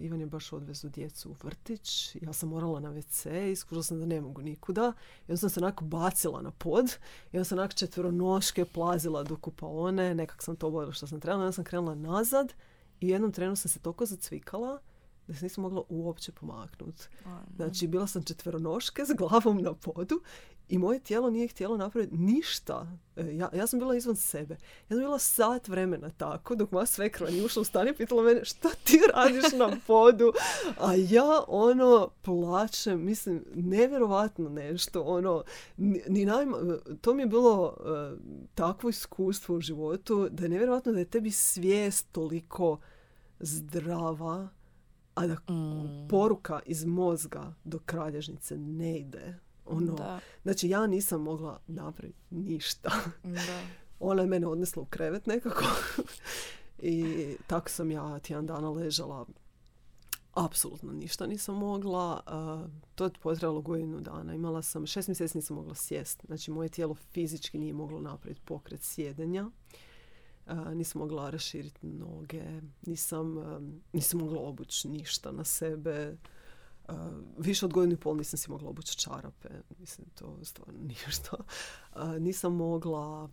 Ivan 0.00 0.20
je 0.20 0.26
baš 0.26 0.52
odvezu 0.52 0.88
djecu 0.88 1.30
u 1.30 1.34
vrtić. 1.42 2.16
Ja 2.20 2.32
sam 2.32 2.48
morala 2.48 2.80
na 2.80 2.90
WC 2.90 3.50
i 3.52 3.56
skužila 3.56 3.82
sam 3.82 4.00
da 4.00 4.06
ne 4.06 4.20
mogu 4.20 4.42
nikuda. 4.42 4.92
I 5.28 5.32
onda 5.32 5.36
sam 5.36 5.50
se 5.50 5.60
onako 5.60 5.84
bacila 5.84 6.42
na 6.42 6.50
pod. 6.50 6.96
I 7.32 7.36
onda 7.36 7.44
sam 7.44 7.58
onako 7.58 7.74
četvronoške 7.74 8.64
plazila 8.64 9.22
do 9.22 9.36
kupaone. 9.36 10.14
Nekak 10.14 10.42
sam 10.42 10.56
to 10.56 10.66
obavila 10.66 10.92
što 10.92 11.06
sam 11.06 11.20
trebala. 11.20 11.44
Onda 11.44 11.52
sam 11.52 11.64
krenula 11.64 11.94
nazad 11.94 12.54
i 13.00 13.06
u 13.06 13.10
jednom 13.10 13.32
trenu 13.32 13.56
sam 13.56 13.68
se 13.68 13.78
toliko 13.78 14.06
zacvikala 14.06 14.78
da 15.26 15.34
se 15.34 15.44
nisam 15.44 15.62
mogla 15.62 15.82
uopće 15.88 16.32
pomaknuti. 16.32 17.08
Znači, 17.56 17.86
bila 17.86 18.06
sam 18.06 18.22
četveronoške 18.22 19.04
s 19.04 19.10
glavom 19.18 19.62
na 19.62 19.74
podu 19.74 20.20
i 20.68 20.78
moje 20.78 20.98
tijelo 21.00 21.30
nije 21.30 21.48
htjelo 21.48 21.76
napraviti 21.76 22.16
ništa. 22.16 22.86
E, 23.16 23.36
ja, 23.36 23.50
ja 23.54 23.66
sam 23.66 23.78
bila 23.78 23.96
izvan 23.96 24.16
sebe. 24.16 24.54
Ja 24.54 24.88
sam 24.88 24.98
bila 24.98 25.18
sat 25.18 25.68
vremena 25.68 26.10
tako, 26.10 26.54
dok 26.54 26.70
moja 26.70 26.86
svekra 26.86 27.30
nije 27.30 27.44
ušla 27.44 27.62
u 27.62 27.64
stan 27.64 27.88
i 27.88 27.94
pitala 27.94 28.22
mene 28.22 28.44
šta 28.44 28.68
ti 28.84 29.00
radiš 29.14 29.52
na 29.58 29.76
podu? 29.86 30.32
A 30.80 30.94
ja 30.94 31.44
ono 31.48 32.08
plaćem, 32.22 33.04
mislim, 33.04 33.44
nevjerovatno 33.54 34.48
nešto. 34.48 35.02
Ono, 35.02 35.42
ni, 35.76 36.24
najma, 36.24 36.58
to 37.00 37.14
mi 37.14 37.22
je 37.22 37.26
bilo 37.26 37.76
uh, 37.80 38.18
takvo 38.54 38.90
iskustvo 38.90 39.56
u 39.56 39.60
životu 39.60 40.28
da 40.30 40.42
je 40.42 40.48
nevjerovatno 40.48 40.92
da 40.92 40.98
je 40.98 41.10
tebi 41.10 41.30
svijest 41.30 42.12
toliko 42.12 42.78
zdrava, 43.40 44.48
a 45.14 45.26
da 45.26 45.34
mm. 45.34 46.08
poruka 46.08 46.60
iz 46.66 46.84
mozga 46.84 47.54
do 47.64 47.78
kralježnice 47.86 48.56
ne 48.56 48.98
ide. 48.98 49.43
Ono, 49.66 49.92
da. 49.92 50.20
Znači 50.42 50.68
ja 50.68 50.86
nisam 50.86 51.22
mogla 51.22 51.60
napraviti 51.66 52.18
ništa. 52.30 52.90
Da. 53.22 53.62
Ona 54.00 54.22
je 54.22 54.28
mene 54.28 54.46
odnesla 54.46 54.82
u 54.82 54.86
krevet 54.86 55.26
nekako. 55.26 55.64
I 56.78 57.26
tako 57.46 57.70
sam 57.70 57.90
ja 57.90 58.18
tjedan 58.18 58.46
dana 58.46 58.70
ležala. 58.70 59.26
Apsolutno 60.32 60.92
ništa 60.92 61.26
nisam 61.26 61.56
mogla. 61.56 62.20
to 62.94 63.04
je 63.04 63.10
potrebalo 63.22 63.60
godinu 63.60 64.00
dana. 64.00 64.34
Imala 64.34 64.62
sam, 64.62 64.86
šest 64.86 65.08
mjeseci 65.08 65.38
nisam 65.38 65.56
mogla 65.56 65.74
sjest. 65.74 66.24
Znači 66.26 66.50
moje 66.50 66.68
tijelo 66.68 66.94
fizički 66.94 67.58
nije 67.58 67.72
moglo 67.72 68.00
napraviti 68.00 68.40
pokret 68.44 68.82
sjedenja. 68.82 69.50
nisam 70.74 70.98
mogla 70.98 71.30
raširiti 71.30 71.86
noge. 71.86 72.60
Nisam, 72.86 73.36
nisam 73.92 74.20
mogla 74.20 74.40
obući 74.40 74.88
ništa 74.88 75.32
na 75.32 75.44
sebe 75.44 76.16
Uh, 76.88 76.94
više 77.38 77.66
od 77.66 77.72
godinu 77.72 77.94
i 77.94 77.96
pol 77.96 78.16
nisam 78.16 78.38
si 78.38 78.50
mogla 78.50 78.70
obući 78.70 78.98
čarape. 78.98 79.48
Mislim, 79.78 80.06
to 80.14 80.38
stvarno 80.44 80.80
nije 80.88 81.08
što. 81.08 81.36
Uh, 81.96 82.16
nisam 82.20 82.56
mogla 82.56 83.28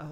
uh, 0.00 0.06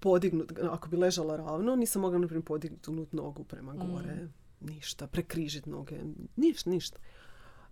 podignut, 0.00 0.52
ako 0.70 0.88
bi 0.88 0.96
ležala 0.96 1.36
ravno, 1.36 1.76
nisam 1.76 2.02
mogla, 2.02 2.18
na 2.18 2.26
primjer, 2.26 2.44
podignuti 2.44 3.16
nogu 3.16 3.44
prema 3.44 3.72
gore. 3.72 4.14
Mm. 4.14 4.32
Ništa. 4.60 5.06
Prekrižiti 5.06 5.70
noge. 5.70 5.98
Ništa, 6.36 6.70
ništa. 6.70 6.98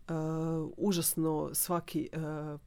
Uh, 0.08 0.14
užasno 0.76 1.50
svaki 1.54 2.08
uh, 2.12 2.60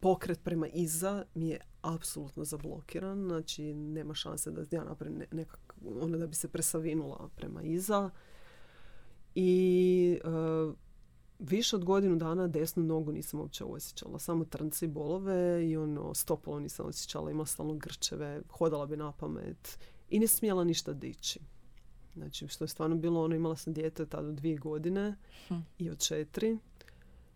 pokret 0.00 0.44
prema 0.44 0.66
iza 0.66 1.24
mi 1.34 1.48
je 1.48 1.60
apsolutno 1.82 2.44
zablokiran. 2.44 3.28
Znači, 3.28 3.74
nema 3.74 4.14
šanse 4.14 4.50
da 4.50 4.76
ja 4.76 4.84
napravim 4.84 5.22
nekak, 5.32 5.74
ono 6.00 6.18
da 6.18 6.26
bi 6.26 6.34
se 6.34 6.48
presavinula 6.48 7.28
prema 7.36 7.62
iza 7.62 8.10
i 9.34 10.18
uh, 10.24 10.74
više 11.38 11.76
od 11.76 11.84
godinu 11.84 12.16
dana 12.16 12.48
desnu 12.48 12.82
nogu 12.82 13.12
nisam 13.12 13.40
uopće 13.40 13.64
osjećala. 13.64 14.18
Samo 14.18 14.44
trnci 14.44 14.86
bolove 14.86 15.68
i 15.68 15.76
ono 15.76 16.14
stopalo 16.14 16.60
nisam 16.60 16.86
osjećala. 16.86 17.30
Imala 17.30 17.46
stalno 17.46 17.74
grčeve, 17.74 18.42
hodala 18.50 18.86
bi 18.86 18.96
na 18.96 19.12
pamet 19.12 19.78
i 20.10 20.18
ne 20.18 20.26
smjela 20.26 20.64
ništa 20.64 20.92
dići. 20.92 21.40
Znači, 22.14 22.48
što 22.48 22.64
je 22.64 22.68
stvarno 22.68 22.96
bilo, 22.96 23.24
ono, 23.24 23.34
imala 23.34 23.56
sam 23.56 23.72
dijete 23.72 24.06
tada 24.06 24.32
dvije 24.32 24.56
godine 24.56 25.16
hm. 25.48 25.54
i 25.78 25.90
od 25.90 25.98
četiri. 25.98 26.58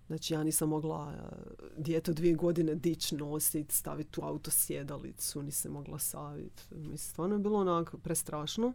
Znači, 0.07 0.35
ja 0.35 0.43
nisam 0.45 0.69
mogla 0.69 1.07
uh, 1.07 1.85
dijete 1.85 2.11
od 2.11 2.17
dvije 2.17 2.35
godine 2.35 2.75
dići, 2.75 3.17
nositi, 3.17 3.75
staviti 3.75 4.21
u 4.21 4.25
auto 4.25 4.51
sjedalicu, 4.51 5.43
nisam 5.43 5.73
mogla 5.73 5.99
saviti. 5.99 6.63
Mislim, 6.71 6.99
stvarno 6.99 7.35
je 7.35 7.39
bilo 7.39 7.59
onako 7.59 7.99
prestrašno 7.99 8.73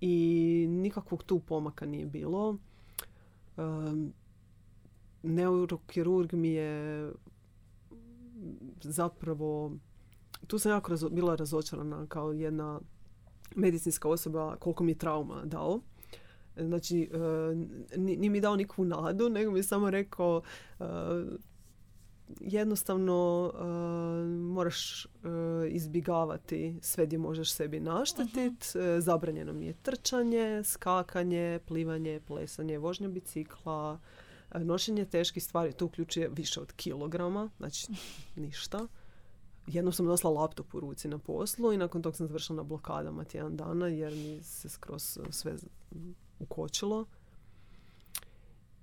i 0.00 0.66
nikakvog 0.68 1.22
tu 1.22 1.40
pomaka 1.40 1.86
nije 1.86 2.06
bilo. 2.06 2.56
Neurokirurg 5.22 6.32
mi 6.32 6.50
je 6.50 7.12
zapravo 8.80 9.72
tu 10.46 10.58
sam 10.58 10.72
jako 10.72 10.96
bila 11.10 11.34
razočarana 11.34 12.06
kao 12.06 12.32
jedna 12.32 12.80
medicinska 13.56 14.08
osoba 14.08 14.56
koliko 14.56 14.84
mi 14.84 14.92
je 14.92 14.98
trauma 14.98 15.44
dao. 15.44 15.80
Znači, 16.56 17.10
nije 17.96 18.30
mi 18.30 18.40
dao 18.40 18.56
nikakvu 18.56 18.84
nadu, 18.84 19.28
nego 19.28 19.50
mi 19.50 19.58
je 19.58 19.62
samo 19.62 19.90
rekao 19.90 20.42
jednostavno 22.40 23.50
uh, 23.54 23.60
moraš 24.54 25.04
uh, 25.04 25.30
izbjegavati 25.68 26.78
sve 26.82 27.06
gdje 27.06 27.18
možeš 27.18 27.52
sebi 27.52 27.80
naštetiti. 27.80 28.78
Uh, 28.78 28.84
zabranjeno 28.98 29.52
mi 29.52 29.66
je 29.66 29.74
trčanje, 29.82 30.64
skakanje, 30.64 31.60
plivanje, 31.66 32.20
plesanje, 32.26 32.78
vožnja 32.78 33.08
bicikla, 33.08 33.98
nošenje 34.54 35.04
teških 35.04 35.44
stvari. 35.44 35.72
To 35.72 35.84
uključuje 35.84 36.28
više 36.28 36.60
od 36.60 36.72
kilograma, 36.72 37.50
znači 37.58 37.86
ništa. 38.36 38.86
Jednom 39.66 39.92
sam 39.92 40.06
nosila 40.06 40.32
laptop 40.32 40.74
u 40.74 40.80
ruci 40.80 41.08
na 41.08 41.18
poslu 41.18 41.72
i 41.72 41.76
nakon 41.76 42.02
toga 42.02 42.16
sam 42.16 42.26
završila 42.26 42.56
na 42.56 42.62
blokadama 42.62 43.24
tjedan 43.24 43.56
dana 43.56 43.88
jer 43.88 44.12
mi 44.12 44.42
se 44.42 44.68
skroz 44.68 45.18
sve 45.30 45.54
ukočilo. 46.38 47.06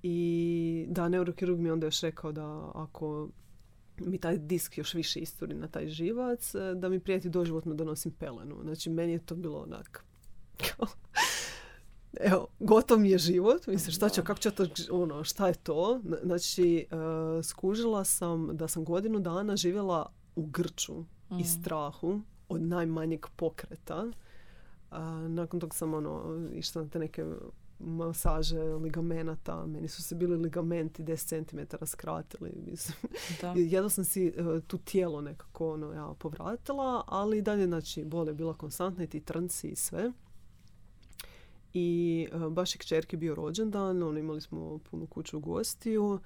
I 0.04 0.86
da, 0.90 1.10
neurokirurg 1.10 1.60
mi 1.60 1.72
onda 1.72 1.88
još 1.88 2.02
rekao 2.02 2.32
da 2.32 2.72
ako 2.76 3.30
mi 4.00 4.18
taj 4.18 4.38
disk 4.38 4.78
još 4.78 4.94
više 4.94 5.20
isturi 5.20 5.56
na 5.56 5.68
taj 5.68 5.88
živac, 5.88 6.56
e, 6.56 6.76
da 6.76 6.90
mi 6.90 7.00
prijeti 7.00 7.30
doživotno 7.30 7.74
da 7.74 7.84
nosim 7.84 8.12
pelenu. 8.12 8.60
Znači, 8.64 8.90
meni 8.90 9.14
je 9.14 9.26
to 9.26 9.36
bilo 9.36 9.60
onak... 9.60 10.06
Evo, 12.20 12.48
gotov 12.60 13.00
mi 13.00 13.10
je 13.10 13.18
život. 13.18 13.68
Mislim, 13.68 13.92
šta 13.92 14.10
će, 14.10 14.24
kako 14.24 14.40
će 14.40 14.52
to, 14.52 14.66
ono, 14.92 15.24
šta 15.24 15.48
je 15.48 15.54
to? 15.54 16.02
Znači, 16.24 16.88
uh, 16.92 17.46
skužila 17.46 18.04
sam 18.04 18.58
da 18.58 18.68
sam 18.68 18.86
godinu 18.86 19.20
dana 19.20 19.56
živjela 19.56 20.12
u 20.36 20.46
grču 20.46 21.04
i 21.32 21.42
mm. 21.42 21.46
strahu 21.46 22.22
od 22.50 22.62
najmanjeg 22.62 23.26
pokreta. 23.36 24.12
Uh, 24.92 24.98
nakon 25.30 25.60
tog 25.60 25.76
sam, 25.76 25.94
ono, 25.94 26.42
išla 26.54 26.84
na 26.84 26.90
te 26.90 27.00
neke 27.00 27.26
masaže 27.80 28.60
ligamenata. 28.60 29.66
Meni 29.66 29.88
su 29.88 30.04
se 30.04 30.16
bili 30.16 30.38
ligamenti 30.38 31.04
10 31.04 31.46
cm 31.50 31.86
skratili. 31.86 32.52
Mislim. 32.66 32.98
Jedno 33.74 33.90
sam 33.90 34.06
si 34.06 34.34
uh, 34.38 34.64
tu 34.68 34.78
tijelo 34.78 35.22
nekako 35.22 35.74
ono, 35.74 35.94
ja, 35.94 36.14
povratila, 36.20 37.04
ali 37.08 37.42
dalje, 37.42 37.66
znači, 37.66 38.06
bol 38.06 38.28
je 38.28 38.34
bila 38.34 38.54
konstantna 38.54 39.04
i 39.04 39.08
ti 39.08 39.20
trnci 39.20 39.68
i 39.68 39.76
sve. 39.76 40.12
I 41.74 42.28
uh, 42.34 42.54
baš 42.54 42.76
je 42.76 42.80
kćerki 42.80 43.18
bio 43.18 43.36
rođendan, 43.36 44.04
ono, 44.04 44.20
imali 44.20 44.42
smo 44.42 44.80
punu 44.92 45.08
kuću 45.08 45.40
gostiju 45.40 46.20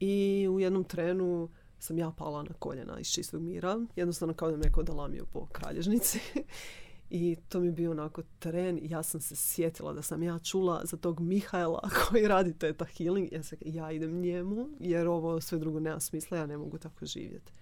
i 0.00 0.48
u 0.50 0.60
jednom 0.60 0.84
trenu 0.84 1.48
sam 1.78 1.98
ja 1.98 2.10
pala 2.10 2.42
na 2.42 2.54
koljena 2.58 3.00
iz 3.00 3.06
čistog 3.06 3.42
mira. 3.42 3.80
Jednostavno 3.96 4.34
kao 4.34 4.50
da 4.50 4.56
me 4.56 4.62
neko 4.64 4.82
dalamio 4.82 5.24
po 5.32 5.46
kralježnici. 5.46 6.20
I 7.10 7.36
to 7.48 7.60
mi 7.60 7.66
je 7.66 7.72
bio 7.72 7.90
onako 7.90 8.22
tren. 8.38 8.78
Ja 8.82 9.02
sam 9.02 9.20
se 9.20 9.36
sjetila 9.36 9.92
da 9.92 10.02
sam 10.02 10.22
ja 10.22 10.38
čula 10.38 10.82
za 10.84 10.96
tog 10.96 11.20
Mihajla 11.20 11.88
koji 12.08 12.28
radi 12.28 12.58
Teta 12.58 12.84
Healing. 12.84 13.32
Ja, 13.32 13.42
se, 13.42 13.56
ja 13.60 13.92
idem 13.92 14.20
njemu 14.20 14.68
jer 14.80 15.08
ovo 15.08 15.40
sve 15.40 15.58
drugo 15.58 15.80
nema 15.80 16.00
smisla. 16.00 16.38
Ja 16.38 16.46
ne 16.46 16.56
mogu 16.56 16.78
tako 16.78 17.06
živjeti. 17.06 17.52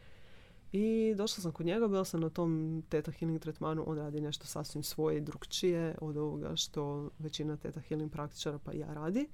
I 0.72 1.14
došla 1.16 1.42
sam 1.42 1.52
kod 1.52 1.66
njega, 1.66 1.88
bila 1.88 2.04
sam 2.04 2.20
na 2.20 2.30
tom 2.30 2.82
Teta 2.88 3.10
Healing 3.10 3.40
tretmanu. 3.40 3.84
On 3.86 3.98
radi 3.98 4.20
nešto 4.20 4.46
sasvim 4.46 4.82
svoje 4.82 5.18
i 5.18 5.20
drugčije 5.20 5.96
od 6.00 6.16
ovoga 6.16 6.56
što 6.56 7.10
većina 7.18 7.56
Teta 7.56 7.80
Healing 7.80 8.12
praktičara 8.12 8.58
pa 8.58 8.72
ja 8.72 8.94
radi. 8.94 9.28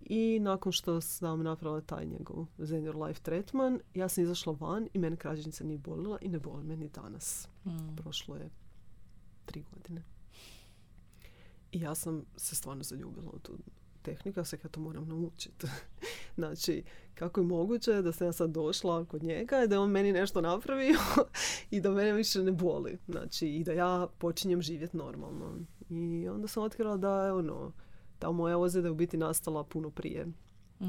I 0.00 0.38
nakon 0.40 0.72
što 0.72 1.00
sam 1.00 1.42
napravila 1.42 1.80
taj 1.80 2.06
njegov 2.06 2.46
Zen 2.58 2.84
Your 2.84 3.06
Life 3.06 3.22
tretman, 3.22 3.80
ja 3.94 4.08
sam 4.08 4.24
izašla 4.24 4.56
van 4.60 4.88
i 4.92 4.98
mene 4.98 5.16
krađenica 5.16 5.64
nije 5.64 5.78
bolila 5.78 6.18
i 6.20 6.28
ne 6.28 6.38
boli 6.38 6.64
me 6.64 6.76
ni 6.76 6.88
danas. 6.88 7.48
Mm. 7.64 7.96
Prošlo 7.96 8.36
je 8.36 8.50
tri 9.44 9.64
godine. 9.74 10.02
I 11.72 11.80
ja 11.80 11.94
sam 11.94 12.24
se 12.36 12.56
stvarno 12.56 12.82
zaljubila 12.82 13.30
u 13.32 13.38
tu 13.38 13.58
tehniku, 14.02 14.40
ja 14.40 14.44
se 14.44 14.58
ja 14.64 14.68
to 14.68 14.80
moram 14.80 15.08
naučiti. 15.08 15.66
znači, 16.38 16.82
kako 17.14 17.40
je 17.40 17.46
moguće 17.46 18.02
da 18.02 18.12
sam 18.12 18.26
ja 18.26 18.32
sad 18.32 18.50
došla 18.50 19.04
kod 19.04 19.22
njega 19.22 19.64
i 19.64 19.68
da 19.68 19.80
on 19.80 19.90
meni 19.90 20.12
nešto 20.12 20.40
napravio 20.40 20.98
i 21.70 21.80
da 21.80 21.90
mene 21.90 22.12
više 22.12 22.42
ne 22.42 22.52
boli. 22.52 22.98
Znači, 23.08 23.48
i 23.48 23.64
da 23.64 23.72
ja 23.72 24.06
počinjem 24.18 24.62
živjeti 24.62 24.96
normalno. 24.96 25.56
I 25.90 26.28
onda 26.28 26.48
sam 26.48 26.62
otkrila 26.62 26.96
da 26.96 27.26
je 27.26 27.32
ono, 27.32 27.72
ta 28.18 28.30
moja 28.30 28.58
ozljeda 28.58 28.88
je 28.88 28.92
u 28.92 28.94
biti 28.94 29.16
nastala 29.16 29.64
puno 29.64 29.90
prije. 29.90 30.26
uh 30.80 30.88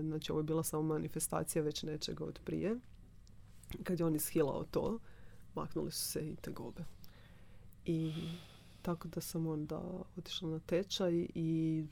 znači, 0.00 0.32
ovo 0.32 0.40
je 0.40 0.44
bila 0.44 0.62
samo 0.62 0.82
manifestacija 0.82 1.62
već 1.62 1.82
nečega 1.82 2.24
od 2.24 2.40
prije. 2.44 2.76
Kad 3.84 4.00
je 4.00 4.06
on 4.06 4.14
ishilao 4.14 4.64
to, 4.64 4.98
maknuli 5.54 5.90
su 5.90 6.04
se 6.04 6.30
i 6.30 6.36
te 6.36 6.50
gobe. 6.50 6.84
I 7.84 8.12
tako 8.82 9.08
da 9.08 9.20
sam 9.20 9.46
onda 9.46 9.80
otišla 10.16 10.48
na 10.48 10.58
tečaj 10.58 11.26
i 11.34 11.84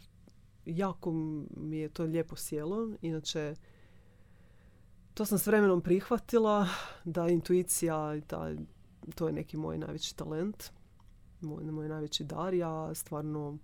jako 0.66 1.12
mi 1.56 1.78
je 1.78 1.88
to 1.88 2.04
lijepo 2.04 2.36
sjelo. 2.36 2.90
Inače, 3.02 3.54
to 5.14 5.24
sam 5.24 5.38
s 5.38 5.46
vremenom 5.46 5.80
prihvatila 5.80 6.68
da 7.04 7.28
intuicija, 7.28 8.20
da, 8.28 8.54
to 9.14 9.26
je 9.26 9.32
neki 9.32 9.56
moj 9.56 9.78
najveći 9.78 10.16
talent, 10.16 10.70
moj, 11.40 11.64
moj 11.64 11.88
najveći 11.88 12.24
dar. 12.24 12.54
Ja 12.54 12.94
stvarno 12.94 13.58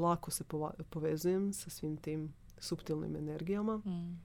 lako 0.00 0.30
se 0.30 0.44
povezujem 0.90 1.52
sa 1.52 1.70
svim 1.70 1.96
tim 1.96 2.32
suptilnim 2.58 3.16
energijama 3.16 3.76
mm. 3.76 4.20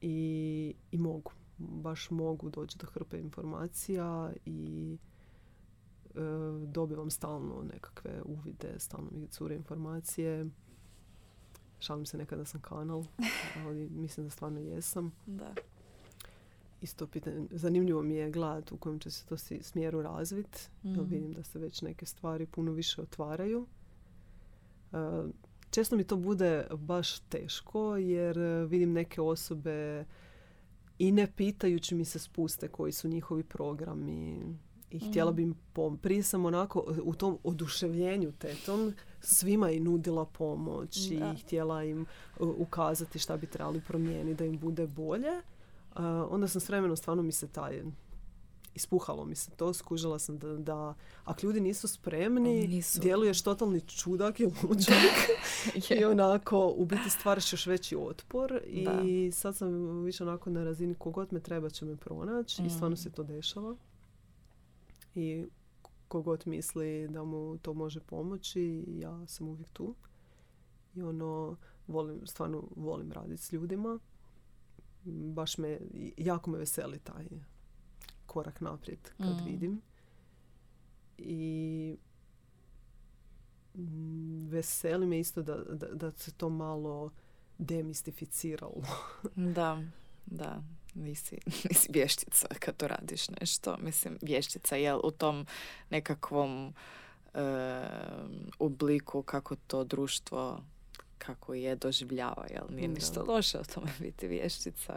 I, 0.00 0.74
i 0.90 0.98
mogu, 0.98 1.32
baš 1.58 2.10
mogu 2.10 2.50
doći 2.50 2.78
do 2.78 2.86
hrpe 2.86 3.18
informacija 3.18 4.32
i 4.44 4.98
dobivam 6.66 7.10
stalno 7.10 7.62
nekakve 7.72 8.22
uvide, 8.24 8.74
stalno 8.78 9.10
mi 9.12 9.26
cure 9.26 9.54
informacije. 9.54 10.46
Šalim 11.80 12.06
se 12.06 12.18
nekada 12.18 12.44
sam 12.44 12.60
kanal, 12.60 13.04
ali 13.66 13.88
mislim 13.88 14.26
da 14.26 14.30
stvarno 14.30 14.60
jesam. 14.60 15.12
Da. 15.26 15.54
Isto 16.80 17.06
pitanje, 17.06 17.46
zanimljivo 17.50 18.02
mi 18.02 18.14
je 18.14 18.30
gledati 18.30 18.74
u 18.74 18.76
kojem 18.76 18.98
će 18.98 19.10
se 19.10 19.26
to 19.26 19.36
smjeru 19.60 20.02
razvit. 20.02 20.70
Mm. 20.84 21.00
vidim 21.00 21.32
da 21.32 21.42
se 21.42 21.58
već 21.58 21.82
neke 21.82 22.06
stvari 22.06 22.46
puno 22.46 22.72
više 22.72 23.02
otvaraju. 23.02 23.66
E, 24.92 24.96
često 25.70 25.96
mi 25.96 26.04
to 26.04 26.16
bude 26.16 26.66
baš 26.78 27.18
teško 27.18 27.96
jer 27.96 28.38
e, 28.38 28.66
vidim 28.66 28.92
neke 28.92 29.20
osobe 29.20 30.04
i 30.98 31.12
ne 31.12 31.32
pitajući 31.36 31.94
mi 31.94 32.04
se 32.04 32.18
spuste 32.18 32.68
koji 32.68 32.92
su 32.92 33.08
njihovi 33.08 33.42
programi 33.42 34.40
i 34.90 34.98
htjela 34.98 35.32
bi 35.32 35.42
im 35.42 35.54
pom. 35.72 35.98
Prije 35.98 36.22
sam 36.22 36.44
onako 36.44 36.94
u 37.02 37.14
tom 37.14 37.38
oduševljenju 37.44 38.32
tetom 38.32 38.94
svima 39.20 39.70
i 39.70 39.80
nudila 39.80 40.24
pomoć 40.24 41.10
i 41.10 41.20
htjela 41.42 41.84
im 41.84 42.06
ukazati 42.40 43.18
šta 43.18 43.36
bi 43.36 43.46
trebali 43.46 43.80
promijeniti 43.80 44.34
da 44.34 44.44
im 44.44 44.58
bude 44.58 44.86
bolje. 44.86 45.32
Uh, 45.96 46.04
onda 46.30 46.48
sam 46.48 46.60
s 46.60 46.68
vremenom 46.68 46.96
stvarno 46.96 47.22
mi 47.22 47.32
se 47.32 47.48
taj 47.48 47.82
ispuhalo 48.74 49.24
mi 49.24 49.34
se 49.34 49.50
to, 49.50 49.74
skužila 49.74 50.18
sam 50.18 50.38
da, 50.38 50.56
da 50.56 50.94
ako 51.24 51.46
ljudi 51.46 51.60
nisu 51.60 51.88
spremni, 51.88 52.68
nisu. 52.68 53.00
djeluješ 53.00 53.42
totalni 53.42 53.80
čudak 53.80 54.40
i 54.40 54.44
luđak 54.44 54.96
i 56.00 56.04
onako 56.04 56.74
u 56.76 56.84
biti 56.84 57.10
stvaraš 57.10 57.52
još 57.52 57.66
veći 57.66 57.96
otpor 57.96 58.60
i 58.66 59.30
sad 59.32 59.56
sam 59.56 60.02
više 60.04 60.22
onako 60.24 60.50
na 60.50 60.64
razini 60.64 60.94
kogod 60.94 61.32
me 61.32 61.40
treba 61.40 61.70
će 61.70 61.84
me 61.84 61.96
pronaći 61.96 62.62
i 62.62 62.70
stvarno 62.70 62.94
mm. 62.94 62.96
se 62.96 63.10
to 63.10 63.22
dešava 63.22 63.76
i 65.18 65.46
kogod 66.08 66.42
misli 66.46 67.08
da 67.08 67.24
mu 67.24 67.58
to 67.58 67.74
može 67.74 68.00
pomoći, 68.00 68.84
ja 68.88 69.26
sam 69.26 69.48
uvijek 69.48 69.68
tu. 69.68 69.94
I 70.94 71.02
ono, 71.02 71.56
volim, 71.86 72.26
stvarno 72.26 72.62
volim 72.76 73.12
raditi 73.12 73.42
s 73.42 73.52
ljudima. 73.52 73.98
Baš 75.04 75.58
me, 75.58 75.78
jako 76.16 76.50
me 76.50 76.58
veseli 76.58 76.98
taj 76.98 77.26
korak 78.26 78.60
naprijed 78.60 79.10
kad 79.18 79.42
mm. 79.42 79.44
vidim. 79.44 79.80
I 81.18 81.96
mm, 83.74 84.48
veseli 84.48 85.06
me 85.06 85.18
isto 85.18 85.42
da, 85.42 85.56
da, 85.56 85.88
da 85.94 86.12
se 86.12 86.32
to 86.32 86.48
malo 86.48 87.10
demistificiralo. 87.58 88.82
da, 89.54 89.82
da 90.26 90.62
nisi, 90.98 91.38
nisi 91.68 91.92
vještica 91.92 92.46
kad 92.58 92.76
to 92.76 92.88
radiš 92.88 93.28
nešto. 93.40 93.76
Mislim, 93.76 94.18
vještica 94.22 94.76
je 94.76 94.94
u 94.94 95.10
tom 95.10 95.46
nekakvom 95.90 96.74
e, 97.34 97.40
obliku 98.58 99.22
kako 99.22 99.56
to 99.56 99.84
društvo 99.84 100.60
kako 101.18 101.54
je 101.54 101.76
doživljava, 101.76 102.46
jel? 102.50 102.64
Nije 102.70 102.88
ništa 102.88 103.22
loše 103.22 103.58
o 103.58 103.64
tome 103.74 103.90
biti 104.06 104.26
vještica, 104.26 104.96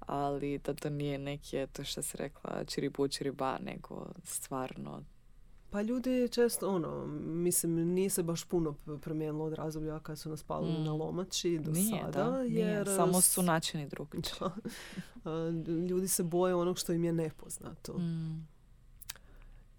ali 0.00 0.58
da 0.58 0.74
to 0.74 0.90
nije 0.90 1.18
neki, 1.18 1.66
to 1.72 1.84
što 1.84 2.02
se 2.02 2.18
rekla, 2.18 2.64
čiribu 2.64 3.08
čiriba, 3.08 3.58
nego 3.58 4.06
stvarno 4.24 5.02
pa 5.76 5.82
ljudi 5.82 6.28
često, 6.28 6.70
ono, 6.70 7.06
mislim, 7.26 7.74
nije 7.74 8.10
se 8.10 8.22
baš 8.22 8.44
puno 8.44 8.74
promijenilo 9.00 9.44
od 9.44 9.52
razdoblja 9.52 9.98
kad 9.98 10.18
su 10.18 10.30
nas 10.30 10.42
palili 10.42 10.84
na 10.84 10.94
mm. 10.94 10.96
lomači 10.96 11.58
do 11.58 11.72
nije, 11.72 12.00
sada. 12.00 12.30
Da, 12.30 12.42
jer 12.42 12.86
Samo 12.96 13.20
su 13.20 13.42
načini 13.42 13.88
drugi. 13.88 14.18
ljudi 15.90 16.08
se 16.08 16.22
boje 16.22 16.54
onog 16.54 16.78
što 16.78 16.92
im 16.92 17.04
je 17.04 17.12
nepoznato. 17.12 17.98
Mm. 17.98 18.46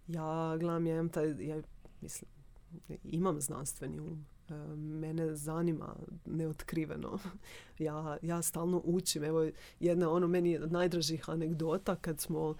Ja 0.07 0.57
gledam, 0.60 0.88
ja 0.88 0.94
imam 0.94 1.10
taj, 1.10 1.36
ja 1.40 1.61
mislim, 2.02 2.30
imam 3.03 3.41
znanstveni 3.41 3.99
um. 3.99 4.26
E, 4.49 4.53
mene 4.76 5.36
zanima 5.36 5.95
neotkriveno. 6.26 7.19
Ja, 7.80 8.18
ja 8.22 8.41
stalno 8.41 8.82
učim. 8.86 9.24
Evo, 9.24 9.49
jedna 9.80 10.11
ono 10.11 10.28
meni 10.28 10.57
od 10.57 10.72
najdražih 10.72 11.30
anegdota 11.30 11.95
kad 11.95 12.19
smo 12.19 12.56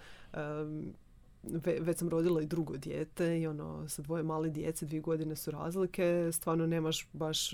već 1.80 1.98
sam 1.98 2.08
rodila 2.08 2.42
i 2.42 2.46
drugo 2.46 2.76
dijete 2.76 3.40
i 3.40 3.46
ono 3.46 3.88
sa 3.88 4.02
dvoje 4.02 4.22
male 4.22 4.50
djece, 4.50 4.86
dvije 4.86 5.00
godine 5.00 5.36
su 5.36 5.50
razlike, 5.50 6.30
stvarno 6.32 6.66
nemaš 6.66 7.08
baš 7.12 7.50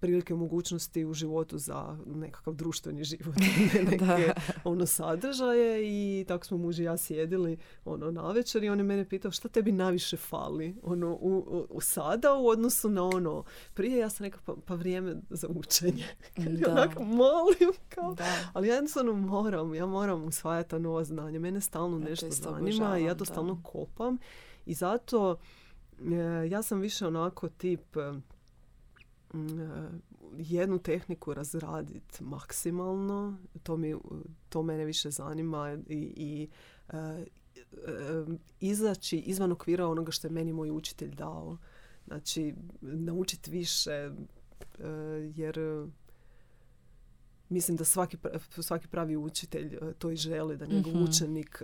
prilike 0.00 0.34
mogućnosti 0.34 1.04
u 1.04 1.14
životu 1.14 1.58
za 1.58 1.96
nekakav 2.06 2.54
društveni 2.54 3.04
život, 3.04 3.36
ne 3.74 3.82
neke 3.82 4.32
ono 4.64 4.86
sadržaje 4.86 5.82
i 5.84 6.24
tako 6.28 6.46
smo 6.46 6.58
muž 6.58 6.80
i 6.80 6.82
ja 6.82 6.96
sjedili 6.96 7.58
ono 7.84 8.10
na 8.10 8.32
večer 8.32 8.64
i 8.64 8.68
on 8.68 8.78
je 8.78 8.84
mene 8.84 9.08
pitao 9.08 9.30
šta 9.30 9.48
tebi 9.48 9.72
najviše 9.72 10.16
fali 10.16 10.76
ono 10.82 11.12
u, 11.20 11.66
u, 11.70 11.80
sada 11.80 12.34
u 12.34 12.48
odnosu 12.48 12.88
na 12.88 13.04
ono 13.04 13.44
prije 13.74 13.98
ja 13.98 14.10
sam 14.10 14.24
rekao 14.24 14.40
pa, 14.46 14.54
pa 14.66 14.74
vrijeme 14.74 15.16
za 15.30 15.48
učenje. 15.48 16.04
Da. 16.60 16.72
Onako 16.72 17.04
molim 17.04 17.72
kao, 17.88 18.16
ali 18.52 18.68
ja 18.68 18.74
jednostavno 18.74 19.12
moram, 19.12 19.74
ja 19.74 19.86
moram 19.86 20.24
usvajati 20.24 20.70
ta 20.70 20.78
nova 20.78 21.04
znanja. 21.04 21.38
Mene 21.38 21.60
stalno 21.60 21.98
nešto 21.98 22.30
zanima 22.30 22.98
i 22.98 23.04
ja 23.04 23.14
to 23.14 23.24
stalno 23.24 23.62
kopam 23.62 24.18
i 24.66 24.74
zato 24.74 25.36
e, 26.12 26.48
ja 26.48 26.62
sam 26.62 26.80
više 26.80 27.06
onako 27.06 27.48
tip 27.48 27.96
jednu 30.38 30.78
tehniku 30.78 31.34
razraditi 31.34 32.24
maksimalno. 32.24 33.38
To, 33.62 33.76
mi, 33.76 33.94
to 34.48 34.62
mene 34.62 34.84
više 34.84 35.10
zanima 35.10 35.78
i, 35.88 36.12
i 36.16 36.48
e, 36.88 36.96
e, 36.96 37.26
izaći 38.60 39.18
izvan 39.18 39.52
okvira 39.52 39.86
onoga 39.86 40.12
što 40.12 40.26
je 40.26 40.32
meni 40.32 40.52
moj 40.52 40.70
učitelj 40.70 41.14
dao. 41.14 41.58
Znači, 42.06 42.54
naučiti 42.80 43.50
više 43.50 43.90
e, 43.90 44.12
jer 45.34 45.58
mislim 47.48 47.76
da 47.76 47.84
svaki, 47.84 48.16
svaki 48.62 48.88
pravi 48.88 49.16
učitelj 49.16 49.78
to 49.98 50.10
i 50.10 50.16
želi, 50.16 50.56
da 50.56 50.66
njegov 50.66 50.94
mm 50.94 51.02
učenik 51.04 51.62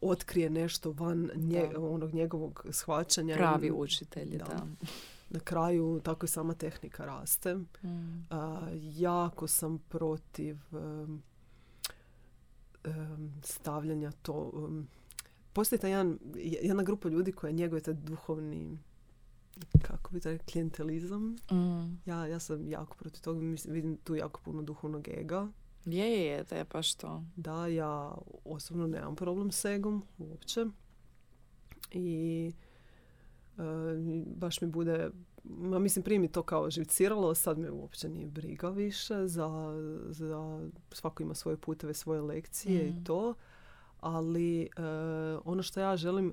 otkrije 0.00 0.50
nešto 0.50 0.92
van 0.92 1.30
nje, 1.36 1.70
onog 1.76 2.14
njegovog 2.14 2.66
shvaćanja. 2.70 3.36
Pravi 3.36 3.70
učitelj, 3.70 4.38
da. 4.38 4.44
da 4.44 4.66
na 5.34 5.40
kraju 5.40 6.00
tako 6.04 6.26
i 6.26 6.28
sama 6.28 6.54
tehnika 6.54 7.04
raste. 7.04 7.54
Mm. 7.54 8.26
jako 8.96 9.46
sam 9.46 9.78
protiv 9.78 10.56
stavljanja 13.42 14.12
to... 14.12 14.50
Um, 14.54 14.88
postoji 15.52 15.78
ta 15.78 15.88
jedan, 15.88 16.18
jedna 16.62 16.82
grupa 16.82 17.08
ljudi 17.08 17.32
koja 17.32 17.52
njeguje 17.52 17.82
taj 17.82 17.94
duhovni 17.94 18.78
kako 19.82 20.12
bi 20.12 20.20
taj 20.20 20.38
klijentelizam. 20.38 21.36
Mm. 21.50 22.00
Ja, 22.06 22.26
ja 22.26 22.38
sam 22.38 22.68
jako 22.68 22.96
protiv 22.96 23.22
toga. 23.22 23.40
Mislim, 23.40 23.74
vidim 23.74 23.96
tu 23.96 24.14
jako 24.14 24.40
puno 24.44 24.62
duhovnog 24.62 25.08
ega. 25.08 25.48
Je, 25.84 26.10
je, 26.10 26.26
je, 26.26 26.44
da 26.44 26.56
je 26.56 26.64
pa 26.64 26.82
što. 26.82 27.24
Da, 27.36 27.66
ja 27.66 28.14
osobno 28.44 28.86
nemam 28.86 29.16
problem 29.16 29.50
s 29.52 29.64
egom 29.64 30.02
uopće. 30.18 30.66
I 31.90 32.52
baš 34.36 34.60
mi 34.60 34.68
bude 34.68 35.10
ma 35.44 35.78
mislim 35.78 36.02
prije 36.02 36.18
mi 36.18 36.28
to 36.28 36.42
kao 36.42 36.70
živciralo, 36.70 37.34
sad 37.34 37.58
me 37.58 37.70
uopće 37.70 38.08
nije 38.08 38.26
briga 38.26 38.68
više 38.68 39.26
za, 39.26 39.74
za 40.08 40.68
svako 40.92 41.22
ima 41.22 41.34
svoje 41.34 41.56
puteve, 41.56 41.94
svoje 41.94 42.20
lekcije 42.20 42.88
i 42.88 42.92
mm. 42.92 43.04
to, 43.04 43.34
ali 44.00 44.62
e, 44.62 44.68
ono 45.44 45.62
što 45.62 45.80
ja 45.80 45.96
želim 45.96 46.32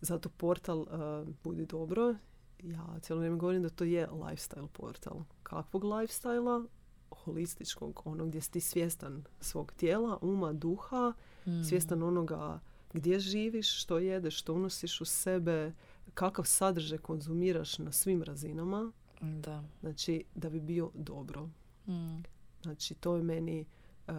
zato 0.00 0.28
portal 0.28 0.78
uh, 0.78 1.28
Budi 1.44 1.66
dobro, 1.66 2.14
ja 2.62 2.86
cijelo 3.00 3.18
vrijeme 3.18 3.36
govorim 3.36 3.62
da 3.62 3.68
to 3.68 3.84
je 3.84 4.08
lifestyle 4.08 4.68
portal. 4.68 5.24
Kakvog 5.42 5.84
lifestyle 5.84 6.66
Holističkog, 7.10 8.02
ono 8.04 8.26
gdje 8.26 8.40
si 8.40 8.50
ti 8.50 8.60
svjestan 8.60 9.24
svog 9.40 9.72
tijela, 9.72 10.18
uma, 10.20 10.52
duha, 10.52 11.12
mm. 11.46 11.62
svjestan 11.62 12.02
onoga 12.02 12.60
gdje 12.92 13.20
živiš, 13.20 13.80
što 13.80 13.98
jedeš, 13.98 14.38
što 14.38 14.54
unosiš 14.54 15.00
u 15.00 15.04
sebe, 15.04 15.72
kakav 16.14 16.44
sadržaj 16.44 16.98
konzumiraš 16.98 17.78
na 17.78 17.92
svim 17.92 18.22
razinama. 18.22 18.92
Da. 19.20 19.64
Znači, 19.80 20.24
da 20.34 20.50
bi 20.50 20.60
bio 20.60 20.90
dobro. 20.94 21.48
Mm. 21.86 22.22
Znači, 22.62 22.94
to 22.94 23.16
je 23.16 23.22
meni... 23.22 23.64
Uh, 24.08 24.14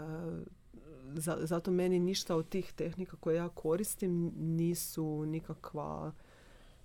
zato 1.41 1.71
meni 1.71 1.99
ništa 1.99 2.35
od 2.35 2.49
tih 2.49 2.73
tehnika 2.73 3.17
koje 3.17 3.35
ja 3.35 3.49
koristim 3.49 4.31
nisu 4.37 5.25
nikakva... 5.25 6.11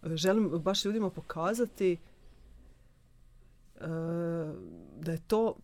Želim 0.02 0.48
baš 0.48 0.84
ljudima 0.84 1.10
pokazati 1.10 1.98
uh, 3.74 3.80
da 5.00 5.12
je 5.12 5.20
to 5.26 5.56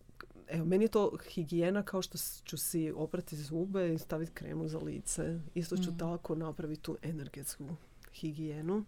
Evo, 0.49 0.65
meni 0.65 0.85
je 0.85 0.89
to 0.89 1.17
higijena 1.29 1.83
kao 1.83 2.01
što 2.01 2.17
ću 2.43 2.57
si 2.57 2.93
oprati 2.95 3.35
zube 3.35 3.93
i 3.93 3.97
staviti 3.97 4.31
kremu 4.31 4.67
za 4.67 4.79
lice. 4.79 5.39
Isto 5.55 5.77
ću 5.77 5.91
mm. 5.91 5.97
tako 5.97 6.35
napraviti 6.35 6.81
tu 6.81 6.97
energetsku 7.01 7.65
higijenu 8.13 8.85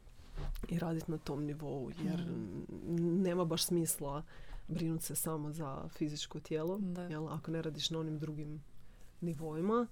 i 0.70 0.80
raditi 0.80 1.12
na 1.12 1.18
tom 1.18 1.44
nivou 1.46 1.92
jer 2.04 2.26
mm. 2.28 3.22
nema 3.22 3.46
baš 3.46 3.66
smisla 3.66 4.24
brinuti 4.68 5.06
se 5.06 5.16
samo 5.16 5.52
za 5.52 5.88
fizičko 5.90 6.40
tijelo 6.40 6.80
jel, 7.10 7.30
ako 7.30 7.52
ne 7.52 7.62
radiš 7.62 7.90
na 7.90 8.00
onim 8.00 8.20
drugim 8.20 8.62
nivoima 9.22 9.88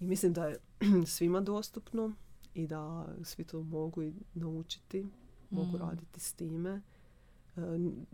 i 0.00 0.06
mislim 0.06 0.32
da 0.32 0.46
je 0.46 0.56
svima 1.06 1.40
dostupno 1.40 2.12
i 2.54 2.66
da 2.66 3.08
svi 3.22 3.44
to 3.44 3.62
mogu 3.62 4.02
i 4.02 4.12
naučiti 4.34 5.06
mogu 5.50 5.76
mm. 5.76 5.80
raditi 5.80 6.20
s 6.20 6.32
time 6.32 6.70
e, 7.56 7.60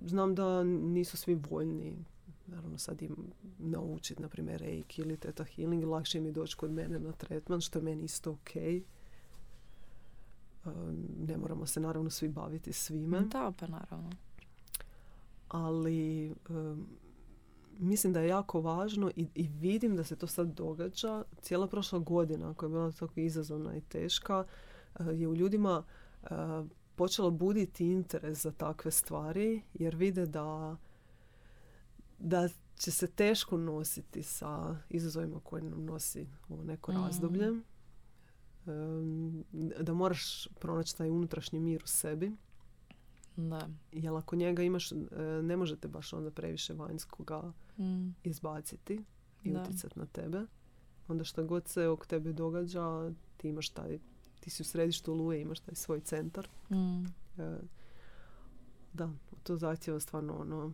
znam 0.06 0.34
da 0.34 0.64
nisu 0.64 1.16
svi 1.16 1.34
voljni 1.34 2.04
naravno 2.46 2.78
sad 2.78 3.02
im 3.02 3.16
naučiti 3.58 4.22
na 4.22 4.28
primjer 4.28 4.60
reiki 4.60 5.02
ili 5.02 5.16
teta 5.16 5.44
healing 5.44 5.84
lakše 5.84 6.20
mi 6.20 6.32
doći 6.32 6.56
kod 6.56 6.70
mene 6.70 6.98
na 6.98 7.12
tretman 7.12 7.60
što 7.60 7.78
je 7.78 7.82
meni 7.82 8.04
isto 8.04 8.30
ok 8.30 8.50
ne 11.26 11.36
moramo 11.36 11.66
se 11.66 11.80
naravno 11.80 12.10
svi 12.10 12.28
baviti 12.28 12.72
svime. 12.72 13.20
Da, 13.20 13.52
pa 13.60 13.66
naravno. 13.66 14.10
Ali 15.48 16.34
mislim 17.78 18.12
da 18.12 18.20
je 18.20 18.28
jako 18.28 18.60
važno 18.60 19.10
i, 19.16 19.28
i 19.34 19.48
vidim 19.48 19.96
da 19.96 20.04
se 20.04 20.16
to 20.16 20.26
sad 20.26 20.48
događa. 20.48 21.24
Cijela 21.42 21.66
prošla 21.66 21.98
godina 21.98 22.54
koja 22.54 22.66
je 22.66 22.70
bila 22.70 22.92
tako 22.92 23.20
izazovna 23.20 23.76
i 23.76 23.80
teška 23.80 24.44
eh, 24.94 25.04
je 25.04 25.28
u 25.28 25.34
ljudima 25.34 25.84
uh, 26.22 26.28
počelo 26.94 27.30
buditi 27.30 27.86
interes 27.86 28.42
za 28.42 28.52
takve 28.52 28.90
stvari 28.90 29.62
jer 29.74 29.96
vide 29.96 30.26
da 30.26 30.76
da 32.18 32.48
će 32.76 32.90
se 32.90 33.06
teško 33.06 33.56
nositi 33.56 34.22
sa 34.22 34.76
izazovima 34.90 35.40
koje 35.40 35.62
nam 35.62 35.84
nosi 35.84 36.26
ovo 36.48 36.64
neko 36.64 36.92
mm. 36.92 37.62
Da 39.80 39.94
moraš 39.94 40.48
pronaći 40.60 40.96
taj 40.96 41.10
unutrašnji 41.10 41.60
mir 41.60 41.82
u 41.84 41.86
sebi. 41.86 42.32
Da. 43.36 43.68
Jer 43.92 44.14
ako 44.14 44.36
njega 44.36 44.62
imaš, 44.62 44.92
e, 44.92 44.96
ne 45.42 45.56
možete 45.56 45.88
baš 45.88 46.12
onda 46.12 46.30
previše 46.30 46.74
vanjskoga 46.74 47.52
mm. 47.78 48.08
izbaciti 48.24 49.04
i 49.42 49.56
utjecati 49.56 49.98
na 49.98 50.06
tebe. 50.06 50.46
Onda 51.08 51.24
što 51.24 51.44
god 51.44 51.68
se 51.68 51.88
oko 51.88 52.06
tebe 52.06 52.32
događa, 52.32 53.10
ti 53.36 53.48
imaš 53.48 53.68
taj, 53.68 53.98
ti 54.40 54.50
si 54.50 54.62
u 54.62 54.64
središtu 54.64 55.14
luje, 55.14 55.40
imaš 55.40 55.60
taj 55.60 55.74
svoj 55.74 56.00
centar. 56.00 56.48
Mm. 56.70 57.04
E, 57.42 57.58
da, 58.92 59.10
to 59.42 59.56
zahtjeva 59.56 60.00
stvarno 60.00 60.36
ono 60.36 60.72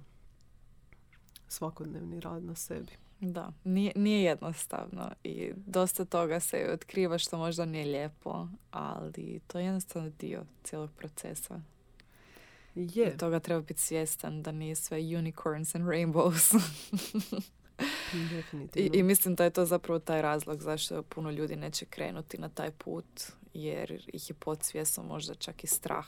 svakodnevni 1.48 2.20
rad 2.20 2.44
na 2.44 2.54
sebi. 2.54 2.92
Da, 3.20 3.52
nije, 3.64 3.92
nije 3.97 4.22
jednostavno 4.22 5.10
i 5.24 5.52
dosta 5.66 6.05
toga 6.05 6.40
se 6.40 6.70
otkriva 6.72 7.18
što 7.18 7.38
možda 7.38 7.64
nije 7.64 7.84
lijepo, 7.84 8.48
ali 8.70 9.40
to 9.47 9.59
je 9.59 9.64
jednostavno 9.64 10.10
dio 10.18 10.44
cijelog 10.64 10.90
procesa. 10.97 11.60
Je. 12.74 13.12
I 13.14 13.18
toga 13.18 13.40
treba 13.40 13.60
biti 13.60 13.80
svjestan 13.80 14.42
da 14.42 14.52
nije 14.52 14.74
sve 14.74 14.98
unicorns 14.98 15.74
and 15.74 15.84
rainbows. 15.84 16.55
I, 18.74 18.90
I 18.92 19.02
mislim 19.02 19.34
da 19.34 19.44
je 19.44 19.51
to 19.51 19.64
zapravo 19.66 19.98
taj 19.98 20.22
razlog 20.22 20.62
zašto 20.62 21.02
puno 21.02 21.30
ljudi 21.30 21.56
neće 21.56 21.84
krenuti 21.84 22.38
na 22.38 22.48
taj 22.48 22.70
put, 22.70 23.22
jer 23.55 24.05
ih 24.12 24.30
je 24.30 24.34
podsvjesno 24.34 25.02
možda 25.02 25.34
čak 25.34 25.64
i 25.64 25.66
strah 25.66 26.06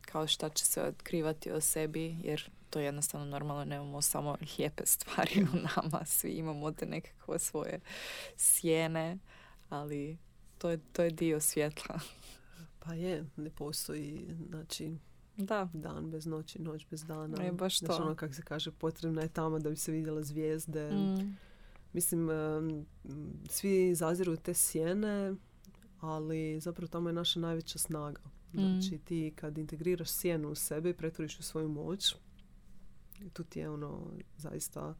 kao 0.00 0.26
šta 0.26 0.48
će 0.48 0.64
se 0.64 0.82
otkrivati 0.82 1.50
o 1.50 1.60
sebi, 1.60 2.16
jer 2.22 2.50
to 2.74 2.80
jednostavno 2.80 3.26
normalno 3.26 3.64
nemamo 3.64 4.02
samo 4.02 4.36
lijepe 4.58 4.86
stvari 4.86 5.46
u 5.52 5.56
nama, 5.56 6.04
svi 6.04 6.30
imamo 6.30 6.72
te 6.72 6.86
nekakve 6.86 7.38
svoje 7.38 7.80
sjene, 8.36 9.18
ali 9.68 10.18
to 10.58 10.70
je, 10.70 10.78
to 10.92 11.02
je 11.02 11.10
dio 11.10 11.40
svjetla. 11.40 12.00
Pa 12.78 12.94
je, 12.94 13.24
ne 13.36 13.50
postoji, 13.50 14.28
znači, 14.48 14.96
da. 15.36 15.68
dan 15.72 16.10
bez 16.10 16.26
noći, 16.26 16.62
noć 16.62 16.86
bez 16.90 17.04
dana. 17.04 17.44
E, 17.44 17.52
baš 17.52 17.78
to. 17.78 17.86
Znači, 17.86 18.02
ono 18.02 18.14
kako 18.14 18.34
se 18.34 18.42
kaže, 18.42 18.70
potrebna 18.70 19.22
je 19.22 19.28
tamo 19.28 19.58
da 19.58 19.70
bi 19.70 19.76
se 19.76 19.92
vidjela 19.92 20.22
zvijezde. 20.22 20.90
Mm. 20.90 21.36
Mislim, 21.92 22.28
svi 23.48 23.94
zaziru 23.94 24.36
te 24.36 24.54
sjene, 24.54 25.34
ali 26.00 26.60
zapravo 26.60 26.88
tamo 26.88 27.08
je 27.08 27.12
naša 27.12 27.40
najveća 27.40 27.78
snaga. 27.78 28.22
Znači, 28.52 28.94
mm. 28.94 28.98
ti 29.04 29.32
kad 29.36 29.58
integriraš 29.58 30.10
sjenu 30.10 30.48
u 30.48 30.54
sebe 30.54 30.90
i 30.90 30.94
pretvoriš 30.94 31.38
u 31.38 31.42
svoju 31.42 31.68
moć, 31.68 32.14
tu 33.32 33.44
ti 33.44 33.58
je 33.58 33.70
ono 33.70 34.10
zaista 34.36 34.94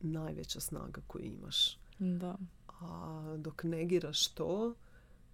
najveća 0.00 0.60
snaga 0.60 1.00
koju 1.06 1.24
imaš. 1.24 1.78
Da. 1.98 2.36
A 2.80 3.36
dok 3.38 3.64
negiraš 3.64 4.28
to, 4.28 4.74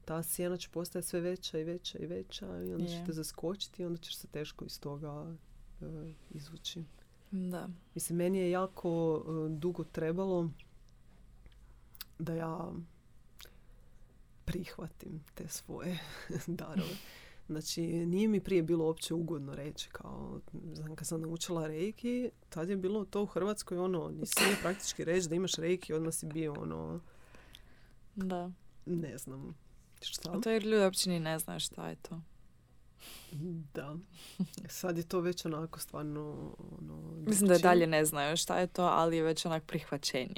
ta 0.05 0.23
sjena 0.23 0.57
će 0.57 0.69
postati 0.69 1.07
sve 1.07 1.21
veća 1.21 1.59
i 1.59 1.65
veća 1.65 1.99
i 1.99 2.07
veća 2.07 2.63
i 2.63 2.75
onda 2.75 2.87
će 2.87 3.03
te 3.07 3.13
zaskočiti 3.13 3.83
i 3.83 3.87
onda 3.87 3.99
ćeš 3.99 4.17
se 4.17 4.27
teško 4.27 4.65
iz 4.65 4.81
toga 4.81 5.37
uh, 5.81 6.11
izvući. 6.31 6.85
Da. 7.31 7.69
Mislim, 7.95 8.19
meni 8.19 8.39
je 8.39 8.51
jako 8.51 9.15
uh, 9.15 9.51
dugo 9.59 9.85
trebalo 9.85 10.51
da 12.19 12.35
ja 12.35 12.73
prihvatim 14.45 15.25
te 15.35 15.49
svoje 15.49 15.99
darove. 16.47 16.97
Znači, 17.51 17.83
nije 17.83 18.29
mi 18.29 18.41
prije 18.41 18.63
bilo 18.63 18.85
uopće 18.85 19.15
ugodno 19.15 19.55
reći 19.55 19.89
kao, 19.93 20.41
znam, 20.75 20.97
kad 20.97 21.07
sam 21.07 21.21
naučila 21.21 21.67
reiki, 21.67 22.31
tad 22.49 22.69
je 22.69 22.77
bilo 22.77 23.05
to 23.05 23.23
u 23.23 23.27
Hrvatskoj 23.27 23.79
ono, 23.79 24.09
nisi 24.11 24.35
praktički 24.63 25.05
reći 25.05 25.29
da 25.29 25.35
imaš 25.35 25.55
reiki, 25.55 25.93
odmah 25.93 26.15
si 26.15 26.27
bio 26.27 26.53
ono, 26.53 27.01
Da. 28.17 28.51
ne 28.87 29.19
znam, 29.19 29.55
šta. 30.01 30.33
A 30.33 30.41
to 30.41 30.51
jer 30.51 30.65
ljudi 30.65 30.85
uopće 30.85 31.11
ni 31.11 31.21
ne 31.21 31.39
znaju 31.39 31.61
šta 31.61 31.89
je 31.89 31.97
to. 31.97 32.21
Da. 33.75 33.97
Sad 34.69 34.97
je 34.97 35.03
to 35.09 35.21
već 35.21 35.45
onako 35.45 35.81
stvarno 35.81 36.55
ono, 36.81 37.03
Mislim 37.27 37.49
da 37.49 37.55
je 37.55 37.61
dalje 37.61 37.87
ne 37.87 38.05
znaju 38.05 38.37
šta 38.37 38.59
je 38.59 38.67
to, 38.67 38.83
ali 38.83 39.17
je 39.17 39.23
već 39.23 39.47
onak 39.47 39.65
prihvaćenje. 39.65 40.35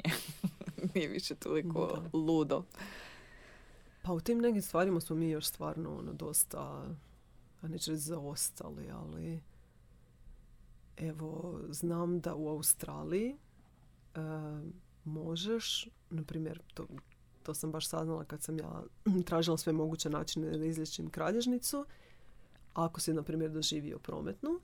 Nije 0.95 1.07
više 1.07 1.35
toliko 1.35 1.87
Da. 2.11 2.17
ludo. 2.17 2.63
Pa 4.03 4.13
u 4.13 4.19
tim 4.19 4.37
nekim 4.37 4.61
stvarima 4.61 5.01
smo 5.01 5.15
mi 5.15 5.29
još 5.29 5.45
stvarno 5.45 5.97
ono, 5.97 6.13
dosta, 6.13 6.59
a 7.61 7.67
neću 7.67 7.91
reći 7.91 8.01
zaostali, 8.01 8.89
ali 8.91 9.41
evo, 10.97 11.59
znam 11.69 12.19
da 12.19 12.35
u 12.35 12.49
Australiji 12.49 13.35
e, 14.15 14.19
možeš, 15.05 15.87
na 16.09 16.23
primjer, 16.23 16.61
to, 16.73 16.87
to 17.43 17.53
sam 17.53 17.71
baš 17.71 17.87
saznala 17.87 18.25
kad 18.25 18.43
sam 18.43 18.59
ja 18.59 18.83
tražila 19.27 19.57
sve 19.57 19.73
moguće 19.73 20.09
načine 20.09 20.57
da 20.57 20.65
izlječim 20.65 21.09
kralježnicu, 21.09 21.85
ako 22.73 22.99
si, 22.99 23.13
na 23.13 23.23
primjer, 23.23 23.51
doživio 23.51 23.99
prometnu, 23.99 24.59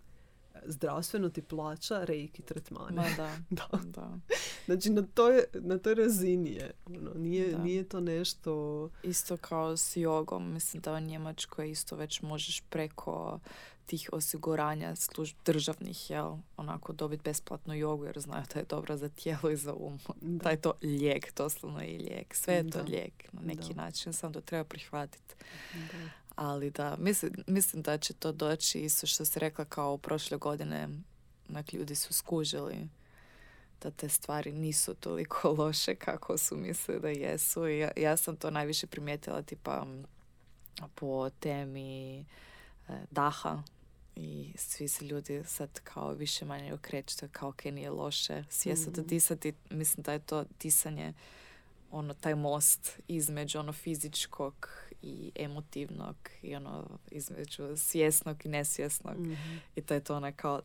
zdravstveno 0.65 1.29
ti 1.29 1.41
plaća 1.41 2.03
reiki 2.03 2.41
tretmane. 2.41 2.95
Ma 2.95 3.05
da, 3.17 3.37
Da. 3.51 3.67
da. 3.85 4.17
Znači, 4.65 4.89
na 4.89 5.01
toj, 5.03 5.33
na 5.53 5.77
toj 5.77 5.95
razini 5.95 6.51
je. 6.51 6.71
Ono, 6.87 7.11
nije, 7.13 7.51
Da. 7.51 7.57
nije 7.57 7.83
to 7.83 7.99
nešto... 7.99 8.89
Isto 9.03 9.37
kao 9.37 9.77
s 9.77 9.97
jogom, 9.97 10.53
mislim 10.53 10.81
da 10.81 10.93
u 10.93 10.99
Njemačkoj 10.99 11.71
isto 11.71 11.95
već 11.95 12.21
možeš 12.21 12.61
preko 12.61 13.39
tih 13.85 14.09
osiguranja 14.11 14.91
služ- 14.91 15.33
državnih, 15.45 16.09
jel, 16.09 16.27
onako 16.57 16.93
dobiti 16.93 17.23
besplatnu 17.23 17.73
jogu 17.75 18.05
jer 18.05 18.19
znaju 18.19 18.43
da 18.53 18.59
je 18.59 18.65
dobra 18.65 18.97
za 18.97 19.09
tijelo 19.09 19.49
i 19.49 19.57
za 19.57 19.73
um. 19.73 19.99
Da. 20.21 20.43
Da 20.43 20.49
je 20.49 20.61
to 20.61 20.73
lijek, 20.81 21.35
doslovno 21.35 21.83
i 21.83 21.97
lijek. 21.97 22.35
Sve 22.35 22.53
je 22.53 22.69
to 22.69 22.81
lijek 22.81 23.33
na 23.33 23.41
neki 23.41 23.73
Da. 23.73 23.81
način, 23.81 24.13
samo 24.13 24.33
to 24.33 24.41
treba 24.41 24.63
prihvatiti. 24.63 25.35
Da. 26.39 26.45
Ali 26.45 26.69
da, 26.71 26.95
mislim, 26.99 27.31
mislim 27.47 27.81
da 27.81 27.97
će 27.97 28.13
to 28.13 28.31
doći 28.31 28.79
isto 28.79 29.07
što 29.07 29.25
si 29.25 29.39
rekla 29.39 29.65
kao 29.65 29.97
prošle 29.97 30.37
godine, 30.37 30.89
onak 31.49 31.73
ljudi 31.73 31.95
su 31.95 32.13
skužili 32.13 32.89
da 33.81 33.91
te 33.91 34.09
stvari 34.09 34.51
nisu 34.51 34.93
toliko 34.93 35.51
loše 35.59 35.95
kako 35.95 36.37
su 36.37 36.57
mislili 36.57 36.99
da 37.01 37.09
jesu. 37.09 37.67
I 37.67 37.79
ja, 37.79 37.91
ja 37.97 38.17
sam 38.17 38.35
to 38.35 38.51
najviše 38.51 38.87
primijetila 38.87 39.41
tipa 39.41 39.85
po 40.95 41.29
temi 41.29 42.19
e, 42.19 42.23
daha 43.11 43.63
i 44.15 44.53
svi 44.55 44.87
se 44.87 45.05
ljudi 45.05 45.43
sad 45.45 45.79
kao 45.83 46.11
više 46.13 46.45
manje 46.45 46.73
okreću 46.73 47.25
kao 47.31 47.49
ok, 47.49 47.65
nije 47.65 47.89
loše 47.89 48.43
svjesno 48.49 48.91
Mhm. 48.91 49.07
disati. 49.07 49.53
Mislim 49.69 50.03
da 50.03 50.13
je 50.13 50.19
to 50.19 50.45
disanje 50.59 51.13
ono 51.91 52.13
taj 52.13 52.35
most 52.35 52.99
između 53.07 53.59
ono 53.59 53.73
fizičkog 53.73 54.69
i 55.01 55.31
emotivnog 55.35 56.15
i 56.41 56.55
ono 56.55 56.99
između 57.11 57.77
svjesnog 57.77 58.45
i 58.45 58.49
nesvjesnog 58.49 59.19
Mhm. 59.19 59.55
i 59.75 59.81
to 59.81 59.93
je 59.93 60.03
to 60.03 60.15
ona 60.15 60.31
kao 60.31 60.61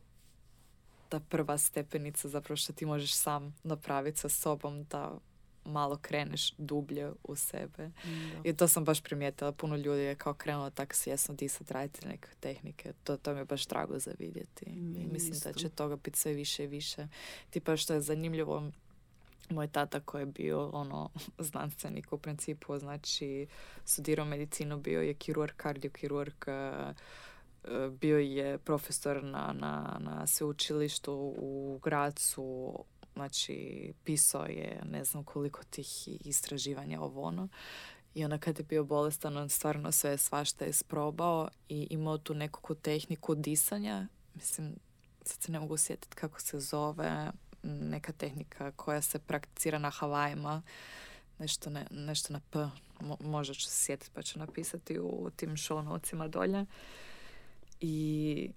ta 1.08 1.20
prva 1.20 1.58
stepenica 1.58 2.28
zapravo 2.28 2.56
što 2.56 2.72
ti 2.72 2.86
možeš 2.86 3.12
sam 3.12 3.54
napraviti 3.62 4.18
sa 4.18 4.28
sobom 4.28 4.84
da 4.84 5.18
malo 5.64 5.96
kreneš 5.96 6.52
dublje 6.52 7.12
u 7.22 7.36
sebe. 7.36 7.90
Da. 8.04 8.50
I 8.50 8.56
to 8.56 8.68
sam 8.68 8.84
baš 8.84 9.02
primijetila. 9.02 9.52
Puno 9.52 9.76
ljudi 9.76 10.02
je 10.02 10.14
kao 10.14 10.34
krenulo 10.34 10.70
tako 10.70 10.94
svjesno 10.94 11.34
disat, 11.34 11.70
raditi 11.70 12.08
neke 12.08 12.28
tehnike. 12.40 12.92
To, 13.04 13.16
to 13.16 13.32
mi 13.34 13.40
je 13.40 13.44
baš 13.44 13.66
drago 13.66 13.98
za 13.98 14.10
vidjeti. 14.18 14.64
I 14.66 14.72
Meni 14.72 15.06
mislim 15.06 15.30
da 15.32 15.50
isto. 15.50 15.52
će 15.52 15.68
toga 15.68 15.96
biti 15.96 16.18
sve 16.18 16.32
više 16.32 16.64
i 16.64 16.66
više. 16.66 17.08
Tipa 17.50 17.76
što 17.76 17.94
je 17.94 18.00
zanimljivo, 18.00 18.70
moj 19.50 19.68
tata 19.68 20.00
koji 20.00 20.22
je 20.22 20.26
bio 20.26 20.68
ono 20.68 21.10
znanstvenik 21.38 22.12
u 22.12 22.18
principu, 22.18 22.78
znači 22.78 23.46
studirao 23.84 24.26
medicinu, 24.26 24.78
bio 24.78 25.02
je 25.02 25.14
kirurg, 25.14 25.52
kardiokirurg, 25.56 26.34
eh, 26.46 26.94
eh, 27.64 27.90
bio 28.00 28.18
je 28.18 28.58
profesor 28.58 29.24
na, 29.24 29.54
na, 29.58 29.98
na 30.00 30.26
sveučilištu 30.26 31.34
u 31.38 31.80
Gracu, 31.82 32.78
znači 33.14 33.92
pisao 34.04 34.46
je 34.46 34.82
ne 34.90 35.04
znam 35.04 35.24
koliko 35.24 35.64
tih 35.70 36.08
istraživanja 36.26 37.00
ovo 37.00 37.22
ono. 37.22 37.48
I 38.14 38.24
onda 38.24 38.38
kad 38.38 38.58
je 38.58 38.64
bio 38.64 38.84
bolestan, 38.84 39.36
on 39.36 39.48
stvarno 39.48 39.92
sve 39.92 40.18
svašta 40.18 40.64
je 40.64 40.70
isprobao 40.70 41.48
i 41.68 41.86
imao 41.90 42.18
tu 42.18 42.34
nekakvu 42.34 42.74
tehniku 42.76 43.34
disanja. 43.34 44.06
Mislim, 44.34 44.76
sad 45.22 45.42
se 45.42 45.52
ne 45.52 45.60
mogu 45.60 45.76
sjetiti 45.76 46.16
kako 46.16 46.40
se 46.40 46.60
zove, 46.60 47.30
neka 47.64 48.12
tehnika 48.12 48.70
koja 48.70 49.02
se 49.02 49.18
prakticira 49.18 49.78
na 49.78 49.90
Havajima, 49.90 50.62
nešto, 51.38 51.70
ne, 51.70 51.86
nešto 51.90 52.32
na 52.32 52.40
P, 52.50 52.58
Mo- 53.00 53.22
možda 53.22 53.54
ću 53.54 53.62
se 53.62 53.84
sjetiti 53.84 54.10
pa 54.14 54.22
ću 54.22 54.38
napisati 54.38 54.98
u 54.98 55.30
tim 55.36 55.50
show 55.50 55.84
notesima 55.84 56.28
dolje. 56.28 56.66
I 57.80 58.50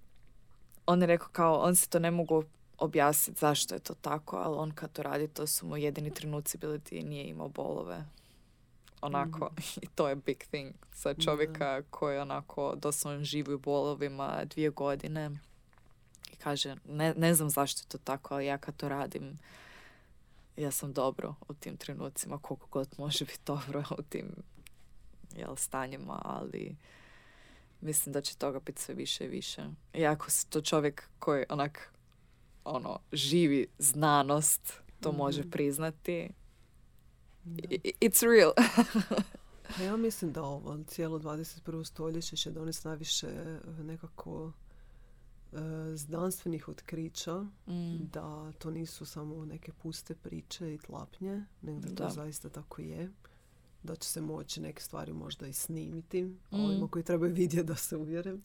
on 0.85 1.01
je 1.01 1.07
rekao 1.07 1.27
kao, 1.31 1.59
on 1.59 1.75
se 1.75 1.89
to 1.89 1.99
ne 1.99 2.11
mogu 2.11 2.43
objasniti 2.77 3.39
zašto 3.39 3.75
je 3.75 3.79
to 3.79 3.93
tako, 3.93 4.37
ali 4.37 4.57
on 4.57 4.71
kad 4.71 4.91
to 4.91 5.03
radi, 5.03 5.27
to 5.27 5.47
su 5.47 5.65
mu 5.65 5.77
jedini 5.77 6.13
trenuci 6.13 6.57
bili 6.57 6.79
ti 6.79 7.03
nije 7.03 7.25
imao 7.25 7.49
bolove. 7.49 8.05
Onako, 9.01 9.49
i 9.83 9.87
to 9.87 10.09
je 10.09 10.15
big 10.15 10.37
thing 10.37 10.75
za 10.95 11.13
čovjeka 11.13 11.81
koji 11.89 12.17
onako 12.17 12.75
doslovno 12.75 13.23
živi 13.23 13.53
u 13.53 13.59
bolovima 13.59 14.45
dvije 14.45 14.69
godine 14.69 15.31
kaže, 16.37 16.75
ne, 16.85 17.13
ne 17.13 17.33
znam 17.33 17.49
zašto 17.49 17.81
je 17.81 17.89
to 17.89 17.97
tako, 17.97 18.33
ali 18.33 18.45
ja 18.45 18.57
kad 18.57 18.77
to 18.77 18.89
radim, 18.89 19.37
ja 20.57 20.71
sam 20.71 20.93
dobro 20.93 21.35
u 21.47 21.53
tim 21.53 21.77
trenucima, 21.77 22.37
koliko 22.37 22.67
god 22.67 22.87
može 22.97 23.25
biti 23.25 23.39
dobro 23.45 23.83
u 23.91 24.01
tim 24.01 24.35
jel, 25.31 25.55
stanjima, 25.55 26.21
ali 26.25 26.75
mislim 27.81 28.13
da 28.13 28.21
će 28.21 28.35
toga 28.35 28.59
biti 28.59 28.81
sve 28.81 28.95
više 28.95 29.25
i 29.25 29.29
više. 29.29 29.61
I 29.93 30.05
ako 30.05 30.29
si 30.29 30.49
to 30.49 30.61
čovjek 30.61 31.09
koji 31.19 31.45
onak 31.49 31.93
ono, 32.63 32.99
živi 33.11 33.67
znanost, 33.79 34.73
to 34.99 35.11
može 35.11 35.39
Mhm. 35.41 35.49
priznati. 35.49 36.29
Da. 37.43 37.63
I- 37.69 37.93
It's 38.01 38.23
real. 38.27 38.51
Pa 39.77 39.83
ja 39.83 39.97
mislim 39.97 40.31
da 40.33 40.43
ovo 40.43 40.77
cijelo 40.83 41.19
21. 41.19 41.85
stoljeće 41.85 42.35
će 42.35 42.51
donesti 42.51 42.87
najviše 42.87 43.27
e, 43.27 43.59
nekako 43.79 44.51
znanstvenih 45.95 46.67
otkrića 46.67 47.39
Mm. 47.67 47.97
da 48.03 48.51
to 48.51 48.71
nisu 48.71 49.05
samo 49.05 49.45
neke 49.45 49.71
puste 49.73 50.15
priče 50.15 50.73
i 50.73 50.79
tlapnje, 50.79 51.43
nego 51.61 51.79
da 51.79 51.87
to 51.87 51.93
Da. 51.95 52.09
zaista 52.09 52.49
tako 52.49 52.81
je. 52.81 53.11
Da 53.83 53.95
će 53.95 54.09
se 54.09 54.21
moći 54.21 54.61
neke 54.61 54.81
stvari 54.81 55.13
možda 55.13 55.47
i 55.47 55.53
snimiti, 55.53 56.23
Mm. 56.23 56.35
ovima 56.55 56.87
koji 56.87 57.03
trebaju 57.03 57.33
vidjeti 57.33 57.63
da 57.63 57.75
se 57.75 57.97
uvjere. 57.97 58.37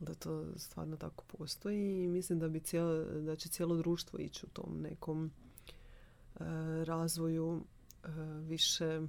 Da 0.00 0.14
to 0.14 0.46
stvarno 0.56 0.96
tako 0.96 1.24
postoji 1.28 2.04
i 2.04 2.08
mislim 2.08 2.38
da, 2.38 2.48
bi 2.48 2.60
cijelo, 2.60 2.94
da 3.04 3.36
će 3.36 3.48
cijelo 3.48 3.76
društvo 3.76 4.18
ići 4.18 4.46
u 4.46 4.50
tom 4.50 4.80
nekom 4.80 5.30
e, 6.34 6.44
razvoju 6.84 7.64
e, 8.04 8.08
više 8.40 9.00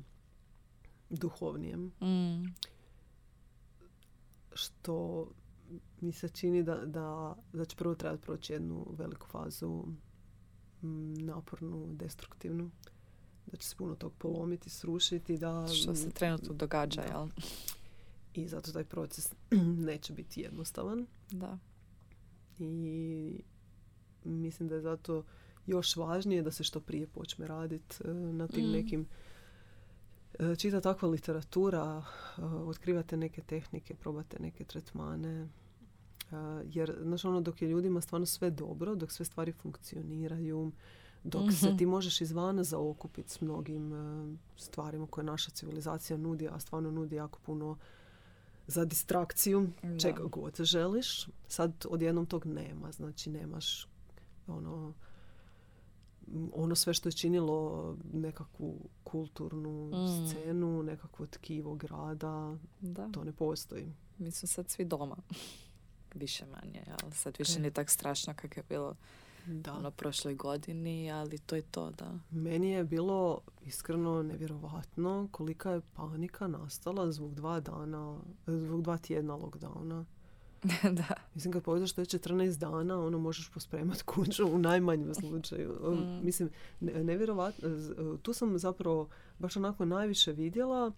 duhovnijem 1.10 1.92
Mm. 2.02 2.46
što 4.54 5.28
mi 6.02 6.12
se 6.12 6.30
čini 6.30 6.64
da, 6.64 6.76
da, 6.78 7.36
da 7.54 7.66
će 7.66 7.76
prvo 7.76 7.96
trebati 7.96 8.22
proći 8.22 8.54
jednu 8.54 8.88
veliku 8.92 9.28
fazu 9.28 9.84
mm, 10.82 11.14
napornu, 11.16 11.88
destruktivnu. 11.90 12.72
Da 13.46 13.58
će 13.58 13.68
se 13.68 13.76
puno 13.76 13.96
tog 13.96 14.14
polomiti, 14.14 14.70
srušiti. 14.70 15.38
Da, 15.38 15.68
Što 15.68 15.96
se 15.96 16.10
trenutno 16.10 16.54
događa, 16.54 17.02
Da. 17.02 17.08
jel? 17.08 17.28
I 18.36 18.48
zato 18.48 18.72
taj 18.72 18.84
proces 18.84 19.34
neće 19.88 20.14
biti 20.14 20.42
jednostavan. 20.42 21.08
Da. 21.32 21.58
I 22.60 23.42
mislim 24.24 24.70
da 24.70 24.76
je 24.76 24.82
zato 24.82 25.24
još 25.68 25.96
važnije 25.96 26.42
da 26.42 26.52
se 26.52 26.64
što 26.64 26.80
prije 26.80 27.08
počne 27.08 27.48
raditi 27.48 27.96
na 28.08 28.48
tim 28.48 28.68
Mm. 28.68 28.72
nekim 28.72 29.08
čita 30.56 30.82
takva 30.82 31.08
literatura, 31.08 32.04
e, 32.38 32.42
otkrivate 32.42 33.18
neke 33.18 33.42
tehnike, 33.42 33.96
probate 33.96 34.40
neke 34.40 34.64
tretmane. 34.64 35.42
E, 35.42 35.48
Jer, 36.66 36.98
znaš, 37.02 37.26
ono, 37.26 37.42
dok 37.42 37.62
je 37.62 37.70
ljudima 37.70 38.02
stvarno 38.02 38.26
sve 38.26 38.52
dobro, 38.52 38.96
dok 38.96 39.12
sve 39.12 39.26
stvari 39.26 39.52
funkcioniraju, 39.52 40.72
dok 41.24 41.52
se 41.52 41.68
Mhm. 41.68 41.78
ti 41.78 41.86
možeš 41.86 42.22
izvana 42.22 42.64
zaokupiti 42.64 43.30
s 43.30 43.42
mnogim 43.42 43.94
e, 43.94 44.36
stvarima 44.58 45.08
koje 45.08 45.24
naša 45.24 45.52
civilizacija 45.52 46.18
nudi, 46.18 46.48
a 46.48 46.60
stvarno 46.60 46.92
nudi 46.92 47.16
jako 47.16 47.40
puno 47.40 47.78
za 48.68 48.86
distrakciju, 48.86 49.68
Da. 49.84 50.00
čega 50.00 50.24
god 50.24 50.56
želiš. 50.58 51.28
Sad 51.48 51.86
odjednom 51.90 52.26
tog 52.26 52.46
nema, 52.46 52.92
znači 52.92 53.30
nemaš 53.30 53.88
ono, 54.48 54.94
ono 56.54 56.76
sve 56.76 56.94
što 56.94 57.10
je 57.10 57.14
činilo 57.14 57.82
nekakvu 58.14 58.76
kulturnu 59.04 59.86
Mm. 59.88 60.28
scenu, 60.28 60.84
nekakvo 60.84 61.26
tkivo 61.28 61.76
grada, 61.76 62.58
Da. 62.82 63.10
to 63.10 63.24
ne 63.24 63.32
postoji. 63.32 63.86
Mi 64.18 64.32
smo 64.32 64.48
sad 64.48 64.70
svi 64.70 64.86
doma. 64.86 65.16
Više 66.16 66.46
manje, 66.46 66.84
ali 66.96 67.14
sad 67.14 67.36
više 67.40 67.60
nije 67.60 67.72
tak 67.72 67.90
strašno 67.90 68.34
kako 68.34 68.60
je 68.60 68.64
bilo 68.70 68.96
Da. 69.48 69.74
ono 69.74 69.92
prošloj 69.92 70.36
godini, 70.36 71.12
ali 71.12 71.38
to 71.38 71.56
je 71.56 71.62
to, 71.62 71.92
da. 71.92 72.20
Meni 72.32 72.70
je 72.70 72.84
bilo 72.84 73.42
iskreno 73.62 74.24
nevjerovatno 74.24 75.28
kolika 75.32 75.72
je 75.72 75.82
panika 75.94 76.48
nastala 76.48 77.12
zbog 77.12 77.36
dva 77.36 77.60
dana, 77.60 78.20
zbog 78.48 78.82
dva 78.82 78.98
tjedna 78.98 79.34
lockdowna. 79.34 80.06
da. 80.92 81.08
Mislim, 81.34 81.54
kad 81.54 81.64
pogledaš 81.64 81.92
što 81.92 82.02
je 82.02 82.06
14 82.06 82.58
dana, 82.58 83.00
ono 83.00 83.18
možeš 83.20 83.50
pospremat 83.50 84.02
kuću 84.04 84.46
u 84.46 84.58
najmanjem 84.58 85.14
slučaju. 85.16 85.74
Mm. 85.84 86.26
Mislim, 86.26 86.50
ne- 86.80 87.04
nevjerovatno. 87.04 87.70
z- 87.72 87.94
Tu 88.22 88.34
sam 88.34 88.58
zapravo 88.58 89.10
baš 89.40 89.58
onako 89.58 89.86
najviše 89.86 90.32
vidjela 90.32 90.92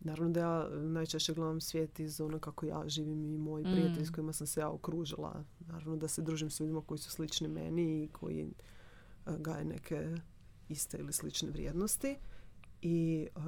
Naravno 0.00 0.30
da 0.30 0.40
ja 0.40 0.68
najčešće 0.70 1.34
gledam 1.34 1.60
svijet 1.60 2.00
iz 2.00 2.20
ono 2.20 2.38
kako 2.38 2.66
ja 2.66 2.82
živim 2.86 3.24
i 3.24 3.38
moji 3.38 3.64
Mm. 3.64 3.72
prijatelji 3.72 4.06
s 4.06 4.10
kojima 4.10 4.32
sam 4.32 4.46
se 4.46 4.60
ja 4.60 4.70
okružila. 4.70 5.44
Naravno 5.60 5.96
da 5.96 6.08
se 6.08 6.22
družim 6.22 6.50
s 6.50 6.60
ljudima 6.60 6.82
koji 6.82 6.98
su 6.98 7.10
slični 7.10 7.48
meni 7.48 8.04
i 8.04 8.08
koji 8.08 8.40
e, 8.40 8.50
gaje 9.38 9.64
neke 9.64 10.14
iste 10.68 10.98
ili 10.98 11.12
slične 11.12 11.50
vrijednosti. 11.50 12.16
I 12.82 13.26
e, 13.28 13.40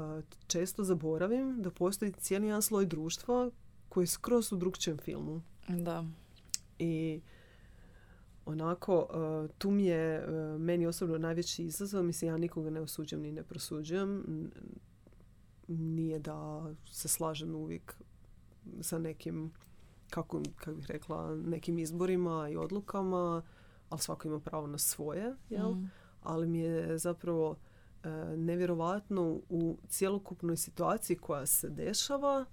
često 0.46 0.84
zaboravim 0.84 1.62
da 1.62 1.70
postoji 1.70 2.12
cijeli 2.12 2.46
jedan 2.46 2.62
sloj 2.62 2.86
društva 2.86 3.50
koji 3.96 4.02
je 4.02 4.06
skroz 4.06 4.52
u 4.52 4.56
drugčijem 4.56 4.98
filmu. 4.98 5.42
Da. 5.68 6.04
I 6.78 7.20
onako, 8.46 9.06
e, 9.10 9.48
tu 9.58 9.70
mi 9.70 9.86
je 9.86 10.16
e, 10.16 10.58
meni 10.58 10.86
osobno 10.86 11.18
najveći 11.18 11.64
izazov. 11.64 12.04
Mislim, 12.04 12.30
ja 12.30 12.38
nikoga 12.38 12.70
ne 12.70 12.80
osuđujem 12.80 13.22
ni 13.22 13.32
ne 13.32 13.42
prosuđujem. 13.42 14.24
Nije 15.68 16.18
da 16.18 16.70
se 16.90 17.08
slažem 17.08 17.54
uvijek 17.54 17.94
sa 18.80 18.98
nekim, 18.98 19.52
kako, 20.10 20.42
kako 20.56 20.76
bih 20.76 20.86
rekla, 20.86 21.34
nekim 21.34 21.78
izborima 21.78 22.48
i 22.48 22.56
odlukama, 22.56 23.42
ali 23.88 24.00
svako 24.00 24.28
ima 24.28 24.40
pravo 24.40 24.66
na 24.66 24.78
svoje, 24.78 25.34
jel? 25.50 25.70
Mm. 25.70 25.90
ali 26.22 26.46
mi 26.46 26.58
je 26.58 26.98
zapravo 26.98 27.56
e, 28.04 28.08
nevjerovatno 28.36 29.40
u 29.48 29.78
cjelokupnoj 29.88 30.56
situaciji 30.56 31.16
koja 31.16 31.46
se 31.46 31.68
dešava 31.68 32.44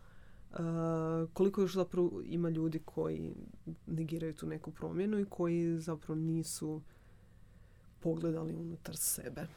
koliko 1.34 1.62
još 1.62 1.74
zapravo 1.74 2.22
ima 2.26 2.50
ljudi 2.50 2.80
koji 2.86 3.34
negiraju 3.88 4.34
tu 4.34 4.48
neku 4.48 4.72
promjenu 4.72 5.20
i 5.20 5.26
koji 5.26 5.80
zapravo 5.80 6.20
nisu 6.20 6.82
pogledali 8.00 8.56
unutar 8.56 8.98
sebe. 8.98 9.48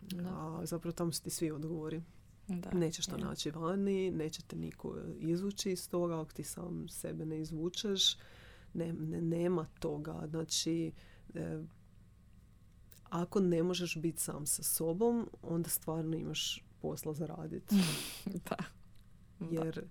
Da. 0.00 0.28
A 0.28 0.66
zapravo 0.66 0.92
tamo 0.92 1.12
su 1.12 1.22
ti 1.22 1.30
svi 1.30 1.50
odgovori. 1.50 2.02
Da. 2.48 2.70
Nećeš 2.70 3.06
to 3.06 3.16
je. 3.16 3.24
naći 3.24 3.50
vani, 3.50 4.10
neće 4.10 4.42
te 4.42 4.56
niko 4.56 4.96
izvući 5.18 5.70
iz 5.72 5.88
toga 5.88 6.20
ako 6.20 6.32
ti 6.32 6.42
sam 6.44 6.88
sebe 6.88 7.26
ne 7.26 7.40
izvučeš. 7.40 8.16
Ne, 8.74 8.92
ne- 8.92 9.22
nema 9.22 9.66
toga. 9.78 10.26
Znači, 10.30 10.92
e, 11.34 11.62
ako 13.04 13.40
ne 13.40 13.62
možeš 13.62 13.96
biti 13.96 14.20
sam 14.20 14.46
sa 14.46 14.62
sobom, 14.62 15.28
onda 15.42 15.68
stvarno 15.68 16.16
imaš 16.16 16.64
posla 16.82 17.14
za 17.14 17.26
raditi. 17.26 17.74
da. 18.48 18.56
Da. 19.40 19.62
Jer 19.62 19.84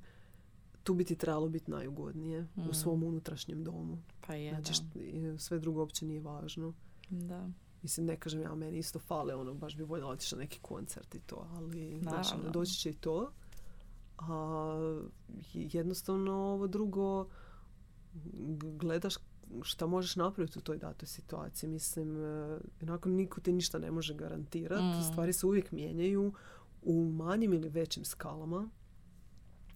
tu 0.86 0.94
bi 0.94 1.06
ti 1.06 1.16
trebalo 1.16 1.49
biti 1.49 1.72
najugodnije 1.72 2.41
Mm. 2.56 2.70
u 2.70 2.74
svom 2.74 3.03
unutrašnjem 3.03 3.64
domu. 3.64 3.98
Pa 4.22 4.34
je, 4.36 4.49
Znači, 4.52 4.82
da. 4.94 5.38
sve 5.38 5.60
drugo 5.60 5.80
uopće 5.80 6.06
nije 6.06 6.20
važno. 6.20 6.74
da. 7.10 7.49
Mislim, 7.82 8.06
ne 8.06 8.18
kažem 8.18 8.41
ja, 8.41 8.56
meni 8.56 8.78
isto 8.78 8.99
fale, 8.99 9.36
ono, 9.36 9.53
baš 9.53 9.78
bi 9.78 9.84
voljela 9.84 10.12
otići 10.12 10.36
na 10.36 10.40
neki 10.40 10.60
koncert 10.62 11.16
i 11.16 11.20
to, 11.20 11.48
ali 11.52 11.99
znaš, 12.02 12.34
ono, 12.34 12.49
doći 12.49 12.74
će 12.74 12.90
i 12.90 12.94
to. 12.94 13.32
A 14.18 15.06
jednostavno 15.53 16.34
ovo 16.34 16.68
drugo 16.68 17.28
gledaš 18.74 19.16
šta 19.62 19.88
možeš 19.88 20.16
napraviti 20.16 20.60
u 20.60 20.64
toj 20.64 20.78
datoj 20.78 21.07
situaciji. 21.07 21.70
Mislim, 21.70 22.18
e, 22.18 22.60
onako 22.82 23.10
niko 23.10 23.41
ti 23.41 23.53
ništa 23.53 23.80
ne 23.80 23.91
može 23.91 24.14
garantirati. 24.14 24.99
Mm. 24.99 25.03
Stvari 25.03 25.34
se 25.34 25.45
uvijek 25.45 25.72
mijenjaju 25.72 26.34
u 26.82 27.06
manjim 27.06 27.53
ili 27.53 27.70
većim 27.70 28.06
skalama. 28.06 28.70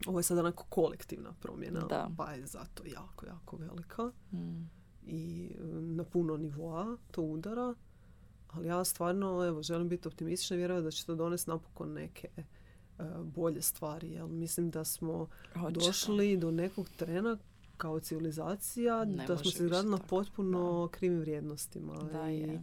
Ovo 0.06 0.20
je 0.20 0.24
sad 0.24 0.38
onako 0.38 0.66
kolektivna 0.66 1.34
promjena, 1.34 1.80
Da. 1.80 2.10
pa 2.18 2.32
je 2.32 2.46
zato 2.46 2.84
jako, 2.86 3.26
jako 3.26 3.58
velika 3.58 4.12
Mm. 4.32 4.70
i 5.04 5.52
e, 5.54 5.64
na 5.72 6.04
puno 6.04 6.38
nivoa 6.38 6.98
to 7.12 7.22
udara. 7.22 7.74
Ali 8.48 8.68
ja 8.68 8.84
stvarno 8.84 9.46
evo, 9.46 9.62
želim 9.64 9.90
biti 9.90 10.08
optimistična 10.08 10.56
i 10.56 10.58
vjerovati 10.58 10.84
da 10.84 10.92
će 10.92 11.06
to 11.06 11.16
donesti 11.16 11.50
napokon 11.50 11.94
neke 11.94 12.28
e, 12.38 12.44
bolje 13.26 13.62
stvari. 13.62 14.12
Jel 14.12 14.28
mislim 14.28 14.70
da 14.70 14.84
smo 14.86 15.28
Hoće 15.54 15.74
to. 15.74 15.86
došli 15.86 16.38
do 16.38 16.52
nekog 16.52 16.90
trena 16.90 17.38
kao 17.78 18.00
civilizacija 18.00 19.06
Ne 19.06 19.26
da 19.28 19.38
smo 19.38 19.52
se 19.52 19.64
izgradili 19.64 19.92
na 19.92 19.98
potpuno 20.00 20.88
krivim 20.88 21.20
vrijednostima. 21.20 21.94
Da, 22.04 22.30
I, 22.30 22.40
je. 22.40 22.62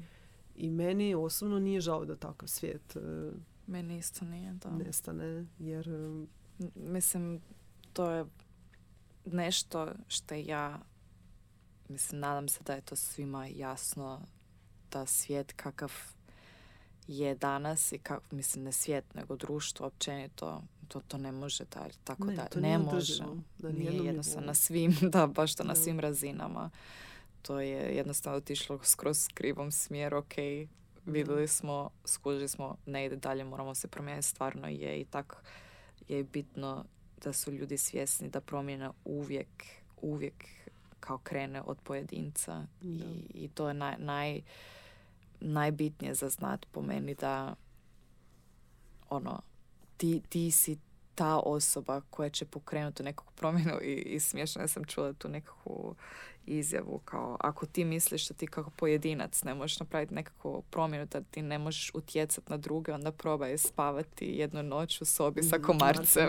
I 0.57 0.71
meni 0.71 1.15
osobno 1.15 1.59
nije 1.59 1.81
žao 1.81 2.05
da 2.05 2.17
takav 2.17 2.49
svijet 2.49 2.97
e, 2.97 3.31
Meni 3.67 3.99
isto 3.99 4.25
nije, 4.25 4.53
da. 4.55 4.71
nestane. 4.71 5.47
Jer 5.59 5.89
Mislim, 6.75 7.41
to 7.93 8.11
je 8.11 8.25
nešto 9.25 9.93
što 10.09 10.35
ja, 10.35 10.79
mislim, 11.89 12.21
nadam 12.21 12.49
se 12.49 12.61
da 12.65 12.73
je 12.75 12.81
to 12.81 12.97
svima 12.97 13.47
jasno 13.47 14.21
da 14.93 15.07
svijet 15.07 15.53
kakav 15.53 15.93
je 17.07 17.35
danas 17.35 17.93
i 17.93 17.99
kak, 17.99 18.31
mislim, 18.31 18.65
ne 18.65 18.73
svijet, 18.73 19.15
nego 19.15 19.37
društvo 19.37 19.87
općenito, 19.87 20.63
to, 20.89 21.01
to 21.01 21.19
ne 21.19 21.33
može 21.33 21.65
da, 21.65 21.89
tako 22.05 22.25
Ne, 22.25 22.37
da, 22.37 22.45
to 22.45 22.61
ne 22.61 22.79
može. 22.79 23.25
na 23.59 23.71
Nije 23.71 24.05
jednostavno 24.05 24.47
na 24.47 24.55
svim, 24.55 24.97
da, 25.13 25.27
baš 25.27 25.55
to 25.55 25.65
na 25.65 25.75
Da. 25.75 25.81
svim 25.81 26.01
razinama. 26.01 26.71
To 27.43 27.61
je 27.61 27.97
jednostavno 27.97 28.39
otišlo 28.39 28.79
skroz 28.83 29.29
krivom 29.35 29.73
smjeru, 29.73 30.19
ok, 30.19 30.35
vidjeli 31.07 31.49
smo, 31.49 31.91
skužili 32.05 32.49
smo, 32.49 32.77
ne 32.87 33.07
ide 33.07 33.17
dalje, 33.17 33.45
moramo 33.45 33.75
se 33.75 33.89
promijeniti, 33.89 34.29
stvarno 34.29 34.69
je 34.69 35.01
i 35.01 35.05
tako 35.05 35.37
je 36.09 36.25
bitno 36.25 36.85
da 37.25 37.33
su 37.33 37.53
ljudi 37.53 37.79
svjesni 37.79 38.29
da 38.29 38.41
promjena 38.41 38.93
uvijek, 39.05 39.65
uvijek 40.03 40.45
kao 41.01 41.19
krene 41.19 41.63
od 41.63 41.77
pojedinca. 41.85 42.67
I, 42.83 43.01
i 43.35 43.49
to 43.55 43.69
je 43.69 43.75
naj, 43.75 43.97
naj, 43.99 44.41
najbitnije 45.41 46.15
za 46.15 46.29
znat 46.29 46.67
po 46.73 46.83
meni 46.83 47.15
da 47.15 47.55
ono, 49.11 49.43
ti, 49.97 50.23
ti 50.29 50.51
si 50.51 50.79
ta 51.17 51.39
osoba 51.39 52.01
koja 52.11 52.29
će 52.29 52.45
pokrenuti 52.45 53.03
nekakvu 53.03 53.33
promjenu 53.37 53.79
i, 53.83 53.95
i 53.95 54.21
smiješno 54.21 54.63
ja 54.63 54.69
sam 54.69 54.85
čula 54.85 55.13
tu 55.13 55.29
nekakvu 55.29 55.95
izjavu 56.47 57.01
kao 57.05 57.37
ako 57.41 57.67
ti 57.67 57.85
misliš 57.85 58.29
da 58.29 58.35
ti 58.35 58.47
kao 58.47 58.71
pojedinac 58.77 59.43
ne 59.43 59.55
možeš 59.55 59.81
napraviti 59.81 60.15
nekakvu 60.15 60.63
promjenu 60.71 61.07
da 61.07 61.21
ti 61.21 61.43
ne 61.43 61.59
možeš 61.59 61.91
utjecati 61.95 62.51
na 62.51 62.57
druge 62.57 62.93
onda 62.93 63.13
probaj 63.13 63.59
spavati 63.59 64.27
jednu 64.27 64.63
noć 64.63 65.01
u 65.01 65.05
sobi 65.05 65.43
sa 65.43 65.59
mm, 65.59 65.63
komarcem 65.63 66.29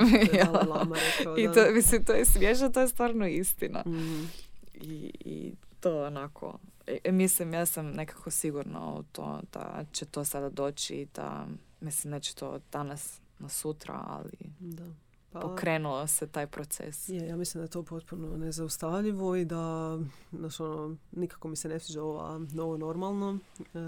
rekao, 1.19 1.37
i 1.41 1.47
to, 1.53 1.71
mislim, 1.73 2.05
to 2.05 2.13
je 2.13 2.25
smiješno, 2.25 2.69
to 2.69 2.81
je 2.81 2.87
stvarno 2.87 3.27
istina. 3.27 3.83
Mm. 3.85 4.29
i, 4.73 5.11
i 5.25 5.53
to 5.79 6.05
onako 6.05 6.59
e, 7.03 7.11
mislim 7.11 7.53
ja 7.53 7.65
sam 7.65 7.85
nekako 7.85 8.31
sigurna 8.31 8.93
u 8.93 9.03
to 9.03 9.41
da 9.53 9.85
će 9.91 10.05
to 10.05 10.25
sada 10.25 10.49
doći 10.49 10.95
i 10.95 11.07
da 11.15 11.47
mislim 11.79 12.11
neće 12.11 12.35
to 12.35 12.59
danas 12.71 13.21
na 13.39 13.49
sutra 13.49 14.03
ali 14.07 14.31
Da. 14.59 14.85
Pa, 15.31 15.39
pokrenuo 15.39 16.07
se 16.07 16.27
taj 16.27 16.47
proces 16.47 17.09
je, 17.09 17.27
ja 17.27 17.35
mislim 17.37 17.59
da 17.59 17.63
je 17.63 17.69
to 17.69 17.83
potpuno 17.83 18.37
nezaustavljivo 18.37 19.35
i 19.35 19.45
da 19.45 19.97
znaš, 20.31 20.59
ono, 20.59 20.95
nikako 21.11 21.47
mi 21.47 21.55
se 21.55 21.69
ne 21.69 21.79
sviđa 21.79 22.03
ova 22.03 22.39
novo 22.53 22.77
normalno. 22.77 23.39
E, 23.59 23.79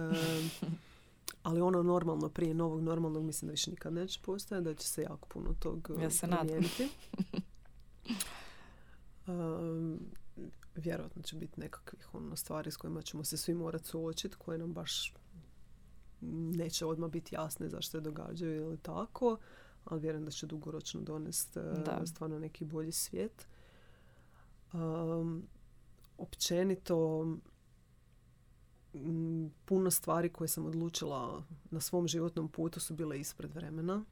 ali 1.43 1.61
ono 1.61 1.83
normalno 1.83 2.29
prije 2.29 2.53
novog 2.53 2.81
normalnog 2.81 3.23
mislim 3.23 3.47
da 3.47 3.51
više 3.51 3.71
nikad 3.71 3.93
neće 3.93 4.19
postojati, 4.23 4.65
da 4.65 4.73
će 4.73 4.87
se 4.87 5.01
jako 5.01 5.27
puno 5.27 5.53
tog 5.59 5.91
Ja 6.01 6.09
se 6.09 6.27
nadam. 6.27 6.47
promijeniti. 6.47 6.89
Um, 9.27 9.99
vjerojatno 10.75 11.21
će 11.21 11.35
biti 11.35 11.59
nekakvih 11.59 12.15
ono, 12.15 12.35
stvari 12.35 12.71
s 12.71 12.77
kojima 12.77 13.01
ćemo 13.01 13.23
se 13.23 13.37
svi 13.37 13.53
morati 13.53 13.85
suočiti, 13.87 14.35
koje 14.35 14.57
nam 14.57 14.73
baš 14.73 15.13
neće 16.21 16.85
odmah 16.85 17.09
biti 17.11 17.35
jasne 17.35 17.69
zašto 17.69 17.91
se 17.91 18.01
događaju 18.01 18.63
ili 18.63 18.77
tako, 18.77 19.37
ali 19.85 20.01
vjerujem 20.01 20.25
da 20.25 20.31
će 20.31 20.45
dugoročno 20.47 21.01
donesti 21.01 21.59
Da. 21.85 22.01
stvarno 22.05 22.39
neki 22.39 22.65
bolji 22.65 22.91
svijet. 22.91 23.47
Um, 24.73 25.43
općenito 26.17 27.27
m, 28.93 29.51
puno 29.65 29.91
stvari 29.91 30.29
koje 30.29 30.47
sam 30.47 30.65
odlučila 30.65 31.43
na 31.71 31.79
svom 31.81 32.07
životnom 32.07 32.47
putu 32.49 32.79
su 32.79 32.93
bile 32.93 33.19
ispred 33.19 33.53
vremena. 33.55 34.03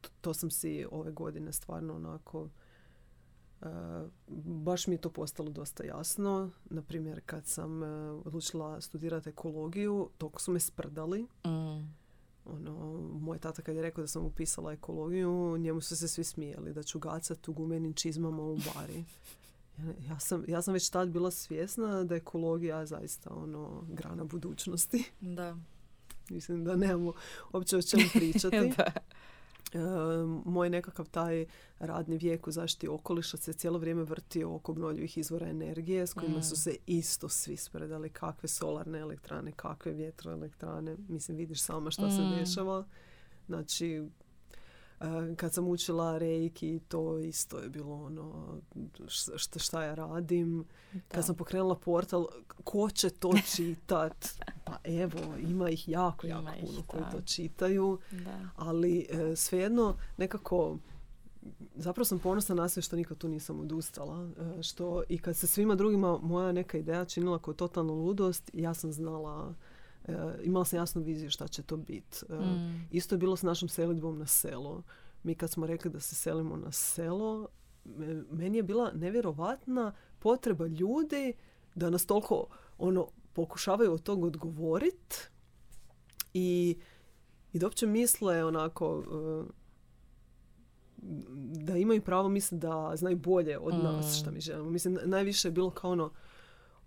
T- 0.00 0.08
To 0.20 0.34
sam 0.34 0.50
si 0.50 0.86
ove 0.90 1.12
godine 1.12 1.52
stvarno 1.52 1.94
onako 1.94 2.48
baš 4.44 4.86
mi 4.86 4.94
je 4.94 5.00
to 5.00 5.10
postalo 5.10 5.50
dosta 5.50 5.84
jasno. 5.84 6.50
Na 6.70 6.82
primjer, 6.82 7.20
kad 7.26 7.46
sam 7.46 7.82
odlučila 8.24 8.80
studirati 8.80 9.28
ekologiju, 9.28 10.10
toliko 10.18 10.40
su 10.40 10.52
me 10.52 10.60
sprdali. 10.60 11.22
Mm. 11.22 12.00
Ono, 12.44 13.00
moj 13.20 13.38
tata 13.38 13.62
kad 13.62 13.76
je 13.76 13.82
rekao 13.82 14.02
da 14.02 14.08
sam 14.08 14.24
upisala 14.24 14.72
ekologiju, 14.72 15.58
njemu 15.58 15.80
su 15.80 15.96
se 15.96 16.08
svi 16.08 16.24
smijeli 16.24 16.72
da 16.72 16.82
ću 16.82 16.98
gacati 16.98 17.50
u 17.50 17.54
gumenim 17.54 17.94
čizmama 17.94 18.42
u 18.42 18.56
bari. 18.56 19.04
Ja 20.08 20.18
sam, 20.18 20.44
ja 20.48 20.62
sam 20.62 20.74
već 20.74 20.90
tad 20.90 21.08
bila 21.08 21.30
svjesna 21.30 22.04
da 22.04 22.14
je 22.14 22.18
ekologija 22.18 22.86
zaista 22.86 23.30
ono, 23.34 23.84
grana 23.88 24.24
budućnosti. 24.24 25.04
Da. 25.20 25.56
Mislim 26.30 26.64
da 26.64 26.76
nemamo 26.76 27.12
uopće 27.52 27.76
o 27.76 27.82
čemu 27.82 28.02
pričati. 28.14 28.72
da. 28.76 28.92
Moj 30.44 30.70
nekakav 30.70 31.08
taj 31.08 31.46
radni 31.78 32.16
vijek 32.16 32.46
u 32.46 32.50
zaštiti 32.50 32.88
okoliša 32.88 33.36
se 33.36 33.52
cijelo 33.52 33.78
vrijeme 33.78 34.02
vrtio 34.02 34.54
oko 34.54 34.72
obnovljivih 34.72 35.18
izvora 35.18 35.48
energije 35.48 36.06
s 36.06 36.14
kojima 36.14 36.42
su 36.42 36.56
se 36.56 36.76
isto 36.86 37.28
svi 37.28 37.56
spredali 37.56 38.10
kakve 38.10 38.48
solarne 38.48 38.98
elektrane, 38.98 39.52
kakve 39.52 39.92
vjetroelektrane. 39.92 40.96
Mislim, 41.08 41.36
vidiš 41.36 41.62
sama 41.62 41.90
šta 41.90 42.10
se 42.10 42.22
mm. 42.22 42.38
dešava. 42.38 42.84
Znači, 43.46 44.08
kad 45.36 45.54
sam 45.54 45.68
učila 45.68 46.18
reiki, 46.18 46.80
to 46.88 47.18
isto 47.18 47.58
je 47.58 47.68
bilo 47.68 47.94
ono 47.94 48.56
šta, 49.36 49.58
šta 49.58 49.84
ja 49.84 49.94
radim. 49.94 50.64
Kad 51.08 51.26
sam 51.26 51.34
pokrenula 51.34 51.74
portal, 51.74 52.26
ko 52.64 52.90
će 52.90 53.10
to 53.10 53.32
čitat? 53.56 54.28
Pa 54.64 54.76
evo, 54.84 55.20
ima 55.48 55.70
ih 55.70 55.88
jako, 55.88 56.26
jako 56.26 56.52
puno 56.60 56.82
koji 56.86 57.04
to 57.12 57.20
čitaju. 57.22 57.98
Ali 58.56 59.06
e, 59.10 59.36
svejedno 59.36 59.96
nekako 60.16 60.78
zapravo 61.74 62.04
sam 62.04 62.18
ponosna 62.18 62.54
na 62.54 62.68
sve 62.68 62.82
što 62.82 62.96
nikad 62.96 63.18
tu 63.18 63.28
nisam 63.28 63.60
odustala. 63.60 64.30
E, 64.58 64.62
što 64.62 65.02
i 65.08 65.18
kad 65.18 65.36
se 65.36 65.46
svima 65.46 65.74
drugima 65.74 66.18
moja 66.18 66.52
neka 66.52 66.78
ideja 66.78 67.04
činila 67.04 67.38
kao 67.38 67.54
totalna 67.54 67.92
ludost, 67.92 68.50
ja 68.52 68.74
sam 68.74 68.92
znala 68.92 69.54
imala 70.42 70.64
sam 70.64 70.78
jasnu 70.78 71.02
viziju 71.02 71.30
šta 71.30 71.48
će 71.48 71.62
to 71.62 71.76
biti. 71.76 72.16
E, 72.28 72.34
mm. 72.34 72.88
Isto 72.90 73.14
je 73.14 73.18
bilo 73.18 73.36
s 73.36 73.42
našom 73.42 73.68
selidbom 73.68 74.18
na 74.18 74.26
selo. 74.26 74.82
Mi 75.22 75.34
kad 75.34 75.50
smo 75.50 75.66
rekli 75.66 75.90
da 75.90 76.00
se 76.00 76.14
selimo 76.14 76.56
na 76.56 76.72
selo, 76.72 77.48
meni 78.30 78.56
je 78.56 78.62
bila 78.62 78.92
nevjerovatna 78.92 79.92
potreba 80.18 80.66
ljudi 80.66 81.32
da 81.74 81.90
nas 81.90 82.06
toliko 82.06 82.46
ono, 82.78 83.08
pokušavaju 83.32 83.92
od 83.92 84.02
tog 84.02 84.24
odgovoriti 84.24 85.16
i, 86.34 86.76
i 87.52 87.58
da 87.58 87.66
uopće 87.66 87.86
misle 87.86 88.44
onako 88.44 89.04
e, 89.46 89.60
da 91.66 91.76
imaju 91.76 92.02
pravo 92.02 92.28
misliti 92.28 92.60
da 92.60 92.92
znaju 92.96 93.16
bolje 93.16 93.58
od 93.58 93.74
nas 93.74 94.06
mm. 94.06 94.20
šta 94.20 94.30
mi 94.30 94.40
želimo. 94.40 94.70
Mislim, 94.70 94.98
najviše 95.04 95.48
je 95.48 95.52
bilo 95.52 95.70
kao 95.70 95.90
ono 95.90 96.12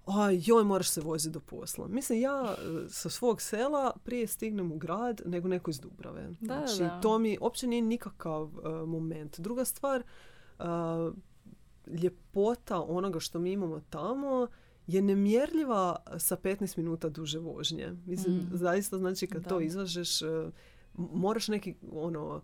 a 0.06 0.30
joj, 0.32 0.64
moraš 0.64 0.90
se 0.90 1.02
voziti 1.02 1.34
do 1.34 1.40
posla. 1.40 1.88
Mislim, 1.88 2.20
ja 2.20 2.56
e, 2.58 2.90
sa 2.90 3.10
svog 3.10 3.42
sela 3.42 3.94
prije 4.04 4.28
stignem 4.28 4.72
u 4.72 4.78
grad 4.78 5.22
nego 5.26 5.48
neko 5.48 5.72
iz 5.72 5.80
Dubrave. 5.80 6.30
Da, 6.40 6.66
znači, 6.68 7.02
to 7.02 7.20
mi 7.20 7.38
uopće 7.42 7.68
nije 7.68 7.82
nikakav 7.82 8.44
uh, 8.44 8.88
moment. 8.88 9.40
Druga 9.40 9.66
stvar, 9.66 10.04
uh, 10.60 10.66
ljepota 11.88 12.82
onoga 12.82 13.20
što 13.20 13.40
mi 13.40 13.52
imamo 13.52 13.82
tamo 13.90 14.48
je 14.88 15.02
nemjerljiva 15.02 15.96
sa 16.18 16.38
15 16.38 16.78
minuta 16.78 17.10
duže 17.10 17.40
vožnje. 17.40 17.94
Mislim, 18.06 18.36
mm. 18.36 18.50
zaista 18.54 18.98
znači 18.98 19.28
kad 19.28 19.48
to 19.48 19.60
izvažeš, 19.62 20.22
uh, 20.22 20.30
moraš 20.94 21.48
neki 21.48 21.76
ono 21.92 22.42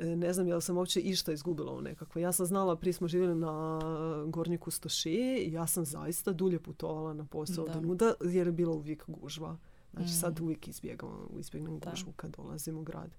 ne 0.00 0.32
znam 0.32 0.48
jel 0.48 0.60
sam 0.60 0.76
uopće 0.76 1.00
išta 1.00 1.32
izgubila 1.32 1.72
u 1.72 1.80
nekakvo. 1.80 2.20
Ja 2.20 2.32
sam 2.32 2.46
znala, 2.46 2.76
prije 2.76 2.92
smo 2.92 3.08
živjeli 3.08 3.34
na 3.34 3.80
Gornji 4.26 4.58
Kustoši 4.58 5.44
i 5.46 5.52
ja 5.52 5.66
sam 5.66 5.84
zaista 5.84 6.32
dulje 6.32 6.58
putovala 6.58 7.14
na 7.14 7.24
posao 7.24 7.66
da. 7.66 7.80
nuda 7.80 8.14
jer 8.24 8.46
je 8.46 8.52
bila 8.52 8.72
uvijek 8.72 9.04
gužva. 9.06 9.58
Znači 9.92 10.12
sad 10.12 10.40
mm. 10.40 10.44
uvijek 10.44 10.68
izbjegam, 10.68 11.28
izbjegnem 11.38 11.80
gužvu 11.80 12.12
kad 12.16 12.36
dolazim 12.36 12.78
u 12.78 12.82
grad. 12.82 13.10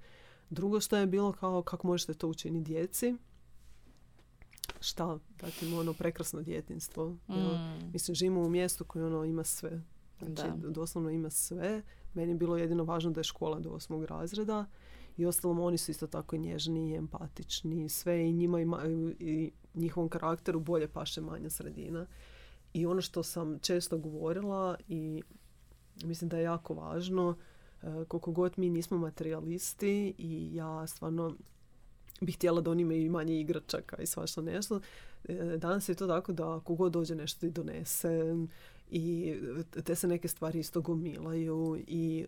Drugo 0.49 0.79
što 0.79 0.97
je 0.97 1.07
bilo 1.07 1.31
kao 1.31 1.61
kako 1.61 1.87
možete 1.87 2.13
to 2.13 2.27
učiniti 2.27 2.73
djeci. 2.73 3.15
Šta? 4.79 5.19
Dati 5.39 5.73
ono 5.73 5.93
prekrasno 5.93 6.41
djetinstvo. 6.41 7.09
Mm. 7.09 7.91
Mislim, 7.93 8.15
živimo 8.15 8.41
u 8.41 8.49
mjestu 8.49 8.85
koje 8.85 9.05
ono 9.05 9.23
ima 9.23 9.43
sve. 9.43 9.81
Znači, 10.19 10.51
doslovno 10.69 11.09
ima 11.09 11.29
sve. 11.29 11.81
Meni 12.13 12.31
je 12.31 12.35
bilo 12.35 12.57
jedino 12.57 12.83
važno 12.83 13.11
da 13.11 13.19
je 13.19 13.23
škola 13.23 13.59
do 13.59 13.69
osmog 13.69 14.05
razreda 14.05 14.65
i 15.17 15.25
ostalom 15.25 15.59
oni 15.59 15.77
su 15.77 15.91
isto 15.91 16.07
tako 16.07 16.37
nježni 16.37 16.89
i 16.89 16.95
empatični 16.95 17.89
sve 17.89 18.29
i 18.29 18.33
njima 18.33 18.59
ima, 18.59 18.81
i 19.19 19.51
njihovom 19.73 20.09
karakteru 20.09 20.59
bolje 20.59 20.87
paše 20.87 21.21
manja 21.21 21.49
sredina. 21.49 22.05
I 22.73 22.85
ono 22.85 23.01
što 23.01 23.23
sam 23.23 23.59
često 23.59 23.97
govorila 23.97 24.77
i 24.87 25.23
mislim 26.03 26.29
da 26.29 26.37
je 26.37 26.43
jako 26.43 26.73
važno 26.73 27.37
e, 27.81 28.05
koliko 28.07 28.31
god 28.31 28.53
mi 28.57 28.69
nismo 28.69 28.97
materialisti 28.97 30.13
i 30.17 30.55
ja 30.55 30.87
stvarno 30.87 31.35
bih 32.21 32.35
htjela 32.35 32.61
da 32.61 32.71
oni 32.71 32.81
imaju 32.81 33.11
manje 33.11 33.39
igračaka 33.39 34.01
i 34.01 34.05
svašta 34.05 34.41
nešto. 34.41 34.81
E, 35.23 35.57
danas 35.57 35.89
je 35.89 35.95
to 35.95 36.07
tako 36.07 36.33
da 36.33 36.59
kogod 36.63 36.91
dođe 36.91 37.15
nešto 37.15 37.39
ti 37.39 37.49
donese 37.49 38.35
i 38.91 39.35
te 39.83 39.95
se 39.95 40.07
neke 40.07 40.27
stvari 40.27 40.59
isto 40.59 40.81
gomilaju 40.81 41.83
i 41.87 42.25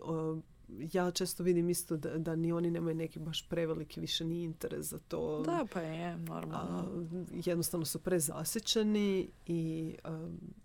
ja 0.94 1.12
često 1.12 1.44
vidim 1.44 1.70
isto 1.70 1.98
da, 1.98 2.18
da 2.18 2.36
ni 2.36 2.52
oni 2.52 2.72
nemaju 2.72 2.96
neki 2.96 3.20
baš 3.20 3.50
preveliki 3.50 4.00
više 4.00 4.26
ni 4.26 4.44
interes 4.44 4.86
za 4.86 5.00
to. 5.00 5.41
Da, 5.46 5.66
pa 5.74 5.82
je, 5.82 6.18
normalno. 6.18 7.08
jednostavno 7.46 7.86
su 7.86 8.00
prezasićeni 8.00 9.30
i 9.46 9.96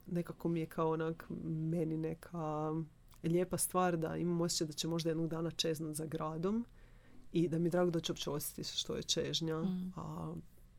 nekako 0.06 0.48
mi 0.48 0.60
je 0.60 0.66
kao 0.66 0.90
onak 0.90 1.26
meni 1.44 1.96
neka 1.96 2.72
lijepa 3.22 3.58
stvar 3.58 3.96
da 3.96 4.16
imam 4.16 4.40
osjećaj 4.40 4.66
da 4.66 4.72
će 4.72 4.88
možda 4.88 5.10
jednog 5.10 5.28
dana 5.28 5.50
čeznat 5.50 5.94
za 5.94 6.06
gradom 6.06 6.64
i 7.32 7.48
da 7.48 7.58
mi 7.58 7.66
je 7.66 7.70
drago 7.70 7.90
da 7.90 8.00
će 8.00 8.12
uopće 8.12 8.30
osjetiti 8.30 8.76
što 8.76 8.96
je 8.96 9.02
čežnja. 9.02 9.58
Mm. 9.62 9.92
A 9.96 10.34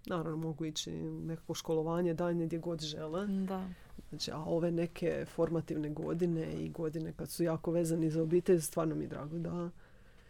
naravno 0.06 0.38
mogu 0.38 0.66
ići 0.66 0.92
nekako 1.02 1.54
školovanje 1.54 2.14
daljnje 2.14 2.46
gdje 2.46 2.60
god 2.60 2.82
žele. 2.82 3.28
Da. 3.28 3.68
Znači, 4.10 4.32
a 4.32 4.38
ove 4.38 4.72
neke 4.72 5.26
formativne 5.36 5.90
godine 5.90 6.54
i 6.54 6.70
godine 6.70 7.14
kad 7.14 7.30
su 7.30 7.44
jako 7.44 7.72
vezani 7.72 8.10
za 8.10 8.22
obitelj, 8.22 8.62
stvarno 8.62 8.96
mi 8.96 9.04
je 9.04 9.08
drago 9.08 9.38
da, 9.38 9.70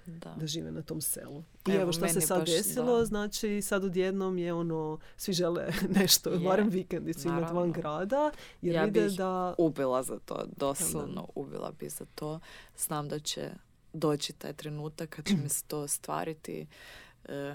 da. 0.06 0.36
da 0.40 0.48
žive 0.48 0.72
na 0.72 0.82
tom 0.82 1.02
selu. 1.02 1.44
I 1.68 1.72
evo, 1.72 1.92
što 1.92 2.08
se 2.08 2.22
sad 2.22 2.46
desilo, 2.46 3.06
znači 3.06 3.62
sad 3.62 3.84
odjednom 3.84 4.38
je 4.38 4.54
ono, 4.54 4.98
svi 5.18 5.34
žele 5.34 5.68
nešto, 6.00 6.30
je. 6.30 6.40
barem 6.40 6.70
vikendicu 6.70 7.28
imati 7.28 7.54
van 7.54 7.72
grada. 7.72 8.32
Jer 8.62 8.76
ja 8.76 8.84
vide 8.86 9.02
bih 9.02 9.18
da... 9.18 9.56
ubila 9.58 10.04
za 10.04 10.20
to, 10.20 10.46
doslovno 10.58 11.28
ubila 11.36 11.72
bi 11.80 11.90
za 11.90 12.06
to. 12.16 12.40
Znam 12.78 13.10
da 13.10 13.20
će 13.20 13.52
doći 13.94 14.34
taj 14.34 14.54
trenutak 14.54 15.10
kad 15.10 15.26
će 15.26 15.36
mi 15.44 15.50
se 15.50 15.64
to 15.68 15.88
stvariti. 15.88 16.68
E, 17.26 17.54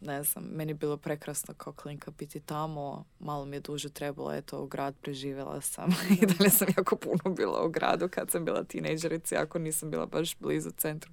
ne 0.00 0.22
znam, 0.22 0.44
meni 0.44 0.70
je 0.70 0.74
bilo 0.74 0.96
prekrasno 0.96 1.54
kao 1.54 1.72
klinka 1.72 2.10
biti 2.10 2.40
tamo, 2.40 3.04
malo 3.18 3.44
mi 3.44 3.56
je 3.56 3.60
duže 3.60 3.88
trebalo, 3.88 4.32
eto, 4.32 4.62
u 4.62 4.66
grad 4.66 4.94
preživjela 5.02 5.60
sam. 5.60 5.90
I 6.22 6.26
dalje 6.26 6.50
sam 6.50 6.68
jako 6.76 6.96
puno 6.96 7.34
bila 7.36 7.64
u 7.64 7.68
gradu 7.68 8.08
kad 8.08 8.30
sam 8.30 8.44
bila 8.44 8.64
tinejdžerica, 8.64 9.36
ako 9.38 9.58
nisam 9.58 9.90
bila 9.90 10.06
baš 10.06 10.36
blizu 10.38 10.70
centru. 10.70 11.12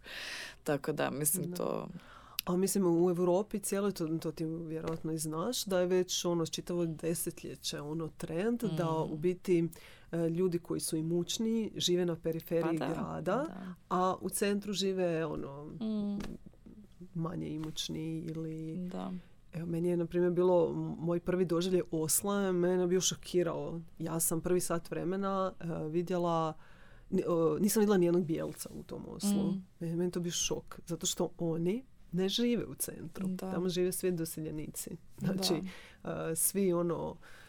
Tako 0.64 0.92
da, 0.92 1.10
mislim, 1.10 1.54
to... 1.56 1.88
A 2.46 2.58
mislim 2.58 2.86
u 2.86 3.10
Europi 3.10 3.60
cijelo 3.60 3.92
to, 3.92 4.08
to 4.08 4.32
ti 4.32 4.46
vjerojatno 4.46 5.12
i 5.12 5.18
znaš 5.18 5.66
da 5.66 5.80
je 5.80 5.86
već 5.86 6.26
ono 6.26 6.46
čitavo 6.46 6.86
desetljeće 6.86 7.82
ono 7.82 8.08
trend 8.08 8.64
da 8.64 8.86
mm. 8.86 9.14
u 9.14 9.18
biti 9.18 9.70
e, 10.12 10.30
ljudi 10.30 10.60
koji 10.60 10.80
su 10.80 10.98
imućni 10.98 11.72
žive 11.76 12.06
na 12.06 12.16
periferiji 12.16 12.80
pa 12.80 12.88
grada, 12.88 13.46
a 13.90 14.16
u 14.22 14.30
centru 14.30 14.74
žive 14.74 15.26
ono 15.26 15.66
mm 15.66 16.20
manje 17.14 17.48
imućni 17.48 18.20
ili... 18.20 18.78
Da. 18.92 19.12
Evo, 19.54 19.66
meni 19.66 19.90
je, 19.90 19.98
na 19.98 20.06
primjer, 20.06 20.32
bilo 20.32 20.74
moj 21.00 21.20
prvi 21.20 21.46
doživljaj 21.46 21.82
Osla, 21.92 22.52
mene 22.52 22.88
bio 22.88 23.02
šokirao. 23.02 23.82
Ja 24.00 24.20
sam 24.20 24.42
prvi 24.42 24.60
sat 24.60 24.92
vremena 24.92 25.54
uh, 25.60 25.92
vidjela, 25.92 26.54
nisam 27.60 27.80
vidjela 27.80 27.98
nijednog 27.98 28.26
bijelca 28.26 28.70
u 28.74 28.84
tom 28.84 29.04
Oslu. 29.08 29.52
Mm. 29.52 29.98
Meni 29.98 30.12
to 30.12 30.20
bio 30.20 30.32
šok, 30.32 30.80
zato 30.86 31.06
što 31.06 31.30
oni 31.38 31.84
ne 32.12 32.30
žive 32.30 32.66
u 32.66 32.76
centru. 32.76 33.28
Da. 33.28 33.52
Tamo 33.52 33.70
žive 33.70 33.92
svi 33.92 34.12
doseljenici. 34.12 34.98
Znači, 35.18 35.54
uh, 36.04 36.10
svi 36.36 36.74
ono 36.74 37.16
E, 37.16 37.43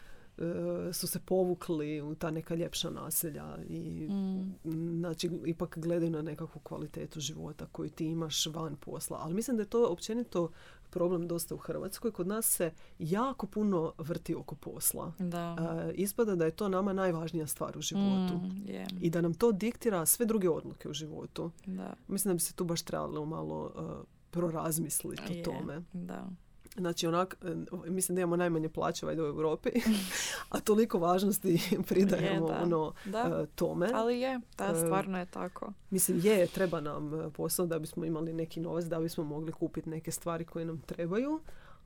su 0.93 1.07
se 1.07 1.19
povukli 1.19 2.01
u 2.01 2.15
ta 2.15 2.31
neka 2.31 2.55
ljepša 2.55 2.89
naselja 2.89 3.57
i 3.67 4.07
mm. 4.09 4.99
znači 4.99 5.29
ipak 5.45 5.77
gledaju 5.77 6.11
na 6.11 6.21
nekakvu 6.21 6.61
kvalitetu 6.61 7.19
života 7.19 7.65
koju 7.71 7.89
ti 7.89 8.05
imaš 8.05 8.45
van 8.45 8.75
posla. 8.75 9.19
Ali 9.21 9.33
mislim 9.33 9.57
da 9.57 9.63
je 9.63 9.69
to 9.69 9.87
općenito 9.87 10.49
problem 10.89 11.27
dosta 11.27 11.55
u 11.55 11.57
Hrvatskoj. 11.57 12.11
Kod 12.11 12.27
nas 12.27 12.45
se 12.45 12.71
jako 12.99 13.47
puno 13.47 13.93
vrti 13.97 14.35
oko 14.35 14.55
posla. 14.55 15.13
Da. 15.19 15.55
E, 15.89 15.93
ispada 15.93 16.35
da 16.35 16.45
je 16.45 16.51
to 16.51 16.69
nama 16.69 16.93
najvažnija 16.93 17.47
stvar 17.47 17.77
u 17.77 17.81
životu. 17.81 18.33
Mm, 18.33 18.65
I 19.01 19.09
da 19.09 19.21
nam 19.21 19.33
to 19.33 19.51
diktira 19.51 20.05
sve 20.05 20.25
druge 20.25 20.49
odluke 20.49 20.89
u 20.89 20.93
životu. 20.93 21.51
Da. 21.65 21.93
Mislim 22.07 22.31
da 22.31 22.33
bi 22.33 22.39
se 22.39 22.53
tu 22.53 22.63
baš 22.63 22.81
trebalo 22.81 23.25
malo 23.25 23.71
uh, 23.75 24.05
prorazmisliti 24.31 25.41
o 25.41 25.43
tome. 25.43 25.81
Da. 25.93 26.27
Znači, 26.77 27.07
onak, 27.07 27.37
e, 27.41 27.55
mislim 27.89 28.15
da 28.15 28.21
imamo 28.21 28.35
najmanje 28.35 28.69
plaće 28.69 29.05
u 29.05 29.09
Europi, 29.09 29.69
a 30.49 30.59
toliko 30.59 30.99
važnosti 30.99 31.59
pridajemo 31.87 32.47
Je, 32.47 32.53
da. 32.53 32.59
ono, 32.63 32.93
Da. 33.05 33.41
e, 33.43 33.45
tome. 33.55 33.89
Ali 33.93 34.19
je, 34.19 34.39
da, 34.57 34.65
E, 34.65 34.75
stvarno 34.75 35.19
je 35.19 35.25
tako. 35.25 35.73
Mislim, 35.89 36.19
je, 36.23 36.47
treba 36.47 36.81
nam 36.81 37.31
posao 37.35 37.65
da 37.65 37.79
bismo 37.79 38.05
imali 38.05 38.33
neki 38.33 38.59
novac, 38.59 38.85
da 38.85 38.99
bismo 38.99 39.23
mogli 39.23 39.51
kupiti 39.51 39.89
neke 39.89 40.11
stvari 40.11 40.45
koje 40.45 40.65
nam 40.65 40.81
trebaju, 40.81 41.39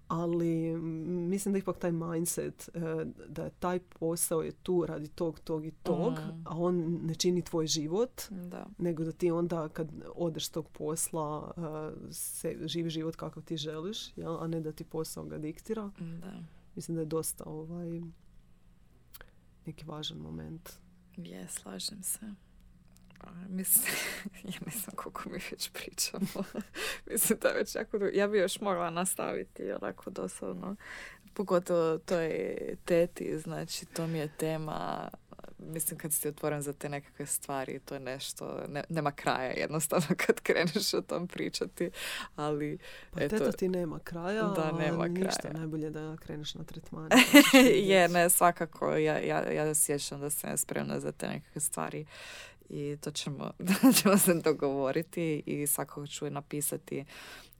ali 0.09 0.77
mislim 1.29 1.51
da 1.53 1.59
ipak 1.59 1.77
taj 1.77 1.91
mindset, 1.91 2.69
e, 2.73 2.79
da 3.27 3.49
taj 3.49 3.79
posao 3.79 4.41
je 4.41 4.51
tu 4.53 4.85
radi 4.85 5.07
tog, 5.07 5.39
tog 5.39 5.65
i 5.65 5.71
tog, 5.73 6.13
Mm. 6.13 6.41
a 6.45 6.57
on 6.57 6.75
ne 7.03 7.15
čini 7.15 7.41
tvoj 7.41 7.67
život, 7.67 8.21
Da. 8.31 8.65
nego 8.77 9.03
da 9.03 9.11
ti 9.11 9.31
onda 9.31 9.69
kad 9.69 9.87
odeš 10.15 10.45
s 10.45 10.49
tog 10.49 10.69
posla 10.69 11.51
e, 11.57 12.13
se, 12.13 12.57
živi 12.61 12.89
život 12.89 13.15
kakav 13.15 13.43
ti 13.43 13.57
želiš, 13.57 14.17
jel? 14.17 14.37
a 14.37 14.47
ne 14.47 14.61
da 14.61 14.71
ti 14.71 14.83
posao 14.83 15.23
ga 15.25 15.37
diktira. 15.37 15.91
Da. 16.21 16.33
Mislim 16.75 16.95
da 16.95 17.01
je 17.01 17.05
dosta 17.05 17.43
ovaj 17.45 18.01
neki 19.65 19.85
važan 19.85 20.17
moment. 20.17 20.69
Je, 21.17 21.47
slažem 21.47 22.03
se. 22.03 22.19
A, 23.19 23.27
Mislim, 23.49 23.95
ja 24.53 24.59
ne 24.65 24.71
znam 24.71 24.95
koliko 24.95 25.29
mi 25.29 25.39
već 25.51 25.71
pričamo. 25.71 26.43
Mislim 27.11 27.39
da 27.41 27.47
je 27.47 27.55
već 27.55 27.75
jako. 27.75 27.97
Ja 28.13 28.27
bi 28.27 28.37
još 28.37 28.61
mogla 28.61 28.89
nastaviti 28.89 29.71
onako 29.71 30.09
doslovno. 30.09 30.75
Pogotovo 31.33 31.97
to 31.97 32.19
je 32.19 32.75
teti, 32.85 33.39
znači 33.39 33.85
to 33.85 34.07
mi 34.07 34.17
je 34.19 34.27
tema. 34.37 35.09
Mislim 35.59 35.97
kad 35.99 36.13
si 36.13 36.27
otvoren 36.27 36.61
za 36.61 36.73
te 36.73 36.89
nekakve 36.89 37.25
stvari, 37.25 37.79
to 37.79 37.93
je 37.93 37.99
nešto, 37.99 38.63
ne- 38.67 38.83
nema 38.89 39.11
kraja 39.11 39.51
jednostavno 39.51 40.07
kad 40.25 40.39
kreneš 40.39 40.93
o 40.93 41.01
tom 41.01 41.27
pričati, 41.27 41.91
ali 42.35 42.77
Pa 43.11 43.21
Eto, 43.21 43.37
teta 43.37 43.51
ti 43.51 43.69
nema 43.69 43.99
kraja, 43.99 44.43
da, 44.43 44.71
nema 44.71 45.07
ništa, 45.07 45.41
kraja. 45.41 45.53
najbolje 45.57 45.89
da 45.89 46.17
kreneš 46.17 46.55
na 46.55 46.63
tretman. 46.63 47.09
je, 47.83 48.07
ne, 48.07 48.29
svakako. 48.29 48.91
Ja, 48.91 49.17
ja, 49.17 49.51
ja 49.51 49.75
sjećam 49.75 50.19
da 50.21 50.29
sam 50.29 50.57
spremna 50.57 50.99
za 50.99 51.11
te 51.11 51.27
nekakve 51.27 51.61
stvari 51.61 52.05
i 52.69 52.97
to 53.01 53.11
ćemo, 53.11 53.51
ćemo 54.01 54.17
se 54.17 54.33
dogovoriti 54.33 55.43
i 55.45 55.67
svakako 55.67 56.07
ću 56.07 56.27
i 56.27 56.29
napisati 56.29 57.05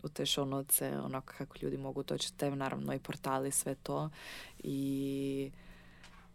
u 0.04 0.10
te 0.10 0.24
notes 0.46 0.82
onako 0.82 1.34
kako 1.38 1.58
ljudi 1.62 1.78
mogu 1.78 2.04
doći 2.04 2.32
do 2.32 2.38
tebe, 2.38 2.56
naravno 2.56 2.94
i 2.94 3.00
portali, 3.00 3.52
sve 3.52 3.76
to. 3.76 4.10
I 4.64 5.52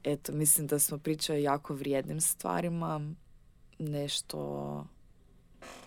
eto, 0.05 0.33
mislim 0.33 0.67
da 0.67 0.79
smo 0.79 0.99
pričali 0.99 1.43
jako 1.43 1.75
vrijednim 1.75 2.21
stvarima, 2.21 3.15
nešto 3.79 4.87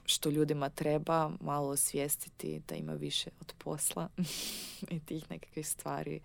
što 0.06 0.30
ljudima 0.30 0.70
treba 0.70 1.32
malo 1.40 1.70
osvijestiti 1.70 2.62
da 2.68 2.76
ima 2.76 2.94
više 2.94 3.30
od 3.42 3.54
posla 3.58 4.10
i 4.96 5.00
tih 5.00 5.32
nekakvih 5.32 5.68
stvari. 5.68 6.20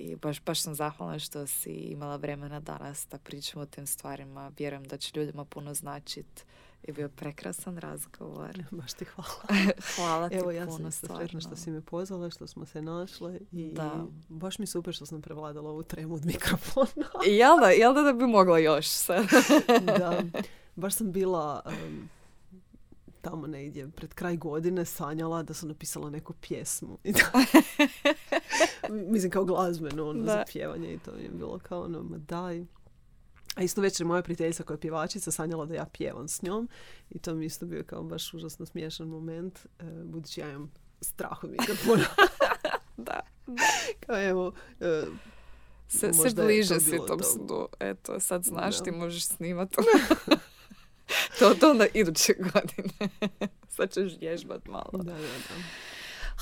I 0.00 0.16
baš, 0.16 0.44
baš 0.44 0.60
sam 0.62 0.74
zahvalna 0.74 1.18
što 1.18 1.46
si 1.46 1.70
imala 1.70 2.16
vremena 2.16 2.60
danas 2.60 3.06
da 3.10 3.18
pričamo 3.18 3.62
o 3.62 3.66
tim 3.66 3.86
stvarima. 3.86 4.52
Vjerujem 4.58 4.84
da 4.84 4.96
će 4.96 5.20
ljudima 5.20 5.44
puno 5.44 5.74
značit. 5.74 6.44
I 6.82 6.92
bio 6.92 7.08
prekrasan 7.08 7.78
razgovor. 7.78 8.64
Baš 8.70 8.92
ti 8.92 9.04
hvala. 9.04 9.64
Hvala 9.96 10.28
ti 10.28 10.34
Evo 10.34 10.50
ja 10.50 10.66
puno, 10.66 10.90
sam 10.90 11.40
što 11.40 11.56
si 11.56 11.70
me 11.70 11.80
pozvala, 11.80 12.30
što 12.30 12.46
smo 12.46 12.66
se 12.66 12.82
našle 12.82 13.40
i 13.52 13.72
Da. 13.72 14.06
baš 14.28 14.58
mi 14.58 14.66
super 14.66 14.94
što 14.94 15.06
sam 15.06 15.22
prevladala 15.22 15.70
ovu 15.70 15.82
tremu 15.82 16.14
od 16.14 16.26
mikrofona. 16.26 17.10
Jel 17.40 17.60
da, 17.60 17.68
jel 17.68 17.94
da, 17.94 18.02
da 18.02 18.12
bi 18.12 18.26
mogla 18.26 18.58
još 18.58 18.88
sad? 18.88 19.26
da, 19.98 20.22
baš 20.76 20.94
sam 20.94 21.12
bila 21.12 21.62
em, 21.66 22.08
tamo 23.20 23.46
negdje 23.46 23.90
pred 23.90 24.14
kraj 24.14 24.36
godine 24.36 24.84
sanjala 24.84 25.42
da 25.42 25.54
sam 25.54 25.68
napisala 25.68 26.10
neku 26.10 26.32
pjesmu. 26.32 26.98
Mislim 28.88 29.30
kao 29.30 29.44
glazbeno 29.44 30.08
ono, 30.08 30.22
Da. 30.22 30.32
za 30.32 30.44
pjevanje 30.52 30.92
i 30.94 30.98
to 30.98 31.10
je 31.10 31.28
bilo 31.28 31.58
kao 31.58 31.82
ono, 31.82 32.02
ma 32.02 32.18
daj. 32.18 32.64
A 33.54 33.62
isto 33.62 33.80
večer 33.80 34.06
moja 34.06 34.22
prijateljica 34.22 34.62
koja 34.62 34.74
je 34.74 34.80
pjevačica 34.80 35.30
sanjala 35.30 35.66
da 35.66 35.74
ja 35.74 35.86
pjevam 35.92 36.28
s 36.28 36.42
njom 36.42 36.68
i 37.10 37.18
to 37.18 37.34
mi 37.34 37.46
isto 37.46 37.66
bio 37.66 37.84
kao 37.86 38.02
baš 38.02 38.34
užasno 38.34 38.66
smiješan 38.66 39.08
moment 39.08 39.58
e, 39.78 39.84
budući 40.04 40.40
ja 40.40 40.50
imam 40.50 40.72
strah 41.00 41.44
od 41.44 41.50
mikrofona. 41.50 42.04
da. 42.96 43.20
kao 44.06 44.22
evo, 44.22 44.52
e, 44.80 45.02
Se, 45.88 46.12
se 46.12 46.30
bliže 46.34 46.80
si 46.80 46.96
tom 47.06 47.18
to. 47.18 47.24
snu. 47.24 47.68
Eto, 47.80 48.20
sad 48.20 48.44
znaš, 48.44 48.78
Da. 48.78 48.84
ti 48.84 48.90
možeš 48.90 49.24
snimati. 49.26 49.76
to, 51.38 51.54
to 51.60 51.70
onda 51.70 51.86
iduće 51.94 52.34
godine. 52.38 53.08
sad 53.76 53.92
ćeš 53.92 54.12
vježbat 54.20 54.66
malo. 54.66 54.90
da, 54.92 55.02
da, 55.02 55.12
da. 55.12 55.54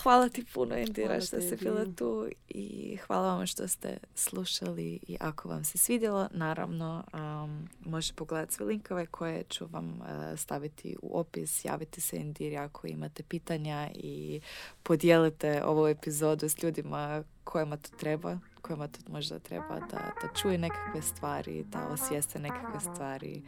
Hvala 0.03 0.29
ti 0.29 0.45
puno, 0.55 0.77
Indira, 0.77 1.07
Hvala 1.07 1.20
što 1.20 1.41
si 1.41 1.57
bila 1.57 1.85
tu 1.97 2.27
i 2.49 2.97
hvala 2.97 3.35
vam 3.35 3.47
što 3.47 3.69
ste 3.69 3.99
slušali 4.15 4.99
i 5.09 5.16
ako 5.20 5.49
vam 5.49 5.65
se 5.65 5.79
svidjelo, 5.79 6.29
naravno, 6.31 7.05
um, 7.12 7.69
možete 7.85 8.15
pogledati 8.15 8.55
sve 8.55 8.66
linkove 8.66 9.07
koje 9.07 9.45
ću 9.45 9.66
vam 9.66 10.01
uh, 10.01 10.39
staviti 10.39 10.97
u 11.03 11.19
opis, 11.19 11.65
javite 11.65 12.01
se 12.01 12.16
Indiri 12.16 12.57
ako 12.57 12.87
imate 12.87 13.23
pitanja 13.23 13.91
i 13.95 14.41
podijelite 14.83 15.65
ovu 15.65 15.87
epizodu 15.87 16.49
s 16.49 16.62
ljudima 16.62 17.25
kojima 17.45 17.77
to 17.77 17.97
treba, 17.97 18.39
kojima 18.62 18.89
to 18.89 18.99
možda 19.09 19.39
treba 19.39 19.81
da, 19.81 20.11
da 20.23 20.29
čuje 20.43 20.59
nekakve 20.59 21.03
stvari, 21.03 21.65
da 21.65 21.89
osvijeste 21.89 22.39
nekakve 22.39 22.81
stvari. 22.81 23.43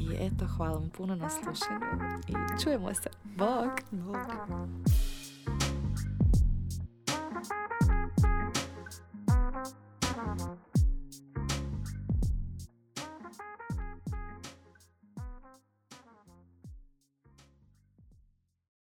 I 0.00 0.08
eto, 0.20 0.46
hvala 0.56 0.78
vam 0.78 0.90
puno 0.96 1.14
na 1.14 1.30
slušanju 1.30 1.86
i 2.28 2.62
čujemo 2.62 2.94
se. 2.94 3.10
Bog! 3.24 3.70
Bog. 3.90 5.03
Thank 10.24 10.40
you. 10.40 10.73